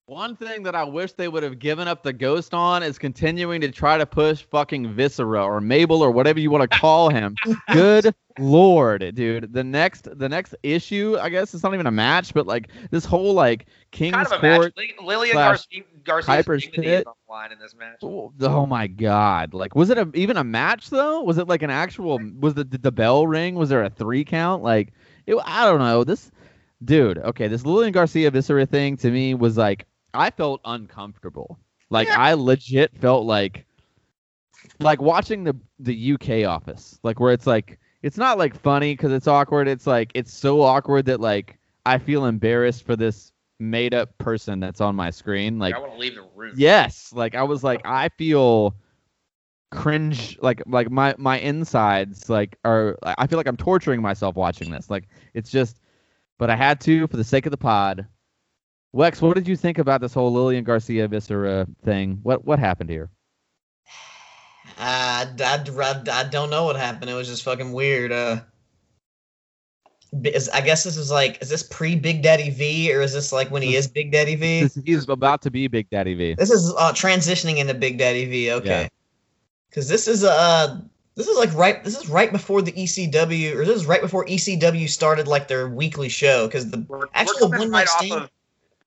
one 0.09 0.37
thing 0.37 0.63
that 0.63 0.75
I 0.75 0.85
wish 0.85 1.13
they 1.13 1.29
would 1.29 1.43
have 1.43 1.59
given 1.59 1.87
up 1.87 2.03
the 2.03 2.15
ghost 2.15 2.55
on 2.55 2.83
is 2.83 2.99
continuing 2.99 3.61
to 3.61 3.71
try 3.71 3.99
to 3.99 4.07
push 4.07 4.43
fucking 4.43 4.95
Viscera 4.95 5.45
or 5.45 5.61
Mabel 5.61 6.03
or 6.03 6.11
whatever 6.11 6.41
you 6.41 6.51
want 6.51 6.71
to 6.71 6.79
call 6.79 7.11
him. 7.11 7.37
Good 7.73 8.15
lord, 8.39 9.15
dude. 9.15 9.53
The 9.53 9.63
next 9.63 10.09
the 10.19 10.29
next 10.29 10.55
issue, 10.63 11.19
I 11.21 11.29
guess 11.29 11.53
it's 11.53 11.63
not 11.63 11.75
even 11.75 11.87
a 11.87 11.91
match, 11.91 12.33
but 12.33 12.47
like 12.47 12.71
this 12.91 13.05
whole 13.05 13.35
like 13.35 13.67
King's 13.91 14.15
kind 14.15 14.27
of 14.27 14.33
a 14.33 14.39
Court. 14.39 14.75
match. 14.79 14.89
Lillian 15.03 15.35
slash 15.35 15.67
Garcia, 15.67 15.83
Garcia's 16.05 16.27
Piper's 16.27 16.65
dignity 16.65 16.89
is 16.89 16.99
Pit. 17.01 17.07
on 17.07 17.15
line 17.29 17.53
in 17.53 17.59
this 17.59 17.75
match. 17.75 17.99
Oh 18.03 18.65
my 18.67 18.87
god! 18.87 19.53
Like, 19.53 19.75
was 19.75 19.91
it 19.91 19.99
a, 19.99 20.11
even 20.15 20.39
a 20.39 20.45
match 20.45 20.89
though? 20.89 21.21
Was 21.23 21.37
it 21.37 21.49
like 21.49 21.63
an 21.63 21.71
actual? 21.71 22.19
Was 22.41 22.55
the 22.55 22.65
did 22.65 22.83
the 22.83 22.93
bell 22.93 23.27
ring? 23.27 23.57
Was 23.57 23.69
there 23.69 23.83
a 23.85 23.91
three 23.91 24.25
count? 24.25 24.63
Like, 24.63 24.95
it, 25.27 25.37
I 25.45 25.67
don't 25.67 25.81
know. 25.81 26.03
This 26.03 26.31
dude. 26.83 27.19
Okay, 27.19 27.49
this 27.49 27.67
Lillian 27.67 27.93
Garcia 27.93 28.31
Viscera 28.31 28.65
thing 28.65 28.97
to 28.99 29.11
me 29.11 29.35
was 29.35 29.59
like 29.59 29.85
I 30.15 30.31
felt 30.31 30.61
uncomfortable. 30.65 31.59
Like 31.91 32.09
Yeah. 32.09 32.19
I 32.19 32.35
legit 32.35 32.97
felt 32.97 33.27
like 33.27 33.67
like 34.81 35.01
watching 35.01 35.45
the 35.45 35.57
the 35.79 36.13
UK 36.13 36.49
office, 36.49 36.99
like 37.03 37.21
where 37.21 37.33
it's 37.33 37.47
like 37.47 37.79
it's 38.03 38.17
not 38.17 38.39
like 38.39 38.55
funny 38.55 38.93
because 38.95 39.13
it's 39.13 39.27
awkward. 39.27 39.69
It's 39.69 39.87
like 39.87 40.11
it's 40.15 40.33
so 40.33 40.61
awkward 40.61 41.07
that 41.07 41.21
like 41.21 41.59
I 41.87 41.99
feel 41.99 42.27
embarrassed 42.27 42.85
for 42.85 42.97
this 42.97 43.33
made 43.59 43.95
up 43.95 44.17
person 44.19 44.61
that's 44.61 44.81
on 44.81 44.95
my 44.95 45.11
screen. 45.11 45.59
Like 45.59 45.75
I 45.75 45.79
want 45.79 45.93
to 45.93 45.99
leave 45.99 46.15
the 46.15 46.27
room. 46.35 46.55
Yes, 46.57 47.13
like 47.13 47.35
I 47.35 47.43
was 47.43 47.65
like 47.65 47.81
I 47.85 48.09
feel 48.11 48.75
cringe 49.71 50.39
like 50.41 50.63
like 50.67 50.91
my 50.91 51.15
my 51.19 51.39
insides 51.41 52.31
like 52.31 52.57
are 52.65 52.97
I 53.05 53.27
feel 53.27 53.37
like 53.37 53.47
I'm 53.47 53.57
torturing 53.57 54.01
myself 54.01 54.37
watching 54.37 54.71
this. 54.71 54.89
Like 54.91 55.09
it's 55.35 55.51
just 55.51 55.81
but 56.39 56.51
I 56.51 56.57
had 56.57 56.81
to 56.83 57.07
for 57.09 57.17
the 57.17 57.25
sake 57.25 57.47
of 57.47 57.51
the 57.51 57.57
pod. 57.57 58.07
Wex, 58.99 59.23
what 59.23 59.37
did 59.37 59.47
you 59.47 59.55
think 59.55 59.79
about 59.79 60.01
this 60.01 60.13
whole 60.13 60.33
Lillian 60.33 60.65
Garcia 60.65 61.07
Viscera 61.07 61.69
thing? 61.85 62.19
What 62.25 62.45
what 62.45 62.59
happened 62.59 62.91
here? 62.91 63.11
I, 64.77 65.25
I, 65.39 65.65
I, 65.65 66.03
I 66.11 66.25
don't 66.25 66.51
know 66.51 66.65
what 66.65 66.75
happened. 66.75 67.09
It 67.09 67.15
was 67.15 67.29
just 67.29 67.45
fucking 67.45 67.73
weird. 67.73 68.11
Uh, 68.11 68.41
is, 70.25 70.49
I 70.49 70.63
guess 70.63 70.83
this 70.83 70.97
is 70.97 71.13
like, 71.13 71.41
is 71.41 71.49
this 71.49 71.63
pre 71.63 71.95
Big 71.95 72.23
Daddy 72.23 72.51
V 72.51 72.93
or 72.93 73.01
is 73.01 73.13
this 73.13 73.31
like 73.31 73.53
when 73.53 73.63
he 73.63 73.77
is 73.77 73.87
Big 73.99 74.11
Daddy 74.11 74.35
V? 74.35 74.63
This- 74.63 74.81
He's 74.85 75.09
about 75.09 75.43
to 75.43 75.51
be 75.53 75.69
Big 75.69 75.89
Daddy 75.91 76.15
V. 76.15 76.35
This 76.35 76.51
is 76.51 76.75
uh, 76.77 76.93
transitioning 76.93 77.59
into 77.59 77.75
Big 77.75 77.99
Daddy 77.99 78.25
V. 78.25 78.51
Okay. 78.51 78.91
Because 79.71 79.87
this 79.87 80.09
is 80.09 80.25
uh 80.25 80.81
this 81.15 81.29
is 81.29 81.39
like 81.39 81.55
right 81.55 81.85
this 81.85 81.97
is 81.97 82.09
right 82.09 82.33
before 82.33 82.63
the 82.63 82.73
ECW 82.73 83.55
or 83.55 83.65
this 83.65 83.77
is 83.77 83.87
right 83.87 84.01
before 84.01 84.27
ECW 84.27 84.89
started 84.89 85.29
like 85.29 85.47
their 85.47 85.69
weekly 85.69 86.09
show 86.09 86.49
because 86.49 86.69
the 86.69 86.85
We're, 86.89 87.07
Actual 87.15 87.51
we're 87.51 87.59
one 87.59 87.71
night 87.71 87.87
right 87.87 87.89
off 87.89 88.05
stand? 88.05 88.23
of. 88.23 88.31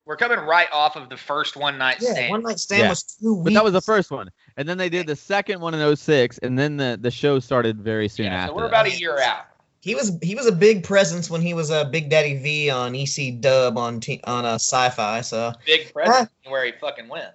We're 0.06 0.18
coming 0.18 0.40
right 0.40 0.68
off 0.74 0.96
of 0.96 1.10
the 1.10 1.18
first 1.18 1.56
one 1.56 1.78
night 1.78 1.98
yeah 2.02 2.12
stand. 2.14 2.30
one 2.32 2.42
night 2.44 2.60
stand 2.60 2.82
Yeah. 2.84 2.90
was 2.90 3.04
two 3.04 3.36
weeks. 3.36 3.44
But 3.46 3.54
that 3.54 3.64
was 3.64 3.74
the 3.74 3.82
first 3.82 4.12
one. 4.12 4.30
And 4.58 4.68
then 4.68 4.78
they 4.78 4.90
did 4.90 5.08
the 5.08 5.16
second 5.16 5.62
one 5.62 5.74
in 5.74 5.96
06 5.96 6.38
and 6.40 6.58
then 6.58 6.78
the 6.78 6.98
the 7.00 7.12
show 7.12 7.40
started 7.40 7.78
very 7.80 8.08
soon 8.08 8.26
yeah, 8.26 8.36
after. 8.44 8.48
so 8.50 8.56
we're 8.56 8.62
that. 8.64 8.68
about 8.68 8.86
a 8.88 8.98
year 9.00 9.20
out. 9.20 9.46
He 9.82 9.96
was 9.96 10.18
he 10.22 10.36
was 10.36 10.46
a 10.46 10.52
big 10.52 10.84
presence 10.84 11.30
when 11.30 11.42
he 11.42 11.54
was 11.56 11.72
a 11.72 11.78
uh, 11.78 11.84
Big 11.86 12.10
Daddy 12.10 12.38
V 12.38 12.70
on 12.70 12.94
EC 12.96 13.40
Dub 13.42 13.78
on 13.80 14.00
t- 14.00 14.22
on 14.26 14.46
a 14.46 14.54
Sci-Fi. 14.56 15.22
So 15.22 15.54
Big 15.66 15.92
present 15.94 16.30
where 16.46 16.66
he 16.66 16.72
fucking 16.74 17.08
went. 17.08 17.32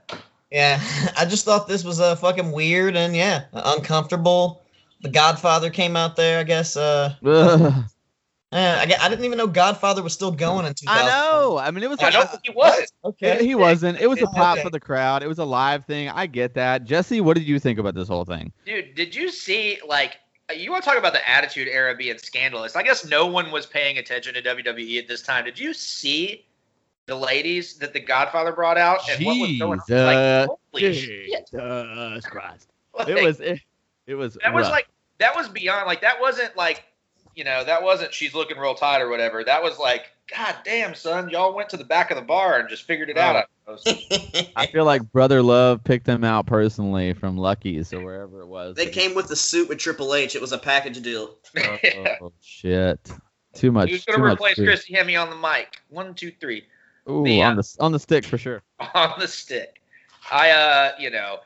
yeah, 0.52 0.80
I 1.18 1.24
just 1.24 1.44
thought 1.44 1.66
this 1.66 1.82
was 1.84 1.98
uh, 2.00 2.14
fucking 2.16 2.52
weird 2.52 2.94
and 2.96 3.16
yeah 3.16 3.44
uncomfortable. 3.52 4.62
The 5.02 5.08
Godfather 5.10 5.70
came 5.70 5.96
out 5.96 6.16
there, 6.16 6.38
I 6.40 6.44
guess. 6.44 6.76
Uh, 6.76 7.14
Ugh. 7.24 7.84
Eh, 8.56 8.74
I, 8.78 9.04
I 9.04 9.08
didn't 9.08 9.24
even 9.24 9.38
know 9.38 9.46
Godfather 9.46 10.02
was 10.02 10.12
still 10.12 10.30
going 10.32 10.66
in 10.66 10.74
2000. 10.74 11.04
I 11.04 11.08
know. 11.08 11.58
I 11.58 11.70
mean 11.70 11.84
it 11.84 11.90
was 11.90 12.00
I 12.00 12.04
like 12.04 12.12
don't 12.14 12.30
think 12.30 12.42
he 12.46 12.52
was. 12.52 12.92
Okay. 13.04 13.44
He 13.44 13.54
wasn't. 13.54 14.00
It 14.00 14.08
was 14.08 14.20
a 14.20 14.24
Okay. 14.26 14.36
pop 14.36 14.58
for 14.58 14.70
the 14.70 14.80
crowd. 14.80 15.22
It 15.22 15.28
was 15.28 15.38
a 15.38 15.44
live 15.44 15.84
thing. 15.86 16.08
I 16.08 16.26
get 16.26 16.54
that. 16.54 16.84
Jesse, 16.84 17.20
what 17.20 17.36
did 17.36 17.44
you 17.44 17.58
think 17.58 17.78
about 17.78 17.94
this 17.94 18.08
whole 18.08 18.24
thing? 18.24 18.52
Dude, 18.64 18.94
did 18.94 19.14
you 19.14 19.30
see 19.30 19.78
like 19.86 20.18
you 20.54 20.70
want 20.70 20.84
to 20.84 20.88
talk 20.88 20.98
about 20.98 21.12
the 21.12 21.28
Attitude 21.28 21.68
Era 21.68 21.94
being 21.96 22.18
scandalous? 22.18 22.76
I 22.76 22.82
guess 22.82 23.04
no 23.04 23.26
one 23.26 23.50
was 23.50 23.66
paying 23.66 23.98
attention 23.98 24.34
to 24.34 24.42
WWE 24.42 24.98
at 25.00 25.08
this 25.08 25.22
time. 25.22 25.44
Did 25.44 25.58
you 25.58 25.74
see 25.74 26.46
the 27.06 27.14
ladies 27.16 27.74
that 27.78 27.92
the 27.92 28.00
Godfather 28.00 28.52
brought 28.52 28.78
out 28.78 29.00
and 29.10 29.24
what 29.24 29.38
was 29.38 29.58
going 29.58 29.80
on? 29.80 29.86
Jesus. 29.88 30.04
Like, 30.04 30.48
holy 30.72 30.94
shit! 30.94 32.24
Christ. 32.24 32.70
Like, 32.94 33.08
It 33.08 33.22
was 33.22 33.40
it, 33.40 33.60
it 34.06 34.14
was 34.14 34.38
that 34.42 34.54
was 34.54 34.68
like 34.68 34.88
that 35.18 35.34
was 35.34 35.48
beyond 35.48 35.86
like 35.86 36.00
that 36.00 36.20
wasn't 36.20 36.56
like 36.56 36.84
you 37.36 37.44
know 37.44 37.62
that 37.62 37.82
wasn't 37.82 38.12
she's 38.12 38.34
looking 38.34 38.58
real 38.58 38.74
tight 38.74 39.00
or 39.00 39.08
whatever. 39.08 39.44
That 39.44 39.62
was 39.62 39.78
like 39.78 40.06
God 40.34 40.56
damn 40.64 40.94
son, 40.94 41.30
y'all 41.30 41.54
went 41.54 41.70
to 41.70 41.76
the 41.76 41.84
back 41.84 42.10
of 42.10 42.16
the 42.16 42.22
bar 42.22 42.58
and 42.58 42.68
just 42.68 42.82
figured 42.82 43.10
it 43.10 43.16
out. 43.16 43.36
I. 43.36 43.44
I 44.56 44.66
feel 44.66 44.84
like 44.84 45.02
Brother 45.12 45.42
Love 45.42 45.82
picked 45.82 46.06
them 46.06 46.22
out 46.22 46.46
personally 46.46 47.12
from 47.14 47.36
Lucky's 47.36 47.92
or 47.92 48.00
wherever 48.04 48.40
it 48.42 48.46
was. 48.46 48.76
They 48.76 48.86
came 48.86 49.14
with 49.14 49.26
the 49.26 49.34
suit 49.34 49.68
with 49.68 49.78
Triple 49.78 50.14
H. 50.14 50.36
It 50.36 50.40
was 50.40 50.52
a 50.52 50.58
package 50.58 51.02
deal. 51.02 51.36
Oh, 52.20 52.32
shit. 52.40 53.00
Too 53.54 53.72
much. 53.72 53.90
Who's 53.90 54.04
too 54.04 54.12
gonna 54.12 54.32
replace 54.32 54.56
food. 54.56 54.66
Christy 54.66 54.94
Hemme 54.94 55.20
on 55.20 55.30
the 55.30 55.36
mic? 55.36 55.80
One, 55.88 56.14
two, 56.14 56.30
three. 56.30 56.64
Ooh, 57.08 57.24
The, 57.24 57.42
uh, 57.42 57.50
on 57.50 57.56
the 57.56 57.76
on 57.80 57.92
the 57.92 57.98
stick 57.98 58.24
for 58.24 58.38
sure. 58.38 58.62
on 58.94 59.18
the 59.18 59.28
stick. 59.28 59.80
I, 60.30 60.50
uh, 60.50 60.92
you 60.98 61.10
know, 61.10 61.38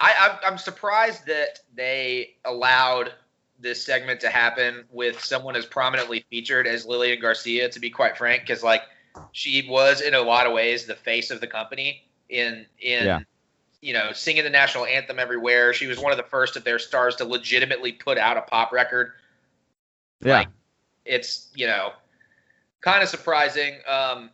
I, 0.00 0.14
I'm, 0.20 0.52
I'm 0.52 0.58
surprised 0.58 1.26
that 1.26 1.60
they 1.74 2.36
allowed 2.44 3.12
this 3.60 3.84
segment 3.84 4.20
to 4.20 4.28
happen 4.30 4.84
with 4.90 5.22
someone 5.22 5.56
as 5.56 5.66
prominently 5.66 6.24
featured 6.30 6.66
as 6.66 6.86
Lillian 6.86 7.20
Garcia. 7.20 7.68
To 7.68 7.80
be 7.80 7.90
quite 7.90 8.16
frank, 8.16 8.42
because 8.42 8.62
like 8.62 8.82
she 9.32 9.66
was 9.68 10.00
in 10.00 10.14
a 10.14 10.20
lot 10.20 10.46
of 10.46 10.52
ways 10.52 10.86
the 10.86 10.94
face 10.94 11.30
of 11.30 11.40
the 11.40 11.46
company 11.46 12.04
in 12.28 12.66
in 12.80 13.04
Yeah. 13.06 13.20
you 13.80 13.92
know 13.92 14.12
singing 14.12 14.44
the 14.44 14.50
national 14.50 14.86
anthem 14.86 15.18
everywhere. 15.18 15.72
She 15.74 15.86
was 15.86 15.98
one 15.98 16.12
of 16.12 16.18
the 16.18 16.24
first 16.24 16.56
of 16.56 16.64
their 16.64 16.78
stars 16.78 17.16
to 17.16 17.24
legitimately 17.24 17.92
put 17.92 18.18
out 18.18 18.36
a 18.36 18.42
pop 18.42 18.72
record 18.72 19.12
Yeah. 20.22 20.38
like, 20.38 20.48
it's 21.04 21.48
you 21.54 21.66
know 21.66 21.92
kind 22.80 23.02
of 23.02 23.08
surprising. 23.08 23.74
Um, 23.86 24.30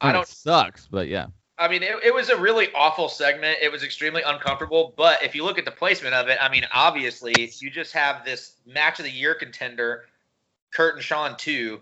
I 0.00 0.12
don't. 0.12 0.26
sucks, 0.26 0.86
but 0.90 1.08
yeah. 1.08 1.26
I 1.62 1.68
mean, 1.68 1.84
it, 1.84 1.94
it 2.02 2.12
was 2.12 2.28
a 2.28 2.36
really 2.36 2.68
awful 2.74 3.08
segment. 3.08 3.58
It 3.62 3.70
was 3.70 3.84
extremely 3.84 4.22
uncomfortable. 4.22 4.92
But 4.96 5.22
if 5.22 5.34
you 5.36 5.44
look 5.44 5.58
at 5.58 5.64
the 5.64 5.70
placement 5.70 6.12
of 6.12 6.28
it, 6.28 6.36
I 6.40 6.48
mean, 6.48 6.66
obviously, 6.72 7.52
you 7.60 7.70
just 7.70 7.92
have 7.92 8.24
this 8.24 8.56
match 8.66 8.98
of 8.98 9.04
the 9.04 9.12
year 9.12 9.34
contender, 9.36 10.06
Kurt 10.74 10.96
and 10.96 11.04
Shawn 11.04 11.36
two, 11.36 11.80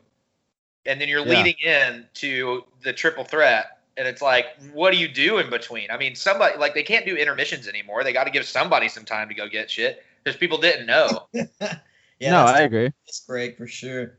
and 0.85 1.01
then 1.01 1.09
you're 1.09 1.25
Yeah. 1.25 1.43
leading 1.43 1.57
in 1.65 2.07
to 2.15 2.65
the 2.83 2.93
triple 2.93 3.25
threat. 3.25 3.79
And 3.97 4.07
it's 4.07 4.21
like, 4.23 4.47
what 4.73 4.93
do 4.93 4.99
you 4.99 5.09
do 5.09 5.39
in 5.39 5.49
between? 5.51 5.91
I 5.91 5.97
mean, 5.97 6.15
somebody 6.15 6.59
like 6.59 6.75
they 6.75 6.83
can't 6.83 7.07
do 7.07 7.17
intermissions 7.17 7.67
anymore. 7.67 8.05
They 8.05 8.13
got 8.13 8.25
to 8.25 8.31
give 8.31 8.45
somebody 8.47 8.89
some 8.89 9.05
time 9.07 9.29
to 9.29 9.35
go 9.35 9.49
get 9.49 9.71
shit 9.71 10.05
because 10.23 10.39
people 10.39 10.59
didn't 10.59 10.87
know. 10.87 11.27
yeah, 11.35 11.79
no, 12.21 12.45
I 12.45 12.61
agree. 12.61 12.93
that's 13.07 13.25
great 13.27 13.57
for 13.57 13.67
sure. 13.67 14.19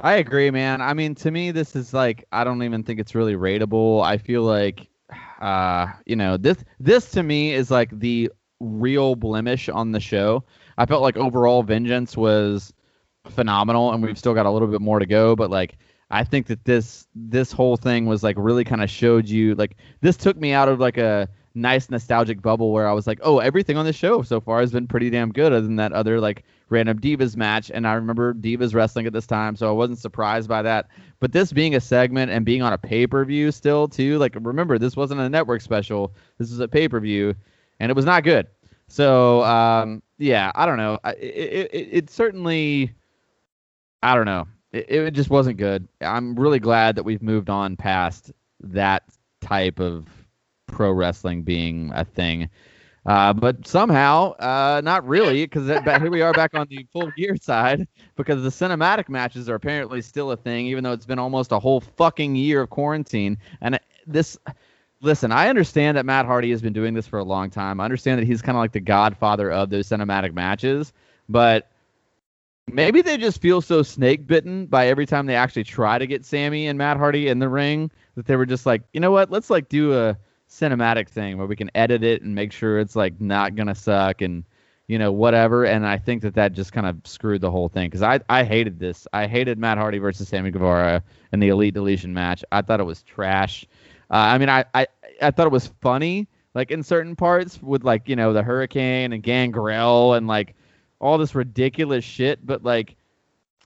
I 0.00 0.14
agree, 0.14 0.50
man. 0.50 0.80
I 0.80 0.94
mean, 0.94 1.14
to 1.16 1.30
me, 1.30 1.50
this 1.50 1.76
is 1.76 1.92
like 1.92 2.24
I 2.32 2.44
don't 2.44 2.62
even 2.62 2.82
think 2.82 3.00
it's 3.00 3.14
really 3.14 3.34
rateable. 3.34 4.02
I 4.02 4.16
feel 4.18 4.42
like, 4.42 4.88
uh, 5.40 5.88
you 6.06 6.16
know, 6.16 6.36
this 6.36 6.58
this 6.78 7.10
to 7.12 7.22
me 7.22 7.52
is 7.52 7.70
like 7.70 7.90
the 7.98 8.30
real 8.60 9.14
blemish 9.14 9.68
on 9.68 9.92
the 9.92 10.00
show. 10.00 10.44
I 10.78 10.86
felt 10.86 11.02
like 11.02 11.16
overall 11.16 11.62
Vengeance 11.62 12.16
was 12.16 12.72
phenomenal, 13.28 13.92
and 13.92 14.02
we've 14.02 14.18
still 14.18 14.34
got 14.34 14.46
a 14.46 14.50
little 14.50 14.68
bit 14.68 14.80
more 14.80 14.98
to 14.98 15.06
go. 15.06 15.36
But 15.36 15.50
like, 15.50 15.76
I 16.10 16.24
think 16.24 16.46
that 16.46 16.64
this 16.64 17.06
this 17.14 17.52
whole 17.52 17.76
thing 17.76 18.06
was 18.06 18.22
like 18.22 18.36
really 18.38 18.64
kind 18.64 18.82
of 18.82 18.88
showed 18.88 19.28
you 19.28 19.54
like 19.54 19.76
this 20.00 20.16
took 20.16 20.36
me 20.38 20.52
out 20.52 20.68
of 20.70 20.80
like 20.80 20.96
a 20.96 21.28
nice 21.54 21.90
nostalgic 21.90 22.40
bubble 22.40 22.72
where 22.72 22.88
I 22.88 22.92
was 22.92 23.06
like, 23.06 23.20
oh, 23.22 23.38
everything 23.40 23.76
on 23.76 23.84
the 23.84 23.92
show 23.92 24.22
so 24.22 24.40
far 24.40 24.60
has 24.60 24.72
been 24.72 24.86
pretty 24.86 25.10
damn 25.10 25.30
good, 25.30 25.52
other 25.52 25.62
than 25.66 25.76
that 25.76 25.92
other 25.92 26.20
like 26.20 26.44
random 26.70 26.98
divas 26.98 27.36
match. 27.36 27.70
And 27.72 27.86
I 27.86 27.94
remember 27.94 28.34
divas 28.34 28.74
wrestling 28.74 29.06
at 29.06 29.12
this 29.12 29.26
time, 29.26 29.56
so 29.56 29.68
I 29.68 29.72
wasn't 29.72 29.98
surprised 29.98 30.48
by 30.48 30.62
that. 30.62 30.88
But 31.20 31.32
this 31.32 31.52
being 31.52 31.74
a 31.74 31.80
segment 31.80 32.30
and 32.30 32.44
being 32.44 32.62
on 32.62 32.72
a 32.72 32.78
pay 32.78 33.06
per 33.06 33.24
view 33.24 33.52
still 33.52 33.86
too, 33.88 34.18
like 34.18 34.34
remember 34.40 34.78
this 34.78 34.96
wasn't 34.96 35.20
a 35.20 35.28
network 35.28 35.60
special, 35.60 36.14
this 36.38 36.50
was 36.50 36.60
a 36.60 36.68
pay 36.68 36.88
per 36.88 37.00
view, 37.00 37.34
and 37.78 37.90
it 37.90 37.94
was 37.94 38.06
not 38.06 38.24
good. 38.24 38.46
So 38.88 39.42
um, 39.44 40.02
yeah, 40.18 40.50
I 40.54 40.66
don't 40.66 40.78
know. 40.78 40.98
It, 41.04 41.68
it, 41.72 41.88
it, 41.92 42.10
certainly, 42.10 42.94
I 44.02 44.14
don't 44.14 44.26
know 44.26 44.46
it, 44.72 44.90
it 44.90 45.14
just 45.14 45.30
wasn't 45.30 45.56
good. 45.56 45.88
I'm 46.00 46.34
really 46.34 46.58
glad 46.58 46.96
that 46.96 47.04
we've 47.04 47.22
moved 47.22 47.50
on 47.50 47.76
past 47.76 48.32
that 48.60 49.04
type 49.40 49.80
of 49.80 50.06
pro 50.66 50.92
wrestling 50.92 51.42
being 51.42 51.90
a 51.94 52.04
thing. 52.04 52.48
Uh, 53.10 53.32
but 53.32 53.66
somehow, 53.66 54.30
uh, 54.34 54.80
not 54.84 55.04
really, 55.04 55.44
because 55.44 55.66
here 55.66 56.10
we 56.12 56.22
are 56.22 56.32
back 56.32 56.54
on 56.54 56.64
the 56.70 56.86
full 56.92 57.10
gear 57.16 57.34
side, 57.34 57.88
because 58.14 58.40
the 58.40 58.48
cinematic 58.50 59.08
matches 59.08 59.48
are 59.48 59.56
apparently 59.56 60.00
still 60.00 60.30
a 60.30 60.36
thing, 60.36 60.66
even 60.66 60.84
though 60.84 60.92
it's 60.92 61.06
been 61.06 61.18
almost 61.18 61.50
a 61.50 61.58
whole 61.58 61.80
fucking 61.80 62.36
year 62.36 62.60
of 62.60 62.70
quarantine. 62.70 63.36
And 63.62 63.80
this, 64.06 64.38
listen, 65.00 65.32
I 65.32 65.48
understand 65.48 65.96
that 65.96 66.06
Matt 66.06 66.24
Hardy 66.24 66.52
has 66.52 66.62
been 66.62 66.72
doing 66.72 66.94
this 66.94 67.08
for 67.08 67.18
a 67.18 67.24
long 67.24 67.50
time. 67.50 67.80
I 67.80 67.84
understand 67.84 68.20
that 68.20 68.26
he's 68.26 68.42
kind 68.42 68.56
of 68.56 68.60
like 68.60 68.70
the 68.70 68.78
godfather 68.78 69.50
of 69.50 69.70
those 69.70 69.88
cinematic 69.88 70.32
matches, 70.32 70.92
but 71.28 71.68
maybe 72.68 73.02
they 73.02 73.16
just 73.16 73.42
feel 73.42 73.60
so 73.60 73.82
snake 73.82 74.24
bitten 74.24 74.66
by 74.66 74.86
every 74.86 75.06
time 75.06 75.26
they 75.26 75.34
actually 75.34 75.64
try 75.64 75.98
to 75.98 76.06
get 76.06 76.24
Sammy 76.24 76.68
and 76.68 76.78
Matt 76.78 76.96
Hardy 76.96 77.26
in 77.26 77.40
the 77.40 77.48
ring 77.48 77.90
that 78.14 78.26
they 78.26 78.36
were 78.36 78.46
just 78.46 78.66
like, 78.66 78.82
you 78.92 79.00
know 79.00 79.10
what, 79.10 79.32
let's 79.32 79.50
like 79.50 79.68
do 79.68 79.98
a 79.98 80.16
cinematic 80.50 81.08
thing 81.08 81.38
where 81.38 81.46
we 81.46 81.56
can 81.56 81.70
edit 81.74 82.02
it 82.02 82.22
and 82.22 82.34
make 82.34 82.52
sure 82.52 82.78
it's 82.78 82.96
like 82.96 83.20
not 83.20 83.54
gonna 83.54 83.74
suck 83.74 84.20
and 84.22 84.44
you 84.88 84.98
know 84.98 85.12
whatever. 85.12 85.64
And 85.64 85.86
I 85.86 85.98
think 85.98 86.22
that 86.22 86.34
that 86.34 86.52
just 86.52 86.72
kind 86.72 86.86
of 86.86 86.98
screwed 87.04 87.40
the 87.40 87.50
whole 87.50 87.68
thing 87.68 87.88
because 87.88 88.02
I 88.02 88.20
I 88.28 88.44
hated 88.44 88.78
this. 88.78 89.06
I 89.12 89.26
hated 89.26 89.58
Matt 89.58 89.78
Hardy 89.78 89.98
versus 89.98 90.28
Sammy 90.28 90.50
Guevara 90.50 91.02
in 91.32 91.40
the 91.40 91.48
Elite 91.48 91.74
Deletion 91.74 92.12
match. 92.12 92.44
I 92.50 92.62
thought 92.62 92.80
it 92.80 92.84
was 92.84 93.02
trash. 93.02 93.66
Uh, 94.10 94.14
I 94.14 94.38
mean, 94.38 94.48
I, 94.48 94.64
I 94.74 94.86
I 95.22 95.30
thought 95.30 95.46
it 95.46 95.52
was 95.52 95.68
funny 95.80 96.26
like 96.54 96.70
in 96.70 96.82
certain 96.82 97.14
parts 97.16 97.62
with 97.62 97.84
like 97.84 98.08
you 98.08 98.16
know 98.16 98.32
the 98.32 98.42
Hurricane 98.42 99.12
and 99.12 99.22
Gangrel 99.22 100.14
and 100.14 100.26
like 100.26 100.54
all 101.00 101.18
this 101.18 101.34
ridiculous 101.34 102.04
shit, 102.04 102.44
but 102.44 102.64
like 102.64 102.96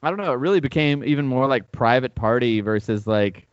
I 0.03 0.11
don't 0.11 0.18
know, 0.18 0.32
it 0.32 0.39
really 0.39 0.61
became 0.61 1.03
even 1.05 1.26
more 1.26 1.47
like 1.47 1.72
private 1.72 2.14
party 2.14 2.61
versus 2.61 3.07
like 3.07 3.47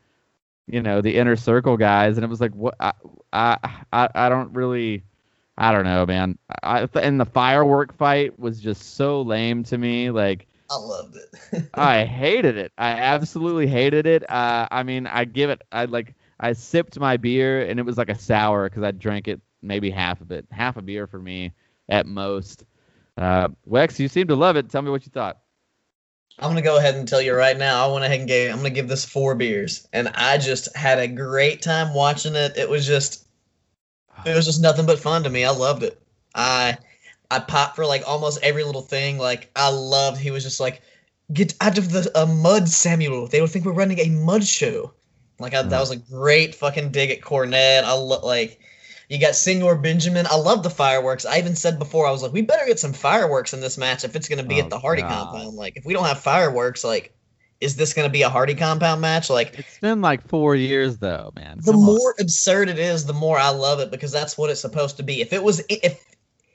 you 0.72 0.82
know 0.82 1.02
the 1.02 1.18
inner 1.18 1.36
circle 1.36 1.78
guys, 1.78 2.18
and 2.18 2.24
it 2.24 2.30
was 2.30 2.42
like 2.42 2.54
what 2.56 2.76
I 2.80 2.94
I 3.32 3.58
I, 3.92 4.10
I 4.16 4.30
don't 4.30 4.54
really. 4.54 5.04
I 5.58 5.72
don't 5.74 5.84
know, 5.84 6.06
man. 6.06 6.38
I 6.64 6.88
and 6.96 7.20
the 7.20 7.26
firework 7.26 7.96
fight 7.96 8.40
was 8.40 8.60
just 8.60 8.96
so 8.96 9.22
lame 9.22 9.64
to 9.66 9.78
me. 9.78 10.10
Like 10.10 10.48
I 10.72 10.78
loved 10.78 11.18
it. 11.18 11.70
I 11.74 12.06
hated 12.06 12.58
it. 12.58 12.72
I 12.78 12.92
absolutely 12.92 13.68
hated 13.68 14.08
it. 14.08 14.28
Uh, 14.30 14.68
I 14.72 14.84
mean, 14.84 15.06
I 15.06 15.26
give 15.26 15.50
it. 15.50 15.62
I 15.72 15.86
like. 15.86 16.16
I 16.40 16.54
sipped 16.54 16.98
my 17.00 17.18
beer 17.18 17.62
and 17.68 17.80
it 17.80 17.84
was 17.84 17.98
like 17.98 18.10
a 18.10 18.18
sour 18.18 18.68
because 18.68 18.82
I 18.82 18.90
drank 18.92 19.28
it 19.28 19.42
maybe 19.62 19.92
half 19.92 20.22
of 20.22 20.32
it, 20.32 20.48
half 20.50 20.78
a 20.78 20.82
beer 20.82 21.06
for 21.06 21.20
me 21.20 21.52
at 21.90 22.08
most. 22.08 22.64
Uh, 23.18 23.50
Wex, 23.70 24.00
you 24.00 24.08
seem 24.08 24.28
to 24.28 24.36
love 24.36 24.56
it. 24.56 24.70
Tell 24.70 24.82
me 24.82 24.90
what 24.90 25.06
you 25.06 25.12
thought. 25.12 25.38
I'm 26.42 26.50
gonna 26.50 26.62
go 26.62 26.78
ahead 26.78 26.96
and 26.96 27.08
tell 27.08 27.22
you 27.22 27.36
right 27.36 27.58
now. 27.58 27.88
I 27.88 27.94
went 27.94 28.04
ahead 28.04 28.20
and 28.20 28.28
gave. 28.28 28.50
I'm 28.50 28.58
gonna 28.58 28.72
give 28.72 28.88
this 28.88 29.06
four 29.06 29.36
beers, 29.36 29.88
and 29.94 30.08
I 30.10 30.38
just 30.38 30.76
had 30.76 30.98
a 30.98 31.08
great 31.08 31.62
time 31.62 31.94
watching 31.94 32.36
it. 32.36 32.58
It 32.58 32.68
was 32.68 32.88
just, 32.88 33.28
it 34.26 34.36
was 34.36 34.46
just 34.46 34.62
nothing 34.62 34.88
but 34.88 35.00
fun 35.00 35.24
to 35.24 35.30
me. 35.30 35.46
I 35.46 35.52
loved 35.52 35.84
it. 35.84 36.02
I, 36.34 36.78
I 37.30 37.40
popped 37.40 37.76
for 37.76 37.86
like 37.86 38.04
almost 38.08 38.40
every 38.42 38.64
little 38.64 38.82
thing. 38.82 39.20
Like 39.20 39.52
I 39.56 39.70
loved. 39.70 40.20
He 40.20 40.32
was 40.32 40.44
just 40.44 40.60
like, 40.60 40.82
get 41.32 41.54
out 41.62 41.78
of 41.78 41.92
the 41.92 42.12
uh, 42.16 42.26
mud, 42.26 42.68
Samuel. 42.68 43.28
They 43.28 43.40
would 43.42 43.52
think 43.52 43.66
we're 43.66 43.74
running 43.74 44.00
a 44.00 44.10
mud 44.10 44.44
show. 44.44 44.94
Like 45.40 45.54
I, 45.54 45.62
that 45.62 45.80
was 45.80 45.92
a 45.92 45.98
great 45.98 46.56
fucking 46.56 46.90
dig 46.90 47.12
at 47.12 47.22
Cornette. 47.22 47.84
I 47.84 47.94
lo- 47.94 48.26
like 48.26 48.60
you 49.12 49.20
got 49.20 49.36
Senor 49.36 49.76
Benjamin. 49.76 50.26
I 50.26 50.38
love 50.38 50.64
the 50.64 50.70
fireworks. 50.70 51.26
I 51.26 51.38
even 51.38 51.54
said 51.54 51.78
before, 51.78 52.08
I 52.08 52.12
was 52.12 52.24
like, 52.24 52.32
we 52.32 52.44
better 52.44 52.66
get 52.66 52.80
some 52.80 52.94
fireworks 52.94 53.52
in 53.52 53.60
this 53.60 53.78
match 53.78 54.06
if 54.06 54.16
it's 54.16 54.30
going 54.30 54.42
to 54.42 54.48
be 54.48 54.62
oh, 54.62 54.64
at 54.64 54.70
the 54.70 54.78
oh, 54.78 54.80
Hardy 54.80 55.02
God. 55.02 55.34
compound. 55.34 55.58
Like, 55.58 55.76
if 55.76 55.84
we 55.84 55.92
don't 55.92 56.06
have 56.06 56.22
fireworks, 56.22 56.86
like, 56.86 57.14
is 57.60 57.76
this 57.76 57.94
going 57.94 58.08
to 58.08 58.12
be 58.12 58.22
a 58.22 58.30
Hardy 58.30 58.56
compound 58.56 59.02
match? 59.02 59.30
Like, 59.30 59.60
it's 59.60 59.80
been 59.80 60.00
like 60.00 60.26
four 60.30 60.56
years 60.56 60.98
though, 60.98 61.34
man. 61.36 61.60
the 61.62 61.74
more 61.74 62.16
absurd 62.22 62.70
it 62.70 62.80
is, 62.80 63.06
the 63.06 63.12
more 63.12 63.38
I 63.38 63.50
love 63.50 63.82
it 63.82 63.92
because 63.92 64.14
that's 64.14 64.38
what 64.38 64.50
it's 64.50 64.62
supposed 64.62 64.96
to 64.96 65.04
be. 65.04 65.20
If 65.20 65.34
it 65.34 65.44
was, 65.44 65.62
if 65.68 66.02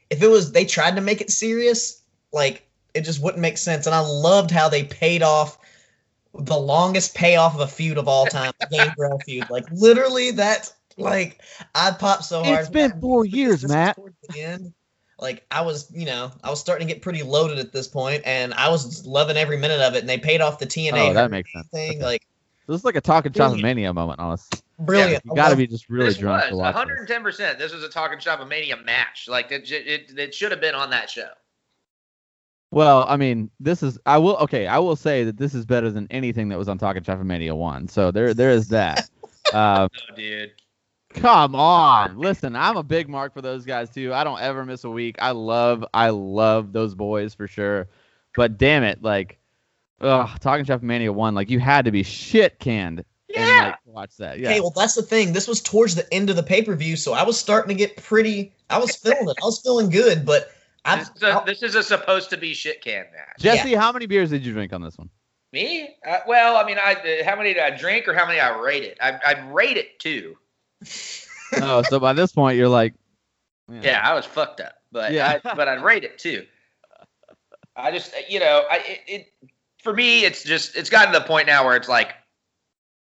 if 0.09 0.23
it 0.23 0.29
was, 0.29 0.53
they 0.53 0.65
tried 0.65 0.97
to 0.97 1.03
make 1.03 1.21
it 1.21 1.31
serious, 1.31 2.01
like 2.33 2.67
it 2.95 3.03
just 3.03 3.23
wouldn't 3.23 3.43
make 3.43 3.59
sense. 3.59 3.85
And 3.85 3.95
I 3.95 4.01
loved 4.01 4.51
how 4.51 4.71
they 4.71 4.83
paid 4.83 5.23
off 5.23 5.59
the 6.33 6.57
longest 6.57 7.15
payoff 7.15 7.55
of 7.55 7.61
a 7.61 7.69
feud 7.69 7.99
of 7.99 8.09
all 8.09 8.25
time, 8.25 8.53
the 8.61 8.67
Gangrel 8.71 9.19
feud. 9.19 9.51
Like 9.51 9.67
literally, 9.71 10.31
that 10.31 10.73
like 10.97 11.41
I 11.75 11.91
popped 11.93 12.25
so 12.25 12.43
hard. 12.43 12.61
It's 12.61 12.69
been 12.69 13.01
four 13.01 13.25
years, 13.25 13.67
Matt. 13.67 13.99
the 14.29 14.41
end, 14.41 14.73
like 15.19 15.47
I 15.51 15.63
was, 15.63 15.91
you 15.95 16.07
know, 16.07 16.31
I 16.43 16.51
was 16.51 16.61
starting 16.61 16.87
to 16.87 16.93
get 16.93 17.03
pretty 17.03 17.23
loaded 17.23 17.59
at 17.59 17.73
this 17.73 17.89
point, 17.89 18.23
and 18.25 18.55
I 18.55 18.69
was 18.69 19.07
loving 19.07 19.37
every 19.37 19.57
minute 19.57 19.81
of 19.81 19.95
it. 19.95 20.01
And 20.01 20.09
they 20.09 20.19
paid 20.19 20.41
off 20.41 20.59
the 20.59 20.67
TNA. 20.67 21.11
Oh, 21.11 21.15
that 21.15 21.31
makes 21.31 21.53
sense. 21.53 21.69
Thing 21.69 21.97
okay. 21.97 22.05
like 22.05 22.27
this 22.67 22.79
is 22.79 22.85
like 22.85 22.97
a 22.97 23.01
talking 23.01 23.33
shop 23.33 23.53
of 23.53 23.61
mania 23.61 23.93
moment, 23.93 24.19
honestly. 24.19 24.61
Brilliant. 24.79 25.25
Yeah, 25.25 25.31
you 25.31 25.37
got 25.37 25.51
to 25.51 25.57
be 25.57 25.67
just 25.67 25.89
really 25.89 26.07
this 26.07 26.19
drunk 26.19 26.43
was, 26.43 26.51
to 26.51 26.57
watch 26.57 26.75
110. 26.75 27.23
percent 27.23 27.59
This 27.59 27.73
was 27.73 27.83
a 27.85 27.89
talking 27.89 28.19
shop 28.19 28.41
of 28.41 28.49
mania 28.49 28.77
match. 28.77 29.27
Like 29.29 29.53
it, 29.53 29.71
it, 29.71 30.19
it 30.19 30.35
should 30.35 30.51
have 30.51 30.61
been 30.61 30.75
on 30.75 30.91
that 30.91 31.09
show. 31.09 31.29
Well, 32.73 33.07
I 33.09 33.17
mean, 33.17 33.51
this 33.61 33.83
is 33.83 33.99
I 34.05 34.19
will 34.19 34.37
okay. 34.39 34.67
I 34.67 34.79
will 34.79 34.97
say 34.97 35.25
that 35.25 35.37
this 35.37 35.55
is 35.55 35.65
better 35.65 35.91
than 35.91 36.09
anything 36.11 36.49
that 36.49 36.59
was 36.59 36.69
on 36.69 36.79
Talking 36.79 37.03
Shop 37.05 37.21
of 37.21 37.27
Mania 37.27 37.55
one. 37.55 37.87
So 37.89 38.11
there, 38.11 38.35
there 38.35 38.51
is 38.51 38.69
that. 38.69 39.09
uh, 39.55 39.89
oh, 39.91 40.15
dude. 40.17 40.53
Come 41.17 41.55
on. 41.55 42.19
Listen, 42.19 42.55
I'm 42.55 42.77
a 42.77 42.83
big 42.83 43.09
mark 43.09 43.33
for 43.33 43.41
those 43.41 43.65
guys 43.65 43.91
too. 43.91 44.13
I 44.13 44.23
don't 44.23 44.41
ever 44.41 44.65
miss 44.65 44.85
a 44.85 44.91
week. 44.91 45.17
I 45.19 45.31
love 45.31 45.85
I 45.93 46.11
love 46.11 46.73
those 46.73 46.95
boys 46.95 47.35
for 47.35 47.49
sure. 47.49 47.89
But 48.37 48.59
damn 48.59 48.85
it, 48.85 49.03
like 49.03 49.39
ugh, 50.01 50.29
talking 50.41 50.65
Chef 50.65 50.83
Mania 50.83 51.13
1, 51.13 51.35
like 51.35 51.51
you 51.51 51.59
had 51.59 51.87
to 51.87 51.91
be 51.91 52.03
shit 52.03 52.59
canned. 52.59 53.05
Yeah. 53.29 53.41
And, 53.41 53.67
like, 53.67 53.79
watch 53.87 54.17
that. 54.19 54.39
Yeah. 54.39 54.51
Okay, 54.51 54.61
well 54.61 54.73
that's 54.77 54.95
the 54.95 55.03
thing. 55.03 55.33
This 55.33 55.49
was 55.49 55.61
towards 55.61 55.95
the 55.95 56.13
end 56.13 56.31
of 56.31 56.37
the 56.37 56.43
pay-per-view, 56.43 56.97
so 56.97 57.15
I 57.15 57.23
was 57.23 57.39
starting 57.39 57.69
to 57.69 57.75
get 57.75 57.97
pretty 57.97 58.53
I 58.69 58.79
was 58.79 58.95
feeling 58.95 59.29
it. 59.29 59.37
I 59.43 59.47
was 59.47 59.61
feeling 59.61 59.89
good, 59.89 60.27
but 60.27 60.53
I, 60.85 60.99
this, 60.99 61.11
is 61.17 61.23
a, 61.23 61.43
this 61.47 61.63
is 61.63 61.75
a 61.75 61.83
supposed 61.83 62.31
to 62.31 62.37
be 62.37 62.53
shit 62.55 62.83
can 62.83 63.07
match. 63.13 63.39
Jesse, 63.39 63.71
yeah. 63.71 63.81
how 63.81 63.91
many 63.91 64.07
beers 64.07 64.31
did 64.31 64.45
you 64.45 64.53
drink 64.53 64.73
on 64.73 64.83
this 64.83 64.99
one? 64.99 65.09
Me? 65.53 65.97
Uh, 66.07 66.19
well, 66.29 66.57
I 66.57 66.65
mean, 66.65 66.77
I 66.79 67.23
how 67.25 67.37
many 67.37 67.55
did 67.55 67.63
I 67.63 67.77
drink 67.77 68.07
or 68.07 68.15
how 68.15 68.27
many 68.27 68.39
I 68.39 68.57
rate 68.61 68.85
it? 68.85 68.99
I, 69.01 69.19
I'd 69.25 69.53
rate 69.53 69.77
it 69.79 69.99
two 69.99 70.37
oh, 71.63 71.83
so 71.83 71.99
by 71.99 72.13
this 72.13 72.33
point 72.33 72.57
you're 72.57 72.69
like, 72.69 72.95
yeah, 73.71 73.81
yeah 73.83 74.01
I 74.05 74.15
was 74.15 74.25
fucked 74.25 74.61
up, 74.61 74.75
but 74.93 75.13
yeah, 75.13 75.41
I, 75.45 75.55
but 75.55 75.69
I'd 75.69 75.83
rate 75.83 76.05
it 76.05 76.19
too. 76.19 76.47
I 77.75 77.91
just, 77.91 78.15
you 78.29 78.41
know, 78.41 78.65
I 78.71 78.77
it, 78.77 79.01
it, 79.07 79.51
for 79.83 79.93
me, 79.93 80.25
it's 80.25 80.43
just 80.43 80.77
it's 80.77 80.91
gotten 80.91 81.13
to 81.13 81.19
the 81.19 81.25
point 81.25 81.47
now 81.47 81.65
where 81.65 81.77
it's 81.77 81.89
like 81.89 82.15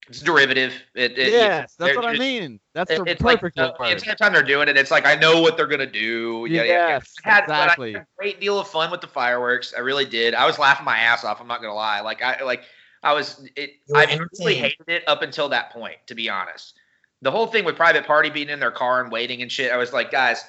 it's 0.09 0.21
derivative. 0.21 0.73
It, 0.95 1.17
it 1.17 1.31
yes, 1.31 1.75
that's 1.75 1.95
what 1.95 2.03
just, 2.03 2.15
I 2.15 2.19
mean. 2.19 2.59
That's 2.73 2.89
the 2.89 3.03
it's 3.05 3.21
perfect 3.21 3.57
like, 3.57 3.77
part. 3.77 3.91
It's 3.91 4.03
the 4.03 4.15
time 4.15 4.33
they're 4.33 4.43
doing 4.43 4.67
it. 4.67 4.77
It's 4.77 4.91
like 4.91 5.05
I 5.05 5.15
know 5.15 5.41
what 5.41 5.57
they're 5.57 5.67
gonna 5.67 5.85
do. 5.85 6.47
Yeah, 6.49 6.63
yes, 6.63 7.13
yeah. 7.25 7.31
I 7.31 7.33
had, 7.33 7.43
exactly. 7.43 7.95
I 7.95 7.99
had 7.99 8.01
a 8.03 8.17
great 8.17 8.41
deal 8.41 8.59
of 8.59 8.67
fun 8.67 8.91
with 8.91 9.01
the 9.01 9.07
fireworks. 9.07 9.73
I 9.75 9.79
really 9.79 10.05
did. 10.05 10.33
I 10.33 10.45
was 10.45 10.59
laughing 10.59 10.85
my 10.85 10.97
ass 10.97 11.23
off. 11.23 11.39
I'm 11.39 11.47
not 11.47 11.61
gonna 11.61 11.73
lie. 11.73 12.01
Like 12.01 12.21
I 12.21 12.43
like 12.43 12.63
I 13.03 13.13
was. 13.13 13.47
It. 13.55 13.71
I 13.95 14.19
really 14.39 14.55
hated 14.55 14.87
it 14.87 15.03
up 15.07 15.21
until 15.21 15.49
that 15.49 15.71
point, 15.71 15.97
to 16.07 16.15
be 16.15 16.29
honest 16.29 16.73
the 17.21 17.31
whole 17.31 17.47
thing 17.47 17.65
with 17.65 17.75
private 17.75 18.05
party 18.05 18.29
being 18.29 18.49
in 18.49 18.59
their 18.59 18.71
car 18.71 19.01
and 19.01 19.11
waiting 19.11 19.41
and 19.41 19.51
shit, 19.51 19.71
I 19.71 19.77
was 19.77 19.93
like, 19.93 20.11
guys, 20.11 20.43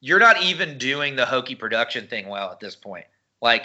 you're 0.00 0.18
not 0.18 0.42
even 0.42 0.78
doing 0.78 1.16
the 1.16 1.26
hokey 1.26 1.54
production 1.54 2.06
thing 2.06 2.28
well 2.28 2.50
at 2.50 2.60
this 2.60 2.76
point. 2.76 3.06
Like, 3.40 3.64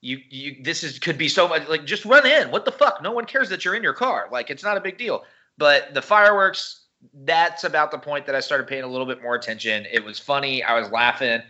you 0.00 0.18
you 0.30 0.56
this 0.62 0.82
is 0.82 0.98
could 0.98 1.16
be 1.16 1.28
so 1.28 1.46
much 1.46 1.68
like 1.68 1.84
just 1.84 2.04
run 2.04 2.26
in. 2.26 2.50
What 2.50 2.64
the 2.64 2.72
fuck? 2.72 3.02
No 3.02 3.12
one 3.12 3.24
cares 3.24 3.48
that 3.50 3.64
you're 3.64 3.74
in 3.74 3.82
your 3.82 3.92
car. 3.92 4.28
Like, 4.32 4.50
it's 4.50 4.64
not 4.64 4.76
a 4.76 4.80
big 4.80 4.98
deal. 4.98 5.24
But 5.58 5.94
the 5.94 6.02
fireworks, 6.02 6.86
that's 7.24 7.64
about 7.64 7.90
the 7.90 7.98
point 7.98 8.26
that 8.26 8.34
I 8.34 8.40
started 8.40 8.66
paying 8.66 8.82
a 8.82 8.88
little 8.88 9.06
bit 9.06 9.22
more 9.22 9.34
attention. 9.34 9.86
It 9.92 10.04
was 10.04 10.18
funny. 10.18 10.62
I 10.62 10.78
was 10.78 10.90
laughing. 10.90 11.40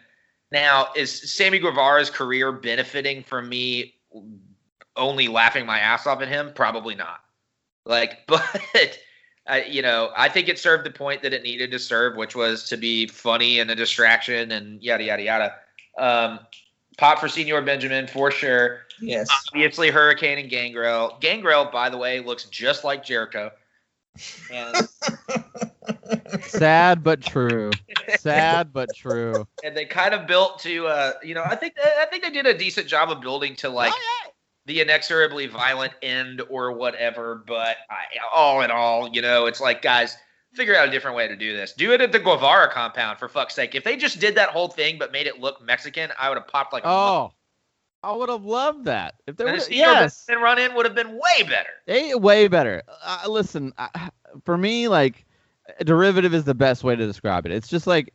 Now, 0.50 0.88
is 0.94 1.32
Sammy 1.32 1.58
Guevara's 1.58 2.10
career 2.10 2.52
benefiting 2.52 3.22
from 3.22 3.48
me 3.48 3.94
only 4.96 5.28
laughing 5.28 5.64
my 5.64 5.78
ass 5.78 6.06
off 6.06 6.20
at 6.20 6.28
him? 6.28 6.52
Probably 6.54 6.94
not. 6.94 7.20
Like, 7.86 8.18
but 8.26 8.98
I, 9.46 9.64
you 9.64 9.82
know, 9.82 10.10
I 10.16 10.28
think 10.28 10.48
it 10.48 10.58
served 10.58 10.84
the 10.84 10.90
point 10.90 11.22
that 11.22 11.32
it 11.32 11.42
needed 11.42 11.70
to 11.72 11.78
serve, 11.78 12.16
which 12.16 12.36
was 12.36 12.68
to 12.68 12.76
be 12.76 13.06
funny 13.06 13.58
and 13.58 13.70
a 13.70 13.74
distraction 13.74 14.52
and 14.52 14.82
yada 14.82 15.04
yada 15.04 15.22
yada. 15.22 15.54
Um, 15.98 16.40
Pop 16.98 17.18
for 17.18 17.28
Senor 17.28 17.62
Benjamin 17.62 18.06
for 18.06 18.30
sure. 18.30 18.82
Yes. 19.00 19.28
Obviously, 19.48 19.90
Hurricane 19.90 20.38
and 20.38 20.48
Gangrel. 20.48 21.16
Gangrel, 21.20 21.64
by 21.64 21.90
the 21.90 21.98
way, 21.98 22.20
looks 22.20 22.44
just 22.44 22.84
like 22.84 23.04
Jericho. 23.04 23.50
And, 24.52 24.88
Sad 26.42 27.02
but 27.02 27.22
true. 27.22 27.70
Sad 28.18 28.72
but 28.72 28.90
true. 28.94 29.46
and 29.64 29.76
they 29.76 29.84
kind 29.84 30.14
of 30.14 30.26
built 30.26 30.58
to, 30.60 30.86
uh, 30.86 31.12
you 31.22 31.34
know, 31.34 31.42
I 31.42 31.56
think 31.56 31.74
I 31.82 32.06
think 32.06 32.22
they 32.22 32.30
did 32.30 32.46
a 32.46 32.56
decent 32.56 32.86
job 32.86 33.10
of 33.10 33.20
building 33.20 33.56
to 33.56 33.68
like 33.68 33.92
the 34.66 34.80
inexorably 34.80 35.46
violent 35.46 35.92
end 36.02 36.42
or 36.48 36.72
whatever. 36.72 37.42
But 37.46 37.76
I, 37.90 38.02
all 38.34 38.62
in 38.62 38.70
all, 38.70 39.08
you 39.08 39.22
know, 39.22 39.46
it's 39.46 39.60
like 39.60 39.82
guys, 39.82 40.16
figure 40.52 40.76
out 40.76 40.88
a 40.88 40.90
different 40.90 41.16
way 41.16 41.28
to 41.28 41.36
do 41.36 41.56
this. 41.56 41.72
Do 41.72 41.92
it 41.92 42.00
at 42.00 42.12
the 42.12 42.18
Guevara 42.18 42.70
compound 42.70 43.18
for 43.18 43.28
fuck's 43.28 43.54
sake. 43.54 43.74
If 43.74 43.84
they 43.84 43.96
just 43.96 44.20
did 44.20 44.34
that 44.36 44.50
whole 44.50 44.68
thing 44.68 44.98
but 44.98 45.12
made 45.12 45.26
it 45.26 45.40
look 45.40 45.62
Mexican, 45.62 46.10
I 46.18 46.28
would 46.28 46.38
have 46.38 46.48
popped 46.48 46.72
like 46.72 46.84
a 46.84 46.88
Oh, 46.88 47.32
I 48.02 48.12
would 48.12 48.28
have 48.28 48.44
loved 48.44 48.84
that. 48.86 49.14
If 49.26 49.36
there 49.36 49.52
was 49.52 49.70
yes, 49.70 50.26
and 50.28 50.42
run 50.42 50.58
in 50.58 50.74
would 50.74 50.86
have 50.86 50.94
been 50.94 51.12
way 51.12 51.42
better. 51.44 51.70
Hey, 51.86 52.14
way 52.14 52.48
better. 52.48 52.82
Uh, 53.04 53.24
listen, 53.28 53.72
I, 53.78 54.10
for 54.44 54.58
me, 54.58 54.88
like 54.88 55.24
derivative 55.84 56.34
is 56.34 56.44
the 56.44 56.54
best 56.54 56.82
way 56.82 56.96
to 56.96 57.06
describe 57.06 57.46
it. 57.46 57.52
It's 57.52 57.68
just 57.68 57.86
like 57.86 58.12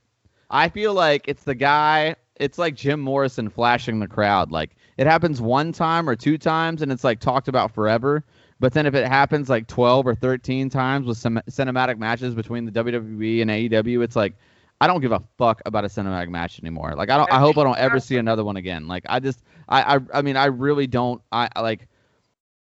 I 0.49 0.69
feel 0.69 0.93
like 0.93 1.27
it's 1.27 1.43
the 1.43 1.55
guy. 1.55 2.15
It's 2.35 2.57
like 2.57 2.75
Jim 2.75 2.99
Morrison 2.99 3.49
flashing 3.49 3.99
the 3.99 4.07
crowd. 4.07 4.51
Like 4.51 4.75
it 4.97 5.07
happens 5.07 5.41
one 5.41 5.71
time 5.71 6.09
or 6.09 6.15
two 6.15 6.37
times, 6.37 6.81
and 6.81 6.91
it's 6.91 7.03
like 7.03 7.19
talked 7.19 7.47
about 7.47 7.73
forever. 7.73 8.23
But 8.59 8.73
then 8.73 8.85
if 8.87 8.95
it 8.95 9.07
happens 9.07 9.49
like 9.49 9.67
12 9.67 10.07
or 10.07 10.15
13 10.15 10.69
times 10.69 11.05
with 11.05 11.17
some 11.17 11.39
cinematic 11.49 11.99
matches 11.99 12.33
between 12.33 12.65
the 12.65 12.71
WWE 12.71 13.41
and 13.41 13.51
AEW, 13.51 14.03
it's 14.03 14.15
like 14.15 14.33
I 14.81 14.87
don't 14.87 15.01
give 15.01 15.11
a 15.11 15.23
fuck 15.37 15.61
about 15.65 15.85
a 15.85 15.87
cinematic 15.87 16.29
match 16.29 16.59
anymore. 16.59 16.93
Like 16.95 17.09
I 17.09 17.17
don't. 17.17 17.31
I 17.31 17.39
hope 17.39 17.57
I 17.57 17.63
don't 17.63 17.77
ever 17.77 17.99
see 17.99 18.17
another 18.17 18.43
one 18.43 18.57
again. 18.57 18.87
Like 18.87 19.05
I 19.07 19.19
just. 19.19 19.43
I. 19.69 19.95
I, 19.95 19.99
I 20.13 20.21
mean, 20.21 20.37
I 20.37 20.45
really 20.45 20.87
don't. 20.87 21.21
I 21.31 21.49
I, 21.55 21.61
like. 21.61 21.87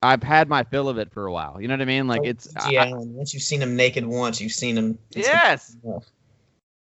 I've 0.01 0.23
had 0.23 0.49
my 0.49 0.63
fill 0.63 0.89
of 0.89 0.99
it 0.99 1.11
for 1.13 1.27
a 1.27 1.33
while. 1.33 1.61
You 1.61 1.67
know 1.67 1.75
what 1.75 1.83
I 1.83 1.87
mean? 1.87 2.07
Like 2.07 2.21
oh, 2.21 2.29
it's. 2.29 2.55
I- 2.57 2.71
yeah. 2.71 2.91
once 2.93 3.35
you've 3.35 3.43
seen 3.43 3.61
him 3.61 3.75
naked 3.77 4.07
once, 4.07 4.41
you've 4.41 4.53
seen 4.53 4.79
him. 4.79 4.99
it's- 5.11 5.27
Yes. 5.27 5.77
Yeah. 5.85 5.99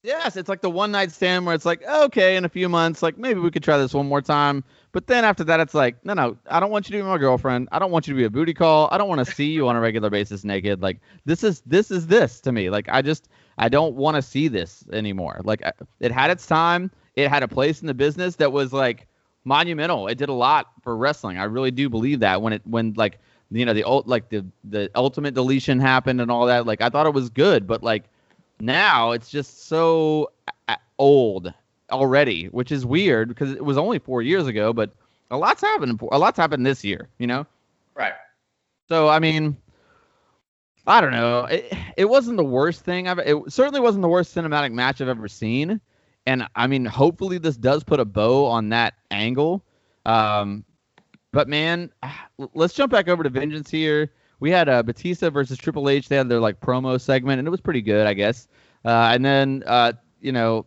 Yes, 0.04 0.36
it's 0.36 0.50
like 0.50 0.60
the 0.60 0.68
one 0.68 0.92
night 0.92 1.12
stand 1.12 1.46
where 1.46 1.54
it's 1.54 1.64
like, 1.64 1.82
okay, 1.82 2.36
in 2.36 2.44
a 2.44 2.48
few 2.50 2.68
months, 2.68 3.02
like 3.02 3.16
maybe 3.16 3.40
we 3.40 3.50
could 3.50 3.62
try 3.62 3.78
this 3.78 3.94
one 3.94 4.06
more 4.06 4.20
time. 4.20 4.62
But 4.92 5.06
then 5.06 5.24
after 5.24 5.44
that, 5.44 5.60
it's 5.60 5.72
like, 5.72 6.04
no, 6.04 6.12
no, 6.12 6.36
I 6.46 6.60
don't 6.60 6.70
want 6.70 6.90
you 6.90 6.98
to 6.98 7.02
be 7.02 7.08
my 7.08 7.16
girlfriend. 7.16 7.70
I 7.72 7.78
don't 7.78 7.90
want 7.90 8.06
you 8.06 8.12
to 8.12 8.18
be 8.18 8.24
a 8.24 8.30
booty 8.30 8.52
call. 8.52 8.90
I 8.92 8.98
don't 8.98 9.08
want 9.08 9.26
to 9.26 9.34
see 9.34 9.46
you 9.46 9.66
on 9.66 9.76
a 9.76 9.80
regular 9.80 10.10
basis 10.10 10.44
naked. 10.44 10.82
Like 10.82 11.00
this 11.24 11.42
is 11.42 11.62
this 11.64 11.90
is 11.90 12.06
this 12.06 12.38
to 12.40 12.52
me. 12.52 12.68
Like 12.68 12.86
I 12.90 13.00
just 13.00 13.30
I 13.56 13.70
don't 13.70 13.94
want 13.94 14.16
to 14.16 14.22
see 14.22 14.46
this 14.46 14.84
anymore. 14.92 15.40
Like 15.42 15.62
it 16.00 16.12
had 16.12 16.30
its 16.30 16.46
time. 16.46 16.90
It 17.16 17.30
had 17.30 17.42
a 17.42 17.48
place 17.48 17.80
in 17.80 17.86
the 17.86 17.94
business 17.94 18.36
that 18.36 18.52
was 18.52 18.74
like 18.74 19.06
monumental. 19.44 20.06
It 20.08 20.18
did 20.18 20.28
a 20.28 20.34
lot 20.34 20.66
for 20.82 20.98
wrestling. 20.98 21.38
I 21.38 21.44
really 21.44 21.70
do 21.70 21.88
believe 21.88 22.20
that 22.20 22.42
when 22.42 22.52
it 22.52 22.62
when 22.66 22.92
like 22.92 23.20
you 23.50 23.64
know 23.64 23.72
the 23.72 23.84
ult 23.84 24.06
like 24.06 24.28
the 24.28 24.44
the 24.64 24.90
ultimate 24.94 25.32
deletion 25.32 25.80
happened 25.80 26.20
and 26.20 26.30
all 26.30 26.44
that. 26.44 26.66
Like 26.66 26.82
I 26.82 26.90
thought 26.90 27.06
it 27.06 27.14
was 27.14 27.30
good, 27.30 27.66
but 27.66 27.82
like 27.82 28.04
now 28.64 29.12
it's 29.12 29.30
just 29.30 29.66
so 29.66 30.30
old 30.98 31.52
already, 31.90 32.46
which 32.46 32.72
is 32.72 32.86
weird 32.86 33.28
because 33.28 33.52
it 33.52 33.64
was 33.64 33.76
only 33.76 33.98
four 33.98 34.22
years 34.22 34.46
ago. 34.46 34.72
But 34.72 34.92
a 35.30 35.36
lot's 35.36 35.60
happened. 35.60 36.00
A 36.12 36.18
lot's 36.18 36.38
happened 36.38 36.64
this 36.64 36.84
year, 36.84 37.08
you 37.18 37.26
know. 37.26 37.46
Right. 37.94 38.14
So 38.88 39.08
I 39.08 39.18
mean, 39.18 39.56
I 40.86 41.00
don't 41.00 41.12
know. 41.12 41.44
It, 41.44 41.72
it 41.96 42.04
wasn't 42.06 42.36
the 42.36 42.44
worst 42.44 42.84
thing 42.84 43.08
I've. 43.08 43.18
It 43.18 43.36
certainly 43.48 43.80
wasn't 43.80 44.02
the 44.02 44.08
worst 44.08 44.34
cinematic 44.34 44.72
match 44.72 45.00
I've 45.00 45.08
ever 45.08 45.28
seen. 45.28 45.80
And 46.26 46.46
I 46.56 46.66
mean, 46.66 46.84
hopefully 46.84 47.38
this 47.38 47.56
does 47.56 47.84
put 47.84 48.00
a 48.00 48.04
bow 48.04 48.46
on 48.46 48.70
that 48.70 48.94
angle. 49.10 49.62
Um, 50.06 50.64
but 51.32 51.48
man, 51.48 51.90
let's 52.54 52.74
jump 52.74 52.92
back 52.92 53.08
over 53.08 53.22
to 53.22 53.30
Vengeance 53.30 53.70
here. 53.70 54.10
We 54.40 54.50
had 54.50 54.68
uh, 54.68 54.82
Batista 54.82 55.30
versus 55.30 55.58
Triple 55.58 55.88
H. 55.88 56.08
They 56.08 56.16
had 56.16 56.28
their 56.28 56.40
like 56.40 56.60
promo 56.60 57.00
segment, 57.00 57.38
and 57.38 57.48
it 57.48 57.50
was 57.50 57.60
pretty 57.60 57.82
good, 57.82 58.06
I 58.06 58.14
guess. 58.14 58.48
Uh, 58.84 59.10
and 59.12 59.24
then 59.24 59.62
uh, 59.66 59.92
you 60.20 60.32
know, 60.32 60.66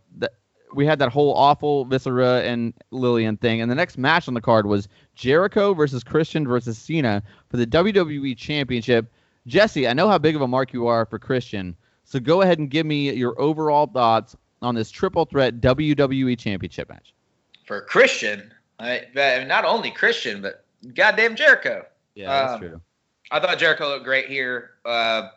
we 0.74 0.86
had 0.86 0.99
that 0.99 1.09
whole 1.09 1.34
awful 1.34 1.86
Viscera 1.86 2.41
and 2.41 2.74
Lilian 2.91 3.38
thing. 3.38 3.61
And 3.61 3.70
the 3.72 3.76
next 3.76 3.97
match 3.97 4.28
on 4.28 4.34
the 4.34 4.41
card 4.41 4.65
was 4.65 4.88
Jericho 5.15 5.74
versus 5.74 6.03
Christian 6.03 6.47
versus 6.47 6.78
Cena 6.78 7.24
for 7.49 7.57
the 7.57 7.65
WWE 7.68 8.36
Championship. 8.38 9.11
Jesse, 9.47 9.88
I 9.88 9.93
know 9.93 10.09
how 10.09 10.18
big 10.18 10.36
of 10.36 10.41
a 10.41 10.47
mark 10.47 10.74
you 10.74 10.88
are 10.88 11.05
for 11.05 11.20
Christian, 11.20 11.76
so 12.03 12.20
go 12.20 12.41
ahead 12.41 12.59
and 12.59 12.70
give 12.70 12.86
me 12.86 13.11
your 13.13 13.39
overall 13.39 13.88
thoughts 13.88 14.36
on 14.61 14.76
this 14.76 14.91
triple 14.91 15.26
threat 15.26 15.61
WWE 15.61 16.38
Championship 16.38 16.89
match. 16.89 17.13
For 17.65 17.82
Christian, 17.82 18.53
I, 18.80 19.03
not 19.47 19.65
only 19.65 19.91
Christian, 19.91 20.41
but 20.41 20.65
goddamn 20.93 21.36
Jericho. 21.36 21.86
Yeah, 22.15 22.28
that's 22.28 22.53
Um, 22.53 22.59
true. 22.59 22.82
I 23.32 23.39
thought 23.39 23.57
Jericho 23.57 23.89
looked 23.89 24.05
great 24.05 24.28
here. 24.28 24.71
Uh, 24.86 25.30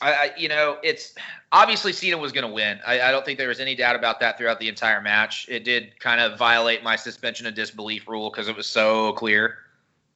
I, 0.00 0.12
I, 0.12 0.30
you 0.36 0.48
know, 0.48 0.78
it's 0.82 1.14
obviously 1.52 1.92
Cena 1.92 2.18
was 2.18 2.32
going 2.32 2.46
to 2.46 2.52
win. 2.52 2.80
I, 2.86 3.00
I 3.00 3.10
don't 3.10 3.24
think 3.24 3.38
there 3.38 3.48
was 3.48 3.60
any 3.60 3.74
doubt 3.74 3.96
about 3.96 4.20
that 4.20 4.38
throughout 4.38 4.58
the 4.58 4.68
entire 4.68 5.00
match. 5.00 5.46
It 5.48 5.64
did 5.64 5.98
kind 6.00 6.20
of 6.20 6.38
violate 6.38 6.82
my 6.82 6.96
suspension 6.96 7.46
of 7.46 7.54
disbelief 7.54 8.08
rule 8.08 8.30
because 8.30 8.48
it 8.48 8.56
was 8.56 8.66
so 8.66 9.12
clear 9.12 9.58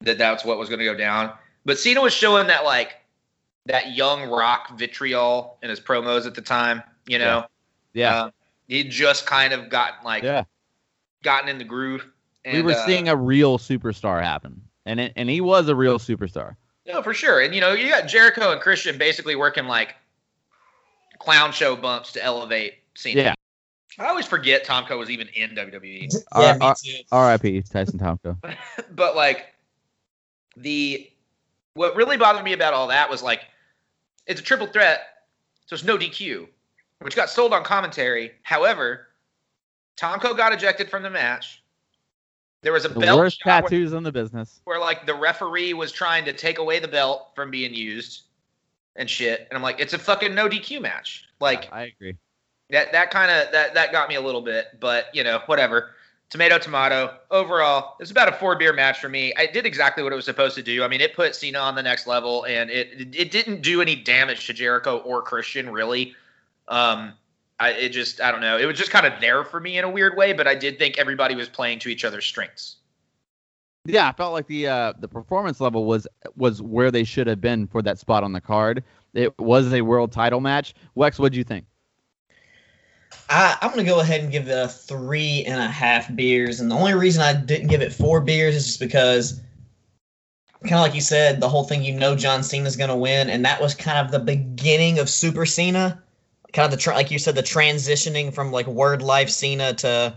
that 0.01 0.19
that's 0.19 0.45
what 0.45 0.59
was 0.59 0.69
going 0.69 0.79
to 0.81 0.85
go 0.85 0.97
down. 0.97 1.33
But 1.65 1.79
Cena 1.79 2.01
was 2.01 2.13
showing 2.13 2.47
that 2.49 2.65
like 2.65 2.97
that 3.67 3.95
young 3.95 4.29
rock 4.29 4.77
vitriol 4.77 5.59
in 5.63 5.71
his 5.71 5.81
promos 5.81 6.27
at 6.27 6.35
the 6.35 6.43
time. 6.43 6.83
You 7.07 7.19
know, 7.19 7.47
Yeah, 7.93 8.23
Um, 8.23 8.33
he'd 8.69 8.91
just 8.91 9.27
kind 9.27 9.53
of 9.53 9.69
gotten 9.69 10.05
like 10.05 10.23
yeah. 10.23 10.45
gotten 11.23 11.49
in 11.49 11.59
the 11.59 11.65
groove. 11.65 12.07
And, 12.45 12.57
we 12.57 12.63
were 12.63 12.79
uh, 12.79 12.87
seeing 12.87 13.09
a 13.09 13.17
real 13.17 13.59
superstar 13.59 14.23
happen, 14.23 14.61
and 14.87 15.01
it, 15.01 15.13
and 15.17 15.29
he 15.29 15.41
was 15.41 15.69
a 15.69 15.75
real 15.77 15.99
superstar. 15.99 16.57
No, 16.87 17.03
for 17.03 17.13
sure. 17.13 17.41
And 17.41 17.55
you 17.55 17.61
know, 17.61 17.73
you 17.73 17.89
got 17.89 18.07
Jericho 18.09 18.53
and 18.53 18.61
Christian 18.61 18.97
basically 18.97 19.37
working 19.37 19.67
like 19.67 19.95
clown 21.19 21.53
show 21.53 21.77
bumps 21.77 22.13
to 22.13 22.25
elevate 22.25 22.75
Cena. 22.95 23.23
Yeah. 23.23 23.35
I 23.99 24.07
always 24.09 24.27
forget 24.27 24.65
Tomko 24.65 24.99
was 24.99 25.11
even 25.11 25.29
in 25.29 25.51
WWE. 25.51 26.15
All 26.33 26.43
Yeah, 26.43 26.57
right, 26.59 26.61
me 26.85 26.93
too. 26.93 27.03
R.I.P. 27.13 27.63
Tyson 27.63 27.99
Tomko. 27.99 28.37
but 28.95 29.17
like 29.17 29.55
the 30.57 31.11
what 31.75 31.97
really 31.97 32.17
bothered 32.17 32.45
me 32.45 32.53
about 32.53 32.73
all 32.75 32.89
that 32.89 33.11
was 33.11 33.23
like 33.23 33.43
it's 34.27 34.41
a 34.41 34.45
triple 34.45 34.67
threat, 34.67 35.01
so 35.67 35.75
it's 35.75 35.85
no 35.85 35.97
DQ, 35.97 36.47
which 37.01 37.17
got 37.17 37.31
sold 37.31 37.53
on 37.53 37.65
commentary. 37.65 38.33
However, 38.43 39.09
Tomko 39.97 40.37
got 40.37 40.53
ejected 40.53 40.91
from 40.91 41.03
the 41.03 41.11
match. 41.11 41.63
There 42.63 42.73
was 42.73 42.85
a 42.85 42.89
The 42.89 43.01
belt 43.01 43.19
worst 43.19 43.39
shot 43.39 43.47
where- 43.47 43.71
tattoos 43.71 43.93
in 43.93 44.03
the 44.03 44.13
business. 44.13 44.61
where 44.65 44.81
like 44.81 45.07
the 45.07 45.15
referee 45.15 45.75
was 45.75 45.93
trying 45.93 46.25
to 46.25 46.33
take 46.33 46.59
away 46.59 46.79
the 46.79 46.89
belt 46.89 47.31
from 47.35 47.51
being 47.51 47.75
used 47.75 48.23
and 48.97 49.09
shit. 49.09 49.47
And 49.51 49.57
I'm 49.57 49.63
like, 49.63 49.79
it's 49.81 49.93
a 49.93 49.99
fucking 49.99 50.35
no 50.35 50.49
DQ 50.49 50.81
match. 50.81 51.25
Like 51.41 51.69
I 51.73 51.83
agree. 51.85 52.17
that 52.71 52.93
that 52.93 53.11
kind 53.11 53.31
of 53.31 53.53
that 53.53 53.75
that 53.75 53.93
got 53.93 54.09
me 54.09 54.15
a 54.17 54.21
little 54.21 54.41
bit, 54.41 54.79
but 54.81 55.07
you 55.15 55.23
know, 55.23 55.41
whatever. 55.47 55.93
Tomato, 56.29 56.59
tomato. 56.59 57.17
Overall, 57.31 57.95
it's 58.01 58.11
about 58.11 58.29
a 58.29 58.33
four 58.33 58.57
beer 58.57 58.73
match 58.73 58.99
for 58.99 59.09
me. 59.09 59.33
I 59.37 59.47
did 59.47 59.65
exactly 59.65 60.03
what 60.03 60.13
it 60.13 60.17
was 60.17 60.25
supposed 60.25 60.57
to 60.57 60.63
do. 60.63 60.83
I 60.83 60.89
mean, 60.89 61.01
it 61.01 61.15
put 61.15 61.37
Cena 61.37 61.61
on 61.61 61.77
the 61.77 61.85
next 61.85 62.09
level, 62.09 62.45
and 62.47 62.69
it 62.69 63.15
it 63.15 63.31
didn't 63.31 63.61
do 63.63 63.81
any 63.81 63.95
damage 63.95 64.47
to 64.49 64.53
Jericho 64.53 64.97
or 64.99 65.23
Christian 65.23 65.71
really. 65.71 66.17
Um, 66.67 67.13
I 67.59 67.71
it 67.71 67.89
just 67.91 68.21
I 68.21 68.31
don't 68.31 68.41
know. 68.41 68.59
It 68.59 68.67
was 68.67 68.77
just 68.77 68.91
kind 68.91 69.07
of 69.07 69.21
there 69.21 69.45
for 69.45 69.61
me 69.61 69.79
in 69.79 69.85
a 69.85 69.91
weird 69.91 70.17
way, 70.17 70.33
but 70.33 70.47
I 70.47 70.55
did 70.55 70.79
think 70.79 70.99
everybody 70.99 71.35
was 71.35 71.49
playing 71.49 71.79
to 71.81 71.89
each 71.89 72.05
other's 72.05 72.27
strengths. 72.27 72.77
Yeah, 73.87 74.09
I 74.09 74.13
felt 74.13 74.33
like 74.33 74.47
the 74.47 74.67
uh, 74.67 74.93
the 74.99 75.09
performance 75.09 75.61
level 75.61 75.87
was 75.87 76.07
was 76.37 76.61
where 76.61 76.91
they 76.91 77.05
should 77.05 77.27
have 77.27 77.41
been 77.41 77.67
for 77.67 77.83
that 77.83 77.99
spot 77.99 78.25
on 78.25 78.33
the 78.33 78.41
card. 78.41 78.83
It 79.15 79.37
was 79.39 79.73
a 79.73 79.81
world 79.81 80.13
title 80.13 80.41
match. 80.41 80.75
Wex, 80.97 81.19
what'd 81.19 81.37
you 81.37 81.45
think? 81.45 81.65
I, 83.31 83.57
I'm 83.63 83.71
gonna 83.71 83.85
go 83.85 84.01
ahead 84.01 84.21
and 84.21 84.31
give 84.31 84.49
it 84.49 84.53
a 84.53 84.69
three 84.69 85.45
and 85.47 85.61
a 85.61 85.69
half 85.69 86.15
beers, 86.15 86.61
and 86.61 86.71
the 86.71 86.75
only 86.75 86.95
reason 86.95 87.23
I 87.23 87.33
didn't 87.33 87.69
give 87.69 87.81
it 87.81 87.93
four 87.93 88.21
beers 88.21 88.57
is 88.57 88.67
just 88.67 88.81
because, 88.81 89.41
kind 90.63 90.75
of 90.75 90.81
like 90.81 90.95
you 90.95 91.01
said, 91.01 91.41
the 91.41 91.49
whole 91.49 91.65
thing 91.65 91.83
you 91.83 91.93
know 91.93 92.17
John 92.17 92.43
Cena's 92.43 92.77
gonna 92.77 92.97
win, 92.97 93.31
and 93.31 93.45
that 93.45 93.63
was 93.63 93.75
kind 93.75 94.05
of 94.05 94.13
the 94.13 94.19
beginning 94.19 94.99
of 94.99 95.09
Super 95.09 95.47
Cena, 95.47 96.03
kind 96.57 96.73
of 96.73 96.81
the 96.81 96.91
like 96.91 97.11
you 97.11 97.19
said 97.19 97.35
the 97.35 97.43
transitioning 97.43 98.33
from 98.33 98.51
like 98.51 98.67
word 98.67 99.03
life 99.03 99.29
Cena 99.29 99.75
to 99.75 100.15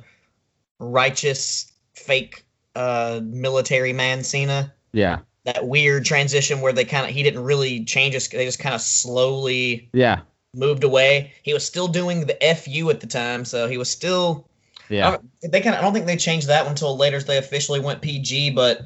righteous 0.80 1.72
fake 1.94 2.46
uh 2.76 3.20
military 3.24 3.92
man 3.92 4.24
Cena. 4.24 4.74
Yeah, 4.94 5.20
That 5.44 5.68
weird 5.68 6.06
transition 6.06 6.62
where 6.62 6.72
they 6.72 6.86
kind 6.86 7.06
of 7.06 7.12
he 7.12 7.24
didn't 7.24 7.44
really 7.44 7.84
change 7.84 8.16
us, 8.16 8.30
they 8.30 8.46
just 8.46 8.58
kind 8.58 8.74
of 8.74 8.82
slowly 8.82 9.90
yeah, 9.92 10.22
moved 10.56 10.86
away. 10.86 11.34
He 11.44 11.54
was 11.54 11.66
still 11.66 11.90
doing 11.90 12.26
the 12.26 12.38
FU 12.56 12.90
at 12.90 13.02
the 13.02 13.08
time, 13.08 13.44
so 13.46 13.68
he 13.68 13.78
was 13.78 13.90
still. 13.90 14.48
Yeah. 14.88 15.18
they 15.44 15.62
kind 15.62 15.76
of. 15.76 15.82
I 15.82 15.84
don't 15.84 15.94
think 15.94 16.08
they 16.08 16.18
changed 16.18 16.48
that 16.48 16.66
until 16.66 16.98
later. 16.98 17.18
as 17.18 17.26
They 17.26 17.38
officially 17.38 17.80
went 17.80 18.02
PG, 18.02 18.52
but 18.52 18.82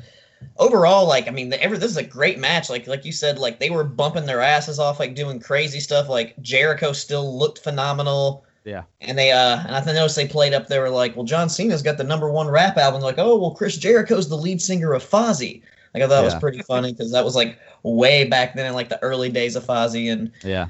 overall, 0.58 1.08
like 1.08 1.28
I 1.28 1.32
mean, 1.32 1.50
the, 1.50 1.62
ever 1.62 1.78
this 1.78 1.92
is 1.92 1.98
a 1.98 2.04
great 2.04 2.40
match. 2.40 2.70
Like 2.70 2.88
like 2.88 3.06
you 3.06 3.12
said, 3.12 3.40
like 3.40 3.60
they 3.60 3.70
were 3.70 3.84
bumping 3.84 4.26
their 4.26 4.42
asses 4.42 4.80
off, 4.80 5.00
like 5.00 5.16
doing 5.16 5.40
crazy 5.40 5.80
stuff. 5.80 6.10
Like 6.10 6.40
Jericho 6.42 6.92
still 6.94 7.38
looked 7.38 7.60
phenomenal. 7.60 8.46
Yeah. 8.64 8.84
And 9.02 9.18
they 9.18 9.32
uh 9.32 9.60
and 9.68 9.76
I 9.76 9.94
noticed 9.94 10.16
they 10.16 10.28
played 10.28 10.54
up. 10.54 10.68
They 10.68 10.80
were 10.80 10.90
like, 10.90 11.16
"Well, 11.16 11.26
John 11.26 11.50
Cena's 11.50 11.82
got 11.82 11.98
the 11.98 12.04
number 12.04 12.30
one 12.30 12.48
rap 12.48 12.78
album." 12.78 13.02
Like, 13.02 13.18
"Oh, 13.18 13.38
well, 13.38 13.52
Chris 13.52 13.78
Jericho's 13.78 14.30
the 14.30 14.38
lead 14.38 14.62
singer 14.62 14.94
of 14.94 15.04
Fozzy." 15.04 15.62
Like 15.94 16.04
I 16.04 16.08
thought 16.08 16.22
that 16.22 16.24
was 16.24 16.36
pretty 16.36 16.62
funny 16.62 16.92
because 16.92 17.12
that 17.12 17.24
was 17.26 17.36
like 17.36 17.60
way 17.84 18.24
back 18.26 18.56
then 18.56 18.66
in 18.66 18.74
like 18.74 18.90
the 18.90 19.02
early 19.04 19.30
days 19.30 19.56
of 19.56 19.66
Fozzy, 19.66 20.12
and 20.12 20.32
Yeah. 20.44 20.68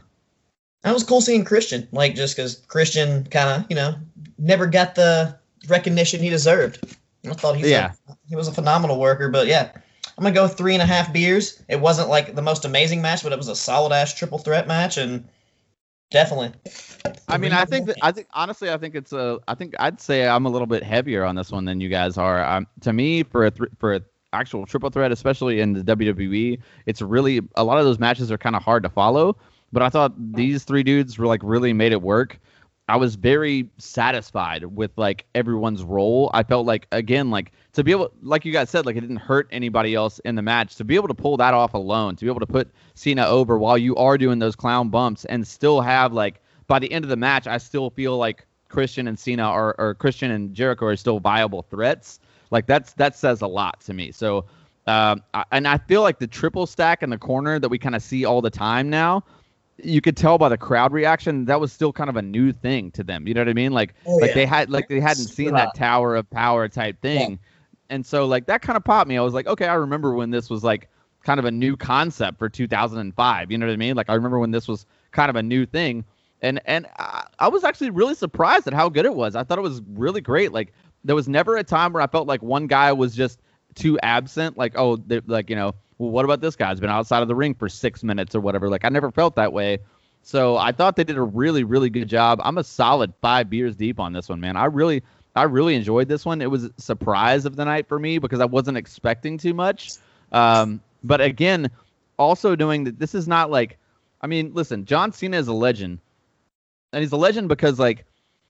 that 0.82 0.94
was 0.94 1.04
cool 1.04 1.22
seeing 1.22 1.46
Christian. 1.46 1.88
Like 1.92 2.16
just 2.16 2.36
because 2.36 2.56
Christian 2.68 3.26
kind 3.28 3.50
of 3.50 3.70
you 3.70 3.76
know 3.76 3.96
never 4.38 4.66
got 4.68 4.96
the 4.96 5.38
recognition 5.70 6.20
he 6.20 6.30
deserved. 6.30 6.96
I 7.30 7.34
thought 7.34 7.56
he's 7.56 7.70
Yeah. 7.70 7.94
a, 8.10 8.14
he 8.28 8.36
was 8.36 8.48
a 8.48 8.54
phenomenal 8.54 9.00
worker, 9.00 9.30
but 9.30 9.48
yeah. 9.48 9.72
I'm 10.18 10.24
gonna 10.24 10.36
go 10.36 10.48
three 10.48 10.74
and 10.74 10.82
a 10.82 10.86
half 10.86 11.12
beers. 11.12 11.64
It 11.68 11.80
wasn't 11.80 12.10
like 12.10 12.36
the 12.36 12.42
most 12.42 12.66
amazing 12.66 13.02
match, 13.02 13.24
but 13.24 13.32
it 13.32 13.38
was 13.38 13.48
a 13.48 13.56
solid 13.56 13.92
ass 13.94 14.14
triple 14.14 14.38
threat 14.38 14.68
match, 14.68 14.98
and 14.98 15.28
definitely. 16.12 16.52
I 17.28 17.38
mean, 17.38 17.52
I 17.52 17.66
think 17.66 17.88
that 17.88 17.98
I 18.02 18.12
think 18.12 18.28
honestly, 18.34 18.70
I 18.70 18.78
think 18.78 18.94
it's 18.94 19.12
a. 19.12 19.40
I 19.48 19.56
think 19.56 19.74
I'd 19.80 20.00
say 20.00 20.28
I'm 20.28 20.46
a 20.46 20.50
little 20.50 20.68
bit 20.68 20.84
heavier 20.84 21.24
on 21.24 21.36
this 21.36 21.52
one 21.52 21.66
than 21.66 21.82
you 21.82 21.90
guys 21.90 22.18
are. 22.18 22.44
Um, 22.44 22.68
to 22.82 22.94
me, 22.94 23.24
for 23.24 23.46
a 23.46 23.52
th- 23.52 23.70
for 23.80 23.96
a 23.96 24.02
actual 24.34 24.66
triple 24.68 24.92
threat, 24.92 25.12
especially 25.12 25.62
in 25.62 25.74
the 25.74 25.84
WWE, 25.84 26.60
it's 26.86 27.02
really 27.02 27.42
a 27.56 27.64
lot 27.64 27.80
of 27.80 27.86
those 27.86 27.98
matches 28.00 28.32
are 28.32 28.38
kind 28.38 28.56
of 28.56 28.62
hard 28.62 28.84
to 28.84 28.90
follow. 28.90 29.36
But 29.72 29.82
I 29.82 29.90
thought 29.90 30.14
these 30.34 30.64
three 30.64 30.84
dudes 30.84 31.18
were 31.18 31.26
like 31.26 31.42
really 31.44 31.74
made 31.74 31.92
it 31.92 32.02
work. 32.04 32.40
I 32.90 32.98
was 32.98 33.16
very 33.16 33.70
satisfied 33.78 34.66
with 34.66 34.92
like 34.98 35.26
everyone's 35.36 35.84
role. 35.84 36.30
I 36.34 36.44
felt 36.44 36.66
like 36.66 36.88
again, 36.92 37.32
like 37.32 37.54
to 37.74 37.84
be 37.84 37.92
able, 37.92 38.12
like 38.22 38.44
you 38.44 38.52
guys 38.52 38.70
said, 38.70 38.86
like 38.86 38.98
it 38.98 39.02
didn't 39.02 39.18
hurt 39.18 39.48
anybody 39.52 39.96
else 39.96 40.20
in 40.20 40.36
the 40.36 40.42
match. 40.42 40.76
To 40.76 40.84
be 40.84 40.96
able 40.96 41.08
to 41.08 41.14
pull 41.14 41.38
that 41.38 41.54
off 41.54 41.74
alone, 41.74 42.18
to 42.18 42.26
be 42.26 42.30
able 42.30 42.42
to 42.42 42.46
put 42.46 42.70
Cena 42.94 43.26
over 43.26 43.58
while 43.58 43.78
you 43.78 43.96
are 43.96 44.18
doing 44.18 44.40
those 44.40 44.56
clown 44.56 44.90
bumps 44.90 45.24
and 45.26 45.48
still 45.48 45.80
have 45.80 46.12
like 46.12 46.42
by 46.68 46.80
the 46.80 46.92
end 46.92 47.06
of 47.06 47.10
the 47.10 47.16
match, 47.16 47.48
I 47.48 47.58
still 47.58 47.90
feel 47.90 48.18
like 48.18 48.46
Christian 48.68 49.08
and 49.08 49.18
Cena 49.18 49.44
are 49.44 49.76
or 49.78 49.96
Christian 49.96 50.32
and 50.32 50.54
Jericho 50.54 50.88
are 50.88 50.96
still 50.98 51.20
viable 51.20 51.62
threats. 51.62 52.20
Like 52.52 52.68
that's 52.68 52.94
that 52.94 53.16
says 53.16 53.42
a 53.42 53.48
lot 53.48 53.80
to 53.82 53.94
me. 53.94 54.12
So, 54.12 54.46
um, 54.88 55.24
I, 55.34 55.46
and 55.54 55.70
I 55.70 55.78
feel 55.78 56.02
like 56.02 56.20
the 56.20 56.28
triple 56.28 56.66
stack 56.66 57.02
in 57.02 57.10
the 57.10 57.18
corner 57.18 57.60
that 57.60 57.70
we 57.70 57.78
kind 57.78 57.96
of 57.96 58.04
see 58.04 58.26
all 58.26 58.42
the 58.42 58.50
time 58.50 58.90
now. 58.90 59.24
You 59.82 60.02
could 60.02 60.16
tell 60.16 60.38
by 60.38 60.50
the 60.50 60.58
crowd 60.58 60.92
reaction 60.94 61.46
that 61.46 61.60
was 61.60 61.74
still 61.74 61.92
kind 61.92 62.10
of 62.10 62.16
a 62.16 62.22
new 62.22 62.52
thing 62.52 62.92
to 62.92 63.04
them. 63.04 63.28
You 63.28 63.34
know 63.34 63.42
what 63.42 63.50
I 63.50 63.54
mean? 63.54 63.72
Like, 63.72 63.96
Oh, 64.06 64.16
like 64.18 64.30
yeah. 64.30 64.36
they 64.36 64.46
had 64.46 64.70
like 64.70 64.88
they 64.88 65.00
hadn't 65.00 65.26
seen 65.26 65.54
that 65.54 65.76
Tower 65.76 66.16
of 66.16 66.30
Power 66.30 66.68
type 66.70 67.02
thing, 67.02 67.40
and 67.90 68.06
so 68.06 68.26
like 68.26 68.46
that 68.46 68.62
kind 68.62 68.78
of 68.78 68.84
popped 68.84 69.08
me. 69.10 69.18
I 69.18 69.22
was 69.22 69.34
like, 69.34 69.48
okay, 69.48 69.68
I 69.68 69.74
remember 69.76 70.14
when 70.14 70.30
this 70.30 70.50
was 70.50 70.64
like 70.64 70.90
kind 71.24 71.40
of 71.40 71.46
a 71.46 71.52
new 71.52 71.76
concept 71.76 72.38
for 72.38 72.50
2005. 72.50 73.52
You 73.52 73.58
know 73.58 73.66
what 73.66 73.74
I 73.74 73.78
mean? 73.78 73.96
Like 73.96 74.10
I 74.10 74.14
remember 74.14 74.40
when 74.40 74.52
this 74.52 74.68
was 74.68 74.86
kind 75.12 75.30
of 75.30 75.36
a 75.36 75.44
new 75.44 75.66
thing, 75.66 76.06
and 76.42 76.62
and 76.66 76.86
I, 77.00 77.26
I 77.40 77.48
was 77.48 77.64
actually 77.64 77.90
really 77.90 78.16
surprised 78.16 78.68
at 78.68 78.74
how 78.74 78.90
good 78.90 79.06
it 79.06 79.16
was. 79.16 79.36
I 79.36 79.44
thought 79.44 79.58
it 79.58 79.62
was 79.62 79.82
really 79.94 80.22
great. 80.22 80.52
Like 80.54 80.72
there 81.04 81.16
was 81.16 81.28
never 81.28 81.58
a 81.58 81.64
time 81.64 81.94
where 81.94 82.04
I 82.04 82.08
felt 82.08 82.28
like 82.28 82.44
one 82.44 82.68
guy 82.68 82.92
was 82.94 83.16
just 83.16 83.42
too 83.76 83.98
absent. 84.02 84.56
Like 84.58 84.74
oh, 84.78 85.00
like 85.26 85.50
you 85.50 85.56
know, 85.56 85.74
well, 85.98 86.12
what 86.12 86.26
about 86.26 86.42
this 86.42 86.56
guy? 86.56 86.70
He's 86.70 86.80
been 86.80 86.90
outside 86.90 87.22
of 87.22 87.28
the 87.28 87.36
ring 87.36 87.54
for 87.54 87.70
six 87.70 88.04
minutes 88.04 88.36
or 88.36 88.42
whatever? 88.42 88.70
Like 88.70 88.86
I 88.86 88.90
never 88.90 89.12
felt 89.12 89.36
that 89.36 89.54
way. 89.54 89.80
So 90.24 90.56
I 90.58 90.72
thought 90.72 90.96
they 90.96 91.04
did 91.04 91.18
a 91.18 91.22
really, 91.22 91.64
really 91.64 91.90
good 91.90 92.08
job. 92.08 92.40
I'm 92.44 92.58
a 92.58 92.64
solid 92.64 93.14
five 93.22 93.50
beers 93.50 93.76
deep 93.76 94.00
on 94.00 94.14
this 94.14 94.30
one, 94.30 94.40
man. 94.40 94.56
I 94.56 94.66
really, 94.66 95.04
I 95.36 95.44
really 95.44 95.76
enjoyed 95.76 96.08
this 96.08 96.26
one. 96.26 96.42
It 96.42 96.50
was 96.50 96.66
a 96.66 96.72
surprise 96.78 97.46
of 97.46 97.56
the 97.56 97.66
night 97.66 97.88
for 97.88 98.00
me 98.00 98.20
because 98.20 98.40
I 98.40 98.46
wasn't 98.46 98.78
expecting 98.78 99.38
too 99.38 99.54
much. 99.54 99.92
Um, 100.32 100.82
but 101.04 101.20
again, 101.20 101.70
also 102.18 102.56
doing 102.56 102.86
that, 102.86 103.00
this 103.00 103.14
is 103.14 103.28
not 103.28 103.52
like, 103.52 103.78
I 104.22 104.28
mean, 104.28 104.52
listen, 104.54 104.86
John 104.86 105.12
Cena 105.12 105.38
is 105.38 105.50
a 105.50 105.54
legend, 105.54 106.00
and 106.94 107.02
he's 107.02 107.12
a 107.12 107.18
legend 107.18 107.50
because 107.50 107.78
like, 107.78 108.06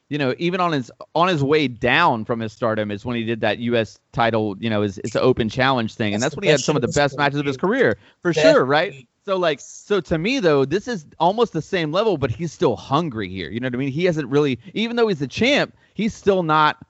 you 0.10 0.18
know, 0.18 0.36
even 0.38 0.60
on 0.60 0.72
his 0.74 0.92
on 1.16 1.28
his 1.28 1.44
way 1.44 1.68
down 1.68 2.26
from 2.26 2.40
his 2.40 2.54
stardom 2.54 2.92
is 2.92 3.06
when 3.06 3.16
he 3.16 3.24
did 3.24 3.42
that 3.42 3.60
U.S. 3.60 4.00
title, 4.12 4.56
you 4.60 4.70
know, 4.70 4.82
his 4.82 4.98
it's 5.00 5.16
an 5.16 5.22
open 5.22 5.50
challenge 5.50 5.96
thing, 5.96 6.14
and 6.14 6.22
That's 6.22 6.36
that's 6.36 6.36
when 6.38 6.44
he 6.44 6.50
had 6.50 6.60
some 6.60 6.76
of 6.76 6.82
the 6.82 6.88
shit 6.88 6.90
of 6.90 6.90
his 6.90 6.96
best 6.96 7.18
matches 7.18 7.40
of 7.40 7.46
his 7.46 7.58
career. 7.58 7.94
career 7.94 7.98
for 8.22 8.34
Definitely. 8.34 8.54
sure, 8.54 8.66
right? 8.66 9.08
So 9.26 9.38
like, 9.38 9.60
so 9.62 10.02
to 10.02 10.18
me 10.18 10.40
though, 10.40 10.66
this 10.66 10.88
is 10.88 11.06
almost 11.20 11.54
the 11.54 11.62
same 11.62 11.92
level, 11.92 12.18
but 12.18 12.30
he's 12.30 12.52
still 12.52 12.76
hungry 12.76 13.30
here. 13.30 13.50
You 13.50 13.60
know 13.60 13.68
what 13.68 13.76
I 13.76 13.78
mean? 13.78 13.92
He 13.92 14.06
hasn't 14.06 14.30
really, 14.30 14.60
even 14.74 14.98
though 14.98 15.08
he's 15.08 15.20
the 15.20 15.28
champ, 15.28 15.76
he's 15.94 16.14
still 16.14 16.44
not. 16.44 16.86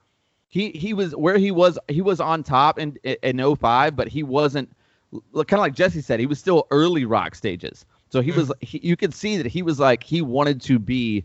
He 0.48 0.72
he 0.72 0.94
was 0.94 1.16
where 1.16 1.38
he 1.38 1.52
was. 1.52 1.80
He 1.88 2.02
was 2.02 2.20
on 2.20 2.44
top 2.44 2.80
in 2.80 2.98
in 3.04 3.56
05, 3.56 3.96
but 3.96 4.08
he 4.08 4.24
wasn't. 4.24 4.70
Kind 5.12 5.54
of 5.54 5.60
like 5.60 5.76
Jesse 5.76 6.02
said, 6.02 6.20
he 6.20 6.26
was 6.26 6.40
still 6.40 6.66
early 6.72 7.06
rock 7.06 7.36
stages. 7.36 7.86
So 8.10 8.22
he 8.22 8.32
was. 8.32 8.50
Mm. 8.50 8.64
He, 8.64 8.80
you 8.84 8.96
could 8.98 9.14
see 9.14 9.38
that 9.38 9.46
he 9.48 9.62
was 9.62 9.80
like 9.80 10.04
he 10.04 10.22
wanted 10.22 10.62
to 10.64 10.80
be, 10.80 11.24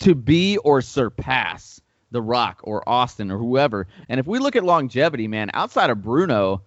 to 0.00 0.14
be 0.14 0.56
or 0.58 0.82
surpass 0.82 1.80
the 2.10 2.20
Rock 2.20 2.60
or 2.64 2.86
Austin 2.88 3.30
or 3.30 3.38
whoever. 3.38 3.86
And 4.08 4.18
if 4.18 4.26
we 4.26 4.38
look 4.38 4.56
at 4.56 4.64
longevity, 4.64 5.28
man, 5.28 5.50
outside 5.54 5.90
of 5.90 6.02
Bruno, 6.02 6.62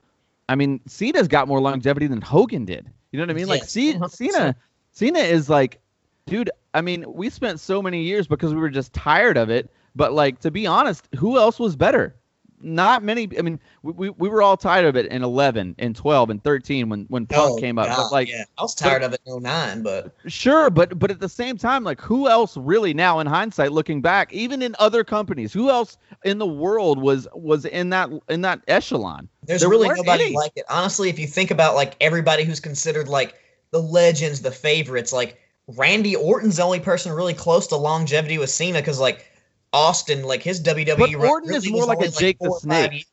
I 0.47 0.55
mean, 0.55 0.79
Cena's 0.87 1.27
got 1.27 1.47
more 1.47 1.59
longevity 1.59 2.07
than 2.07 2.21
Hogan 2.21 2.65
did. 2.65 2.89
You 3.11 3.17
know 3.19 3.23
what 3.23 3.31
I 3.31 3.33
mean? 3.33 3.47
Like, 3.47 3.61
Yes, 3.61 3.71
C- 3.71 3.91
Cena, 4.09 4.55
Cena 4.91 5.19
is 5.19 5.49
like, 5.49 5.79
dude. 6.25 6.49
I 6.73 6.81
mean, 6.81 7.05
we 7.07 7.29
spent 7.29 7.59
so 7.59 7.81
many 7.81 8.01
years 8.03 8.25
because 8.25 8.53
we 8.53 8.59
were 8.59 8.69
just 8.69 8.93
tired 8.93 9.37
of 9.37 9.49
it. 9.49 9.69
But 9.95 10.13
like, 10.13 10.39
to 10.39 10.49
be 10.49 10.65
honest, 10.65 11.07
who 11.17 11.37
else 11.37 11.59
was 11.59 11.75
better? 11.75 12.15
Not 12.63 13.03
many. 13.03 13.29
I 13.37 13.41
mean, 13.41 13.59
we, 13.81 13.91
we, 13.91 14.09
we 14.11 14.29
were 14.29 14.41
all 14.41 14.55
tired 14.57 14.85
of 14.85 14.95
it 14.95 15.07
in 15.07 15.21
11, 15.21 15.75
and 15.79 15.95
12, 15.95 16.29
and 16.29 16.43
13 16.43 16.89
when 16.89 17.05
when 17.09 17.25
Punk 17.25 17.57
Oh, 17.57 17.59
came 17.59 17.77
up. 17.77 17.87
God, 17.87 17.97
but 17.97 18.11
like, 18.11 18.29
yeah. 18.29 18.45
I 18.57 18.61
was 18.61 18.73
tired 18.73 19.03
of 19.03 19.13
it 19.13 19.21
in 19.25 19.41
09, 19.43 19.83
but 19.83 20.15
Sure, 20.27 20.69
but 20.69 20.97
but 20.97 21.11
at 21.11 21.19
the 21.19 21.27
same 21.29 21.57
time, 21.57 21.83
like 21.83 21.99
who 21.99 22.29
else 22.29 22.55
really 22.57 22.93
now 22.93 23.19
in 23.19 23.27
hindsight, 23.27 23.73
looking 23.73 24.01
back, 24.01 24.31
even 24.31 24.61
in 24.61 24.75
other 24.79 25.03
companies, 25.03 25.51
who 25.51 25.69
else 25.69 25.97
in 26.23 26.37
the 26.37 26.47
world 26.47 27.01
was 27.01 27.27
was 27.33 27.65
in 27.65 27.89
that 27.89 28.09
in 28.29 28.41
that 28.41 28.61
echelon? 28.67 29.27
there's 29.45 29.61
There 29.61 29.69
really 29.69 29.89
nobody 29.89 30.25
any. 30.25 30.35
like 30.35 30.53
it. 30.55 30.63
Honestly, 30.69 31.09
if 31.09 31.19
you 31.19 31.27
think 31.27 31.51
about 31.51 31.75
like 31.75 31.95
everybody 31.99 32.45
who's 32.45 32.61
considered 32.61 33.09
like 33.09 33.35
the 33.71 33.81
legends, 33.81 34.41
the 34.41 34.51
favorites, 34.51 35.11
like 35.11 35.37
Randy 35.67 36.15
Orton's 36.15 36.57
the 36.57 36.63
only 36.63 36.79
person 36.79 37.11
really 37.11 37.33
close 37.33 37.67
to 37.67 37.75
longevity 37.75 38.37
with 38.37 38.49
Cena 38.49 38.79
because 38.79 38.99
like 38.99 39.25
Austin, 39.73 40.23
like 40.23 40.41
his 40.43 40.61
WWE 40.61 40.97
But 40.97 41.15
Orton 41.15 41.53
is 41.53 41.69
more 41.69 41.85
like 41.85 42.01
a 42.01 42.09
Jake 42.09 42.37
the 42.39 42.49
or 42.49 42.59
five 42.59 42.89
Snake. 42.89 43.05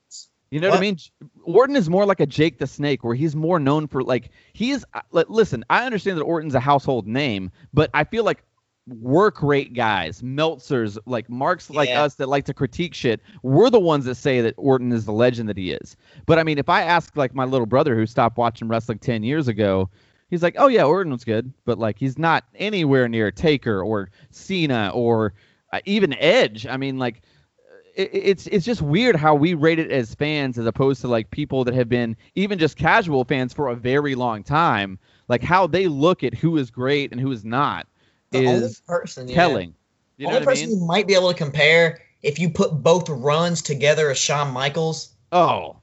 You 0.50 0.60
know 0.60 0.70
what, 0.70 0.78
I 0.78 0.80
mean? 0.80 0.98
Orton 1.44 1.76
is 1.76 1.88
more 1.88 2.04
like 2.04 2.20
a 2.20 2.26
Jake 2.26 2.58
the 2.58 2.66
Snake, 2.66 3.02
where 3.04 3.14
he's 3.14 3.34
more 3.36 3.58
known 3.60 3.86
for 3.86 4.02
like 4.02 4.30
he 4.52 4.72
is. 4.72 4.84
uh, 4.94 5.00
li- 5.12 5.24
Listen, 5.28 5.64
I 5.70 5.86
understand 5.86 6.18
that 6.18 6.22
Orton's 6.24 6.54
a 6.54 6.60
household 6.60 7.06
name, 7.06 7.50
but 7.72 7.88
I 7.94 8.04
feel 8.04 8.24
like 8.24 8.42
work 8.88 9.42
rate 9.42 9.72
guys, 9.74 10.20
Meltzers, 10.22 10.98
like 11.06 11.30
marks 11.30 11.70
like 11.70 11.88
Yeah. 11.88 12.02
us 12.02 12.14
that 12.16 12.28
like 12.28 12.44
to 12.46 12.54
critique 12.54 12.94
shit, 12.94 13.20
we're 13.44 13.70
the 13.70 13.78
ones 13.78 14.04
that 14.06 14.16
say 14.16 14.40
that 14.40 14.54
Orton 14.56 14.90
is 14.90 15.04
the 15.04 15.12
legend 15.12 15.48
that 15.48 15.56
he 15.56 15.70
is. 15.70 15.96
But 16.26 16.38
I 16.40 16.42
mean, 16.42 16.58
if 16.58 16.68
I 16.68 16.82
ask 16.82 17.16
like 17.16 17.32
my 17.34 17.44
little 17.44 17.66
brother 17.66 17.94
who 17.94 18.04
stopped 18.06 18.36
watching 18.36 18.66
wrestling 18.66 18.98
ten 18.98 19.22
years 19.22 19.46
ago, 19.46 19.88
he's 20.30 20.42
like, 20.42 20.56
"Oh 20.58 20.66
yeah, 20.66 20.82
Orton 20.82 21.12
was 21.12 21.22
good," 21.24 21.52
but 21.64 21.78
like 21.78 21.96
he's 21.98 22.18
not 22.18 22.44
anywhere 22.56 23.08
near 23.08 23.30
Taker 23.30 23.82
or 23.84 24.10
Cena 24.30 24.90
or 24.92 25.32
Uh, 25.72 25.80
even 25.84 26.12
Edge. 26.14 26.66
I 26.66 26.76
mean, 26.76 26.98
like 26.98 27.22
uh, 27.70 27.74
it, 27.94 28.10
it's 28.12 28.46
it's 28.48 28.64
just 28.66 28.82
weird 28.82 29.16
how 29.16 29.34
we 29.34 29.54
rate 29.54 29.78
it 29.78 29.90
as 29.90 30.14
fans 30.14 30.58
as 30.58 30.66
opposed 30.66 31.00
to 31.02 31.08
like 31.08 31.30
people 31.30 31.64
that 31.64 31.74
have 31.74 31.88
been 31.88 32.16
even 32.34 32.58
just 32.58 32.76
casual 32.76 33.24
fans 33.24 33.52
for 33.52 33.68
a 33.68 33.76
very 33.76 34.14
long 34.14 34.42
time. 34.42 34.98
Like 35.28 35.42
how 35.42 35.66
they 35.66 35.86
look 35.86 36.24
at 36.24 36.34
who 36.34 36.56
is 36.56 36.70
great 36.70 37.12
and 37.12 37.20
who 37.20 37.30
is 37.30 37.44
not 37.44 37.86
The 38.32 38.46
only 38.46 38.52
is 38.66 38.80
person 38.80 39.28
yeah. 39.28 39.34
telling. 39.36 39.74
You 40.16 40.26
know 40.26 40.34
only 40.34 40.40
what 40.40 40.48
I 40.48 40.52
person 40.52 40.70
mean? 40.70 40.80
you 40.80 40.86
might 40.86 41.06
be 41.06 41.14
able 41.14 41.30
to 41.30 41.38
compare 41.38 42.00
if 42.22 42.38
you 42.38 42.50
put 42.50 42.82
both 42.82 43.08
runs 43.08 43.62
together 43.62 44.10
as 44.10 44.18
Shawn 44.18 44.52
Michaels, 44.52 45.14
Oh, 45.32 45.76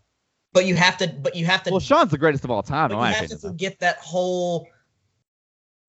but 0.54 0.66
you 0.66 0.76
have 0.76 0.98
to, 0.98 1.08
but 1.08 1.36
you 1.36 1.46
have 1.46 1.64
to 1.64 1.72
well, 1.72 1.80
Shawn's 1.80 2.12
the 2.12 2.18
greatest 2.18 2.44
of 2.44 2.52
all 2.52 2.62
time, 2.62 2.90
But 2.90 2.98
you 2.98 3.04
have 3.06 3.16
opinion. 3.16 3.40
to 3.40 3.48
forget 3.48 3.80
that 3.80 3.98
whole 4.00 4.68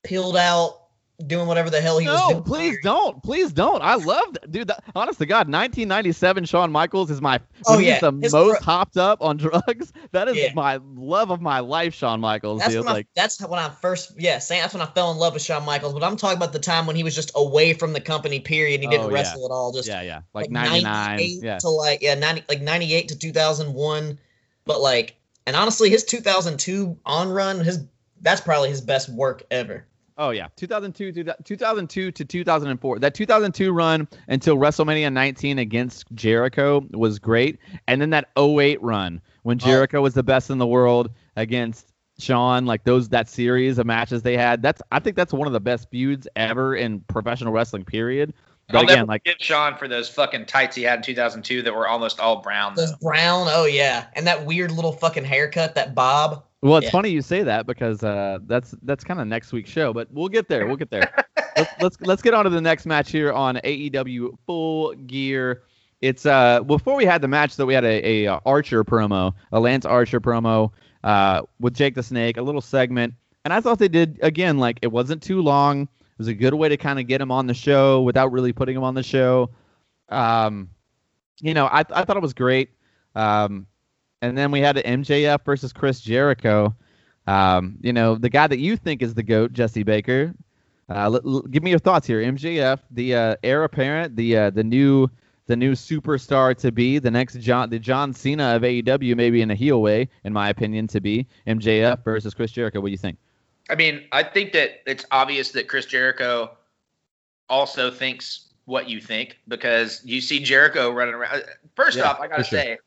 peeled 0.05 0.37
out, 0.37 0.88
doing 1.27 1.49
whatever 1.49 1.69
the 1.69 1.81
hell 1.81 1.99
he 1.99 2.07
was 2.07 2.17
No, 2.17 2.31
doing. 2.31 2.45
please 2.45 2.77
don't. 2.83 3.21
Please 3.25 3.53
don't. 3.53 3.83
I 3.83 3.97
love 3.97 4.35
that. 4.35 4.53
Dude, 4.53 4.69
that, 4.69 4.85
honest 4.95 5.19
to 5.19 5.27
God, 5.27 5.49
1997 5.49 6.45
Shawn 6.45 6.71
Michaels 6.71 7.11
is 7.11 7.21
my 7.21 7.41
Oh, 7.67 7.79
yeah. 7.79 7.99
the 7.99 8.13
His 8.23 8.33
most 8.33 8.63
pro- 8.63 8.65
hopped 8.65 8.97
up 8.97 9.21
on 9.21 9.37
drugs. 9.39 9.93
That 10.13 10.29
is 10.29 10.37
Yeah. 10.37 10.53
my 10.55 10.79
love 10.95 11.31
of 11.33 11.41
my 11.41 11.59
life, 11.59 11.93
Shawn 11.95 12.21
Michaels, 12.21 12.61
That's 12.61 12.73
dude. 12.73 12.85
when, 12.85 12.95
Like 12.95 13.07
I, 13.07 13.09
that's 13.21 13.41
when 13.43 13.59
I 13.59 13.69
first, 13.69 14.13
yeah, 14.17 14.39
that's 14.39 14.73
when 14.75 14.81
I 14.81 14.87
fell 14.87 15.11
in 15.11 15.19
love 15.19 15.35
with 15.35 15.43
Shawn 15.43 15.65
Michaels. 15.65 15.93
But 15.93 16.05
I'm 16.05 16.17
talking 16.17 16.37
about 16.37 16.53
the 16.53 16.61
time 16.61 16.87
when 16.87 16.95
he 16.95 17.03
was 17.03 17.17
just 17.17 17.33
away 17.35 17.73
from 17.73 17.93
the 17.93 18.01
company. 18.01 18.39
Period. 18.39 18.81
He 18.81 18.87
didn't 18.87 19.07
Oh, 19.07 19.09
yeah. 19.09 19.15
wrestle 19.15 19.45
at 19.45 19.51
all. 19.51 19.73
Just 19.73 19.89
yeah, 19.89 20.03
yeah. 20.03 20.21
Like, 20.35 20.45
like 20.45 20.51
99. 20.53 20.83
98 21.17 21.43
Yeah. 21.43 21.59
to 21.59 21.69
like 21.69 22.01
yeah, 22.01 22.15
90 22.15 22.45
like 22.49 22.61
98 22.63 23.09
to 23.09 23.19
2001. 23.19 24.19
But 24.65 24.81
like, 24.81 25.17
and 25.47 25.57
honestly, 25.57 25.91
his 25.91 26.05
2002 26.05 26.97
on 27.05 27.29
run, 27.31 27.59
his 27.61 27.85
that's 28.21 28.41
probably 28.41 28.69
his 28.69 28.81
best 28.81 29.09
work 29.09 29.43
ever. 29.51 29.85
Oh 30.21 30.31
yeah, 30.31 30.49
2002, 30.57 31.13
to 31.13 31.37
2002 31.45 32.11
to 32.11 32.25
2004. 32.25 32.99
That 32.99 33.15
2002 33.15 33.73
run 33.73 34.09
until 34.27 34.57
WrestleMania 34.57 35.13
19 35.13 35.61
against 35.61 36.05
Jericho 36.15 36.85
was 36.91 37.21
great, 37.21 37.59
and 37.87 38.01
then 38.03 38.11
that 38.11 38.29
08 38.37 38.83
run 38.83 39.21
when 39.45 39.59
Oh. 39.63 39.65
Jericho 39.65 40.01
was 40.03 40.15
the 40.15 40.25
best 40.25 40.51
in 40.51 40.59
the 40.59 40.67
world 40.67 41.11
against 41.37 41.93
Shawn, 42.19 42.67
like 42.67 42.83
those 42.83 43.09
that 43.11 43.29
series 43.29 43.79
of 43.79 43.87
matches 43.87 44.23
they 44.23 44.37
had. 44.37 44.61
That's 44.61 44.83
I 44.91 44.99
think 44.99 45.15
that's 45.15 45.33
one 45.33 45.47
of 45.47 45.53
the 45.53 45.61
best 45.61 45.89
feuds 45.91 46.27
ever 46.35 46.75
in 46.75 47.01
professional 47.03 47.53
wrestling. 47.53 47.85
Period. 47.85 48.35
But 48.67 48.77
I'll 48.79 48.83
again, 48.83 48.97
never 48.97 49.07
like 49.07 49.23
forgive 49.25 49.37
Shawn 49.41 49.79
for 49.79 49.87
those 49.87 50.09
fucking 50.11 50.47
tights 50.47 50.75
he 50.77 50.83
had 50.83 50.99
in 50.99 51.03
2002 51.03 51.63
that 51.63 51.73
were 51.75 51.87
almost 51.89 52.19
all 52.19 52.43
brown. 52.43 52.75
Those 52.75 52.91
Though. 52.91 53.09
brown, 53.09 53.47
oh 53.51 53.67
yeah, 53.67 54.07
and 54.15 54.27
that 54.27 54.45
weird 54.45 54.73
little 54.73 54.93
fucking 54.93 55.25
haircut, 55.25 55.77
that 55.77 55.95
bob. 55.95 56.45
Well, 56.63 56.77
it's 56.79 56.87
Yeah. 56.87 56.91
funny 56.91 57.11
you 57.11 57.23
say 57.23 57.43
that 57.45 57.67
because 57.67 58.03
uh, 58.03 58.39
that's 58.47 58.75
that's 58.83 59.05
kind 59.05 59.21
of 59.21 59.27
next 59.29 59.53
week's 59.53 59.71
show, 59.71 59.93
but 59.93 60.09
we'll 60.11 60.29
get 60.29 60.49
there. 60.49 60.67
We'll 60.67 60.77
get 60.77 60.91
there. 60.91 61.11
let's, 61.57 61.71
let's 61.81 62.01
let's 62.01 62.23
get 62.23 62.35
on 62.35 62.45
to 62.45 62.51
the 62.51 62.61
next 62.61 62.85
match 62.87 63.11
here 63.13 63.33
on 63.33 63.57
AEW 63.57 64.37
Full 64.47 64.95
Gear. 64.95 65.63
It's 66.01 66.27
uh 66.27 66.63
before 66.63 66.97
we 66.97 67.05
had 67.05 67.23
the 67.23 67.29
match 67.29 67.57
that 67.57 67.67
we 67.67 67.75
had 67.75 67.85
a, 67.85 68.07
a 68.25 68.27
uh, 68.27 68.41
Archer 68.47 68.85
promo, 68.85 69.33
a 69.53 69.61
Lance 69.61 69.85
Archer 69.85 70.21
promo 70.21 70.71
uh 71.05 71.43
with 71.61 71.75
Jake 71.75 71.95
the 71.95 72.03
Snake, 72.03 72.37
a 72.37 72.43
little 72.43 72.61
segment, 72.61 73.15
and 73.45 73.53
I 73.55 73.61
thought 73.61 73.79
they 73.79 73.89
did 73.89 74.19
again 74.23 74.59
like 74.59 74.79
it 74.83 74.89
wasn't 74.89 75.23
too 75.23 75.41
long. 75.43 75.83
It 75.83 76.19
was 76.19 76.29
a 76.29 76.35
good 76.35 76.55
way 76.55 76.69
to 76.69 76.77
kind 76.77 76.99
of 76.99 77.07
get 77.07 77.21
him 77.21 77.31
on 77.31 77.47
the 77.47 77.55
show 77.55 78.03
without 78.03 78.33
really 78.33 78.53
putting 78.53 78.77
him 78.77 78.83
on 78.83 78.95
the 78.95 79.03
show. 79.05 79.51
Um, 80.09 80.71
you 81.41 81.55
know, 81.55 81.67
I 81.67 81.81
I 81.91 82.05
thought 82.05 82.17
it 82.17 82.23
was 82.23 82.35
great. 82.35 82.71
Um, 83.15 83.67
and 84.23 84.37
then 84.37 84.51
we 84.51 84.61
had 84.61 84.77
an 84.79 85.03
MJF 85.03 85.45
versus 85.45 85.73
Chris 85.73 86.01
Jericho. 86.01 86.75
Um, 87.27 87.77
you 87.81 87.93
know, 87.93 88.15
the 88.17 88.31
guy 88.31 88.47
that 88.47 88.59
you 88.59 88.77
think 88.77 89.03
is 89.03 89.15
the 89.15 89.23
goat, 89.23 89.53
Jesse 89.53 89.83
Baker. 89.83 90.35
Uh, 90.91 91.05
l- 91.05 91.21
l- 91.27 91.43
give 91.43 91.63
me 91.63 91.71
your 91.71 91.79
thoughts 91.79 92.07
here. 92.07 92.23
MJF, 92.23 92.81
the 92.91 93.15
uh, 93.15 93.37
heir 93.43 93.65
apparent, 93.65 94.17
the 94.17 94.37
uh, 94.37 94.51
the 94.51 94.65
new 94.65 95.09
the 95.47 95.57
new 95.57 95.73
superstar 95.73 96.57
to 96.59 96.73
be, 96.73 96.99
the 96.99 97.11
next 97.11 97.39
John 97.41 97.69
the 97.71 97.79
John 97.79 98.15
Cena 98.15 98.57
of 98.57 98.63
AEW, 98.63 99.15
maybe 99.17 99.43
in 99.43 99.51
a 99.51 99.55
heel 99.55 99.83
way, 99.83 100.09
in 100.25 100.33
my 100.33 100.49
opinion, 100.49 100.87
to 100.89 101.01
be 101.01 101.27
MJF 101.47 102.03
versus 102.05 102.33
Chris 102.35 102.53
Jericho. 102.53 102.81
What 102.81 102.89
do 102.89 102.93
you 102.93 102.99
think? 102.99 103.19
I 103.71 103.75
mean, 103.75 104.05
I 104.13 104.23
think 104.23 104.53
that 104.55 104.81
it's 104.87 105.05
obvious 105.11 105.51
that 105.51 105.69
Chris 105.69 105.85
Jericho 105.85 106.53
also 107.51 107.91
thinks 107.91 108.47
what 108.65 108.89
you 108.89 109.01
think 109.01 109.39
because 109.49 110.03
you 110.05 110.21
see 110.23 110.41
Jericho 110.41 110.91
running 110.91 111.15
around. 111.15 111.43
First 111.77 111.99
Yeah, 111.99 112.05
off, 112.11 112.21
I 112.21 112.29
gotta 112.29 112.45
sure. 112.45 112.59
say, 112.59 112.79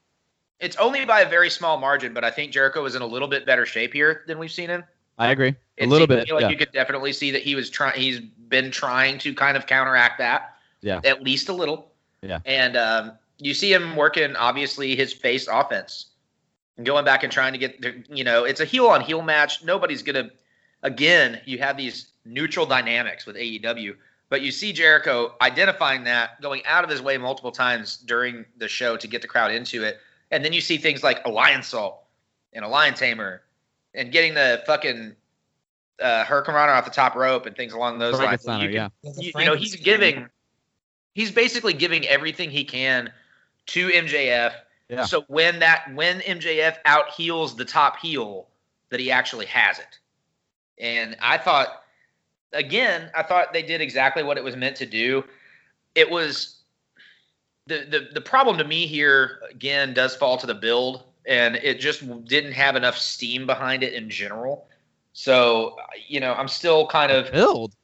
it's 0.61 0.77
only 0.77 1.03
by 1.05 1.21
a 1.21 1.29
very 1.29 1.49
small 1.49 1.77
margin, 1.77 2.13
but 2.13 2.23
I 2.23 2.29
think 2.29 2.51
Jericho 2.51 2.85
is 2.85 2.95
in 2.95 3.01
a 3.01 3.05
little 3.05 3.27
bit 3.27 3.45
better 3.45 3.65
shape 3.65 3.93
here 3.93 4.23
than 4.27 4.37
we've 4.37 4.51
seen 4.51 4.69
him. 4.69 4.83
I 5.17 5.31
agree. 5.31 5.49
A 5.49 5.83
It 5.83 5.89
little 5.89 6.07
bit. 6.07 6.31
Like 6.31 6.41
yeah. 6.41 6.49
you 6.49 6.57
could 6.57 6.71
definitely 6.71 7.13
see 7.13 7.31
that 7.31 7.41
he 7.41 7.55
was 7.55 7.69
trying. 7.69 7.99
He's 7.99 8.19
been 8.19 8.71
trying 8.71 9.17
to 9.19 9.33
kind 9.33 9.57
of 9.57 9.65
counteract 9.65 10.19
that. 10.19 10.55
Yeah. 10.81 11.01
At 11.03 11.23
least 11.23 11.49
a 11.49 11.53
little. 11.53 11.91
Yeah. 12.21 12.39
And 12.45 12.77
um, 12.77 13.13
you 13.39 13.53
see 13.53 13.73
him 13.73 13.95
working 13.95 14.35
obviously 14.35 14.95
his 14.95 15.11
face 15.13 15.47
offense, 15.47 16.07
going 16.83 17.05
back 17.05 17.23
and 17.23 17.31
trying 17.31 17.53
to 17.53 17.59
get. 17.59 17.81
The, 17.81 18.03
you 18.09 18.23
know, 18.23 18.45
it's 18.45 18.61
a 18.61 18.65
heel 18.65 18.87
on 18.87 19.01
heel 19.01 19.21
match. 19.21 19.63
Nobody's 19.63 20.03
gonna. 20.03 20.29
Again, 20.83 21.41
you 21.45 21.59
have 21.59 21.77
these 21.77 22.11
neutral 22.25 22.65
dynamics 22.65 23.25
with 23.25 23.35
AEW, 23.35 23.95
but 24.29 24.41
you 24.41 24.51
see 24.51 24.73
Jericho 24.73 25.35
identifying 25.41 26.03
that, 26.05 26.41
going 26.41 26.63
out 26.65 26.83
of 26.83 26.89
his 26.89 27.01
way 27.01 27.17
multiple 27.17 27.51
times 27.51 27.97
during 27.97 28.45
the 28.57 28.67
show 28.67 28.97
to 28.97 29.07
get 29.07 29.21
the 29.21 29.27
crowd 29.27 29.51
into 29.51 29.83
it, 29.83 29.99
and 30.31 30.43
then 30.43 30.53
you 30.53 30.61
see 30.61 30.77
things 30.77 31.03
like 31.03 31.19
a 31.25 31.29
Lionsault 31.29 31.95
and 32.53 32.65
a 32.65 32.67
lion 32.67 32.93
tamer, 32.93 33.41
and 33.93 34.11
getting 34.11 34.33
the 34.33 34.63
fucking 34.65 35.15
uh, 36.01 36.23
Hurricanrana 36.25 36.69
off 36.77 36.85
the 36.85 36.91
top 36.91 37.15
rope 37.15 37.45
and 37.45 37.55
things 37.55 37.73
along 37.73 37.99
those 37.99 38.17
lines. 38.19 38.43
Frankensteiner, 38.43 38.63
You 38.63 38.79
can- 38.79 38.91
yeah. 39.03 39.11
you, 39.19 39.31
you 39.37 39.45
know, 39.45 39.55
he's 39.55 39.75
giving, 39.75 40.27
he's 41.13 41.31
basically 41.31 41.73
giving 41.73 42.07
everything 42.07 42.49
he 42.49 42.63
can 42.63 43.11
to 43.67 43.89
MJF. 43.89 44.53
Yeah. 44.89 45.05
So 45.05 45.21
when 45.27 45.59
that 45.59 45.93
when 45.93 46.19
MJF 46.21 46.77
out 46.85 47.09
heals 47.11 47.55
the 47.55 47.65
top 47.65 47.97
heel, 47.97 48.47
that 48.89 48.99
he 48.99 49.11
actually 49.11 49.45
has 49.45 49.79
it. 49.79 49.99
And 50.77 51.15
I 51.21 51.37
thought, 51.37 51.83
again, 52.51 53.09
I 53.15 53.23
thought 53.23 53.53
they 53.53 53.61
did 53.61 53.79
exactly 53.79 54.23
what 54.23 54.37
it 54.37 54.43
was 54.43 54.55
meant 54.57 54.75
to 54.77 54.85
do. 54.85 55.23
It 55.95 56.09
was 56.09 56.60
the 57.67 57.85
the 57.89 58.09
the 58.13 58.21
problem 58.21 58.57
to 58.57 58.63
me 58.63 58.85
here 58.87 59.39
again 59.49 59.93
does 59.93 60.15
fall 60.15 60.37
to 60.37 60.47
the 60.47 60.55
build, 60.55 61.03
and 61.25 61.55
it 61.57 61.79
just 61.79 62.01
didn't 62.25 62.53
have 62.53 62.75
enough 62.75 62.97
steam 62.97 63.45
behind 63.45 63.83
it 63.83 63.93
in 63.93 64.09
general. 64.09 64.67
So 65.13 65.75
you 66.07 66.19
know, 66.19 66.33
I'm 66.33 66.47
still 66.47 66.87
kind 66.87 67.11
of 67.11 67.31
Build. 67.31 67.75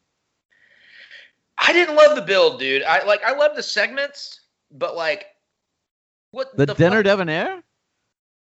I 1.57 1.73
didn't 1.73 1.95
love 1.95 2.15
the 2.15 2.21
build, 2.21 2.59
dude. 2.59 2.83
I 2.83 3.03
like 3.05 3.23
I 3.23 3.35
love 3.35 3.55
the 3.55 3.63
segments, 3.63 4.41
but 4.71 4.95
like 4.95 5.25
what 6.31 6.55
The, 6.55 6.65
dinner 6.67 6.97
fuck? 6.97 7.05
debonair. 7.05 7.63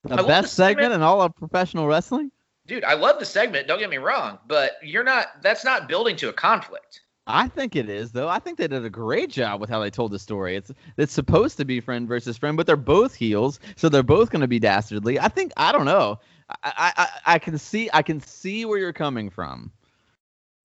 The 0.04 0.16
I 0.16 0.22
best 0.28 0.44
the 0.52 0.56
segment 0.56 0.94
in 0.94 1.02
all 1.02 1.22
of 1.22 1.36
professional 1.36 1.88
wrestling. 1.88 2.32
dude. 2.68 2.84
I 2.84 2.94
love 2.94 3.20
the 3.20 3.26
segment. 3.26 3.68
Don't 3.68 3.80
get 3.80 3.90
me 3.90 3.98
wrong, 3.98 4.38
but 4.48 4.74
you're 4.84 5.04
not. 5.04 5.42
That's 5.42 5.66
not 5.66 5.88
building 5.90 6.16
to 6.18 6.30
a 6.30 6.34
conflict. 6.34 7.02
I 7.30 7.48
think 7.48 7.76
it 7.76 7.90
is 7.90 8.12
though. 8.12 8.28
I 8.28 8.40
think 8.40 8.58
they 8.58 8.68
did 8.68 8.84
a 8.84 8.90
great 8.90 9.30
job 9.30 9.62
with 9.62 9.70
how 9.70 9.80
they 9.80 9.92
told 9.92 10.12
the 10.12 10.20
story. 10.20 10.56
It's 10.56 10.72
it's 10.98 11.14
supposed 11.14 11.58
to 11.58 11.66
be 11.66 11.80
friend 11.80 12.08
versus 12.08 12.38
friend, 12.38 12.58
but 12.58 12.66
they're 12.66 12.76
both 12.76 13.14
heels, 13.14 13.60
so 13.76 13.88
they're 13.88 14.02
both 14.02 14.32
going 14.32 14.42
to 14.42 14.48
be 14.48 14.60
dastardly. 14.60 15.20
I 15.20 15.28
think 15.28 15.54
I 15.56 15.72
don't 15.72 15.86
know. 15.86 16.20
I, 16.64 16.92
I 16.98 17.10
I 17.36 17.40
can 17.40 17.58
see 17.60 17.90
I 17.94 18.02
can 18.02 18.20
see 18.20 18.66
where 18.66 18.80
you're 18.80 18.94
coming 18.94 19.30
from, 19.30 19.72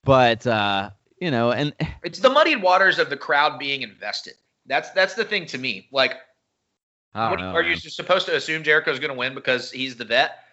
but 0.05 0.47
uh, 0.47 0.91
you 1.21 1.31
know, 1.31 1.53
and 1.53 1.75
It's 2.03 2.21
the 2.21 2.31
muddied 2.31 2.63
waters 2.63 2.99
of 2.99 3.11
the 3.11 3.17
crowd 3.17 3.59
being 3.59 3.83
invested. 3.83 4.35
That's 4.67 4.91
that's 4.93 5.15
the 5.15 5.25
thing 5.25 5.45
to 5.47 5.59
me. 5.59 5.89
Like, 5.93 6.15
I 7.15 7.31
what, 7.31 7.41
know. 7.41 7.53
are 7.55 7.63
you 7.63 7.71
man. 7.71 7.79
just 7.79 7.97
supposed 7.97 8.25
to 8.27 8.37
assume 8.37 8.63
Jericho's 8.63 8.99
going 8.99 9.13
to 9.13 9.19
win 9.19 9.35
because 9.35 9.71
he's 9.71 9.97
the 9.97 10.07
vet? 10.07 10.44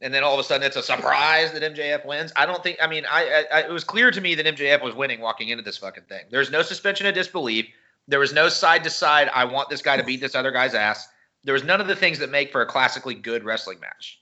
And 0.00 0.12
then 0.12 0.22
all 0.22 0.34
of 0.34 0.40
a 0.40 0.44
sudden 0.44 0.66
it's 0.66 0.76
a 0.76 0.82
surprise 0.82 1.52
that 1.52 1.62
MJF 1.62 2.04
wins. 2.04 2.32
I 2.36 2.46
don't 2.46 2.62
think. 2.62 2.78
I 2.82 2.86
mean, 2.86 3.04
I, 3.10 3.44
I, 3.52 3.60
it 3.60 3.70
was 3.70 3.84
clear 3.84 4.10
to 4.10 4.20
me 4.20 4.34
that 4.34 4.44
MJF 4.44 4.82
was 4.82 4.94
winning 4.94 5.20
walking 5.20 5.48
into 5.48 5.62
this 5.62 5.78
fucking 5.78 6.04
thing. 6.04 6.24
There's 6.30 6.50
no 6.50 6.62
suspension 6.62 7.06
of 7.06 7.14
disbelief. 7.14 7.66
There 8.06 8.18
was 8.18 8.32
no 8.32 8.48
side 8.48 8.84
to 8.84 8.90
side. 8.90 9.30
I 9.32 9.44
want 9.44 9.70
this 9.70 9.80
guy 9.80 9.96
to 9.96 10.04
beat 10.04 10.20
this 10.20 10.34
other 10.34 10.50
guy's 10.50 10.74
ass. 10.74 11.08
There 11.44 11.54
was 11.54 11.64
none 11.64 11.80
of 11.80 11.86
the 11.86 11.96
things 11.96 12.18
that 12.18 12.30
make 12.30 12.52
for 12.52 12.60
a 12.60 12.66
classically 12.66 13.14
good 13.14 13.44
wrestling 13.44 13.80
match. 13.80 14.20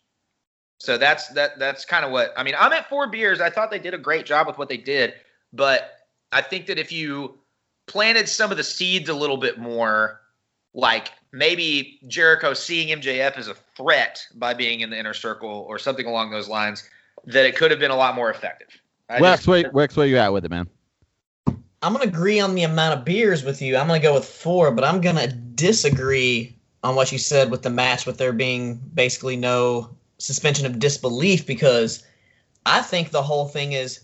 So 0.79 0.99
that's 0.99 1.29
that. 1.29 1.59
That's 1.59 1.85
kind 1.85 2.05
of 2.05 2.13
what 2.13 2.33
I 2.37 2.43
mean. 2.43 2.55
I'm 2.59 2.73
at 2.73 2.89
four 2.89 3.09
beers. 3.09 3.41
I 3.41 3.51
thought 3.51 3.71
they 3.71 3.79
did 3.79 3.95
a 3.95 3.99
great 3.99 4.27
job 4.27 4.47
with 4.47 4.59
what 4.59 4.69
they 4.69 4.77
did, 4.77 5.15
but 5.53 5.93
I 6.33 6.43
think 6.43 6.67
that 6.67 6.79
if 6.79 6.91
you 6.91 7.39
planted 7.87 8.29
some 8.29 8.51
of 8.51 8.57
the 8.57 8.65
seeds 8.65 9.09
a 9.09 9.15
little 9.15 9.37
bit 9.37 9.59
more, 9.59 10.22
like 10.75 11.13
maybe 11.33 11.99
Jericho 12.09 12.55
seeing 12.55 12.89
MJF 12.89 13.37
as 13.37 13.49
a 13.49 13.55
threat 13.77 14.27
by 14.35 14.55
being 14.55 14.81
in 14.81 14.91
the 14.91 14.99
inner 14.99 15.15
circle 15.15 15.67
or 15.69 15.79
something 15.79 16.07
along 16.07 16.31
those 16.31 16.49
lines, 16.49 16.89
that 17.25 17.45
it 17.45 17.57
could 17.57 17.71
have 17.71 17.81
been 17.81 17.91
a 17.91 17.97
lot 17.97 18.15
more 18.15 18.31
effective. 18.31 18.69
I 19.09 19.21
Wex, 19.21 19.37
just- 19.37 19.47
where, 19.49 19.65
Wex, 19.71 19.97
where 19.97 20.07
you 20.07 20.17
at 20.17 20.33
with 20.33 20.45
it, 20.45 20.51
man? 20.51 20.69
I'm 21.83 21.93
gonna 21.93 22.05
agree 22.05 22.39
on 22.39 22.55
the 22.55 22.63
amount 22.63 22.99
of 22.99 23.05
beers 23.05 23.43
with 23.43 23.61
you. 23.61 23.77
I'm 23.77 23.89
gonna 23.89 23.99
go 23.99 24.15
with 24.15 24.25
four, 24.25 24.71
but 24.71 24.85
I'm 24.85 25.01
gonna 25.01 25.27
disagree 25.27 26.57
on 26.85 26.95
what 26.95 27.11
you 27.11 27.19
said 27.19 27.51
with 27.51 27.63
the 27.63 27.71
match, 27.71 28.07
with 28.07 28.19
there 28.19 28.33
being 28.33 28.81
basically 28.95 29.37
no 29.37 29.91
suspension 30.19 30.65
of 30.65 30.79
disbelief, 30.79 31.45
because 31.45 32.05
I 32.67 32.83
think 32.83 33.11
the 33.11 33.23
whole 33.23 33.49
thing 33.49 33.73
is, 33.73 34.01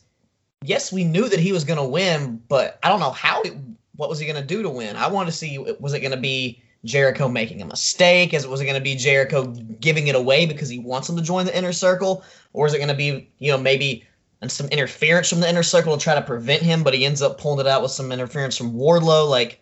yes, 0.64 0.92
we 0.92 1.04
knew 1.04 1.28
that 1.28 1.38
he 1.38 1.52
was 1.52 1.62
gonna 1.62 1.86
win, 1.86 2.42
but 2.48 2.80
I 2.82 2.88
don't 2.88 2.98
know 2.98 3.12
how. 3.12 3.44
He, 3.44 3.52
what 3.98 4.08
was 4.08 4.20
he 4.20 4.26
gonna 4.26 4.44
do 4.44 4.62
to 4.62 4.70
win? 4.70 4.94
I 4.94 5.08
want 5.08 5.28
to 5.28 5.32
see. 5.32 5.58
Was 5.80 5.92
it 5.92 6.00
gonna 6.00 6.16
be 6.16 6.62
Jericho 6.84 7.28
making 7.28 7.60
a 7.60 7.66
mistake? 7.66 8.32
Is 8.32 8.46
was 8.46 8.60
it 8.60 8.66
gonna 8.66 8.80
be 8.80 8.94
Jericho 8.94 9.46
giving 9.80 10.06
it 10.06 10.14
away 10.14 10.46
because 10.46 10.68
he 10.68 10.78
wants 10.78 11.08
him 11.08 11.16
to 11.16 11.22
join 11.22 11.46
the 11.46 11.58
inner 11.58 11.72
circle, 11.72 12.22
or 12.52 12.64
is 12.64 12.74
it 12.74 12.78
gonna 12.78 12.94
be 12.94 13.28
you 13.38 13.50
know 13.50 13.58
maybe 13.58 14.06
and 14.40 14.52
some 14.52 14.68
interference 14.68 15.28
from 15.28 15.40
the 15.40 15.50
inner 15.50 15.64
circle 15.64 15.96
to 15.96 16.02
try 16.02 16.14
to 16.14 16.22
prevent 16.22 16.62
him, 16.62 16.84
but 16.84 16.94
he 16.94 17.04
ends 17.04 17.22
up 17.22 17.40
pulling 17.40 17.58
it 17.58 17.66
out 17.66 17.82
with 17.82 17.90
some 17.90 18.12
interference 18.12 18.56
from 18.56 18.72
Wardlow. 18.72 19.28
Like 19.28 19.60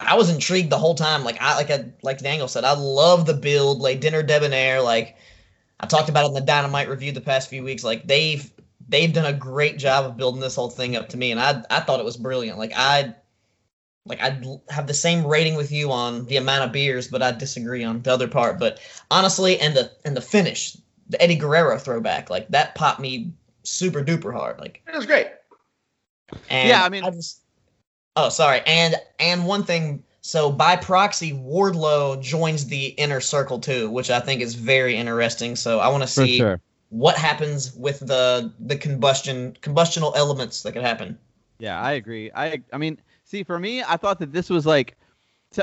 I 0.00 0.16
was 0.16 0.30
intrigued 0.30 0.70
the 0.70 0.78
whole 0.78 0.94
time. 0.94 1.22
Like 1.22 1.36
I 1.38 1.54
like 1.54 1.70
I 1.70 1.92
like 2.02 2.20
Daniel 2.20 2.48
said, 2.48 2.64
I 2.64 2.72
love 2.72 3.26
the 3.26 3.34
build, 3.34 3.80
like 3.80 4.00
dinner 4.00 4.22
debonair. 4.22 4.80
Like 4.80 5.16
I 5.80 5.86
talked 5.86 6.08
about 6.08 6.24
it 6.24 6.28
in 6.28 6.34
the 6.34 6.40
Dynamite 6.40 6.88
review 6.88 7.12
the 7.12 7.20
past 7.20 7.50
few 7.50 7.62
weeks. 7.62 7.84
Like 7.84 8.06
they've 8.06 8.50
they've 8.88 9.12
done 9.12 9.26
a 9.26 9.36
great 9.36 9.76
job 9.76 10.06
of 10.06 10.16
building 10.16 10.40
this 10.40 10.56
whole 10.56 10.70
thing 10.70 10.96
up 10.96 11.10
to 11.10 11.18
me, 11.18 11.30
and 11.30 11.38
I 11.38 11.62
I 11.68 11.80
thought 11.80 12.00
it 12.00 12.06
was 12.06 12.16
brilliant. 12.16 12.56
Like 12.56 12.72
I 12.74 13.14
like 14.06 14.22
I'd 14.22 14.44
have 14.70 14.86
the 14.86 14.94
same 14.94 15.26
rating 15.26 15.56
with 15.56 15.70
you 15.70 15.90
on 15.92 16.26
the 16.26 16.36
amount 16.36 16.64
of 16.64 16.72
beers, 16.72 17.08
but 17.08 17.22
I 17.22 17.32
disagree 17.32 17.84
on 17.84 18.02
the 18.02 18.12
other 18.12 18.28
part. 18.28 18.58
But 18.58 18.78
honestly, 19.10 19.58
and 19.58 19.76
the 19.76 19.90
and 20.04 20.16
the 20.16 20.20
finish, 20.20 20.76
the 21.08 21.20
Eddie 21.20 21.34
Guerrero 21.36 21.78
throwback, 21.78 22.30
like 22.30 22.48
that 22.48 22.74
popped 22.74 23.00
me 23.00 23.32
super 23.64 24.02
duper 24.02 24.32
hard. 24.32 24.58
Like 24.60 24.82
it 24.86 24.96
was 24.96 25.06
great. 25.06 25.26
and 26.48 26.68
Yeah, 26.68 26.84
I 26.84 26.88
mean- 26.88 27.04
I 27.04 27.10
just, 27.10 27.40
oh, 28.14 28.28
sorry. 28.28 28.62
And 28.66 28.94
and 29.18 29.44
one 29.44 29.64
thing, 29.64 30.04
so 30.20 30.50
by 30.50 30.76
proxy, 30.76 31.32
Wardlow 31.32 32.22
joins 32.22 32.66
the 32.66 32.86
inner 32.86 33.20
circle 33.20 33.58
too, 33.58 33.90
which 33.90 34.10
I 34.10 34.20
think 34.20 34.40
is 34.40 34.54
very 34.54 34.96
interesting. 34.96 35.56
So 35.56 35.80
I 35.80 35.88
want 35.88 36.02
to 36.02 36.08
see 36.08 36.38
sure. 36.38 36.60
what 36.90 37.16
happens 37.16 37.74
with 37.74 38.00
the 38.00 38.52
the 38.60 38.76
combustion 38.76 39.56
combustional 39.62 40.16
elements 40.16 40.62
that 40.62 40.72
could 40.72 40.82
happen. 40.82 41.18
Yeah, 41.58 41.80
I 41.80 41.92
agree. 41.92 42.30
I 42.34 42.62
I 42.72 42.78
mean, 42.78 42.98
see, 43.26 43.42
for 43.42 43.58
me, 43.58 43.82
I 43.82 43.96
thought 43.96 44.18
that 44.20 44.32
this 44.32 44.48
was 44.48 44.64
like, 44.64 44.96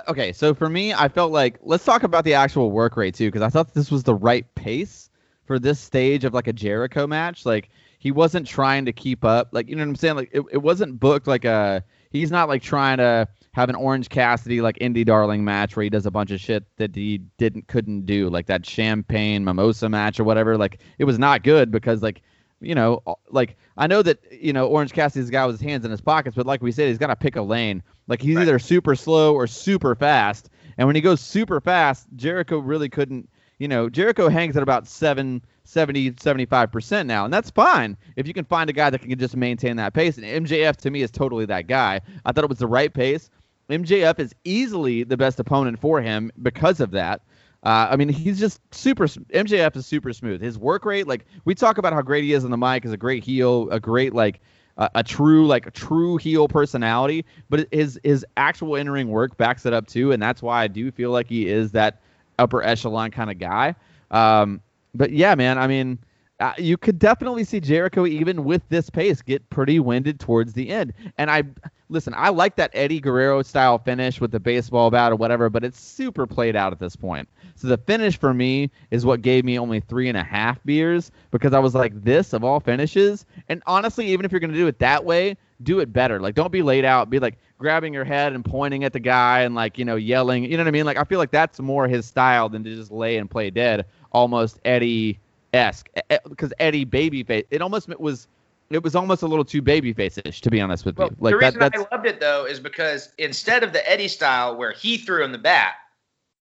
okay, 0.08 0.32
so 0.32 0.54
for 0.54 0.70
me, 0.70 0.94
I 0.94 1.08
felt 1.08 1.32
like 1.32 1.58
let's 1.62 1.84
talk 1.84 2.04
about 2.04 2.26
the 2.26 2.36
actual 2.36 2.72
work 2.72 2.96
rate 2.96 3.16
too, 3.16 3.30
because 3.30 3.42
I 3.42 3.50
thought 3.50 3.74
this 3.74 3.90
was 3.90 4.04
the 4.04 4.16
right 4.16 4.46
pace 4.54 5.10
for 5.46 5.60
this 5.60 5.80
stage 5.80 6.24
of 6.24 6.34
like 6.34 6.48
a 6.48 6.54
Jericho 6.54 7.08
match. 7.08 7.46
Like 7.46 7.70
he 8.00 8.12
wasn't 8.12 8.46
trying 8.46 8.86
to 8.86 8.94
keep 8.94 9.26
up, 9.26 9.50
like 9.52 9.70
you 9.70 9.76
know 9.76 9.82
what 9.82 9.90
I'm 9.90 9.96
saying. 9.96 10.16
Like 10.16 10.30
it, 10.34 10.44
it 10.52 10.58
wasn't 10.58 11.00
booked 11.00 11.28
like 11.28 11.46
a 11.46 11.84
he's 12.12 12.32
not 12.32 12.50
like 12.50 12.62
trying 12.62 12.98
to 12.98 13.28
have 13.54 13.70
an 13.70 13.76
Orange 13.76 14.10
Cassidy 14.10 14.62
like 14.62 14.80
indie 14.80 15.06
darling 15.06 15.44
match 15.44 15.76
where 15.76 15.84
he 15.84 15.90
does 15.90 16.06
a 16.06 16.12
bunch 16.12 16.32
of 16.32 16.40
shit 16.40 16.66
that 16.78 16.96
he 16.96 17.20
didn't 17.38 17.68
couldn't 17.68 18.06
do, 18.06 18.30
like 18.30 18.48
that 18.48 18.66
champagne 18.66 19.44
mimosa 19.44 19.90
match 19.90 20.20
or 20.20 20.24
whatever. 20.24 20.58
Like 20.58 20.80
it 20.98 21.06
was 21.06 21.20
not 21.20 21.44
good 21.44 21.72
because 21.72 22.02
like 22.02 22.22
you 22.64 22.76
know, 22.76 23.02
like 23.30 23.58
I 23.78 23.88
know 23.88 24.02
that 24.02 24.20
you 24.32 24.54
know 24.54 24.68
Orange 24.68 24.94
Cassidy's 24.94 25.30
guy 25.30 25.46
with 25.46 25.60
his 25.60 25.68
hands 25.70 25.86
in 25.86 25.92
his 25.92 26.02
pockets, 26.02 26.36
but 26.36 26.46
like 26.46 26.62
we 26.62 26.72
said, 26.72 26.88
he's 26.88 26.98
got 26.98 27.08
to 27.08 27.16
pick 27.16 27.36
a 27.36 27.42
lane. 27.42 27.84
Like 28.08 28.22
he's 28.22 28.36
Right. 28.36 28.44
either 28.44 28.60
super 28.60 28.96
slow 28.96 29.34
or 29.36 29.48
super 29.48 29.96
fast, 29.96 30.50
and 30.78 30.88
when 30.88 30.96
he 30.96 31.02
goes 31.02 31.22
super 31.22 31.62
fast, 31.62 32.08
Jericho 32.16 32.58
really 32.58 32.90
couldn't. 32.90 33.30
You 33.60 33.68
know, 33.68 33.90
Jericho 33.90 34.28
hangs 34.30 34.58
at 34.58 34.64
about 34.64 34.88
7, 34.88 35.42
70, 35.64 36.12
75% 36.14 37.06
now, 37.06 37.24
and 37.24 37.34
that's 37.34 37.50
fine 37.52 37.96
if 38.16 38.28
you 38.28 38.34
can 38.34 38.46
find 38.46 38.70
a 38.70 38.74
guy 38.74 38.90
that 38.90 39.02
can 39.02 39.18
just 39.18 39.38
maintain 39.38 39.78
that 39.78 39.94
pace. 39.94 40.18
And 40.18 40.26
MJF 40.26 40.76
to 40.78 40.90
me 40.90 41.02
is 41.02 41.12
totally 41.12 41.46
that 41.46 41.68
guy. 41.68 42.02
I 42.26 42.32
thought 42.32 42.44
it 42.44 42.50
was 42.50 42.60
the 42.60 42.68
right 42.68 42.94
pace. 42.94 43.30
MJF 43.70 44.20
is 44.20 44.36
easily 44.44 45.04
the 45.04 45.16
best 45.16 45.40
opponent 45.40 45.80
for 45.80 46.02
him 46.02 46.32
because 46.42 46.80
of 46.82 46.92
that. 46.92 47.22
Uh, 47.64 47.88
I 47.92 47.96
mean, 47.96 48.10
he's 48.10 48.40
just 48.40 48.60
super. 48.74 49.06
MJF 49.06 49.76
is 49.76 49.86
super 49.86 50.12
smooth. 50.12 50.42
His 50.42 50.58
work 50.58 50.86
rate, 50.86 51.08
like 51.08 51.26
we 51.46 51.56
talk 51.56 51.78
about 51.78 51.94
how 51.94 52.02
great 52.02 52.24
he 52.24 52.34
is 52.34 52.44
on 52.44 52.52
the 52.52 52.58
mic, 52.58 52.86
is 52.86 52.92
a 52.92 52.98
great 52.98 53.24
heel, 53.24 53.70
a 53.70 53.80
great 53.80 54.14
like 54.14 54.42
a, 54.78 54.90
a 54.96 55.04
true 55.04 55.48
like 55.48 55.66
a 55.66 55.72
true 55.72 56.18
heel 56.18 56.48
personality. 56.48 57.26
But 57.50 57.68
his 57.72 58.00
his 58.04 58.26
actual 58.36 58.76
in 58.76 58.90
ring 58.90 59.08
work 59.08 59.38
backs 59.38 59.66
it 59.66 59.74
up 59.74 59.88
too, 59.88 60.12
and 60.12 60.22
that's 60.22 60.42
why 60.42 60.64
I 60.64 60.68
do 60.68 60.92
feel 60.92 61.12
like 61.12 61.28
he 61.28 61.48
is 61.48 61.72
that 61.72 62.02
upper 62.38 62.62
echelon 62.62 63.12
kind 63.12 63.32
of 63.32 63.40
guy. 63.40 63.76
Um, 64.12 64.62
but 64.94 65.12
yeah, 65.12 65.34
man, 65.36 65.58
I 65.58 65.68
mean, 65.68 66.00
uh, 66.44 66.54
you 66.58 66.76
could 66.76 67.00
definitely 67.00 67.46
see 67.46 67.62
Jericho 67.62 68.06
even 68.06 68.44
with 68.44 68.68
this 68.68 68.90
pace 68.90 69.22
get 69.22 69.50
pretty 69.50 69.80
winded 69.80 70.20
towards 70.20 70.52
the 70.52 70.70
end. 70.72 70.92
And 71.18 71.32
I 71.32 71.44
listen, 71.88 72.14
I 72.18 72.30
like 72.30 72.58
that 72.58 72.70
Eddie 72.74 73.00
Guerrero 73.00 73.44
style 73.44 73.78
finish 73.78 74.20
with 74.20 74.32
the 74.32 74.42
baseball 74.42 74.92
bat 74.92 75.14
or 75.14 75.16
whatever, 75.16 75.50
but 75.50 75.64
it's 75.64 75.80
super 75.80 76.28
played 76.28 76.58
out 76.58 76.74
at 76.74 76.80
this 76.80 76.98
point. 76.98 77.30
So 77.56 77.70
the 77.70 77.78
finish 77.78 78.18
for 78.18 78.34
me 78.34 78.72
is 78.92 79.06
what 79.06 79.22
gave 79.22 79.46
me 79.46 79.58
only 79.58 79.80
three 79.80 80.10
and 80.10 80.18
a 80.18 80.24
half 80.24 80.62
beers 80.66 81.12
because 81.32 81.54
I 81.54 81.60
was 81.60 81.76
like, 81.76 82.04
this 82.04 82.34
of 82.34 82.44
all 82.44 82.60
finishes. 82.60 83.26
And 83.48 83.64
honestly, 83.66 84.08
even 84.08 84.26
if 84.26 84.34
you're 84.34 84.42
gonna 84.42 84.52
do 84.52 84.68
it 84.68 84.80
that 84.80 85.06
way, 85.06 85.38
do 85.62 85.80
it 85.80 85.94
better. 85.94 86.20
Like, 86.20 86.36
don't 86.36 86.52
be 86.52 86.62
laid 86.62 86.84
out. 86.84 87.10
Be 87.10 87.20
like 87.20 87.38
grabbing 87.58 87.94
your 87.94 88.04
head 88.04 88.34
and 88.34 88.44
pointing 88.44 88.84
at 88.84 88.92
the 88.92 89.00
guy 89.00 89.44
and 89.44 89.56
like 89.56 89.78
you 89.78 89.86
know 89.86 89.96
yelling. 89.96 90.44
You 90.44 90.58
know 90.58 90.64
what 90.64 90.68
I 90.68 90.72
mean? 90.72 90.86
Like, 90.86 90.98
I 90.98 91.06
feel 91.06 91.20
like 91.20 91.32
that's 91.32 91.62
more 91.62 91.88
his 91.88 92.06
style 92.06 92.50
than 92.50 92.66
to 92.66 92.76
just 92.76 92.92
lay 92.92 93.16
and 93.16 93.32
play 93.32 93.50
dead, 93.50 93.86
almost 94.12 94.60
Eddie 94.66 95.22
esque. 95.54 95.90
Because 96.28 96.54
Eddie 96.60 96.86
babyface, 96.86 97.46
it 97.52 97.62
almost 97.62 97.88
was. 98.00 98.28
It 98.70 98.82
was 98.82 98.96
almost 98.96 99.22
a 99.22 99.28
little 99.28 99.46
too 99.46 99.62
babyface-ish, 99.62 100.42
to 100.42 100.50
be 100.50 100.60
honest 100.60 100.84
with 100.84 100.98
Well, 100.98 101.10
you. 101.10 101.16
Like 101.20 101.34
the 101.34 101.38
that, 101.40 101.46
reason 101.46 101.60
that's 101.60 101.80
I 101.80 101.96
loved 101.96 102.08
it 102.08 102.20
though 102.20 102.46
is 102.46 102.60
because 102.60 103.10
instead 103.20 103.62
of 103.62 103.72
the 103.72 103.88
Eddie 103.88 104.08
style 104.08 104.56
where 104.56 104.72
he 104.72 104.98
threw 104.98 105.24
him 105.24 105.32
the 105.32 105.38
bat, 105.38 105.76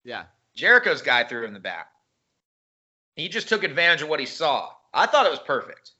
yeah. 0.05 0.23
Jericho's 0.55 1.01
guy 1.01 1.23
threw 1.25 1.43
him 1.43 1.53
the 1.53 1.59
bat. 1.59 1.87
He 3.15 3.27
just 3.27 3.49
took 3.49 3.63
advantage 3.63 4.03
of 4.03 4.09
what 4.09 4.19
he 4.19 4.25
saw. 4.25 4.69
I 4.93 5.05
thought 5.05 5.25
it 5.25 5.31
was 5.31 5.39
perfect. 5.39 5.91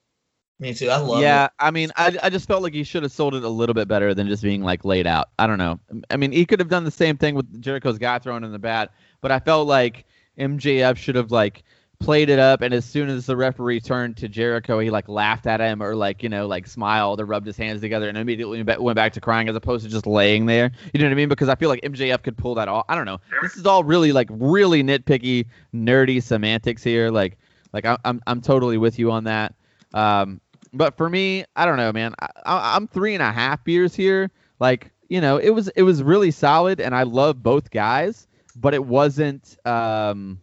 Me 0.59 0.73
too. 0.73 0.89
I 0.89 0.97
love 0.97 1.19
it. 1.19 1.23
yeah, 1.23 1.45
it. 1.45 1.51
I 1.59 1.71
mean, 1.71 1.91
I, 1.97 2.17
I 2.23 2.29
just 2.29 2.47
felt 2.47 2.63
like 2.63 2.73
he 2.73 2.83
should 2.83 3.03
have 3.03 3.11
sold 3.11 3.35
it 3.35 3.43
a 3.43 3.49
little 3.49 3.73
bit 3.73 3.87
better 3.87 4.13
than 4.13 4.27
just 4.27 4.43
being 4.43 4.63
like 4.63 4.85
laid 4.85 5.07
out. 5.07 5.29
I 5.39 5.47
don't 5.47 5.57
know. 5.57 5.79
I 6.09 6.15
mean, 6.15 6.31
he 6.31 6.45
could 6.45 6.59
have 6.59 6.69
done 6.69 6.83
the 6.83 6.91
same 6.91 7.17
thing 7.17 7.35
with 7.35 7.61
Jericho's 7.61 7.97
guy 7.97 8.19
throwing 8.19 8.43
in 8.43 8.51
the 8.51 8.59
bat, 8.59 8.93
but 9.19 9.31
I 9.31 9.39
felt 9.39 9.67
like 9.67 10.05
MJF 10.37 10.95
should 10.95 11.15
have 11.15 11.31
like 11.31 11.63
played 12.03 12.29
it 12.29 12.39
up, 12.39 12.61
and 12.61 12.73
as 12.73 12.85
soon 12.85 13.09
as 13.09 13.25
the 13.25 13.37
referee 13.37 13.79
turned 13.79 14.17
to 14.17 14.27
Jericho, 14.27 14.79
he 14.79 14.89
like 14.89 15.07
laughed 15.07 15.47
at 15.47 15.59
him 15.59 15.81
or 15.81 15.95
like 15.95 16.21
you 16.21 16.29
know 16.29 16.47
like 16.47 16.67
smiled 16.67 17.19
or 17.19 17.25
rubbed 17.25 17.47
his 17.47 17.57
hands 17.57 17.81
together 17.81 18.09
and 18.09 18.17
immediately 18.17 18.61
went 18.61 18.95
back- 18.95 19.13
to 19.13 19.21
crying 19.21 19.47
as 19.47 19.55
opposed 19.55 19.85
to 19.85 19.91
just 19.91 20.05
laying 20.07 20.45
there. 20.45 20.71
You 20.93 20.99
know 20.99 21.05
what 21.05 21.11
I 21.11 21.15
mean? 21.15 21.29
Because 21.29 21.49
I 21.49 21.55
feel 21.55 21.69
like 21.69 21.81
MJF 21.81 22.23
could 22.23 22.37
pull 22.37 22.55
that 22.55 22.67
off. 22.67 22.85
I 22.89 22.95
don't 22.95 23.05
know. 23.05 23.19
This 23.41 23.55
is 23.55 23.65
all 23.65 23.83
really 23.83 24.11
like 24.11 24.27
really 24.31 24.83
nitpicky, 24.83 25.45
nerdy 25.73 26.21
semantics 26.21 26.83
here. 26.83 27.09
Like 27.09 27.37
like 27.73 27.85
I'm 27.85 28.21
I'm 28.27 28.41
totally 28.41 28.77
with 28.77 28.99
you 28.99 29.11
on 29.11 29.23
that. 29.25 29.55
Um, 29.93 30.41
but 30.73 30.97
for 30.97 31.09
me, 31.09 31.45
I 31.55 31.65
don't 31.65 31.77
know, 31.77 31.91
man. 31.91 32.15
I, 32.19 32.29
I'm 32.75 32.87
three 32.87 33.13
and 33.13 33.23
a 33.23 33.31
half 33.31 33.63
beers 33.63 33.95
here. 33.95 34.31
Like, 34.59 34.91
you 35.07 35.21
know, 35.21 35.37
it 35.37 35.51
was 35.51 35.67
it 35.69 35.83
was 35.83 36.01
really 36.01 36.31
solid, 36.31 36.79
and 36.79 36.95
I 36.95 37.03
love 37.03 37.43
both 37.43 37.69
guys, 37.71 38.27
but 38.55 38.73
it 38.73 38.83
wasn't. 38.83 39.57
Um, 39.65 40.39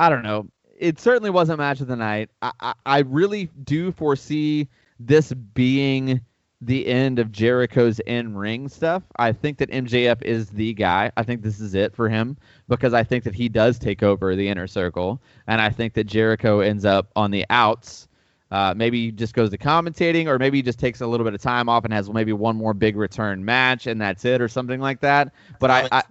I 0.00 0.08
don't 0.08 0.22
know. 0.22 0.48
It 0.78 0.98
certainly 0.98 1.28
wasn't 1.28 1.58
match 1.58 1.82
of 1.82 1.86
the 1.86 1.94
night. 1.94 2.30
I, 2.40 2.52
I, 2.60 2.74
I 2.86 2.98
really 3.00 3.50
do 3.64 3.92
foresee 3.92 4.66
this 4.98 5.30
being 5.30 6.22
the 6.62 6.86
end 6.86 7.18
of 7.18 7.30
Jericho's 7.30 8.00
in 8.00 8.34
ring 8.34 8.66
stuff. 8.70 9.02
I 9.16 9.32
think 9.32 9.58
that 9.58 9.70
MJF 9.70 10.22
is 10.22 10.48
the 10.48 10.72
guy. 10.72 11.12
I 11.18 11.22
think 11.22 11.42
this 11.42 11.60
is 11.60 11.74
it 11.74 11.94
for 11.94 12.08
him 12.08 12.38
because 12.66 12.94
I 12.94 13.04
think 13.04 13.24
that 13.24 13.34
he 13.34 13.50
does 13.50 13.78
take 13.78 14.02
over 14.02 14.34
the 14.34 14.48
inner 14.48 14.66
circle, 14.66 15.20
and 15.46 15.60
I 15.60 15.68
think 15.68 15.92
that 15.94 16.04
Jericho 16.04 16.60
ends 16.60 16.86
up 16.86 17.10
on 17.14 17.30
the 17.30 17.44
outs. 17.50 18.08
Uh, 18.50 18.72
maybe 18.74 19.04
he 19.04 19.12
just 19.12 19.34
goes 19.34 19.50
to 19.50 19.58
commentating, 19.58 20.28
or 20.28 20.38
maybe 20.38 20.58
he 20.58 20.62
just 20.62 20.78
takes 20.78 21.02
a 21.02 21.06
little 21.06 21.24
bit 21.24 21.34
of 21.34 21.42
time 21.42 21.68
off 21.68 21.84
and 21.84 21.92
has 21.92 22.08
maybe 22.08 22.32
one 22.32 22.56
more 22.56 22.72
big 22.72 22.96
return 22.96 23.44
match, 23.44 23.86
and 23.86 24.00
that's 24.00 24.24
it, 24.24 24.40
or 24.40 24.48
something 24.48 24.80
like 24.80 25.00
that. 25.00 25.32
But 25.58 25.70
I 25.70 26.02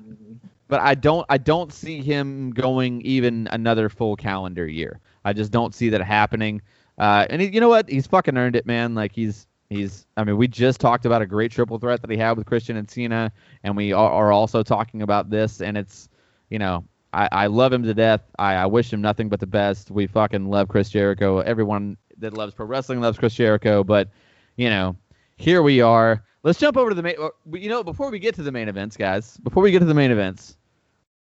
but 0.70 0.80
I 0.80 0.96
don't 0.96 1.26
I 1.30 1.38
don't 1.38 1.74
see 1.74 2.02
him 2.02 2.52
going 2.52 3.02
even 3.02 3.50
another 3.52 3.90
full 3.90 4.16
calendar 4.16 4.66
year. 4.66 5.02
I 5.26 5.34
just 5.34 5.52
don't 5.52 5.76
see 5.76 5.90
that 5.90 6.02
happening. 6.02 6.62
Uh, 6.98 7.26
and 7.30 7.42
he, 7.42 7.50
you 7.50 7.60
know 7.60 7.70
what? 7.70 7.90
He's 7.90 8.08
fucking 8.08 8.38
earned 8.38 8.56
it, 8.56 8.66
man. 8.66 8.96
Like 8.96 9.12
he's 9.12 9.48
he's. 9.70 10.06
I 10.16 10.24
mean, 10.24 10.38
we 10.38 10.48
just 10.48 10.80
talked 10.80 11.06
about 11.06 11.22
a 11.22 11.26
great 11.26 11.52
triple 11.52 11.80
threat 11.80 12.02
that 12.02 12.10
he 12.10 12.18
had 12.18 12.38
with 12.38 12.46
Christian 12.46 12.78
and 12.78 12.90
Cena, 12.90 13.32
and 13.64 13.76
we 13.76 13.92
are, 13.92 14.12
are 14.12 14.32
also 14.32 14.64
talking 14.64 15.02
about 15.02 15.30
this. 15.30 15.62
And 15.62 15.78
it's, 15.78 16.08
you 16.50 16.60
know, 16.60 16.86
I, 17.14 17.30
I 17.32 17.48
love 17.48 17.74
him 17.74 17.84
to 17.84 17.94
death. 17.94 18.22
I, 18.38 18.56
I 18.56 18.66
wish 18.68 18.94
him 18.94 19.02
nothing 19.02 19.30
but 19.30 19.40
the 19.40 19.48
best. 19.48 19.92
We 19.92 20.08
fucking 20.08 20.50
love 20.50 20.68
Chris 20.68 20.90
Jericho. 20.90 21.40
Everyone 21.40 21.98
that 22.20 22.34
loves 22.34 22.54
pro 22.54 22.66
wrestling 22.66 23.02
loves 23.02 23.18
Chris 23.18 23.34
Jericho. 23.34 23.84
But 23.84 24.10
you 24.56 24.70
know, 24.70 24.96
here 25.38 25.64
we 25.64 25.82
are. 25.82 26.24
Let's 26.44 26.60
jump 26.60 26.78
over 26.78 26.90
to 26.90 26.96
the 26.96 27.04
main. 27.04 27.16
uh, 27.22 27.30
You 27.52 27.70
know, 27.70 27.84
before 27.84 28.12
we 28.12 28.20
get 28.20 28.36
to 28.36 28.44
the 28.44 28.52
main 28.52 28.70
events, 28.70 28.96
guys. 28.96 29.38
Before 29.38 29.64
we 29.64 29.72
get 29.72 29.80
to 29.80 29.86
the 29.86 29.94
main 29.94 30.12
events, 30.12 30.58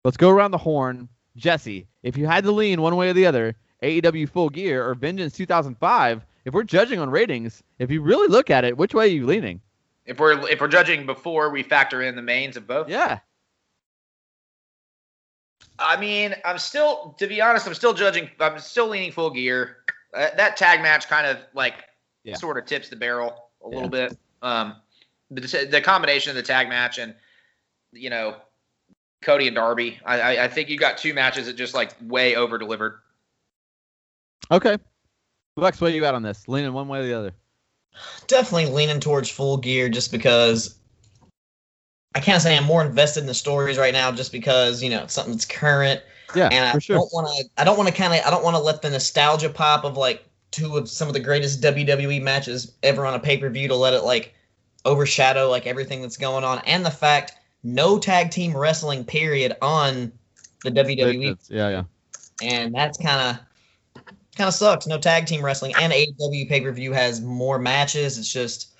let's 0.07 0.15
go 0.15 0.29
around 0.29 0.51
the 0.51 0.57
horn. 0.57 1.09
Jesse, 1.35 1.85
if 2.01 2.15
you 2.15 2.25
had 2.27 2.45
to 2.45 2.51
lean 2.53 2.81
one 2.81 2.95
way 2.95 3.09
or 3.09 3.13
the 3.13 3.25
other, 3.25 3.57
AEW 3.83 4.29
Full 4.29 4.49
Gear 4.49 4.87
or 4.87 4.95
Vengeance 4.95 5.33
2005, 5.33 6.25
if 6.45 6.53
we're 6.53 6.63
judging 6.63 6.97
on 6.97 7.09
ratings, 7.09 7.61
if 7.77 7.91
you 7.91 8.01
really 8.01 8.29
look 8.29 8.49
at 8.49 8.63
it, 8.63 8.77
which 8.77 8.93
way 8.93 9.03
are 9.03 9.11
you 9.11 9.25
leaning? 9.25 9.59
If 10.05 10.17
we're 10.17 10.47
if 10.47 10.61
we're 10.61 10.69
judging 10.69 11.05
before 11.05 11.49
we 11.49 11.61
factor 11.61 12.01
in 12.03 12.15
the 12.15 12.21
mains 12.21 12.55
of 12.55 12.65
both, 12.65 12.87
Yeah. 12.87 13.19
I 15.77 15.99
mean, 15.99 16.33
I'm 16.45 16.57
still, 16.57 17.13
to 17.19 17.27
be 17.27 17.41
honest, 17.41 17.67
I'm 17.67 17.73
still 17.73 17.93
judging. 17.93 18.29
I'm 18.39 18.57
still 18.59 18.87
leaning 18.87 19.11
full 19.11 19.29
gear. 19.29 19.77
Uh, 20.13 20.29
that 20.37 20.55
tag 20.55 20.81
match 20.81 21.09
kind 21.09 21.27
of 21.27 21.37
like 21.53 21.83
Yeah. 22.23 22.35
sort 22.35 22.57
of 22.57 22.65
tips 22.65 22.87
the 22.87 22.95
barrel 22.95 23.49
a 23.61 23.69
Yeah. 23.69 23.75
little 23.75 23.89
bit. 23.89 24.17
Um, 24.41 24.77
the, 25.29 25.67
the 25.69 25.81
combination 25.81 26.29
of 26.29 26.37
the 26.37 26.43
tag 26.43 26.69
match 26.69 26.97
and 26.97 27.13
you 27.91 28.09
know 28.09 28.37
Cody 29.21 29.47
and 29.47 29.55
Darby, 29.55 29.99
I, 30.05 30.19
I, 30.19 30.43
I 30.45 30.47
think 30.47 30.69
you 30.69 30.77
got 30.77 30.97
two 30.97 31.13
matches 31.13 31.47
that 31.47 31.53
just 31.53 31.73
like 31.73 31.91
way 32.01 32.35
over 32.35 32.57
delivered. 32.57 32.99
Okay. 34.51 34.77
Lex, 35.55 35.81
what 35.81 35.87
where 35.87 35.95
you 35.95 36.05
at 36.05 36.13
on 36.13 36.21
this? 36.21 36.47
Leaning 36.47 36.71
one 36.73 36.87
way 36.87 36.99
or 36.99 37.03
the 37.03 37.17
other? 37.17 37.33
definitely 38.27 38.67
leaning 38.67 38.99
towards 38.99 39.29
full 39.29 39.57
gear 39.57 39.89
just 39.89 40.11
because 40.11 40.75
I 42.15 42.19
can't 42.19 42.41
say 42.41 42.57
I'm 42.57 42.63
more 42.63 42.85
invested 42.85 43.21
in 43.21 43.27
the 43.27 43.33
stories 43.33 43.77
right 43.77 43.93
now 43.93 44.11
just 44.11 44.31
because, 44.31 44.81
you 44.81 44.89
know, 44.89 45.03
it's 45.03 45.13
something 45.13 45.33
that's 45.33 45.45
current. 45.45 46.01
Yeah, 46.35 46.49
and 46.51 46.65
I 46.65 46.73
for 46.73 46.81
sure. 46.81 46.97
don't 46.97 47.13
want 47.13 47.27
to 47.27 47.61
I 47.61 47.63
don't 47.63 47.77
want 47.77 47.87
to 47.89 47.95
kind 47.95 48.13
of 48.13 48.25
I 48.25 48.29
don't 48.29 48.43
want 48.43 48.55
to 48.55 48.61
let 48.61 48.81
the 48.81 48.89
nostalgia 48.89 49.49
pop 49.49 49.85
of 49.85 49.95
like 49.95 50.25
two 50.51 50.75
of 50.75 50.89
some 50.89 51.07
of 51.07 51.13
the 51.13 51.19
greatest 51.19 51.61
WWE 51.61 52.21
matches 52.21 52.73
ever 52.83 53.05
on 53.05 53.13
a 53.13 53.19
pay-per-view 53.19 53.69
to 53.69 53.75
let 53.75 53.93
it 53.93 54.01
like 54.01 54.33
overshadow 54.83 55.49
like 55.49 55.67
everything 55.67 56.01
that's 56.01 56.17
going 56.17 56.43
on 56.43 56.61
and 56.65 56.85
the 56.85 56.91
fact 56.91 57.33
no 57.67 57.99
tag 57.99 58.31
team 58.31 58.55
wrestling 58.55 59.03
period 59.03 59.55
on 59.61 60.11
the 60.63 60.71
WWE 60.71 61.37
Yeah, 61.49 61.69
yeah. 61.69 61.83
and 62.41 62.73
that's 62.73 62.97
kind 62.97 63.21
of 63.21 63.45
kind 64.35 64.47
of 64.47 64.53
sucks. 64.53 64.87
No 64.87 64.97
tag 64.97 65.25
team 65.25 65.43
wrestling, 65.43 65.73
and 65.79 65.91
AEW 65.91 66.47
pay 66.47 66.61
per 66.61 66.71
view 66.71 66.93
has 66.93 67.19
more 67.21 67.59
matches. 67.59 68.17
It's 68.17 68.31
just 68.31 68.73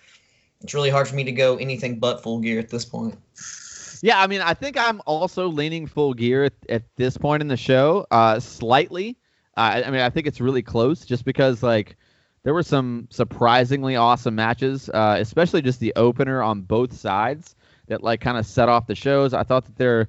it's 0.61 0.73
really 0.73 0.89
hard 0.89 1.07
for 1.07 1.15
me 1.15 1.26
to 1.26 1.31
go 1.34 1.57
anything 1.57 1.99
but 1.99 2.23
full 2.23 2.39
gear 2.39 2.59
at 2.59 2.69
this 2.69 2.85
point. 2.85 3.15
Yeah, 4.01 4.22
I 4.22 4.27
mean, 4.27 4.41
I 4.41 4.53
think 4.53 4.77
I'm 4.77 5.01
also 5.05 5.47
leaning 5.47 5.85
full 5.88 6.14
gear 6.14 6.45
at, 6.45 6.53
at 6.69 6.84
this 6.95 7.18
point 7.18 7.41
in 7.41 7.47
the 7.47 7.57
show, 7.57 8.05
uh, 8.11 8.39
slightly. 8.39 9.18
Uh, 9.57 9.81
I 9.85 9.91
mean, 9.91 10.01
I 10.01 10.09
think 10.09 10.27
it's 10.27 10.39
really 10.39 10.61
close, 10.61 11.03
just 11.03 11.26
because 11.26 11.61
like 11.61 11.97
there 12.43 12.53
were 12.53 12.64
some 12.64 13.07
surprisingly 13.09 13.95
awesome 13.95 14.35
matches, 14.35 14.89
uh, 14.89 15.18
especially 15.19 15.61
just 15.61 15.80
the 15.80 15.93
opener 15.95 16.41
on 16.41 16.61
both 16.61 16.93
sides 16.93 17.55
that 17.88 18.03
like 18.03 18.22
kind 18.22 18.38
of 18.38 18.45
set 18.45 18.69
off 18.69 18.88
the 18.88 18.95
shows. 18.95 19.34
I 19.34 19.43
thought 19.43 19.65
that 19.65 19.76
they're 19.76 20.07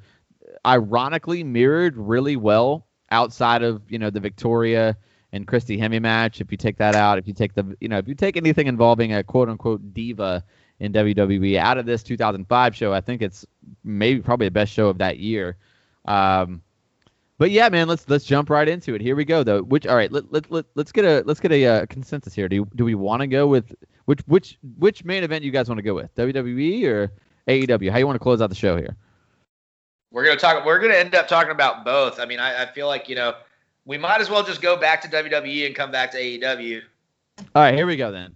ironically 0.67 1.45
mirrored 1.45 1.97
really 1.97 2.37
well 2.37 2.87
outside 3.11 3.63
of 3.63 3.83
you 3.91 3.99
know 3.99 4.11
the 4.11 4.21
Victoria 4.21 4.97
and 5.33 5.47
Christy 5.47 5.79
Hemme 5.79 6.01
match. 6.01 6.41
If 6.41 6.51
you 6.51 6.57
take 6.57 6.79
that 6.79 6.95
out, 6.95 7.19
if 7.19 7.27
you 7.27 7.35
take 7.35 7.55
the 7.55 7.77
you 7.81 7.89
know 7.89 7.99
if 7.99 8.09
you 8.09 8.15
take 8.15 8.37
anything 8.37 8.67
involving 8.67 9.13
a 9.13 9.23
quote 9.23 9.49
unquote 9.49 9.95
diva 9.95 10.45
in 10.81 10.93
WWE. 10.93 11.57
Out 11.57 11.79
of 11.79 11.87
this 11.87 12.03
2005 12.03 12.77
show, 12.77 12.93
I 12.93 13.01
think 13.01 13.23
it's 13.23 13.47
maybe 13.85 14.21
probably 14.21 14.47
the 14.47 14.53
best 14.53 14.73
show 14.73 14.89
of 14.89 14.99
that 14.99 15.19
year. 15.19 15.57
Um, 16.05 16.63
but 17.39 17.51
yeah, 17.51 17.69
man, 17.69 17.89
let's 17.89 18.09
let's 18.09 18.25
jump 18.25 18.51
right 18.51 18.69
into 18.69 18.95
it. 18.95 19.01
Here 19.01 19.15
we 19.15 19.25
go, 19.25 19.45
though. 19.45 19.63
Which 19.63 19.87
all 19.87 19.97
right, 19.97 20.11
let 20.11 20.33
let, 20.33 20.51
let 20.51 20.67
let's 20.75 20.91
get 20.91 21.05
a 21.05 21.23
let's 21.25 21.41
get 21.41 21.53
a 21.53 21.67
uh, 21.67 21.87
consensus 21.87 22.35
here. 22.35 22.49
Do 22.49 22.57
you, 22.57 22.69
do 22.75 22.85
we 22.85 22.95
want 22.95 23.21
to 23.21 23.27
go 23.29 23.47
with 23.47 23.75
which 24.07 24.21
which 24.27 24.59
which 24.79 25.05
main 25.05 25.23
event 25.23 25.45
you 25.45 25.53
guys 25.53 25.69
want 25.69 25.79
to 25.79 25.83
go 25.83 25.95
with? 25.95 26.13
WWE 26.17 26.85
or 26.87 27.13
AEW? 27.49 27.91
How 27.91 27.99
you 27.99 28.07
want 28.07 28.17
to 28.17 28.23
close 28.23 28.41
out 28.41 28.51
the 28.51 28.57
show 28.57 28.77
here? 28.77 28.97
We're 30.11 30.25
gonna 30.25 30.39
talk. 30.39 30.65
We're 30.65 30.79
gonna 30.79 30.95
end 30.95 31.15
up 31.15 31.29
talking 31.29 31.51
about 31.51 31.85
both. 31.85 32.21
I 32.21 32.25
mean, 32.25 32.41
I, 32.41 32.63
I 32.63 32.67
feel 32.67 32.87
like 32.87 33.09
you 33.09 33.17
know 33.17 33.35
we 33.85 33.99
might 33.99 34.21
as 34.21 34.31
well 34.31 34.43
just 34.43 34.63
go 34.63 34.77
back 34.77 35.03
to 35.03 35.09
WWE 35.09 35.67
and 35.67 35.75
come 35.75 35.91
back 35.91 36.11
to 36.13 36.19
AEW. 36.19 36.83
All 37.55 37.63
right, 37.63 37.75
here 37.75 37.87
we 37.87 37.97
go 37.97 38.11
then. 38.11 38.35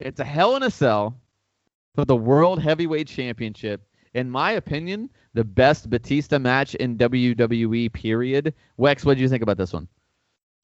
It's 0.00 0.20
a 0.20 0.24
Hell 0.24 0.56
in 0.56 0.62
a 0.62 0.70
Cell 0.70 1.16
for 1.94 2.04
the 2.04 2.16
World 2.16 2.62
Heavyweight 2.62 3.08
Championship. 3.08 3.82
In 4.14 4.30
my 4.30 4.52
opinion, 4.52 5.10
the 5.34 5.44
best 5.44 5.90
Batista 5.90 6.38
match 6.38 6.74
in 6.76 6.96
WWE. 6.96 7.92
Period. 7.92 8.54
Wex, 8.78 9.04
what 9.04 9.16
do 9.16 9.22
you 9.22 9.28
think 9.28 9.42
about 9.42 9.56
this 9.56 9.72
one? 9.72 9.88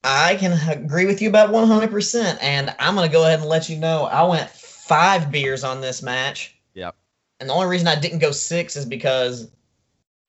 I 0.03 0.35
can 0.35 0.53
agree 0.69 1.05
with 1.05 1.21
you 1.21 1.29
about 1.29 1.51
100%. 1.51 2.37
And 2.41 2.75
I'm 2.79 2.95
going 2.95 3.07
to 3.07 3.13
go 3.13 3.23
ahead 3.23 3.39
and 3.39 3.49
let 3.49 3.69
you 3.69 3.77
know 3.77 4.05
I 4.05 4.23
went 4.23 4.49
five 4.49 5.31
beers 5.31 5.63
on 5.63 5.81
this 5.81 6.01
match. 6.01 6.54
And 7.39 7.49
the 7.49 7.53
only 7.53 7.67
reason 7.67 7.87
I 7.87 7.99
didn't 7.99 8.19
go 8.19 8.31
six 8.31 8.75
is 8.75 8.85
because 8.85 9.51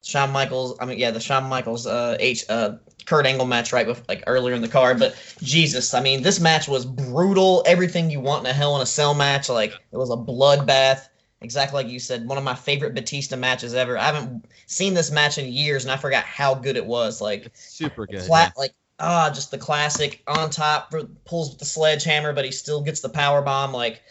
Shawn 0.03 0.31
Michaels, 0.31 0.77
I 0.79 0.85
mean, 0.85 0.97
yeah, 0.97 1.11
the 1.11 1.19
Shawn 1.19 1.45
Michaels 1.45 1.87
uh, 1.87 2.17
H, 2.19 2.45
uh, 2.49 2.77
Kurt 3.05 3.25
Angle 3.25 3.45
match 3.45 3.71
right 3.73 3.85
before, 3.85 4.03
like 4.07 4.23
earlier 4.27 4.55
in 4.55 4.61
the 4.61 4.67
card. 4.67 4.99
But 4.99 5.15
Jesus, 5.41 5.93
I 5.93 6.01
mean, 6.01 6.21
this 6.21 6.39
match 6.39 6.67
was 6.67 6.85
brutal. 6.85 7.63
Everything 7.65 8.09
you 8.09 8.19
want 8.19 8.45
in 8.45 8.51
a 8.51 8.53
Hell 8.53 8.75
in 8.75 8.81
a 8.81 8.85
Cell 8.85 9.13
match. 9.13 9.49
Like, 9.49 9.71
it 9.71 9.97
was 9.97 10.09
a 10.09 10.17
bloodbath. 10.17 11.07
Exactly 11.39 11.83
like 11.83 11.91
you 11.91 11.99
said, 11.99 12.27
one 12.27 12.37
of 12.37 12.43
my 12.43 12.55
favorite 12.55 12.95
Batista 12.95 13.35
matches 13.35 13.73
ever. 13.73 13.97
I 13.97 14.05
haven't 14.05 14.45
seen 14.65 14.93
this 14.93 15.11
match 15.11 15.37
in 15.37 15.51
years, 15.51 15.85
and 15.85 15.91
I 15.91 15.97
forgot 15.97 16.25
how 16.25 16.55
good 16.55 16.75
it 16.75 16.85
was. 16.85 17.21
Like, 17.21 17.45
It's 17.45 17.73
super 17.73 18.07
good. 18.07 18.25
Cla- 18.25 18.53
like 18.57 18.73
ah, 18.99 19.29
just 19.33 19.51
the 19.51 19.57
classic 19.57 20.23
on 20.27 20.49
top 20.49 20.93
pulls 21.25 21.49
with 21.49 21.59
the 21.59 21.65
sledgehammer, 21.65 22.33
but 22.33 22.45
he 22.45 22.51
still 22.51 22.81
gets 22.81 23.01
the 23.01 23.09
power 23.09 23.41
bomb. 23.41 23.71
Like, 23.71 24.01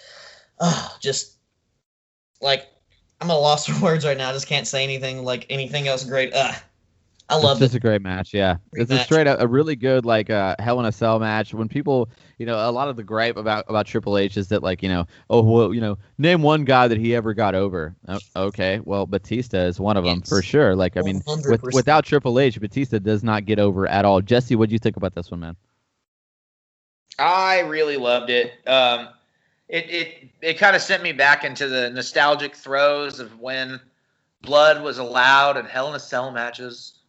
ah, 0.61 0.97
just 1.01 1.37
like 2.41 2.67
I'm 3.21 3.31
at 3.31 3.35
a 3.35 3.39
loss 3.39 3.67
for 3.67 3.83
words 3.85 4.05
right 4.05 4.17
now. 4.17 4.31
I 4.31 4.33
just 4.33 4.47
can't 4.47 4.67
say 4.67 4.85
anything 4.85 5.25
like 5.25 5.47
anything 5.51 5.89
else 5.89 6.05
great. 6.05 6.33
Uh, 6.35 6.53
I 7.29 7.39
It's 7.39 7.45
love 7.45 7.59
just 7.59 7.75
it. 7.75 7.79
a 7.79 7.81
great 7.81 8.03
match, 8.03 8.33
yeah. 8.33 8.57
Great 8.71 8.83
it's 8.83 8.93
a 8.93 8.99
straight 9.01 9.27
up 9.27 9.41
a 9.41 9.49
really 9.49 9.75
good 9.75 10.05
like 10.07 10.31
uh, 10.31 10.55
Hell 10.61 10.79
in 10.79 10.87
a 10.87 10.93
Cell 10.93 11.19
match. 11.19 11.53
When 11.53 11.69
people, 11.69 12.09
you 12.39 12.47
know, 12.47 12.57
a 12.57 12.71
lot 12.71 12.89
of 12.89 12.95
the 12.97 13.03
gripe 13.03 13.37
about 13.37 13.65
about 13.69 13.87
Triple 13.87 14.17
H 14.17 14.37
is 14.37 14.49
that 14.49 14.63
like 14.63 14.81
you 14.83 14.89
know, 14.89 15.07
oh 15.29 15.43
well, 15.43 15.75
you 15.75 15.81
know, 15.81 15.99
name 16.19 16.43
one 16.43 16.65
guy 16.65 16.87
that 16.87 16.99
he 16.99 17.17
ever 17.17 17.35
got 17.35 17.57
over. 17.57 17.97
Oh, 18.07 18.21
okay, 18.37 18.81
well 18.85 19.07
Batista 19.07 19.59
is 19.65 19.81
one 19.81 19.97
of 19.97 20.05
them 20.05 20.23
for 20.23 20.41
sure. 20.41 20.77
Like 20.77 20.97
I 20.97 21.03
mean, 21.03 21.21
with, 21.27 21.63
without 21.73 22.05
Triple 22.05 22.39
H, 22.39 22.61
Batista 22.61 23.01
does 23.01 23.25
not 23.25 23.45
get 23.45 23.59
over 23.59 23.89
at 23.89 24.05
all. 24.05 24.21
Jesse, 24.21 24.55
what 24.55 24.69
do 24.69 24.75
you 24.75 24.79
think 24.79 24.97
about 24.97 25.15
this 25.15 25.29
one, 25.31 25.41
man? 25.41 25.57
I 27.19 27.61
really 27.61 27.97
loved 27.97 28.31
it. 28.31 28.53
Um, 28.69 29.09
it 29.69 29.91
it 29.91 30.29
it 30.41 30.55
kind 30.59 30.77
of 30.77 30.83
sent 30.83 31.03
me 31.03 31.13
back 31.13 31.45
into 31.45 31.69
the 31.69 31.91
nostalgic 31.91 32.55
throes 32.55 33.21
of 33.21 33.41
when 33.41 33.81
blood 34.43 34.83
was 34.83 34.99
allowed 34.99 35.57
in 35.57 35.67
Hell 35.67 35.89
in 35.89 35.95
a 35.95 36.01
Cell 36.01 36.31
matches, 36.31 37.01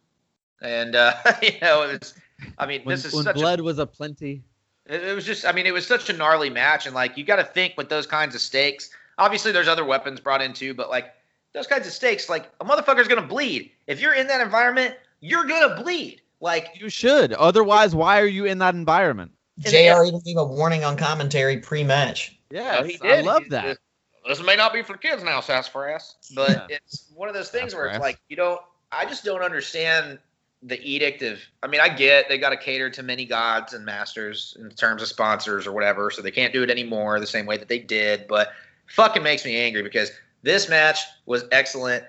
and 0.60 0.96
uh, 0.96 1.14
you 1.42 1.52
know, 1.62 1.82
it 1.82 2.00
was. 2.00 2.14
I 2.56 2.66
mean, 2.66 2.82
When, 2.82 2.94
this 2.94 3.04
is 3.04 3.14
when 3.14 3.24
such 3.24 3.34
blood 3.34 3.60
was 3.60 3.78
a 3.78 3.86
plenty. 3.86 4.42
It, 4.86 5.02
it 5.02 5.14
was 5.14 5.24
just. 5.24 5.44
I 5.44 5.52
mean, 5.52 5.66
it 5.66 5.72
was 5.72 5.86
such 5.86 6.08
a 6.10 6.12
gnarly 6.12 6.50
match, 6.50 6.86
and 6.86 6.94
like 6.94 7.16
you 7.16 7.24
got 7.24 7.36
to 7.36 7.44
think 7.44 7.74
with 7.76 7.88
those 7.88 8.06
kinds 8.06 8.34
of 8.34 8.40
stakes. 8.40 8.90
Obviously, 9.18 9.50
there's 9.50 9.68
other 9.68 9.84
weapons 9.84 10.20
brought 10.20 10.40
in 10.40 10.52
too, 10.52 10.74
but 10.74 10.90
like 10.90 11.12
those 11.52 11.66
kinds 11.66 11.86
of 11.86 11.92
stakes, 11.92 12.28
like 12.28 12.50
a 12.60 12.64
motherfucker's 12.64 13.08
gonna 13.08 13.26
bleed. 13.26 13.72
If 13.86 14.00
you're 14.00 14.14
in 14.14 14.26
that 14.28 14.40
environment, 14.40 14.96
you're 15.20 15.44
gonna 15.44 15.80
bleed. 15.82 16.22
Like 16.40 16.68
You 16.74 16.88
should. 16.88 17.32
Otherwise, 17.32 17.94
why 17.94 18.20
are 18.20 18.26
you 18.26 18.44
in 18.44 18.58
that 18.58 18.74
environment? 18.74 19.32
Jr. 19.58 20.04
even 20.06 20.20
gave 20.24 20.36
a 20.36 20.44
warning 20.44 20.84
on 20.84 20.96
commentary 20.96 21.58
pre-match. 21.58 22.37
Yeah, 22.50 22.84
he 22.84 22.98
I 23.02 23.20
love 23.20 23.44
that. 23.50 23.78
This 24.26 24.42
may 24.42 24.56
not 24.56 24.72
be 24.72 24.82
for 24.82 24.96
kids 24.96 25.22
now, 25.22 25.40
sassafras. 25.40 26.16
But 26.34 26.50
Yeah. 26.50 26.76
it's 26.76 27.10
one 27.14 27.28
of 27.28 27.34
those 27.34 27.50
things 27.50 27.74
where 27.74 27.86
it's 27.86 27.98
like 27.98 28.18
you 28.28 28.36
don't. 28.36 28.60
I 28.90 29.04
just 29.04 29.24
don't 29.24 29.42
understand 29.42 30.18
the 30.62 30.80
edict 30.82 31.22
of. 31.22 31.38
I 31.62 31.66
mean, 31.66 31.80
I 31.80 31.88
get 31.88 32.28
they 32.28 32.38
got 32.38 32.50
to 32.50 32.56
cater 32.56 32.90
to 32.90 33.02
many 33.02 33.24
gods 33.24 33.74
and 33.74 33.84
masters 33.84 34.56
in 34.60 34.70
terms 34.70 35.02
of 35.02 35.08
sponsors 35.08 35.66
or 35.66 35.72
whatever, 35.72 36.10
so 36.10 36.22
they 36.22 36.30
can't 36.30 36.52
do 36.52 36.62
it 36.62 36.70
anymore 36.70 37.20
the 37.20 37.26
same 37.26 37.46
way 37.46 37.56
that 37.56 37.68
they 37.68 37.78
did. 37.78 38.26
But 38.28 38.52
fucking 38.86 39.22
makes 39.22 39.44
me 39.44 39.56
angry 39.56 39.82
because 39.82 40.10
this 40.42 40.68
match 40.68 41.00
was 41.26 41.44
excellent. 41.52 42.04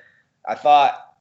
I 0.48 0.56
thought 0.56 1.16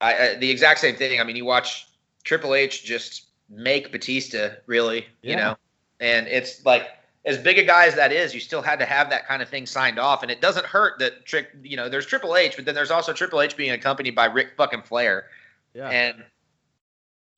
I, 0.00 0.14
I 0.14 0.34
the 0.34 0.50
exact 0.50 0.80
same 0.80 0.96
thing. 0.96 1.20
I 1.20 1.24
mean, 1.24 1.36
you 1.36 1.44
watch 1.44 1.88
Triple 2.24 2.54
H 2.54 2.84
just 2.84 3.26
make 3.48 3.92
Batista 3.92 4.50
really, 4.66 5.06
you 5.22 5.36
know, 5.36 5.56
and 6.00 6.26
it's 6.26 6.64
like 6.64 6.88
as 7.26 7.36
big 7.38 7.58
a 7.58 7.64
guy 7.64 7.86
as 7.86 7.94
that 7.96 8.12
is, 8.12 8.32
you 8.32 8.40
still 8.40 8.62
had 8.62 8.78
to 8.78 8.86
have 8.86 9.10
that 9.10 9.26
kind 9.26 9.42
of 9.42 9.48
thing 9.48 9.66
signed 9.66 9.98
off, 9.98 10.22
and 10.22 10.30
it 10.30 10.40
doesn't 10.40 10.64
hurt 10.64 10.98
that 11.00 11.26
trick. 11.26 11.48
You 11.62 11.76
know, 11.76 11.88
there's 11.88 12.06
Triple 12.06 12.36
H, 12.36 12.56
but 12.56 12.64
then 12.64 12.74
there's 12.74 12.90
also 12.92 13.12
Triple 13.12 13.40
H 13.42 13.56
being 13.56 13.72
accompanied 13.72 14.14
by 14.14 14.26
Ric 14.26 14.50
fucking 14.56 14.82
Flair, 14.82 15.26
Yeah. 15.74 15.88
and 15.90 16.24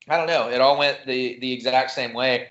I 0.07 0.17
don't 0.17 0.27
know, 0.27 0.49
it 0.49 0.61
all 0.61 0.77
went 0.77 1.05
the 1.05 1.37
the 1.39 1.51
exact 1.51 1.91
same 1.91 2.13
way. 2.13 2.49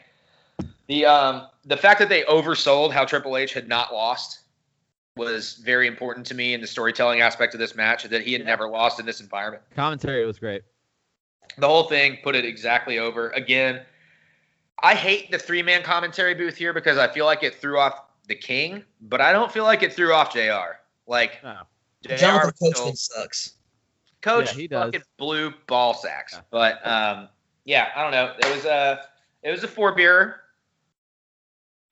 The 0.89 1.07
um 1.07 1.47
the 1.65 1.77
fact 1.77 2.01
that 2.01 2.09
they 2.09 2.23
oversold 2.25 2.93
how 2.93 3.05
Triple 3.05 3.37
H 3.37 3.53
had 3.55 3.69
not 3.69 3.93
lost 3.95 4.41
was 5.17 5.55
very 5.55 5.87
important 5.89 6.25
to 6.27 6.35
me 6.35 6.55
in 6.55 6.61
the 6.61 6.67
storytelling 6.67 7.21
aspect 7.21 7.53
of 7.55 7.61
this 7.61 7.75
match. 7.75 8.05
That 8.05 8.23
he 8.23 8.33
had 8.33 8.43
Yeah. 8.43 8.47
never 8.49 8.69
lost 8.69 8.99
in 9.01 9.07
this 9.07 9.21
environment 9.21 9.63
Commentary 9.77 10.25
was 10.27 10.39
great. 10.39 10.63
the 11.57 11.67
whole 11.69 11.85
thing 11.85 12.19
put 12.23 12.35
it 12.37 12.45
exactly 12.45 12.99
over. 12.99 13.31
Again, 13.31 13.81
I 14.83 14.95
hate 14.95 15.31
the 15.31 15.39
three 15.39 15.63
man 15.63 15.83
commentary 15.83 16.35
booth 16.35 16.57
here 16.57 16.73
because 16.73 16.99
I 16.99 17.09
feel 17.09 17.25
like 17.27 17.43
it 17.43 17.55
threw 17.57 17.79
off 17.79 18.03
the 18.29 18.35
king, 18.35 18.85
but 19.03 19.21
I 19.21 19.33
don't 19.33 19.51
feel 19.51 19.65
like 19.65 19.83
it 19.83 19.93
threw 19.93 20.13
off 20.13 20.33
JR. 20.33 20.77
Like 21.07 21.39
Oh. 21.45 21.57
JR 22.03 22.15
Jonathan 22.17 22.51
was 22.51 22.55
still- 22.57 22.73
Coachman 22.73 22.97
sucks. 22.97 23.55
coach 24.21 24.47
Yeah, 24.55 24.61
he 24.61 24.69
does. 24.69 24.85
fucking 24.87 25.03
blew 25.17 25.53
ball 25.67 25.95
sacks. 25.95 26.35
Yeah. 26.35 26.41
But 26.51 26.87
um 26.87 27.29
yeah, 27.65 27.89
I 27.97 28.03
don't 28.03 28.13
know. 28.13 28.35
It 28.39 28.55
was 28.55 28.65
a 28.65 29.05
it 29.43 29.51
was 29.51 29.65
a 29.65 29.69
four 29.69 29.95
beer. 29.95 30.41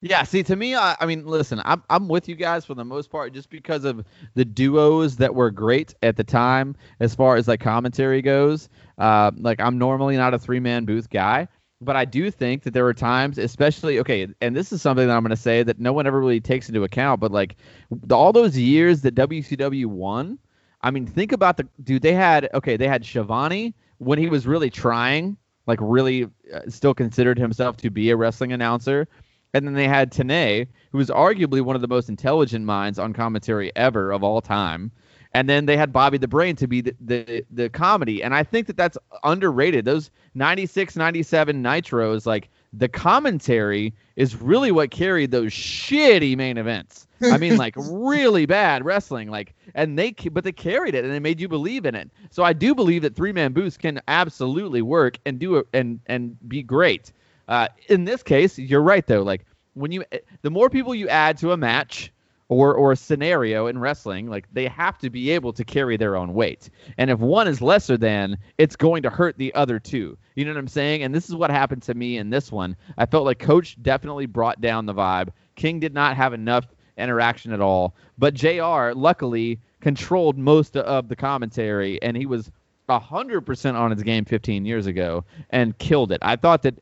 Yeah, 0.03 0.23
see, 0.25 0.43
to 0.43 0.55
me, 0.55 0.75
I, 0.75 0.95
I 1.01 1.07
mean, 1.07 1.27
listen, 1.27 1.61
I'm 1.65 1.83
I'm 1.89 2.07
with 2.07 2.29
you 2.29 2.35
guys 2.37 2.65
for 2.65 2.75
the 2.75 2.85
most 2.85 3.11
part, 3.11 3.33
just 3.33 3.49
because 3.51 3.85
of 3.85 4.05
the 4.35 4.45
duos 4.45 5.17
that 5.17 5.35
were 5.35 5.51
great 5.51 5.95
at 6.03 6.17
the 6.17 6.23
time, 6.23 6.77
as 7.01 7.15
far 7.15 7.37
as 7.37 7.49
like 7.49 7.61
commentary 7.61 8.21
goes. 8.23 8.69
Uh, 8.99 9.31
like 9.37 9.59
I'm 9.59 9.79
normally 9.79 10.17
not 10.17 10.35
a 10.35 10.39
three 10.39 10.61
man 10.61 10.85
booth 10.85 11.09
guy, 11.11 11.49
but 11.81 11.97
I 11.97 12.05
do 12.05 12.31
think 12.31 12.63
that 12.63 12.73
there 12.73 12.85
were 12.85 12.95
times, 12.95 13.39
especially 13.39 13.99
okay, 14.01 14.29
and 14.41 14.57
this 14.57 14.73
is 14.73 14.81
something 14.81 15.07
that 15.07 15.15
I'm 15.15 15.23
going 15.23 15.31
to 15.31 15.37
say 15.37 15.63
that 15.63 15.79
no 15.79 15.93
one 15.93 16.07
ever 16.07 16.19
really 16.19 16.41
takes 16.41 16.69
into 16.69 16.85
account, 16.85 17.21
but 17.21 17.33
like 17.33 17.57
the, 17.91 18.17
all 18.17 18.33
those 18.33 18.57
years 18.57 19.03
that 19.03 19.15
WCW 19.15 19.87
won, 19.87 20.39
I 20.83 20.91
mean, 20.91 21.07
think 21.07 21.33
about 21.33 21.57
the 21.57 21.69
dude 21.83 22.03
they 22.03 22.15
had. 22.15 22.49
Okay, 22.55 22.77
they 22.77 22.89
had 22.89 23.05
Schiavone 23.05 23.75
when 23.99 24.19
he 24.19 24.29
was 24.29 24.47
really 24.47 24.71
trying, 24.71 25.37
like 25.67 25.79
really 25.83 26.25
uh, 26.53 26.61
still 26.69 26.95
considered 26.95 27.39
himself 27.39 27.77
to 27.79 27.91
be 27.91 28.11
a 28.11 28.17
wrestling 28.17 28.53
announcer. 28.53 29.09
And 29.53 29.67
then 29.67 29.75
they 29.75 29.89
had 29.89 30.13
Tenay, 30.13 30.67
who 30.93 30.99
was 30.99 31.09
arguably 31.09 31.63
one 31.63 31.77
of 31.77 31.83
the 31.83 31.89
most 31.89 32.09
intelligent 32.09 32.65
minds 32.65 32.99
on 32.99 33.13
commentary 33.13 33.73
ever 33.75 34.13
of 34.13 34.23
all 34.23 34.41
time. 34.41 34.93
And 35.33 35.49
then 35.49 35.67
they 35.67 35.77
had 35.77 35.93
Bobby 35.93 36.19
the 36.19 36.29
Brain 36.29 36.57
to 36.57 36.67
be 36.67 36.81
the, 36.81 36.95
the, 37.01 37.45
the 37.51 37.69
comedy. 37.69 38.23
And 38.23 38.35
I 38.35 38.43
think 38.43 38.67
that 38.67 38.77
that's 38.77 38.97
underrated. 39.23 39.85
Those 39.85 40.11
96, 40.37 40.97
97 40.97 41.63
Nitros, 41.63 42.27
like 42.27 42.51
the 42.75 42.89
commentary 42.89 43.95
is 44.17 44.37
really 44.37 44.71
what 44.71 44.91
carried 44.91 45.31
those 45.31 45.51
shitty 45.51 46.37
main 46.37 46.59
events. 46.59 47.07
I 47.23 47.39
mean, 47.39 47.57
like 47.59 47.75
really 47.77 48.45
bad 48.45 48.85
wrestling. 48.85 49.31
Like, 49.31 49.55
and 49.75 49.99
they, 49.99 50.13
but 50.13 50.45
they 50.45 50.53
carried 50.53 50.95
it 50.95 51.05
and 51.05 51.13
they 51.13 51.21
made 51.21 51.41
you 51.41 51.49
believe 51.49 51.87
in 51.87 51.95
it. 51.95 52.11
So 52.31 52.45
I 52.45 52.53
do 52.53 52.75
believe 52.75 53.01
that 53.03 53.17
three 53.17 53.33
man 53.33 53.55
booths 53.55 53.79
can 53.79 54.01
absolutely 54.09 54.83
work 54.83 55.19
and 55.25 55.39
do 55.39 55.57
it 55.57 55.67
and, 55.73 56.01
and 56.07 56.37
be 56.49 56.63
great. 56.63 57.13
Uh, 57.49 57.69
in 57.89 58.05
this 58.05 58.23
case, 58.23 58.59
you're 58.59 58.83
right 58.83 59.07
though. 59.07 59.23
Like 59.23 59.47
when 59.73 59.91
you, 59.91 60.05
the 60.43 60.51
more 60.51 60.69
people 60.69 60.95
you 60.95 61.09
add 61.09 61.39
to 61.39 61.53
a 61.53 61.57
match 61.57 62.13
or 62.49 62.75
or 62.75 62.93
a 62.93 62.97
scenario 62.97 63.67
in 63.67 63.79
wrestling, 63.79 64.29
like 64.29 64.47
they 64.53 64.69
have 64.69 64.99
to 64.99 65.11
be 65.11 65.31
able 65.31 65.53
to 65.53 65.65
carry 65.65 65.97
their 65.97 66.17
own 66.17 66.33
weight. 66.33 66.71
And 66.99 67.11
if 67.11 67.19
one 67.19 67.49
is 67.49 67.61
lesser 67.61 67.97
than, 67.97 68.39
it's 68.59 68.77
going 68.77 69.03
to 69.03 69.11
hurt 69.11 69.37
the 69.37 69.55
other 69.55 69.79
two. 69.79 70.17
You 70.35 70.45
know 70.45 70.53
what 70.53 70.59
I'm 70.59 70.69
saying? 70.69 71.03
And 71.03 71.15
this 71.15 71.29
is 71.29 71.35
what 71.35 71.51
happened 71.51 71.83
to 71.83 71.95
me 71.95 72.19
in 72.19 72.31
this 72.31 72.53
one. 72.53 72.77
I 72.99 73.07
felt 73.07 73.25
like 73.25 73.39
Coach 73.39 73.77
definitely 73.83 74.27
brought 74.27 74.61
down 74.61 74.87
the 74.87 74.95
vibe. 74.95 75.31
King 75.57 75.81
did 75.81 75.95
not 75.95 76.17
have 76.17 76.33
enough 76.33 76.67
interaction 76.99 77.53
at 77.53 77.61
all, 77.61 77.95
but 78.17 78.35
Jr. 78.35 78.93
luckily 78.95 79.59
controlled 79.81 80.39
most 80.39 80.77
of 80.77 81.09
the 81.09 81.17
commentary, 81.17 82.01
and 82.03 82.17
he 82.17 82.27
was 82.27 82.51
hundred 82.89 83.41
percent 83.41 83.77
on 83.77 83.91
his 83.91 84.03
game 84.05 84.25
15 84.25 84.65
years 84.65 84.87
ago 84.87 85.25
and 85.51 85.77
killed 85.79 86.13
it. 86.13 86.21
I 86.23 86.37
thought 86.37 86.63
that 86.63 86.79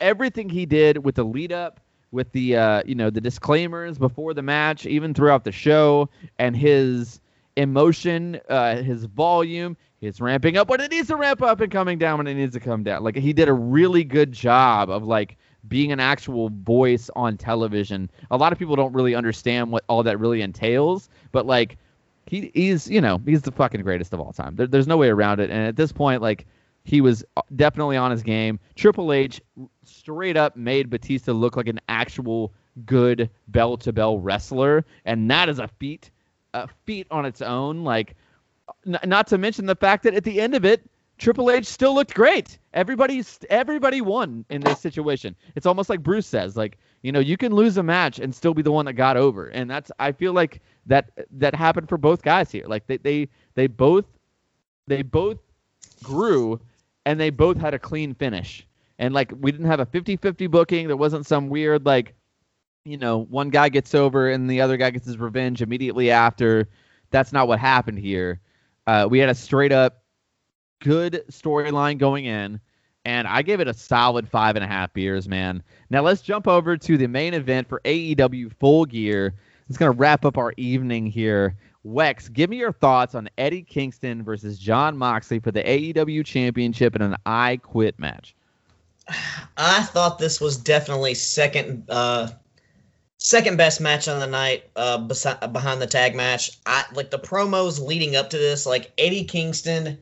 everything 0.00 0.50
he 0.50 0.66
did 0.66 1.04
with 1.04 1.14
the 1.14 1.24
lead 1.24 1.52
up 1.52 1.80
with 2.16 2.32
the 2.32 2.56
uh, 2.56 2.82
you 2.84 2.96
know 2.96 3.10
the 3.10 3.20
disclaimers 3.20 3.98
before 3.98 4.34
the 4.34 4.42
match, 4.42 4.86
even 4.86 5.14
throughout 5.14 5.44
the 5.44 5.52
show, 5.52 6.08
and 6.38 6.56
his 6.56 7.20
emotion, 7.56 8.40
uh, 8.48 8.82
his 8.82 9.04
volume, 9.04 9.76
his 10.00 10.20
ramping 10.20 10.56
up 10.56 10.68
when 10.68 10.80
it 10.80 10.90
needs 10.90 11.08
to 11.08 11.16
ramp 11.16 11.42
up 11.42 11.60
and 11.60 11.70
coming 11.70 11.98
down 11.98 12.18
when 12.18 12.26
it 12.26 12.34
needs 12.34 12.54
to 12.54 12.60
come 12.60 12.82
down. 12.82 13.04
Like 13.04 13.16
he 13.16 13.32
did 13.32 13.48
a 13.48 13.52
really 13.52 14.02
good 14.02 14.32
job 14.32 14.90
of 14.90 15.04
like 15.04 15.36
being 15.68 15.92
an 15.92 16.00
actual 16.00 16.48
voice 16.50 17.10
on 17.14 17.36
television. 17.36 18.10
A 18.30 18.36
lot 18.36 18.52
of 18.52 18.58
people 18.58 18.76
don't 18.76 18.92
really 18.92 19.14
understand 19.14 19.70
what 19.70 19.84
all 19.88 20.02
that 20.02 20.18
really 20.18 20.42
entails, 20.42 21.08
but 21.30 21.46
like 21.46 21.76
he 22.26 22.50
he's 22.54 22.90
you 22.90 23.00
know 23.00 23.20
he's 23.24 23.42
the 23.42 23.52
fucking 23.52 23.82
greatest 23.82 24.12
of 24.12 24.20
all 24.20 24.32
time. 24.32 24.56
There, 24.56 24.66
there's 24.66 24.88
no 24.88 24.96
way 24.96 25.08
around 25.08 25.40
it. 25.40 25.50
And 25.50 25.66
at 25.66 25.76
this 25.76 25.92
point, 25.92 26.22
like 26.22 26.46
he 26.86 27.00
was 27.00 27.24
definitely 27.56 27.96
on 27.96 28.12
his 28.12 28.22
game. 28.22 28.60
Triple 28.76 29.12
H 29.12 29.40
straight 29.82 30.36
up 30.36 30.56
made 30.56 30.88
Batista 30.88 31.32
look 31.32 31.56
like 31.56 31.66
an 31.66 31.80
actual 31.88 32.52
good 32.84 33.28
bell 33.48 33.76
to 33.78 33.92
bell 33.92 34.18
wrestler, 34.20 34.84
and 35.04 35.28
that 35.30 35.48
is 35.48 35.58
a 35.58 35.66
feat, 35.66 36.10
a 36.54 36.68
feat 36.84 37.08
on 37.10 37.26
its 37.26 37.42
own. 37.42 37.82
Like, 37.82 38.14
n- 38.86 39.00
not 39.04 39.26
to 39.28 39.38
mention 39.38 39.66
the 39.66 39.74
fact 39.74 40.04
that 40.04 40.14
at 40.14 40.22
the 40.22 40.40
end 40.40 40.54
of 40.54 40.64
it, 40.64 40.88
Triple 41.18 41.50
H 41.50 41.66
still 41.66 41.92
looked 41.94 42.14
great. 42.14 42.58
Everybody's 42.72 43.40
everybody 43.50 44.00
won 44.00 44.44
in 44.48 44.60
this 44.60 44.78
situation. 44.80 45.34
It's 45.56 45.66
almost 45.66 45.90
like 45.90 46.02
Bruce 46.02 46.26
says, 46.26 46.56
like 46.56 46.78
you 47.02 47.10
know, 47.10 47.20
you 47.20 47.36
can 47.36 47.52
lose 47.52 47.78
a 47.78 47.82
match 47.82 48.20
and 48.20 48.32
still 48.34 48.54
be 48.54 48.62
the 48.62 48.72
one 48.72 48.84
that 48.86 48.92
got 48.92 49.16
over, 49.16 49.48
and 49.48 49.68
that's 49.68 49.90
I 49.98 50.12
feel 50.12 50.34
like 50.34 50.60
that 50.86 51.10
that 51.32 51.54
happened 51.54 51.88
for 51.88 51.98
both 51.98 52.22
guys 52.22 52.52
here. 52.52 52.64
Like 52.66 52.86
they 52.86 52.98
they 52.98 53.28
they 53.54 53.66
both 53.66 54.04
they 54.86 55.02
both 55.02 55.38
grew 56.02 56.60
and 57.06 57.18
they 57.18 57.30
both 57.30 57.56
had 57.56 57.72
a 57.72 57.78
clean 57.78 58.12
finish. 58.12 58.66
And 58.98 59.14
like 59.14 59.32
we 59.40 59.50
didn't 59.52 59.66
have 59.68 59.80
a 59.80 59.86
50-50 59.86 60.50
booking. 60.50 60.88
There 60.88 60.96
wasn't 60.96 61.26
some 61.26 61.48
weird 61.48 61.86
like 61.86 62.14
you 62.84 62.96
know, 62.96 63.24
one 63.24 63.50
guy 63.50 63.68
gets 63.68 63.94
over 63.94 64.30
and 64.30 64.48
the 64.48 64.60
other 64.60 64.76
guy 64.76 64.90
gets 64.90 65.06
his 65.06 65.18
revenge 65.18 65.60
immediately 65.60 66.10
after. 66.10 66.68
That's 67.10 67.32
not 67.32 67.48
what 67.48 67.58
happened 67.58 67.98
here. 67.98 68.40
Uh, 68.86 69.08
we 69.10 69.18
had 69.18 69.28
a 69.28 69.34
straight 69.34 69.72
up 69.72 70.04
good 70.80 71.24
storyline 71.30 71.98
going 71.98 72.26
in, 72.26 72.60
and 73.04 73.26
I 73.26 73.42
gave 73.42 73.58
it 73.58 73.66
a 73.66 73.74
solid 73.74 74.28
five 74.28 74.54
and 74.54 74.64
a 74.64 74.68
half 74.68 74.92
beers, 74.92 75.28
man. 75.28 75.64
Now 75.90 76.02
let's 76.02 76.22
jump 76.22 76.46
over 76.46 76.76
to 76.76 76.96
the 76.96 77.08
main 77.08 77.34
event 77.34 77.68
for 77.68 77.80
AEW 77.84 78.52
Full 78.60 78.84
Gear. 78.84 79.34
It's 79.68 79.78
gonna 79.78 79.90
wrap 79.90 80.24
up 80.24 80.38
our 80.38 80.54
evening 80.56 81.06
here. 81.06 81.56
Wex, 81.86 82.32
give 82.32 82.50
me 82.50 82.56
your 82.56 82.72
thoughts 82.72 83.14
on 83.14 83.28
Eddie 83.38 83.62
Kingston 83.62 84.24
versus 84.24 84.58
Jon 84.58 84.96
Moxley 84.96 85.38
for 85.38 85.52
the 85.52 85.62
AEW 85.62 86.24
Championship 86.24 86.96
in 86.96 87.02
an 87.02 87.14
I 87.24 87.58
Quit 87.58 87.98
match. 87.98 88.34
I 89.56 89.82
thought 89.84 90.18
this 90.18 90.40
was 90.40 90.56
definitely 90.56 91.14
second 91.14 91.84
uh, 91.88 92.28
second 93.18 93.56
best 93.56 93.80
match 93.80 94.08
on 94.08 94.18
the 94.18 94.26
night 94.26 94.64
uh, 94.74 94.98
besi- 94.98 95.52
behind 95.52 95.80
the 95.80 95.86
tag 95.86 96.16
match. 96.16 96.58
I 96.66 96.84
like 96.92 97.10
the 97.10 97.20
promos 97.20 97.80
leading 97.80 98.16
up 98.16 98.30
to 98.30 98.38
this. 98.38 98.66
Like 98.66 98.90
Eddie 98.98 99.24
Kingston 99.24 99.98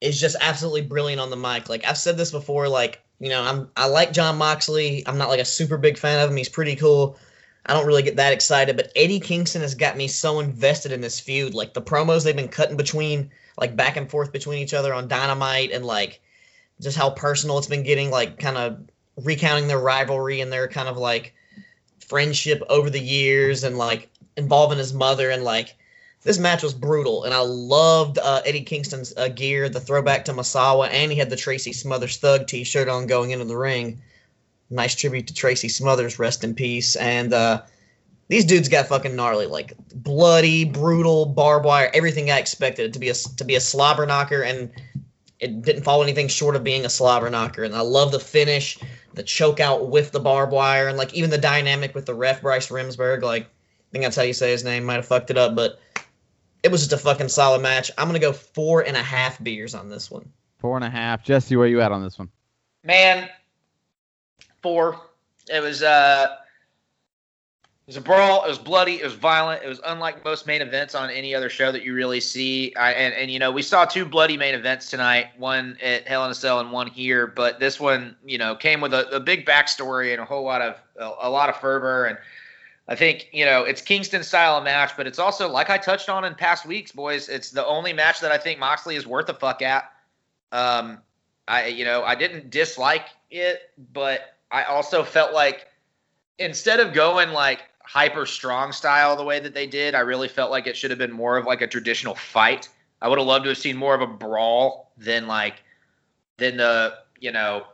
is 0.00 0.20
just 0.20 0.36
absolutely 0.40 0.82
brilliant 0.82 1.20
on 1.20 1.30
the 1.30 1.36
mic. 1.36 1.68
Like 1.68 1.84
I've 1.86 1.98
said 1.98 2.16
this 2.16 2.32
before. 2.32 2.68
Like 2.68 3.02
you 3.20 3.28
know, 3.28 3.42
I'm 3.42 3.70
I 3.76 3.86
like 3.86 4.12
Jon 4.12 4.36
Moxley. 4.36 5.06
I'm 5.06 5.18
not 5.18 5.28
like 5.28 5.40
a 5.40 5.44
super 5.44 5.78
big 5.78 5.96
fan 5.96 6.20
of 6.20 6.28
him. 6.28 6.36
He's 6.36 6.48
pretty 6.48 6.74
cool. 6.74 7.16
I 7.66 7.74
don't 7.74 7.86
really 7.86 8.02
get 8.02 8.16
that 8.16 8.32
excited, 8.32 8.76
but 8.76 8.90
Eddie 8.96 9.20
Kingston 9.20 9.62
has 9.62 9.74
got 9.74 9.96
me 9.96 10.08
so 10.08 10.40
invested 10.40 10.92
in 10.92 11.00
this 11.00 11.20
feud. 11.20 11.54
Like 11.54 11.74
the 11.74 11.82
promos 11.82 12.24
they've 12.24 12.34
been 12.34 12.48
cutting 12.48 12.76
between, 12.76 13.30
like 13.58 13.76
back 13.76 13.96
and 13.96 14.10
forth 14.10 14.32
between 14.32 14.58
each 14.58 14.74
other 14.74 14.94
on 14.94 15.08
Dynamite, 15.08 15.70
and 15.70 15.84
like 15.84 16.20
just 16.80 16.96
how 16.96 17.10
personal 17.10 17.58
it's 17.58 17.66
been 17.66 17.82
getting, 17.82 18.10
like 18.10 18.38
kind 18.38 18.56
of 18.56 18.78
recounting 19.16 19.68
their 19.68 19.78
rivalry 19.78 20.40
and 20.40 20.50
their 20.50 20.68
kind 20.68 20.88
of 20.88 20.96
like 20.96 21.34
friendship 21.98 22.62
over 22.68 22.88
the 22.88 23.00
years, 23.00 23.62
and 23.62 23.76
like 23.76 24.08
involving 24.36 24.78
his 24.78 24.94
mother, 24.94 25.30
and 25.30 25.44
like 25.44 25.76
this 26.22 26.38
match 26.38 26.62
was 26.62 26.74
brutal, 26.74 27.24
and 27.24 27.34
I 27.34 27.40
loved 27.40 28.18
uh, 28.18 28.40
Eddie 28.44 28.62
Kingston's 28.62 29.14
uh, 29.16 29.28
gear, 29.28 29.68
the 29.68 29.80
throwback 29.80 30.24
to 30.26 30.32
Misawa, 30.32 30.88
and 30.90 31.12
he 31.12 31.18
had 31.18 31.30
the 31.30 31.36
Tracy 31.36 31.72
Smothers 31.72 32.16
Thug 32.16 32.46
T-shirt 32.46 32.88
on 32.88 33.06
going 33.06 33.30
into 33.30 33.44
the 33.44 33.56
ring 33.56 34.00
nice 34.70 34.94
tribute 34.94 35.26
to 35.26 35.34
Tracy 35.34 35.68
Smothers, 35.68 36.18
rest 36.18 36.44
in 36.44 36.54
peace. 36.54 36.96
And 36.96 37.32
uh, 37.32 37.62
these 38.28 38.44
dudes 38.44 38.68
got 38.68 38.86
fucking 38.86 39.16
gnarly, 39.16 39.46
like 39.46 39.74
bloody, 39.92 40.64
brutal, 40.64 41.26
barbed 41.26 41.66
wire, 41.66 41.90
everything 41.92 42.30
I 42.30 42.38
expected 42.38 42.86
it 42.86 42.92
to 42.92 42.98
be 42.98 43.08
a 43.08 43.14
to 43.14 43.44
be 43.44 43.56
a 43.56 43.60
slobber 43.60 44.06
knocker, 44.06 44.42
and 44.42 44.70
it 45.40 45.62
didn't 45.62 45.82
fall 45.82 46.02
anything 46.02 46.28
short 46.28 46.54
of 46.54 46.62
being 46.62 46.84
a 46.84 46.90
slobber 46.90 47.28
knocker. 47.28 47.64
And 47.64 47.74
I 47.74 47.80
love 47.80 48.12
the 48.12 48.20
finish, 48.20 48.78
the 49.14 49.22
choke 49.22 49.58
out 49.58 49.88
with 49.88 50.12
the 50.12 50.20
barbed 50.20 50.52
wire, 50.52 50.88
and 50.88 50.96
like 50.96 51.12
even 51.12 51.30
the 51.30 51.38
dynamic 51.38 51.94
with 51.94 52.06
the 52.06 52.14
ref 52.14 52.42
Bryce 52.42 52.68
Remsburg. 52.68 53.22
Like 53.22 53.44
I 53.44 53.90
think 53.90 54.04
that's 54.04 54.16
how 54.16 54.22
you 54.22 54.32
say 54.32 54.52
his 54.52 54.62
name. 54.62 54.84
Might 54.84 54.94
have 54.94 55.06
fucked 55.06 55.30
it 55.30 55.36
up, 55.36 55.56
but 55.56 55.80
it 56.62 56.70
was 56.70 56.82
just 56.82 56.92
a 56.92 56.98
fucking 56.98 57.28
solid 57.28 57.62
match. 57.62 57.90
I'm 57.98 58.06
gonna 58.06 58.20
go 58.20 58.32
four 58.32 58.82
and 58.82 58.96
a 58.96 59.02
half 59.02 59.42
beers 59.42 59.74
on 59.74 59.88
this 59.88 60.08
one. 60.08 60.30
Four 60.58 60.76
and 60.76 60.84
a 60.84 60.90
half. 60.90 61.24
Jesse, 61.24 61.56
where 61.56 61.66
you 61.66 61.80
at 61.80 61.90
on 61.90 62.04
this 62.04 62.18
one? 62.18 62.28
Man, 62.84 63.28
four. 64.62 65.00
It 65.48 65.60
was 65.60 65.82
uh 65.82 66.36
it 67.90 67.94
was 67.94 67.96
a 67.96 68.06
brawl. 68.06 68.44
It 68.44 68.48
was 68.48 68.58
bloody. 68.58 69.00
It 69.00 69.04
was 69.04 69.14
violent. 69.14 69.64
It 69.64 69.68
was 69.68 69.80
unlike 69.84 70.24
most 70.24 70.46
main 70.46 70.62
events 70.62 70.94
on 70.94 71.10
any 71.10 71.34
other 71.34 71.48
show 71.48 71.72
that 71.72 71.82
you 71.82 71.92
really 71.92 72.20
see. 72.20 72.72
I, 72.76 72.92
and 72.92 73.12
and 73.14 73.30
you 73.32 73.40
know 73.40 73.50
we 73.50 73.62
saw 73.62 73.84
two 73.84 74.04
bloody 74.04 74.36
main 74.36 74.54
events 74.54 74.90
tonight, 74.90 75.30
one 75.38 75.76
at 75.82 76.06
Hell 76.06 76.24
in 76.24 76.30
a 76.30 76.34
Cell 76.34 76.60
and 76.60 76.70
one 76.70 76.86
here. 76.86 77.26
But 77.26 77.58
this 77.58 77.80
one, 77.80 78.14
you 78.24 78.38
know, 78.38 78.54
came 78.54 78.80
with 78.80 78.94
a, 78.94 79.08
a 79.08 79.18
big 79.18 79.44
backstory 79.44 80.12
and 80.12 80.20
a 80.20 80.24
whole 80.24 80.44
lot 80.44 80.62
of 80.62 80.76
a, 81.00 81.26
a 81.26 81.30
lot 81.30 81.48
of 81.48 81.56
fervor. 81.56 82.04
And 82.04 82.16
I 82.86 82.94
think 82.94 83.28
you 83.32 83.44
know 83.44 83.64
it's 83.64 83.82
Kingston 83.82 84.22
style 84.22 84.56
of 84.58 84.62
match, 84.62 84.92
but 84.96 85.08
it's 85.08 85.18
also 85.18 85.48
like 85.48 85.68
I 85.68 85.76
touched 85.76 86.08
on 86.08 86.24
in 86.24 86.36
past 86.36 86.66
weeks, 86.66 86.92
boys. 86.92 87.28
It's 87.28 87.50
the 87.50 87.66
only 87.66 87.92
match 87.92 88.20
that 88.20 88.30
I 88.30 88.38
think 88.38 88.60
Moxley 88.60 88.94
is 88.94 89.04
worth 89.04 89.28
a 89.30 89.34
fuck 89.34 89.62
at. 89.62 89.90
Um, 90.52 90.98
I 91.48 91.66
you 91.66 91.84
know 91.84 92.04
I 92.04 92.14
didn't 92.14 92.50
dislike 92.50 93.06
it, 93.32 93.72
but 93.92 94.36
I 94.50 94.64
also 94.64 95.04
felt 95.04 95.32
like 95.32 95.66
instead 96.38 96.80
of 96.80 96.92
going 96.92 97.30
like 97.30 97.60
hyper 97.82 98.26
strong 98.26 98.72
style 98.72 99.16
the 99.16 99.24
way 99.24 99.40
that 99.40 99.54
they 99.54 99.66
did, 99.66 99.94
I 99.94 100.00
really 100.00 100.28
felt 100.28 100.50
like 100.50 100.66
it 100.66 100.76
should 100.76 100.90
have 100.90 100.98
been 100.98 101.12
more 101.12 101.36
of 101.36 101.46
like 101.46 101.60
a 101.60 101.66
traditional 101.66 102.14
fight. 102.14 102.68
I 103.02 103.08
would 103.08 103.18
have 103.18 103.26
loved 103.26 103.44
to 103.44 103.50
have 103.50 103.58
seen 103.58 103.76
more 103.76 103.94
of 103.94 104.00
a 104.00 104.06
brawl 104.06 104.92
than 104.96 105.26
like 105.26 105.62
than 106.38 106.56
the 106.56 106.94
you 107.20 107.32
know 107.32 107.64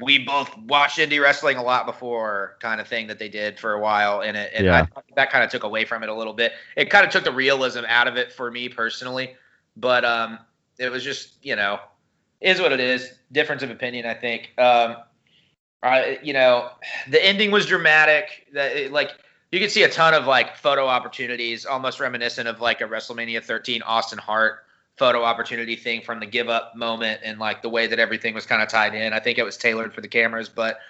we 0.00 0.18
both 0.18 0.56
watched 0.58 0.98
indie 0.98 1.20
wrestling 1.20 1.56
a 1.56 1.62
lot 1.62 1.84
before 1.84 2.56
kind 2.60 2.80
of 2.80 2.86
thing 2.86 3.08
that 3.08 3.18
they 3.18 3.28
did 3.28 3.58
for 3.58 3.72
a 3.72 3.80
while 3.80 4.20
and 4.22 4.36
it 4.36 4.52
and 4.54 4.66
Yeah. 4.66 4.86
I, 4.96 5.02
that 5.16 5.30
kind 5.30 5.42
of 5.44 5.50
took 5.50 5.64
away 5.64 5.84
from 5.84 6.02
it 6.02 6.08
a 6.08 6.14
little 6.14 6.34
bit. 6.34 6.52
It 6.76 6.90
kind 6.90 7.04
of 7.04 7.10
took 7.10 7.24
the 7.24 7.32
realism 7.32 7.84
out 7.88 8.06
of 8.06 8.16
it 8.16 8.32
for 8.32 8.50
me 8.50 8.68
personally, 8.68 9.34
but 9.76 10.04
um 10.04 10.38
it 10.78 10.90
was 10.90 11.02
just 11.02 11.34
you 11.42 11.56
know 11.56 11.80
is 12.40 12.60
what 12.60 12.72
it 12.72 12.80
is. 12.80 13.12
Difference 13.32 13.62
of 13.62 13.70
opinion, 13.70 14.06
I 14.06 14.14
think. 14.14 14.52
Um, 14.58 14.96
You 16.22 16.32
know, 16.32 16.70
the 17.08 17.24
ending 17.24 17.50
was 17.50 17.66
dramatic. 17.66 18.46
That 18.52 18.92
like 18.92 19.12
you 19.52 19.60
could 19.60 19.70
see 19.70 19.82
a 19.84 19.90
ton 19.90 20.14
of 20.14 20.26
like 20.26 20.56
photo 20.56 20.86
opportunities, 20.86 21.64
almost 21.64 22.00
reminiscent 22.00 22.48
of 22.48 22.60
like 22.60 22.80
a 22.80 22.84
WrestleMania 22.84 23.42
13 23.42 23.82
Austin 23.82 24.18
Hart 24.18 24.64
photo 24.98 25.22
opportunity 25.22 25.76
thing 25.76 26.02
from 26.02 26.18
the 26.18 26.26
give 26.26 26.48
up 26.48 26.74
moment 26.74 27.20
and 27.22 27.38
like 27.38 27.62
the 27.62 27.68
way 27.68 27.86
that 27.86 28.00
everything 28.00 28.34
was 28.34 28.44
kind 28.44 28.60
of 28.60 28.68
tied 28.68 28.94
in. 28.94 29.12
I 29.12 29.20
think 29.20 29.38
it 29.38 29.44
was 29.44 29.56
tailored 29.56 29.94
for 29.94 30.00
the 30.00 30.08
cameras, 30.08 30.48
but 30.48 30.80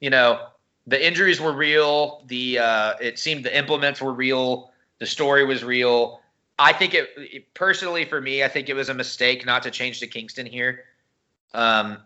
you 0.00 0.10
know, 0.10 0.46
the 0.86 1.04
injuries 1.04 1.40
were 1.40 1.52
real. 1.52 2.22
The 2.26 2.58
uh, 2.58 2.94
it 3.00 3.18
seemed 3.18 3.44
the 3.44 3.56
implements 3.56 4.00
were 4.00 4.12
real. 4.12 4.70
The 4.98 5.06
story 5.06 5.44
was 5.44 5.64
real. 5.64 6.20
I 6.58 6.72
think 6.72 6.94
it, 6.94 7.10
it 7.16 7.54
personally 7.54 8.04
for 8.04 8.20
me, 8.20 8.44
I 8.44 8.48
think 8.48 8.68
it 8.68 8.74
was 8.74 8.88
a 8.88 8.94
mistake 8.94 9.44
not 9.44 9.62
to 9.64 9.70
change 9.70 10.00
to 10.00 10.06
Kingston 10.06 10.46
here. 10.46 10.84
Um, 11.52 11.98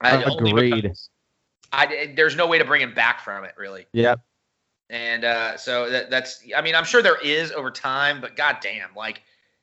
I, 0.00 0.22
Agreed. 0.22 0.82
because 0.82 1.09
I, 1.72 2.12
there's 2.16 2.36
no 2.36 2.46
way 2.46 2.58
to 2.58 2.64
bring 2.64 2.82
him 2.82 2.94
back 2.94 3.20
from 3.20 3.44
it, 3.44 3.54
really. 3.56 3.86
Yep. 3.92 4.20
And 4.88 5.24
uh, 5.24 5.56
so 5.56 5.88
that, 5.88 6.10
that's, 6.10 6.42
I 6.56 6.62
mean, 6.62 6.74
I'm 6.74 6.84
sure 6.84 7.00
there 7.00 7.20
is 7.20 7.52
over 7.52 7.70
time, 7.70 8.20
but 8.20 8.36
goddamn, 8.36 8.90
like 8.96 9.22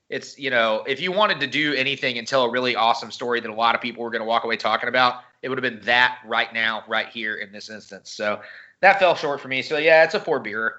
it's, 0.09 0.39
you 0.39 0.49
know, 0.49 0.83
if 0.87 1.01
you 1.01 1.11
wanted 1.11 1.41
to 1.41 1.47
do 1.47 1.73
anything 1.73 2.17
and 2.17 2.25
tell 2.25 2.43
a 2.43 2.51
really 2.51 2.75
awesome 2.75 3.11
story 3.11 3.41
that 3.41 3.49
a 3.49 3.53
lot 3.53 3.75
of 3.75 3.81
people 3.81 4.03
were 4.03 4.09
going 4.09 4.21
to 4.21 4.27
walk 4.27 4.45
away 4.45 4.55
talking 4.55 4.87
about, 4.87 5.21
it 5.41 5.49
would 5.49 5.57
have 5.57 5.63
been 5.63 5.83
that 5.85 6.19
right 6.25 6.53
now, 6.53 6.83
right 6.87 7.09
here 7.09 7.35
in 7.35 7.51
this 7.51 7.69
instance. 7.69 8.11
So 8.11 8.39
that 8.81 8.99
fell 8.99 9.15
short 9.15 9.41
for 9.41 9.49
me. 9.49 9.61
So 9.61 9.77
yeah, 9.77 10.03
it's 10.03 10.13
a 10.13 10.19
four 10.19 10.39
beer. 10.39 10.75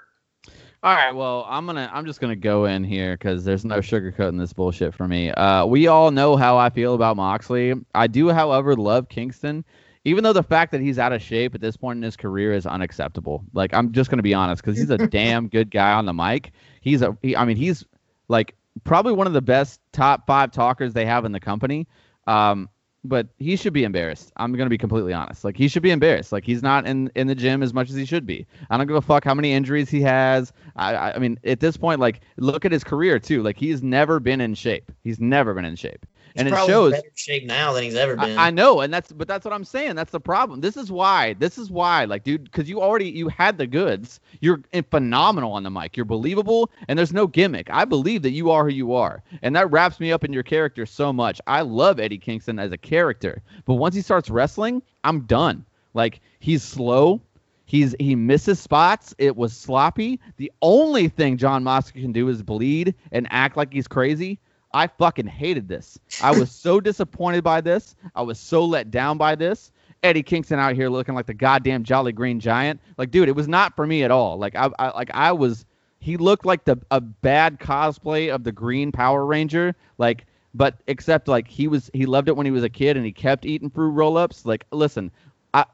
All 0.81 0.95
right, 0.95 1.13
well, 1.13 1.45
I'm 1.49 1.67
gonna 1.67 1.91
I'm 1.93 2.07
just 2.07 2.21
gonna 2.21 2.37
go 2.37 2.67
in 2.67 2.85
here 2.85 3.17
because 3.17 3.45
there's 3.45 3.65
no 3.65 3.79
sugarcoating 3.79 4.39
this 4.39 4.53
bullshit 4.53 4.95
for 4.95 5.09
me. 5.09 5.33
Uh, 5.33 5.67
we 5.67 5.89
all 5.89 6.13
know 6.13 6.37
how 6.37 6.57
I 6.57 6.71
feel 6.71 6.95
about 6.95 7.17
Moxley. 7.17 7.75
I 7.97 8.07
do, 8.07 8.29
however, 8.29 8.77
love 8.77 9.09
Kingston, 9.09 9.65
even 10.09 10.24
though 10.24 10.32
the 10.32 10.43
fact 10.43 10.72
that 10.72 10.80
he's 10.80 10.98
out 10.98 11.12
of 11.12 11.22
shape 11.22 11.55
at 11.55 11.60
this 11.60 11.76
point 11.76 11.98
in 11.98 12.02
his 12.02 12.16
career 12.16 12.52
is 12.52 12.66
unacceptable. 12.66 13.44
Like 13.52 13.74
I'm 13.74 13.93
just 13.93 14.10
gonna 14.10 14.22
be 14.22 14.35
honest 14.35 14.62
because 14.62 14.78
he's 14.78 14.90
a 14.90 14.98
damn 15.09 15.48
good 15.48 15.70
guy 15.70 15.93
on 15.93 16.06
the 16.06 16.14
mic. 16.14 16.52
He's 16.80 17.02
a 17.02 17.16
he, 17.22 17.36
I 17.36 17.44
mean 17.44 17.56
he's 17.56 17.85
like 18.28 18.55
probably 18.85 19.12
one 19.12 19.26
of 19.26 19.32
the 19.32 19.43
best 19.43 19.80
top 19.93 20.26
five 20.26 20.51
talkers 20.51 20.93
they 20.93 21.05
have 21.05 21.24
in 21.24 21.32
the 21.32 21.40
company. 21.40 21.86
Um, 22.26 22.68
but 23.05 23.28
he 23.39 23.56
should 23.56 23.72
be 23.72 23.85
embarrassed. 23.85 24.32
I'm 24.36 24.52
gonna 24.52 24.70
be 24.70 24.78
completely 24.78 25.12
honest. 25.12 25.44
Like 25.44 25.56
he 25.56 25.68
should 25.68 25.82
be 25.82 25.90
embarrassed. 25.90 26.32
Like 26.32 26.44
he's 26.44 26.62
not 26.62 26.86
in 26.86 27.10
in 27.14 27.26
the 27.26 27.35
gym 27.35 27.62
as 27.62 27.72
much 27.72 27.90
as 27.90 27.97
he 27.97 28.05
should 28.05 28.26
be. 28.26 28.47
I 28.70 28.76
don't 28.76 28.86
give 28.86 28.97
a 28.97 29.02
fuck 29.02 29.24
how 29.24 29.35
many 29.35 29.52
injuries 29.52 29.89
he 29.89 30.01
has. 30.02 30.52
I 30.76 30.94
I, 30.94 31.14
I 31.14 31.18
mean 31.18 31.39
at 31.44 31.60
this 31.60 31.76
point, 31.76 32.01
like 32.01 32.20
look 32.36 32.64
at 32.64 32.72
his 32.72 32.85
career 32.85 33.18
too. 33.18 33.43
Like 33.43 33.56
he's 33.56 33.82
never 33.82 34.20
been 34.20 34.40
in 34.40 34.55
shape. 34.55 34.90
He's 35.05 35.20
never 35.20 35.55
been 35.55 35.64
in 35.64 35.76
shape. 35.76 36.06
And 36.39 36.48
it 36.48 36.55
shows 36.66 36.93
in 36.94 37.01
better 37.01 37.12
shape 37.15 37.47
now 37.47 37.73
than 37.73 37.82
he's 37.82 37.94
ever 37.94 38.16
been. 38.16 38.39
I, 38.39 38.47
I 38.47 38.51
know, 38.51 38.81
and 38.81 38.93
that's 38.93 39.12
but 39.12 39.27
that's 39.27 39.44
what 39.44 39.52
I'm 39.52 39.65
saying. 39.65 39.97
That's 39.97 40.12
the 40.12 40.20
problem. 40.20 40.60
This 40.60 40.77
is 40.77 40.90
why. 40.90 41.35
This 41.35 41.59
is 41.59 41.70
why, 41.70 42.05
like, 42.05 42.24
dude, 42.24 42.44
because 42.44 42.69
you 42.69 42.81
already 42.81 43.10
you 43.10 43.28
had 43.28 43.59
the 43.59 43.66
goods. 43.66 44.20
You're 44.40 44.60
phenomenal 44.90 45.52
on 45.52 45.62
the 45.65 45.70
mic. 45.70 45.97
You're 45.97 46.06
believable, 46.06 46.70
and 46.86 46.98
there's 46.98 47.12
no 47.12 47.27
gimmick. 47.27 47.69
I 47.70 47.85
believe 47.85 48.23
that 48.23 48.31
you 48.31 48.51
are 48.51 48.65
who 48.65 48.74
you 48.74 48.94
are, 48.94 49.23
and 49.43 49.55
that 49.56 49.70
wraps 49.70 50.01
me 50.01 50.12
up 50.12 50.24
in 50.24 50.32
your 50.32 50.43
character 50.43 50.86
so 50.86 51.12
much. 51.12 51.40
I 51.47 51.62
love 51.62 51.98
Eddie 51.98 52.19
Kingston 52.19 52.59
as 52.59 52.73
a 52.73 52.78
character, 52.78 53.43
but 53.65 53.74
once 53.74 53.94
he 53.94 54.01
starts 54.01 54.31
wrestling, 54.31 54.82
I'm 55.05 55.23
done. 55.23 55.65
Like 55.94 56.20
he's 56.39 56.62
slow. 56.62 57.20
He's 57.66 57.94
he 57.98 58.15
misses 58.15 58.59
spots. 58.59 59.15
It 59.19 59.36
was 59.36 59.52
sloppy. 59.52 60.20
The 60.39 60.51
only 60.62 61.09
thing 61.09 61.36
Jon 61.36 61.65
Moxley 61.65 62.01
can 62.01 62.12
do 62.12 62.28
is 62.28 62.43
bleed 62.43 62.94
and 63.12 63.27
act 63.31 63.56
like 63.56 63.73
he's 63.73 63.89
crazy. 63.89 64.39
I 64.73 64.86
fucking 64.86 65.27
hated 65.27 65.69
this. 65.69 65.99
I 66.23 66.39
was 66.39 66.51
so 66.51 66.81
disappointed 66.81 67.43
by 67.45 67.61
this. 67.61 67.97
I 68.15 68.23
was 68.23 68.39
so 68.39 68.65
let 68.65 68.90
down 68.90 69.19
by 69.19 69.35
this. 69.35 69.73
Eddie 70.03 70.23
Kingston 70.23 70.59
out 70.59 70.74
here 70.74 70.89
looking 70.89 71.15
like 71.15 71.27
the 71.27 71.35
goddamn 71.35 71.82
Jolly 71.82 72.12
Green 72.12 72.39
Giant. 72.39 72.81
Like, 72.99 73.11
dude, 73.11 73.28
it 73.28 73.35
was 73.35 73.49
not 73.49 73.74
for 73.74 73.86
me 73.86 74.05
at 74.05 74.11
all. 74.11 74.39
Like, 74.39 74.55
I, 74.55 74.70
I 74.78 74.90
like 74.97 75.11
I 75.12 75.32
was. 75.32 75.65
He 76.01 76.16
looked 76.16 76.47
like 76.47 76.65
the 76.65 76.77
a 76.93 77.01
bad 77.01 77.59
cosplay 77.59 78.32
of 78.32 78.45
the 78.45 78.53
Green 78.53 78.93
Power 78.93 79.27
Ranger. 79.27 79.74
Like, 79.97 80.27
but 80.55 80.77
except 80.86 81.27
like 81.27 81.49
he 81.49 81.66
was 81.66 81.90
he 81.93 82.07
loved 82.07 82.28
it 82.28 82.36
when 82.36 82.47
he 82.47 82.53
was 82.53 82.62
a 82.62 82.69
kid 82.69 82.97
and 82.97 83.05
he 83.05 83.12
kept 83.12 83.45
eating 83.45 83.70
fruit 83.70 83.90
roll-ups. 83.90 84.47
Like, 84.47 84.65
listen, 84.70 85.11
I 85.55 85.65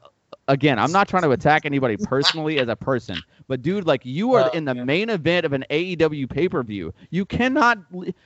again, 0.47 0.79
I'm 0.79 0.91
not 0.91 1.07
trying 1.07 1.23
to 1.23 1.31
attack 1.31 1.65
anybody 1.65 1.97
personally 1.97 2.59
as 2.59 2.67
a 2.67 2.75
person, 2.75 3.23
but 3.47 3.61
dude, 3.61 3.85
like 3.85 4.05
you 4.05 4.33
are 4.33 4.41
Well, 4.41 4.53
in 4.53 4.65
the 4.65 4.73
yeah. 4.73 4.85
main 4.85 5.09
event 5.09 5.45
of 5.45 5.53
an 5.53 5.65
AEW 5.69 6.27
pay-per-view. 6.27 6.93
You 7.09 7.25
cannot 7.25 7.79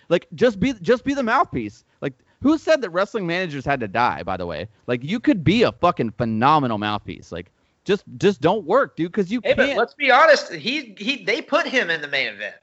like 0.09 0.27
just 0.35 0.59
be 0.59 0.73
just 0.81 1.03
be 1.03 1.13
the 1.13 1.23
mouthpiece. 1.23 1.83
Like 2.01 2.13
who 2.41 2.57
said 2.57 2.81
that 2.81 2.89
wrestling 2.91 3.27
managers 3.27 3.65
had 3.65 3.79
to 3.81 3.87
die, 3.87 4.23
by 4.23 4.37
the 4.37 4.45
way? 4.45 4.67
Like 4.87 5.03
you 5.03 5.19
could 5.19 5.43
be 5.43 5.63
a 5.63 5.71
fucking 5.71 6.11
phenomenal 6.11 6.77
mouthpiece. 6.77 7.31
Like 7.31 7.51
just 7.85 8.03
just 8.17 8.41
don't 8.41 8.65
work, 8.65 8.95
dude, 8.95 9.13
cuz 9.13 9.31
you 9.31 9.41
Hey, 9.43 9.55
can't 9.55 9.75
let's 9.75 9.93
be 9.93 10.11
honest. 10.11 10.51
He 10.53 10.95
he 10.97 11.23
they 11.23 11.41
put 11.41 11.67
him 11.67 11.89
in 11.89 12.01
the 12.01 12.07
main 12.07 12.27
event. 12.27 12.55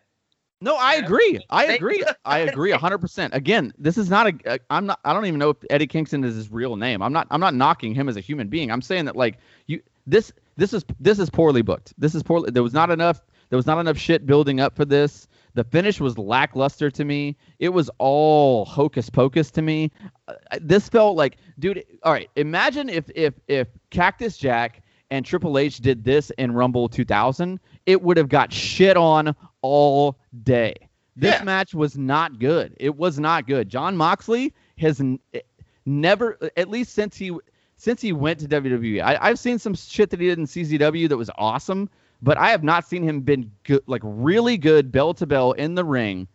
No, 0.61 0.77
I 0.77 0.95
agree. 0.95 1.39
I 1.51 1.65
agree. 1.66 2.03
I 2.24 2.39
agree 2.49 2.73
100%. 2.73 3.35
Again, 3.35 3.73
this 3.78 3.99
is 3.99 4.09
not 4.09 4.28
a 4.28 4.59
I'm 4.70 4.87
not 4.87 5.01
I 5.05 5.12
don't 5.12 5.27
even 5.27 5.39
know 5.39 5.51
if 5.51 5.59
Eddie 5.69 5.87
Kingston 5.87 6.24
is 6.24 6.35
his 6.35 6.51
real 6.51 6.77
name. 6.77 7.03
I'm 7.03 7.12
not 7.12 7.27
I'm 7.31 7.41
not 7.41 7.55
knocking 7.55 7.95
him 7.95 8.09
as 8.09 8.16
a 8.16 8.20
human 8.20 8.49
being. 8.49 8.70
I'm 8.70 8.83
saying 8.83 9.05
that 9.05 9.16
like 9.16 9.39
you 9.66 9.83
this 10.07 10.33
this 10.57 10.73
is 10.73 10.85
this 10.99 11.19
is 11.19 11.28
poorly 11.28 11.62
booked. 11.62 11.93
This 11.99 12.15
is 12.15 12.23
poorly 12.23 12.51
there 12.51 12.62
was 12.62 12.73
not 12.73 12.91
enough 12.91 13.20
there 13.51 13.57
was 13.57 13.66
not 13.66 13.78
enough 13.78 13.99
shit 13.99 14.27
building 14.27 14.61
up 14.61 14.74
for 14.74 14.85
this. 14.85 15.28
The 15.55 15.65
finish 15.65 16.01
was 16.01 16.19
lackluster 16.19 16.91
to 16.91 17.05
me. 17.05 17.37
It 17.59 17.70
was 17.70 17.91
all 17.99 18.65
hocus 18.65 19.09
pocus 19.09 19.51
to 19.53 19.62
me. 19.62 19.91
Uh, 20.28 20.35
this 20.61 20.89
felt 20.89 21.16
like 21.16 21.37
dude, 21.59 21.85
all 22.03 22.12
right, 22.12 22.31
imagine 22.37 22.89
if 22.89 23.11
if 23.15 23.35
if 23.47 23.69
Cactus 23.91 24.37
Jack 24.37 24.83
and 25.11 25.24
Triple 25.24 25.59
H 25.59 25.78
did 25.78 26.03
this 26.05 26.31
in 26.31 26.53
Rumble 26.53 26.89
2000, 26.89 27.61
it 27.87 28.03
would 28.03 28.16
have 28.16 28.28
got 28.28 28.53
shit 28.53 28.97
on 28.97 29.35
all 29.62 30.19
day. 30.45 30.75
This 31.17 31.35
Yeah. 31.39 31.45
match 31.45 31.75
was 31.75 31.97
not 31.97 32.39
good. 32.39 32.75
It 32.79 32.95
was 32.97 33.19
not 33.19 33.47
good. 33.47 33.69
John 33.69 33.97
Moxley 33.97 34.53
has 34.79 35.01
n- 35.01 35.19
eh, 35.35 35.41
never, 35.87 36.39
at 36.57 36.69
least 36.69 36.93
since 36.95 37.17
he 37.17 37.37
since 37.79 38.01
he 38.01 38.13
went 38.13 38.41
to 38.41 38.49
WWE. 38.49 39.03
I, 39.03 39.19
I've 39.21 39.39
seen 39.39 39.59
some 39.59 39.75
shit 39.75 40.09
that 40.11 40.19
he 40.21 40.27
did 40.29 40.39
in 40.39 40.47
CZW 40.47 41.09
that 41.11 41.17
was 41.17 41.31
awesome, 41.37 41.91
but 42.23 42.39
I 42.39 42.49
have 42.51 42.65
not 42.65 42.87
seen 42.87 43.03
him 43.03 43.21
been 43.21 43.51
good, 43.65 43.83
like 43.87 44.01
really 44.05 44.57
good 44.57 44.91
bell 44.91 45.13
to 45.15 45.27
bell 45.27 45.53
in 45.53 45.75
the 45.75 45.85
ring 45.85 46.27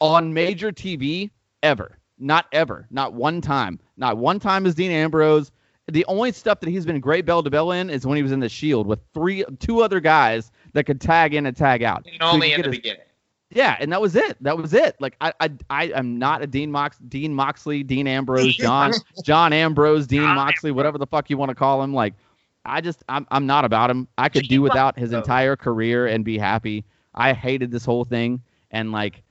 on 0.00 0.32
major 0.32 0.72
TV 0.72 1.30
ever. 1.62 1.98
Not 2.18 2.46
ever. 2.52 2.86
Not 2.90 3.12
one 3.12 3.40
time. 3.40 3.78
Not 3.96 4.16
one 4.16 4.40
time 4.40 4.66
as 4.66 4.74
Dean 4.74 4.90
Ambrose. 4.90 5.50
The 5.86 6.04
only 6.06 6.32
stuff 6.32 6.60
that 6.60 6.68
he's 6.68 6.84
been 6.84 7.00
great 7.00 7.24
bell 7.24 7.42
to 7.42 7.50
bell 7.50 7.72
in 7.72 7.90
is 7.90 8.06
when 8.06 8.16
he 8.16 8.22
was 8.22 8.32
in 8.32 8.40
the 8.40 8.48
Shield 8.48 8.86
with 8.86 9.00
three, 9.14 9.44
two 9.58 9.82
other 9.82 10.00
guys 10.00 10.50
that 10.72 10.84
could 10.84 11.00
tag 11.00 11.34
in 11.34 11.46
and 11.46 11.56
tag 11.56 11.82
out. 11.82 12.06
And 12.10 12.22
only 12.22 12.52
in 12.52 12.62
the 12.62 12.68
his- 12.68 12.76
beginning. 12.76 13.02
yeah, 13.50 13.76
and 13.80 13.90
that 13.92 14.00
was 14.00 14.14
it. 14.16 14.36
That 14.42 14.56
was 14.56 14.74
it. 14.74 14.96
Like 15.00 15.16
I, 15.20 15.32
I, 15.40 15.50
I 15.70 15.84
am 15.86 16.18
not 16.18 16.42
a 16.42 16.46
Dean 16.46 16.70
Mox, 16.70 16.98
Dean 17.08 17.34
Moxley, 17.34 17.82
Dean 17.82 18.06
Ambrose, 18.06 18.56
John, 18.58 18.92
John 19.24 19.52
Ambrose, 19.52 20.06
Dean 20.06 20.22
John 20.22 20.36
Moxley, 20.36 20.70
whatever 20.70 20.98
the 20.98 21.06
fuck 21.06 21.30
you 21.30 21.36
want 21.36 21.48
to 21.50 21.54
call 21.54 21.82
him. 21.82 21.94
Like, 21.94 22.14
I 22.64 22.80
just, 22.80 23.02
I'm, 23.08 23.26
I'm 23.30 23.46
not 23.46 23.64
about 23.64 23.90
him. 23.90 24.08
I 24.18 24.28
could 24.28 24.48
do 24.48 24.60
without 24.62 24.98
his 24.98 25.12
entire 25.12 25.56
career 25.56 26.06
and 26.06 26.24
be 26.24 26.36
happy. 26.36 26.84
I 27.14 27.32
hated 27.32 27.70
this 27.70 27.84
whole 27.84 28.04
thing, 28.04 28.42
and 28.70 28.92
like, 28.92 29.22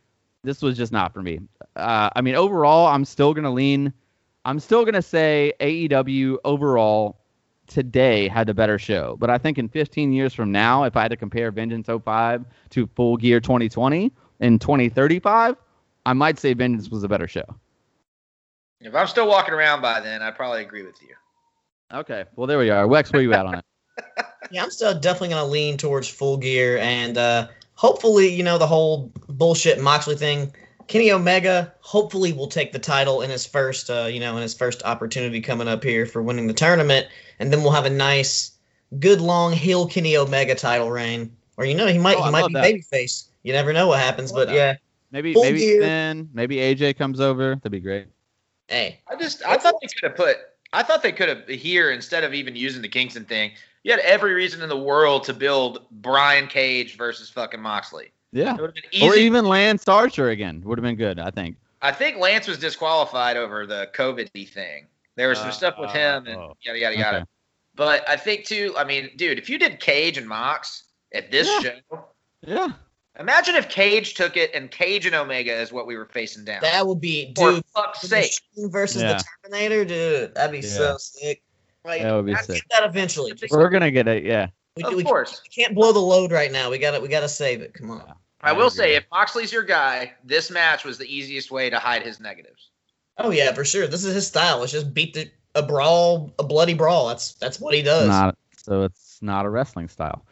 this 0.44 0.62
was 0.62 0.76
just 0.78 0.92
not 0.92 1.14
for 1.14 1.22
me. 1.22 1.40
Uh, 1.76 2.10
I 2.16 2.22
mean, 2.22 2.36
overall, 2.36 2.88
I'm 2.88 3.06
still 3.06 3.34
gonna 3.34 3.52
lean. 3.54 3.94
I'm 4.46 4.60
still 4.60 4.86
gonna 4.86 5.02
say 5.02 5.54
AEW 5.60 6.38
overall 6.46 7.20
today 7.68 8.28
had 8.28 8.50
a 8.50 8.54
better 8.54 8.80
show. 8.80 9.16
But 9.20 9.30
I 9.30 9.38
think 9.38 9.58
in 9.58 9.70
15 9.70 10.12
years 10.12 10.34
from 10.34 10.52
now, 10.52 10.84
if 10.84 10.98
I 10.98 11.04
had 11.04 11.12
to 11.12 11.18
compare 11.18 11.52
Vengeance 11.52 11.88
05 11.88 12.46
to 12.72 12.88
Full 12.96 13.18
Gear 13.18 13.40
2020 13.40 14.12
in 14.40 14.60
2035, 14.60 15.56
I 16.06 16.14
might 16.14 16.40
say 16.40 16.54
Vengeance 16.54 16.90
was 16.90 17.04
a 17.04 17.08
better 17.08 17.28
show. 17.28 17.46
If 18.80 18.96
I'm 18.96 19.08
still 19.08 19.28
walking 19.28 19.54
around 19.54 19.82
by 19.82 20.00
then, 20.00 20.22
I'd 20.22 20.36
probably 20.36 20.62
agree 20.62 20.84
with 20.84 21.02
you. 21.02 21.16
Okay, 21.94 22.26
well 22.36 22.48
there 22.48 22.60
we 22.60 22.70
are. 22.70 22.86
Wex, 22.86 23.12
where 23.12 23.22
you 23.22 23.34
at 23.34 23.46
on 23.46 23.56
it? 23.56 23.66
Yeah, 24.50 24.64
I'm 24.64 24.72
still 24.72 24.98
definitely 24.98 25.30
going 25.30 25.44
to 25.44 25.52
lean 25.52 25.78
towards 25.78 26.08
full 26.08 26.38
gear 26.38 26.78
and 26.78 27.18
uh, 27.18 27.50
hopefully, 27.74 28.34
you 28.34 28.44
know, 28.44 28.58
the 28.58 28.68
whole 28.68 29.12
bullshit 29.28 29.82
Moxley 29.82 30.16
thing. 30.16 30.54
Kenny 30.88 31.12
Omega 31.12 31.74
hopefully 31.82 32.34
will 32.34 32.48
take 32.48 32.72
the 32.72 32.80
title 32.80 33.22
in 33.22 33.30
his 33.30 33.46
first, 33.46 33.90
uh, 33.90 34.06
you 34.12 34.20
know, 34.20 34.36
in 34.38 34.42
his 34.42 34.54
first 34.54 34.84
opportunity 34.84 35.42
coming 35.42 35.68
up 35.68 35.84
here 35.84 36.06
for 36.06 36.22
winning 36.22 36.48
the 36.48 36.54
tournament, 36.54 37.08
and 37.40 37.52
then 37.52 37.62
we'll 37.62 37.72
have 37.74 37.86
a 37.86 37.90
nice, 37.90 38.52
good 39.00 39.20
long 39.22 39.52
heel 39.54 39.86
Kenny 39.88 40.16
Omega 40.18 40.56
title 40.56 40.90
reign. 40.90 41.36
Or 41.58 41.66
you 41.66 41.76
know, 41.76 41.88
he 41.88 41.98
might 41.98 42.18
Oh, 42.18 42.22
I 42.22 42.26
he 42.28 42.32
might 42.32 42.48
be 42.48 42.54
that. 42.54 42.64
babyface. 42.66 43.28
You 43.44 43.54
never 43.54 43.74
know 43.74 43.88
what 43.88 44.00
happens, 44.00 44.32
but 44.32 44.48
that. 44.48 44.56
yeah, 44.56 44.76
Maybe 45.12 45.34
Full 45.34 45.44
maybe 45.44 45.60
Gear. 45.60 45.82
Finn, 45.82 46.30
maybe 46.34 46.58
AJ 46.58 46.98
comes 46.98 47.20
over. 47.20 47.56
That'd 47.56 47.72
be 47.72 47.80
great. 47.80 48.08
hey, 48.68 49.00
I 49.10 49.16
just 49.16 49.44
I 49.46 49.58
thought 49.58 49.76
they 49.82 49.88
could 49.88 50.04
have 50.10 50.16
put 50.16 50.38
I 50.74 50.84
thought 50.84 51.02
they 51.02 51.14
could 51.14 51.30
have 51.30 51.48
here 51.48 51.92
instead 51.92 52.24
of 52.24 52.34
even 52.34 52.56
using 52.56 52.82
the 52.82 52.90
Kingston 52.90 53.26
thing. 53.26 53.52
You 53.84 53.92
had 53.92 54.02
every 54.02 54.34
reason 54.34 54.62
in 54.62 54.68
the 54.70 54.78
world 54.78 55.24
to 55.26 55.34
build 55.34 55.86
Brian 55.92 56.48
Cage 56.48 56.98
versus 56.98 57.30
fucking 57.30 57.62
Moxley. 57.62 58.12
Yeah. 58.32 58.56
It 58.56 58.62
would 58.62 58.68
have 58.68 58.76
been 58.76 58.84
easy. 58.92 59.06
Or 59.08 59.16
even 59.16 59.46
Lance 59.46 59.88
Archer 59.88 60.30
again 60.30 60.62
would 60.66 60.78
have 60.78 60.84
been 60.84 60.96
good. 60.96 61.20
I 61.20 61.32
think. 61.32 61.56
I 61.82 61.92
think 61.92 62.18
Lance 62.18 62.48
was 62.48 62.58
disqualified 62.58 63.38
over 63.38 63.66
the 63.66 63.90
COVID 63.94 64.30
thing. 64.50 64.88
There 65.16 65.30
was 65.30 65.38
some 65.40 65.50
Uh, 65.50 65.52
stuff 65.52 65.76
with 65.80 65.90
uh, 65.90 65.94
him 65.94 66.28
and 66.28 66.38
oh. 66.38 66.58
yada 66.62 66.80
yada 66.80 66.98
yada. 66.98 67.18
Okay. 67.18 67.26
But 67.76 68.10
I 68.10 68.16
think 68.18 68.46
too. 68.46 68.74
I 68.78 68.84
mean, 68.84 69.12
dude, 69.16 69.38
if 69.38 69.50
you 69.50 69.58
did 69.60 69.80
Cage 69.80 70.18
and 70.18 70.28
Mox 70.28 70.84
at 71.14 71.32
this 71.32 71.48
Yeah. 71.48 71.60
show, 71.92 72.06
Yeah. 72.42 72.68
imagine 73.20 73.56
if 73.56 73.70
Cage 73.70 74.16
took 74.16 74.36
it 74.38 74.52
and 74.54 74.70
Cage 74.72 75.06
and 75.06 75.16
Omega 75.16 75.54
is 75.54 75.72
what 75.72 75.86
we 75.88 75.96
were 75.96 76.06
facing 76.06 76.44
down. 76.46 76.62
that 76.62 76.86
would 76.86 77.00
be 77.02 77.34
For 77.36 77.52
dude. 77.52 77.66
fuck's 77.74 78.02
the 78.02 78.08
sake. 78.08 78.32
Machine 78.56 78.72
versus 78.72 79.02
Yeah. 79.04 79.14
the 79.18 79.24
Terminator, 79.44 79.86
dude. 79.86 80.36
That'd 80.36 80.52
be 80.52 80.62
so 80.64 80.98
sick. 80.98 81.42
Like, 81.86 82.02
That 82.02 82.14
would 82.14 82.26
be 82.26 82.34
I'd 82.36 82.44
sick. 82.46 82.56
get 82.56 82.64
that 82.72 82.84
eventually. 82.90 83.34
Just- 83.34 83.54
We're 83.54 83.70
gonna 83.70 83.92
get 83.92 84.08
it. 84.08 84.24
Yeah. 84.24 84.48
We, 84.78 84.84
Of 84.84 84.94
we, 84.94 85.04
course. 85.04 85.42
we 85.44 85.50
can't 85.64 85.76
blow 85.76 85.92
the 85.92 86.00
load 86.00 86.32
right 86.32 86.52
now. 86.52 86.70
We 86.70 86.78
got 86.78 86.92
to 86.92 87.00
We 87.02 87.08
got 87.08 87.22
to 87.22 87.30
save 87.30 87.62
it. 87.62 87.74
Come 87.74 87.92
on. 87.92 88.14
I 88.42 88.54
will 88.54 88.68
agree. 88.68 88.78
say, 88.78 88.96
if 88.96 89.06
Moxley's 89.12 89.52
your 89.52 89.64
guy, 89.64 90.14
this 90.24 90.52
match 90.52 90.86
was 90.86 90.98
the 90.98 91.06
easiest 91.14 91.52
way 91.52 91.70
to 91.70 91.80
hide 91.80 92.04
his 92.04 92.20
negatives. 92.20 92.70
Oh 93.18 93.32
yeah, 93.32 93.52
for 93.52 93.66
sure. 93.66 93.88
This 93.88 94.04
is 94.06 94.14
his 94.14 94.28
style. 94.28 94.60
Let's 94.60 94.72
just 94.72 94.94
beat 94.94 95.14
the 95.16 95.30
a 95.56 95.64
brawl, 95.64 96.32
a 96.38 96.44
bloody 96.44 96.76
brawl. 96.76 97.08
That's 97.08 97.34
that's 97.34 97.60
what 97.60 97.74
he 97.74 97.82
does. 97.82 98.08
Not 98.08 98.38
so 98.56 98.84
it's 98.84 99.20
not 99.22 99.46
a 99.46 99.50
wrestling 99.50 99.88
style. 99.88 100.24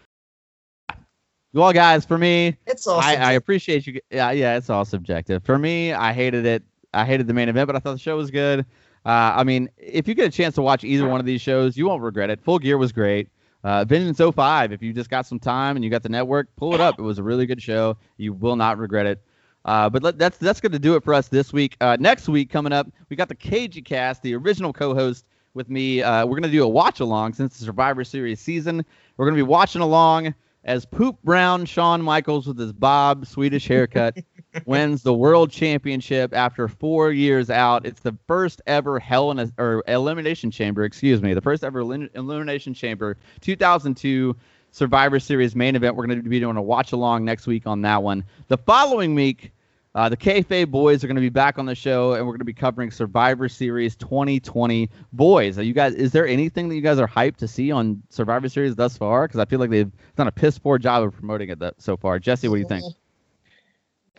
Well, 1.53 1.71
guys, 1.71 2.05
for 2.05 2.17
me, 2.17 2.57
it's 2.67 2.85
all. 2.85 2.99
I, 2.99 3.15
I 3.15 3.31
appreciate 3.33 3.87
you. 3.87 3.99
Yeah, 4.11 4.31
yeah, 4.31 4.57
it's 4.57 4.69
all 4.69 4.83
subjective. 4.85 5.43
For 5.43 5.57
me, 5.57 5.93
I 5.93 6.11
hated 6.11 6.45
it. 6.45 6.63
I 6.93 7.05
hated 7.05 7.27
the 7.27 7.33
main 7.33 7.49
event, 7.49 7.67
but 7.67 7.75
I 7.75 7.79
thought 7.79 7.93
the 7.93 7.99
show 7.99 8.17
was 8.17 8.29
good. 8.29 8.65
Uh, 9.05 9.33
I 9.35 9.43
mean, 9.43 9.69
if 9.77 10.07
you 10.07 10.15
get 10.15 10.27
a 10.27 10.31
chance 10.31 10.55
to 10.55 10.61
watch 10.61 10.83
either 10.83 11.07
one 11.07 11.19
of 11.19 11.25
these 11.25 11.41
shows, 11.41 11.77
you 11.77 11.87
won't 11.87 12.01
regret 12.01 12.29
it. 12.29 12.41
Full 12.41 12.59
Gear 12.59 12.77
was 12.77 12.91
great. 12.91 13.29
Uh, 13.65 13.83
Vengeance 13.83 14.21
05, 14.21 14.71
if 14.71 14.83
you 14.83 14.93
just 14.93 15.09
got 15.09 15.25
some 15.25 15.39
time 15.39 15.75
and 15.75 15.83
you 15.83 15.89
got 15.89 16.03
the 16.03 16.09
network, 16.09 16.55
pull 16.55 16.75
it 16.75 16.79
up. 16.79 16.99
It 16.99 17.01
was 17.01 17.17
a 17.17 17.23
really 17.23 17.47
good 17.47 17.59
show. 17.59 17.97
You 18.17 18.31
will 18.31 18.55
not 18.55 18.77
regret 18.77 19.07
it. 19.07 19.19
Uh, 19.65 19.89
but 19.89 20.03
let, 20.03 20.19
that's 20.19 20.37
that's 20.37 20.61
going 20.61 20.71
to 20.73 20.77
do 20.79 20.95
it 20.95 21.03
for 21.03 21.15
us 21.15 21.29
this 21.29 21.51
week. 21.51 21.75
Uh, 21.81 21.97
next 21.99 22.29
week 22.29 22.51
coming 22.51 22.71
up, 22.71 22.87
we 23.09 23.15
got 23.15 23.27
the 23.27 23.33
Cagey 23.33 23.81
Cast, 23.81 24.21
the 24.21 24.35
original 24.35 24.71
co-host 24.71 25.25
with 25.55 25.67
me. 25.67 26.03
Uh, 26.03 26.27
we're 26.27 26.39
going 26.39 26.43
to 26.43 26.55
do 26.55 26.63
a 26.63 26.67
watch 26.67 26.99
along 26.99 27.33
since 27.33 27.57
the 27.57 27.65
Survivor 27.65 28.03
Series 28.03 28.39
season. 28.39 28.85
We're 29.17 29.25
going 29.25 29.35
to 29.35 29.43
be 29.43 29.49
watching 29.49 29.81
along 29.81 30.35
as 30.63 30.85
Poop 30.85 31.17
Brown 31.23 31.65
Shawn 31.65 32.03
Michaels 32.03 32.45
with 32.45 32.59
his 32.59 32.71
Bob 32.71 33.25
Swedish 33.25 33.67
haircut 33.67 34.15
wins 34.65 35.03
the 35.03 35.13
world 35.13 35.51
championship 35.51 36.33
after 36.33 36.67
four 36.67 37.11
years 37.11 37.49
out. 37.49 37.85
It's 37.85 38.01
the 38.01 38.17
first 38.27 38.61
ever 38.67 38.99
Hell 38.99 39.31
in 39.31 39.39
a 39.39 39.51
or 39.57 39.83
Elimination 39.87 40.51
Chamber, 40.51 40.83
excuse 40.83 41.21
me, 41.21 41.33
the 41.33 41.41
first 41.41 41.63
ever 41.63 41.79
elim- 41.79 42.09
Elimination 42.13 42.73
Chamber, 42.73 43.17
2002 43.41 44.35
Survivor 44.71 45.19
Series 45.19 45.55
main 45.55 45.75
event. 45.75 45.95
We're 45.95 46.05
going 46.05 46.21
to 46.21 46.29
be 46.29 46.39
doing 46.39 46.57
a 46.57 46.61
watch 46.61 46.91
along 46.91 47.25
next 47.25 47.47
week 47.47 47.65
on 47.65 47.81
that 47.83 48.03
one. 48.03 48.23
The 48.47 48.57
following 48.57 49.15
week, 49.15 49.51
uh, 49.95 50.09
the 50.09 50.17
Kayfabe 50.17 50.69
boys 50.69 51.01
are 51.01 51.07
going 51.07 51.15
to 51.15 51.21
be 51.21 51.29
back 51.29 51.57
on 51.57 51.65
the 51.65 51.73
show, 51.73 52.13
and 52.13 52.25
we're 52.25 52.33
going 52.33 52.39
to 52.39 52.45
be 52.45 52.53
covering 52.53 52.91
Survivor 52.91 53.47
Series 53.47 53.95
2020. 53.95 54.89
Boys, 55.13 55.57
are 55.57 55.63
you 55.63 55.73
guys? 55.73 55.93
Is 55.93 56.11
there 56.11 56.27
anything 56.27 56.67
that 56.67 56.75
you 56.75 56.81
guys 56.81 56.99
are 56.99 57.07
hyped 57.07 57.37
to 57.37 57.47
see 57.47 57.71
on 57.71 58.03
Survivor 58.09 58.49
Series 58.49 58.75
thus 58.75 58.97
far? 58.97 59.25
Because 59.25 59.39
I 59.39 59.45
feel 59.45 59.59
like 59.59 59.69
they've 59.69 59.91
done 60.17 60.27
a 60.27 60.31
piss 60.33 60.59
poor 60.59 60.77
job 60.77 61.03
of 61.03 61.13
promoting 61.13 61.47
it 61.47 61.59
that, 61.59 61.81
so 61.81 61.95
far. 61.95 62.19
Jesse, 62.19 62.49
what 62.49 62.55
do 62.55 62.61
you 62.61 62.67
think? 62.67 62.83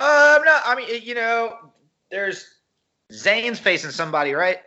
Um, 0.01 0.43
no, 0.45 0.59
I 0.65 0.75
mean, 0.77 1.03
you 1.03 1.15
know, 1.15 1.57
there's 2.11 2.47
Zayn's 3.13 3.59
facing 3.59 3.91
somebody, 3.91 4.33
right? 4.35 4.59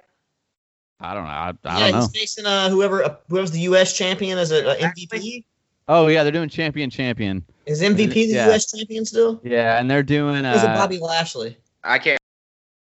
I 1.00 1.14
don't 1.14 1.24
know. 1.24 1.30
I, 1.30 1.54
I 1.66 1.80
yeah, 1.80 1.80
don't 1.80 1.92
know. 1.92 2.00
he's 2.02 2.12
facing 2.12 2.46
uh, 2.46 2.70
whoever 2.70 3.04
uh, 3.04 3.16
whoever's 3.30 3.52
the 3.52 3.60
U.S. 3.62 3.96
champion 3.98 4.38
as 4.38 4.52
a, 4.52 4.66
a 4.72 4.76
MVP. 4.78 5.44
Oh 5.88 6.08
yeah, 6.08 6.24
they're 6.24 6.32
doing 6.32 6.50
champion 6.50 6.90
champion. 6.90 7.44
Is 7.66 7.82
MVP 7.82 8.14
the 8.14 8.26
Yeah. 8.26 8.48
U.S. 8.48 8.72
champion 8.72 9.06
still? 9.06 9.40
Yeah, 9.44 9.80
and 9.80 9.90
they're 9.90 10.04
doing. 10.04 10.46
Or 10.46 10.52
is 10.52 10.64
it 10.64 10.70
Uh, 10.70 10.76
Bobby 10.76 10.98
Lashley? 11.00 11.58
I 11.84 12.00
can't. 12.00 12.20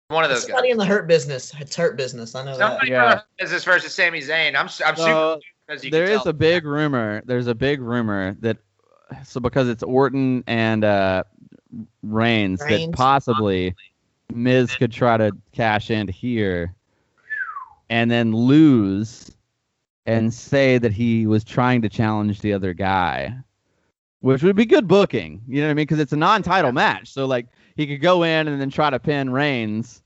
One 0.09 0.23
of 0.23 0.31
those 0.31 0.43
Somebody 0.43 0.69
guys. 0.69 0.73
in 0.73 0.79
the 0.79 0.85
hurt 0.87 1.09
business. 1.09 1.53
It's 1.59 1.75
hurt 1.75 1.97
business. 1.97 2.35
I 2.37 2.45
know 2.45 2.53
that. 2.57 2.59
Somebody 2.59 2.91
Yeah. 2.93 3.11
from 3.11 3.19
the 3.39 3.43
business 3.45 3.65
versus 3.65 3.93
Sami 3.93 4.21
Zayn. 4.21 4.51
I'm 4.51 4.57
I'm 4.57 4.69
super 4.69 4.97
so 4.97 5.41
as 5.69 5.83
you 5.85 5.91
there 5.91 6.07
can 6.07 6.15
is 6.17 6.23
tell. 6.23 6.31
a 6.31 6.35
big 6.35 6.65
rumor. 6.65 7.23
There's 7.25 7.49
a 7.49 7.55
big 7.57 7.81
rumor 7.81 8.37
that 8.41 8.59
so 9.25 9.41
because 9.41 9.69
it's 9.69 9.83
Orton 9.83 10.45
and 10.47 10.85
uh, 10.85 11.25
Reigns, 12.03 12.61
that 12.61 12.71
Reigns. 12.71 12.95
possibly 12.95 13.75
Miz 14.35 14.75
could 14.75 14.93
try 14.93 15.17
to 15.17 15.33
cash 15.53 15.91
in 15.91 16.09
here, 16.09 16.75
and 17.89 18.11
then 18.11 18.35
lose, 18.35 19.31
and 20.07 20.33
say 20.33 20.79
that 20.79 20.93
he 20.93 21.27
was 21.27 21.45
trying 21.45 21.83
to 21.83 21.89
challenge 21.89 22.41
the 22.41 22.53
other 22.53 22.73
guy, 22.73 23.37
which 24.21 24.43
would 24.43 24.57
be 24.57 24.67
good 24.67 24.89
booking. 24.89 25.43
You 25.49 25.61
know 25.61 25.67
what 25.67 25.73
I 25.73 25.75
mean? 25.75 25.85
Because 25.85 26.01
it's 26.01 26.13
a 26.13 26.17
non-title 26.17 26.73
match, 26.73 27.13
so 27.13 27.27
like 27.27 27.47
he 27.77 27.87
could 27.87 28.01
go 28.01 28.23
in 28.23 28.49
and 28.49 28.61
then 28.61 28.71
try 28.71 28.91
to 28.91 28.99
pin 28.99 29.31
Reigns, 29.31 30.03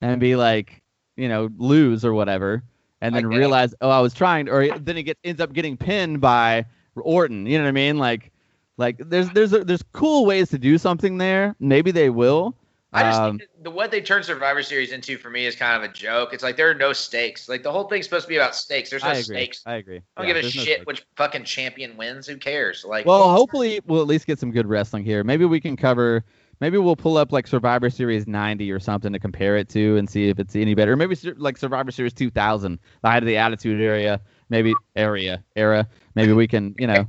and 0.00 0.20
be 0.20 0.36
like, 0.36 0.82
you 1.16 1.28
know, 1.28 1.48
lose 1.56 2.04
or 2.04 2.12
whatever, 2.12 2.62
and 3.00 3.14
then 3.14 3.24
it. 3.24 3.36
realize, 3.36 3.74
oh, 3.80 3.88
I 3.88 4.00
was 4.00 4.12
trying, 4.12 4.48
or 4.48 4.78
then 4.78 4.96
he 4.96 5.02
gets 5.02 5.20
ends 5.24 5.40
up 5.40 5.52
getting 5.52 5.76
pinned 5.76 6.20
by 6.20 6.66
Orton. 6.96 7.46
You 7.46 7.58
know 7.58 7.64
what 7.64 7.70
I 7.70 7.72
mean? 7.72 7.98
Like, 7.98 8.30
like 8.76 8.96
there's 8.98 9.30
there's 9.30 9.50
there's 9.50 9.82
cool 9.92 10.26
ways 10.26 10.50
to 10.50 10.58
do 10.58 10.78
something 10.78 11.18
there. 11.18 11.54
Maybe 11.60 11.90
they 11.90 12.10
will. 12.10 12.56
I 12.92 13.02
just 13.02 13.20
Um, 13.20 13.38
think 13.38 13.50
the 13.62 13.70
what 13.70 13.90
they 13.90 14.00
turned 14.00 14.24
Survivor 14.24 14.62
Series 14.62 14.92
into 14.92 15.18
for 15.18 15.28
me 15.28 15.46
is 15.46 15.56
kind 15.56 15.82
of 15.82 15.88
a 15.88 15.92
joke. 15.92 16.32
It's 16.32 16.44
like 16.44 16.56
there 16.56 16.70
are 16.70 16.74
no 16.74 16.92
stakes. 16.92 17.48
Like 17.48 17.64
the 17.64 17.72
whole 17.72 17.88
thing's 17.88 18.04
supposed 18.04 18.26
to 18.26 18.28
be 18.28 18.36
about 18.36 18.54
stakes. 18.54 18.90
There's 18.90 19.02
no 19.02 19.10
I 19.10 19.14
agree. 19.14 19.36
stakes. 19.36 19.62
I 19.66 19.74
agree. 19.74 20.00
I 20.16 20.20
don't 20.22 20.28
Yeah, 20.28 20.34
give 20.34 20.36
a 20.36 20.42
no 20.42 20.48
shit 20.48 20.86
which 20.86 21.04
fucking 21.16 21.42
champion 21.44 21.96
wins. 21.96 22.28
Who 22.28 22.36
cares? 22.36 22.84
Like, 22.84 23.04
Well, 23.04 23.30
hopefully 23.32 23.80
we'll 23.84 24.00
at 24.00 24.06
least 24.06 24.26
get 24.26 24.38
some 24.38 24.52
good 24.52 24.66
wrestling 24.68 25.04
here. 25.04 25.24
Maybe 25.24 25.44
we 25.44 25.60
can 25.60 25.76
cover. 25.76 26.24
Maybe 26.60 26.78
we'll 26.78 26.94
pull 26.94 27.16
up 27.16 27.32
like 27.32 27.48
Survivor 27.48 27.90
Series 27.90 28.28
90 28.28 28.70
or 28.70 28.78
something 28.78 29.12
to 29.12 29.18
compare 29.18 29.56
it 29.56 29.68
to 29.70 29.96
and 29.96 30.08
see 30.08 30.28
if 30.28 30.38
it's 30.38 30.54
any 30.54 30.74
better. 30.74 30.94
Maybe 30.96 31.16
like 31.36 31.56
Survivor 31.56 31.90
Series 31.90 32.12
2000, 32.12 32.78
the 33.02 33.08
height 33.08 33.24
of 33.24 33.26
the 33.26 33.36
Attitude 33.36 33.80
Area, 33.80 34.20
maybe 34.50 34.72
area 34.94 35.42
era. 35.56 35.88
Maybe 36.14 36.32
we 36.32 36.46
can, 36.46 36.76
you 36.78 36.86
know, 36.86 37.06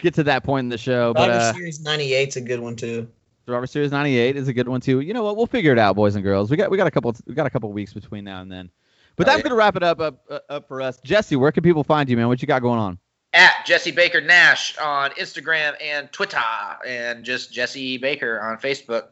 get 0.00 0.14
to 0.14 0.22
that 0.24 0.44
point 0.44 0.64
in 0.64 0.68
the 0.68 0.78
show. 0.78 1.12
But 1.14 1.26
Survivor 1.26 1.40
uh, 1.40 1.52
Series 1.52 1.84
'98's 1.84 2.36
a 2.36 2.40
good 2.40 2.60
one 2.60 2.76
too. 2.76 3.08
Survivor 3.46 3.66
Series 3.66 3.90
98 3.90 4.36
is 4.36 4.48
a 4.48 4.52
good 4.52 4.68
one 4.68 4.80
too. 4.80 5.00
You 5.00 5.12
know 5.14 5.24
what? 5.24 5.36
We'll 5.36 5.46
figure 5.46 5.72
it 5.72 5.78
out, 5.78 5.96
boys 5.96 6.14
and 6.14 6.22
girls. 6.22 6.50
We 6.50 6.56
got 6.56 6.70
we 6.70 6.76
got 6.76 6.86
a 6.86 6.90
couple 6.90 7.14
we 7.26 7.34
got 7.34 7.46
a 7.46 7.50
couple 7.50 7.72
weeks 7.72 7.92
between 7.92 8.24
now 8.24 8.42
and 8.42 8.50
then. 8.52 8.70
But 9.16 9.26
Oh, 9.26 9.30
that's 9.30 9.38
yeah. 9.38 9.42
gonna 9.44 9.56
wrap 9.56 9.76
it 9.76 9.82
up 9.82 10.00
up 10.00 10.24
uh, 10.30 10.38
up 10.48 10.68
for 10.68 10.80
us. 10.80 10.98
Jesse, 11.04 11.36
where 11.36 11.50
can 11.52 11.62
people 11.62 11.82
find 11.84 12.08
you, 12.08 12.16
man? 12.16 12.28
What 12.28 12.40
you 12.42 12.48
got 12.48 12.62
going 12.62 12.78
on? 12.78 12.98
at 13.32 13.64
Jesse 13.64 13.92
Baker 13.92 14.20
Nash 14.20 14.76
on 14.78 15.12
Instagram 15.12 15.74
and 15.80 16.10
Twitter, 16.10 16.38
and 16.86 17.24
just 17.24 17.52
Jesse 17.52 17.96
Baker 17.98 18.40
on 18.40 18.58
Facebook. 18.58 19.04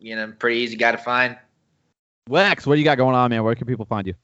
You 0.00 0.16
know, 0.16 0.32
pretty 0.38 0.60
easy 0.60 0.76
guy 0.76 0.92
to 0.92 0.98
find. 0.98 1.36
Wex, 2.28 2.66
what 2.66 2.74
do 2.74 2.80
you 2.80 2.84
got 2.84 2.96
going 2.96 3.14
on, 3.14 3.30
man? 3.30 3.44
Where 3.44 3.54
can 3.54 3.66
people 3.66 3.84
find 3.84 4.06
you? 4.06 4.14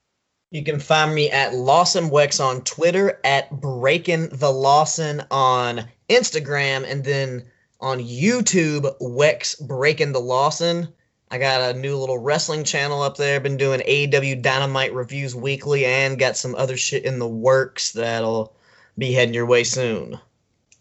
You 0.53 0.62
can 0.62 0.81
find 0.81 1.15
me 1.15 1.31
at 1.31 1.55
Lawson 1.55 2.11
Wex 2.11 2.39
on 2.39 2.61
Twitter, 2.61 3.19
at 3.24 3.51
Breaking 3.51 4.29
the 4.29 4.51
Lawson 4.51 5.23
on 5.31 5.89
Instagram, 6.11 6.85
and 6.87 7.03
then 7.03 7.47
on 7.81 8.01
YouTube, 8.01 8.95
Wex 9.01 9.59
Breaking 9.66 10.12
the 10.12 10.20
Lawson. 10.20 10.89
I 11.31 11.39
got 11.39 11.74
a 11.74 11.79
new 11.79 11.97
little 11.97 12.19
wrestling 12.19 12.65
channel 12.65 13.01
up 13.01 13.16
there. 13.16 13.41
Been 13.41 13.57
doing 13.57 13.81
AEW 13.81 14.43
Dynamite 14.43 14.93
reviews 14.93 15.35
weekly, 15.35 15.87
and 15.87 16.19
got 16.19 16.37
some 16.37 16.55
other 16.55 16.77
shit 16.77 17.07
in 17.07 17.19
the 17.19 17.27
works 17.27 17.93
that'll 17.93 18.55
be 18.99 19.11
heading 19.11 19.33
your 19.33 19.47
way 19.47 19.65
soon. 19.65 20.20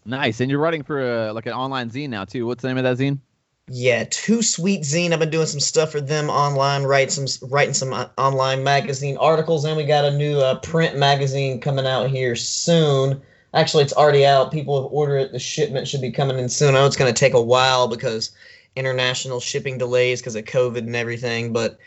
Nice. 0.04 0.40
And 0.40 0.50
you're 0.50 0.60
writing 0.60 0.82
for 0.82 1.00
a, 1.00 1.32
like 1.32 1.46
an 1.46 1.54
online 1.54 1.88
zine 1.88 2.10
now 2.10 2.26
too. 2.26 2.44
What's 2.46 2.60
the 2.60 2.68
name 2.68 2.76
of 2.76 2.84
that 2.84 3.02
zine? 3.02 3.20
Yeah, 3.68 4.04
Too 4.10 4.42
Sweet 4.42 4.82
Zine. 4.82 5.12
I've 5.12 5.20
been 5.20 5.30
doing 5.30 5.46
some 5.46 5.60
stuff 5.60 5.92
for 5.92 6.00
them 6.00 6.28
online, 6.28 6.82
write 6.82 7.12
some 7.12 7.26
writing 7.48 7.74
some 7.74 7.92
uh, 7.92 8.08
online 8.18 8.64
magazine 8.64 9.16
articles, 9.18 9.64
and 9.64 9.76
we 9.76 9.84
got 9.84 10.04
a 10.04 10.10
new 10.10 10.38
uh, 10.38 10.58
print 10.58 10.96
magazine 10.96 11.60
coming 11.60 11.86
out 11.86 12.10
here 12.10 12.34
soon. 12.34 13.22
Actually, 13.54 13.84
it's 13.84 13.92
already 13.92 14.26
out. 14.26 14.50
People 14.50 14.82
have 14.82 14.92
ordered 14.92 15.18
it. 15.18 15.32
The 15.32 15.38
shipment 15.38 15.86
should 15.86 16.00
be 16.00 16.10
coming 16.10 16.38
in 16.38 16.48
soon. 16.48 16.70
I 16.74 16.80
know 16.80 16.86
it's 16.86 16.96
going 16.96 17.12
to 17.12 17.18
take 17.18 17.34
a 17.34 17.42
while 17.42 17.86
because 17.86 18.32
international 18.74 19.38
shipping 19.38 19.78
delays 19.78 20.20
because 20.20 20.34
of 20.34 20.44
COVID 20.44 20.78
and 20.78 20.96
everything, 20.96 21.52
but 21.52 21.78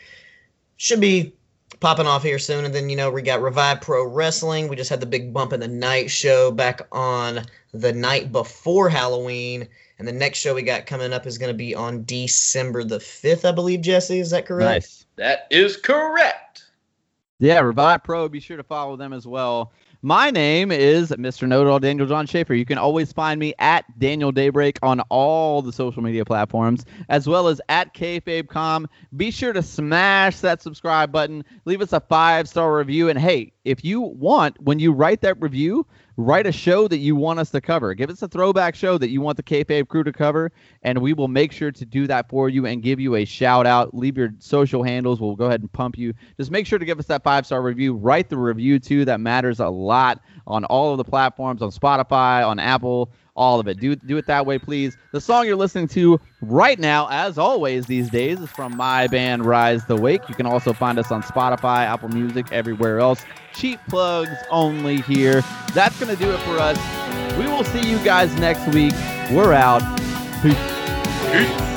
should 0.76 1.00
be 1.00 1.34
popping 1.80 2.06
off 2.06 2.22
here 2.22 2.38
soon. 2.38 2.64
And 2.64 2.74
then 2.74 2.88
you 2.88 2.96
know 2.96 3.10
we 3.10 3.20
got 3.20 3.42
Revive 3.42 3.82
Pro 3.82 4.06
Wrestling. 4.06 4.68
We 4.68 4.76
just 4.76 4.90
had 4.90 5.00
the 5.00 5.06
big 5.06 5.34
bump 5.34 5.52
in 5.52 5.60
the 5.60 5.68
night 5.68 6.10
show 6.10 6.50
back 6.50 6.86
on 6.90 7.44
the 7.74 7.92
night 7.92 8.32
before 8.32 8.88
Halloween. 8.88 9.68
And 9.98 10.06
the 10.06 10.12
next 10.12 10.38
show 10.38 10.54
we 10.54 10.62
got 10.62 10.86
coming 10.86 11.12
up 11.12 11.26
is 11.26 11.38
going 11.38 11.52
to 11.52 11.56
be 11.56 11.74
on 11.74 12.04
December 12.04 12.84
the 12.84 12.98
5th, 12.98 13.48
I 13.48 13.52
believe, 13.52 13.80
Jesse. 13.80 14.18
Is 14.18 14.30
that 14.30 14.46
correct? 14.46 14.70
Nice. 14.70 15.06
That 15.16 15.46
is 15.50 15.76
correct. 15.76 16.64
Yeah, 17.38 17.60
Revive 17.60 18.02
Pro. 18.02 18.28
Be 18.28 18.40
sure 18.40 18.56
to 18.56 18.62
follow 18.62 18.96
them 18.96 19.12
as 19.12 19.26
well. 19.26 19.72
My 20.02 20.30
name 20.30 20.70
is 20.70 21.10
Mr. 21.10 21.48
Know-It-All 21.48 21.80
Daniel 21.80 22.06
John 22.06 22.26
Schaefer. 22.26 22.54
You 22.54 22.64
can 22.64 22.78
always 22.78 23.12
find 23.12 23.40
me 23.40 23.54
at 23.58 23.84
Daniel 23.98 24.30
Daybreak 24.30 24.78
on 24.82 25.00
all 25.08 25.62
the 25.62 25.72
social 25.72 26.02
media 26.02 26.24
platforms, 26.24 26.84
as 27.08 27.26
well 27.26 27.48
as 27.48 27.60
at 27.68 27.92
KFabeCom. 27.94 28.86
Be 29.16 29.30
sure 29.30 29.52
to 29.52 29.62
smash 29.62 30.40
that 30.40 30.62
subscribe 30.62 31.10
button. 31.10 31.44
Leave 31.64 31.80
us 31.80 31.92
a 31.92 32.00
five-star 32.00 32.76
review. 32.76 33.08
And 33.08 33.18
hey, 33.18 33.52
if 33.64 33.84
you 33.84 34.00
want, 34.00 34.60
when 34.62 34.78
you 34.78 34.92
write 34.92 35.22
that 35.22 35.40
review, 35.40 35.86
write 36.16 36.46
a 36.46 36.52
show 36.52 36.88
that 36.88 36.98
you 36.98 37.14
want 37.14 37.38
us 37.38 37.50
to 37.50 37.60
cover. 37.60 37.94
Give 37.94 38.10
us 38.10 38.22
a 38.22 38.28
throwback 38.28 38.74
show 38.74 38.98
that 38.98 39.10
you 39.10 39.20
want 39.20 39.36
the 39.36 39.42
Kayfabe 39.42 39.88
crew 39.88 40.02
to 40.04 40.12
cover, 40.12 40.52
and 40.82 40.98
we 40.98 41.12
will 41.12 41.28
make 41.28 41.52
sure 41.52 41.70
to 41.70 41.84
do 41.84 42.06
that 42.06 42.28
for 42.28 42.48
you 42.48 42.66
and 42.66 42.82
give 42.82 42.98
you 43.00 43.16
a 43.16 43.24
shout 43.24 43.66
out. 43.66 43.94
Leave 43.94 44.16
your 44.16 44.30
social 44.38 44.82
handles. 44.82 45.20
We'll 45.20 45.36
go 45.36 45.46
ahead 45.46 45.60
and 45.60 45.72
pump 45.72 45.98
you. 45.98 46.14
Just 46.36 46.50
make 46.50 46.66
sure 46.66 46.78
to 46.78 46.84
give 46.84 46.98
us 46.98 47.06
that 47.06 47.22
five 47.22 47.46
star 47.46 47.62
review. 47.62 47.94
Write 47.94 48.28
the 48.28 48.38
review 48.38 48.78
too. 48.78 49.04
That 49.04 49.20
matters 49.20 49.60
a 49.60 49.68
lot 49.68 50.20
on 50.46 50.64
all 50.64 50.92
of 50.92 50.98
the 50.98 51.04
platforms, 51.04 51.62
on 51.62 51.70
Spotify, 51.70 52.46
on 52.46 52.58
Apple. 52.58 53.12
All 53.36 53.60
of 53.60 53.68
it. 53.68 53.78
Do 53.78 53.94
do 53.94 54.16
it 54.16 54.26
that 54.26 54.46
way, 54.46 54.58
please. 54.58 54.96
The 55.12 55.20
song 55.20 55.46
you're 55.46 55.56
listening 55.56 55.88
to 55.88 56.18
right 56.40 56.78
now, 56.78 57.06
as 57.10 57.36
always 57.36 57.86
these 57.86 58.10
days, 58.10 58.40
is 58.40 58.50
from 58.50 58.76
my 58.76 59.06
band 59.06 59.44
Rise 59.44 59.84
the 59.84 59.96
Wake. 59.96 60.26
You 60.28 60.34
can 60.34 60.46
also 60.46 60.72
find 60.72 60.98
us 60.98 61.12
on 61.12 61.22
Spotify, 61.22 61.84
Apple 61.84 62.08
Music, 62.08 62.46
everywhere 62.50 62.98
else. 62.98 63.24
Cheap 63.54 63.78
plugs 63.88 64.36
only 64.50 65.02
here. 65.02 65.42
That's 65.74 66.00
gonna 66.00 66.16
do 66.16 66.30
it 66.32 66.40
for 66.40 66.58
us. 66.58 66.78
We 67.36 67.46
will 67.46 67.64
see 67.64 67.88
you 67.88 67.98
guys 67.98 68.34
next 68.40 68.66
week. 68.74 68.94
We're 69.30 69.52
out. 69.52 69.82
Peace. 70.42 70.54
Peace. 71.30 71.75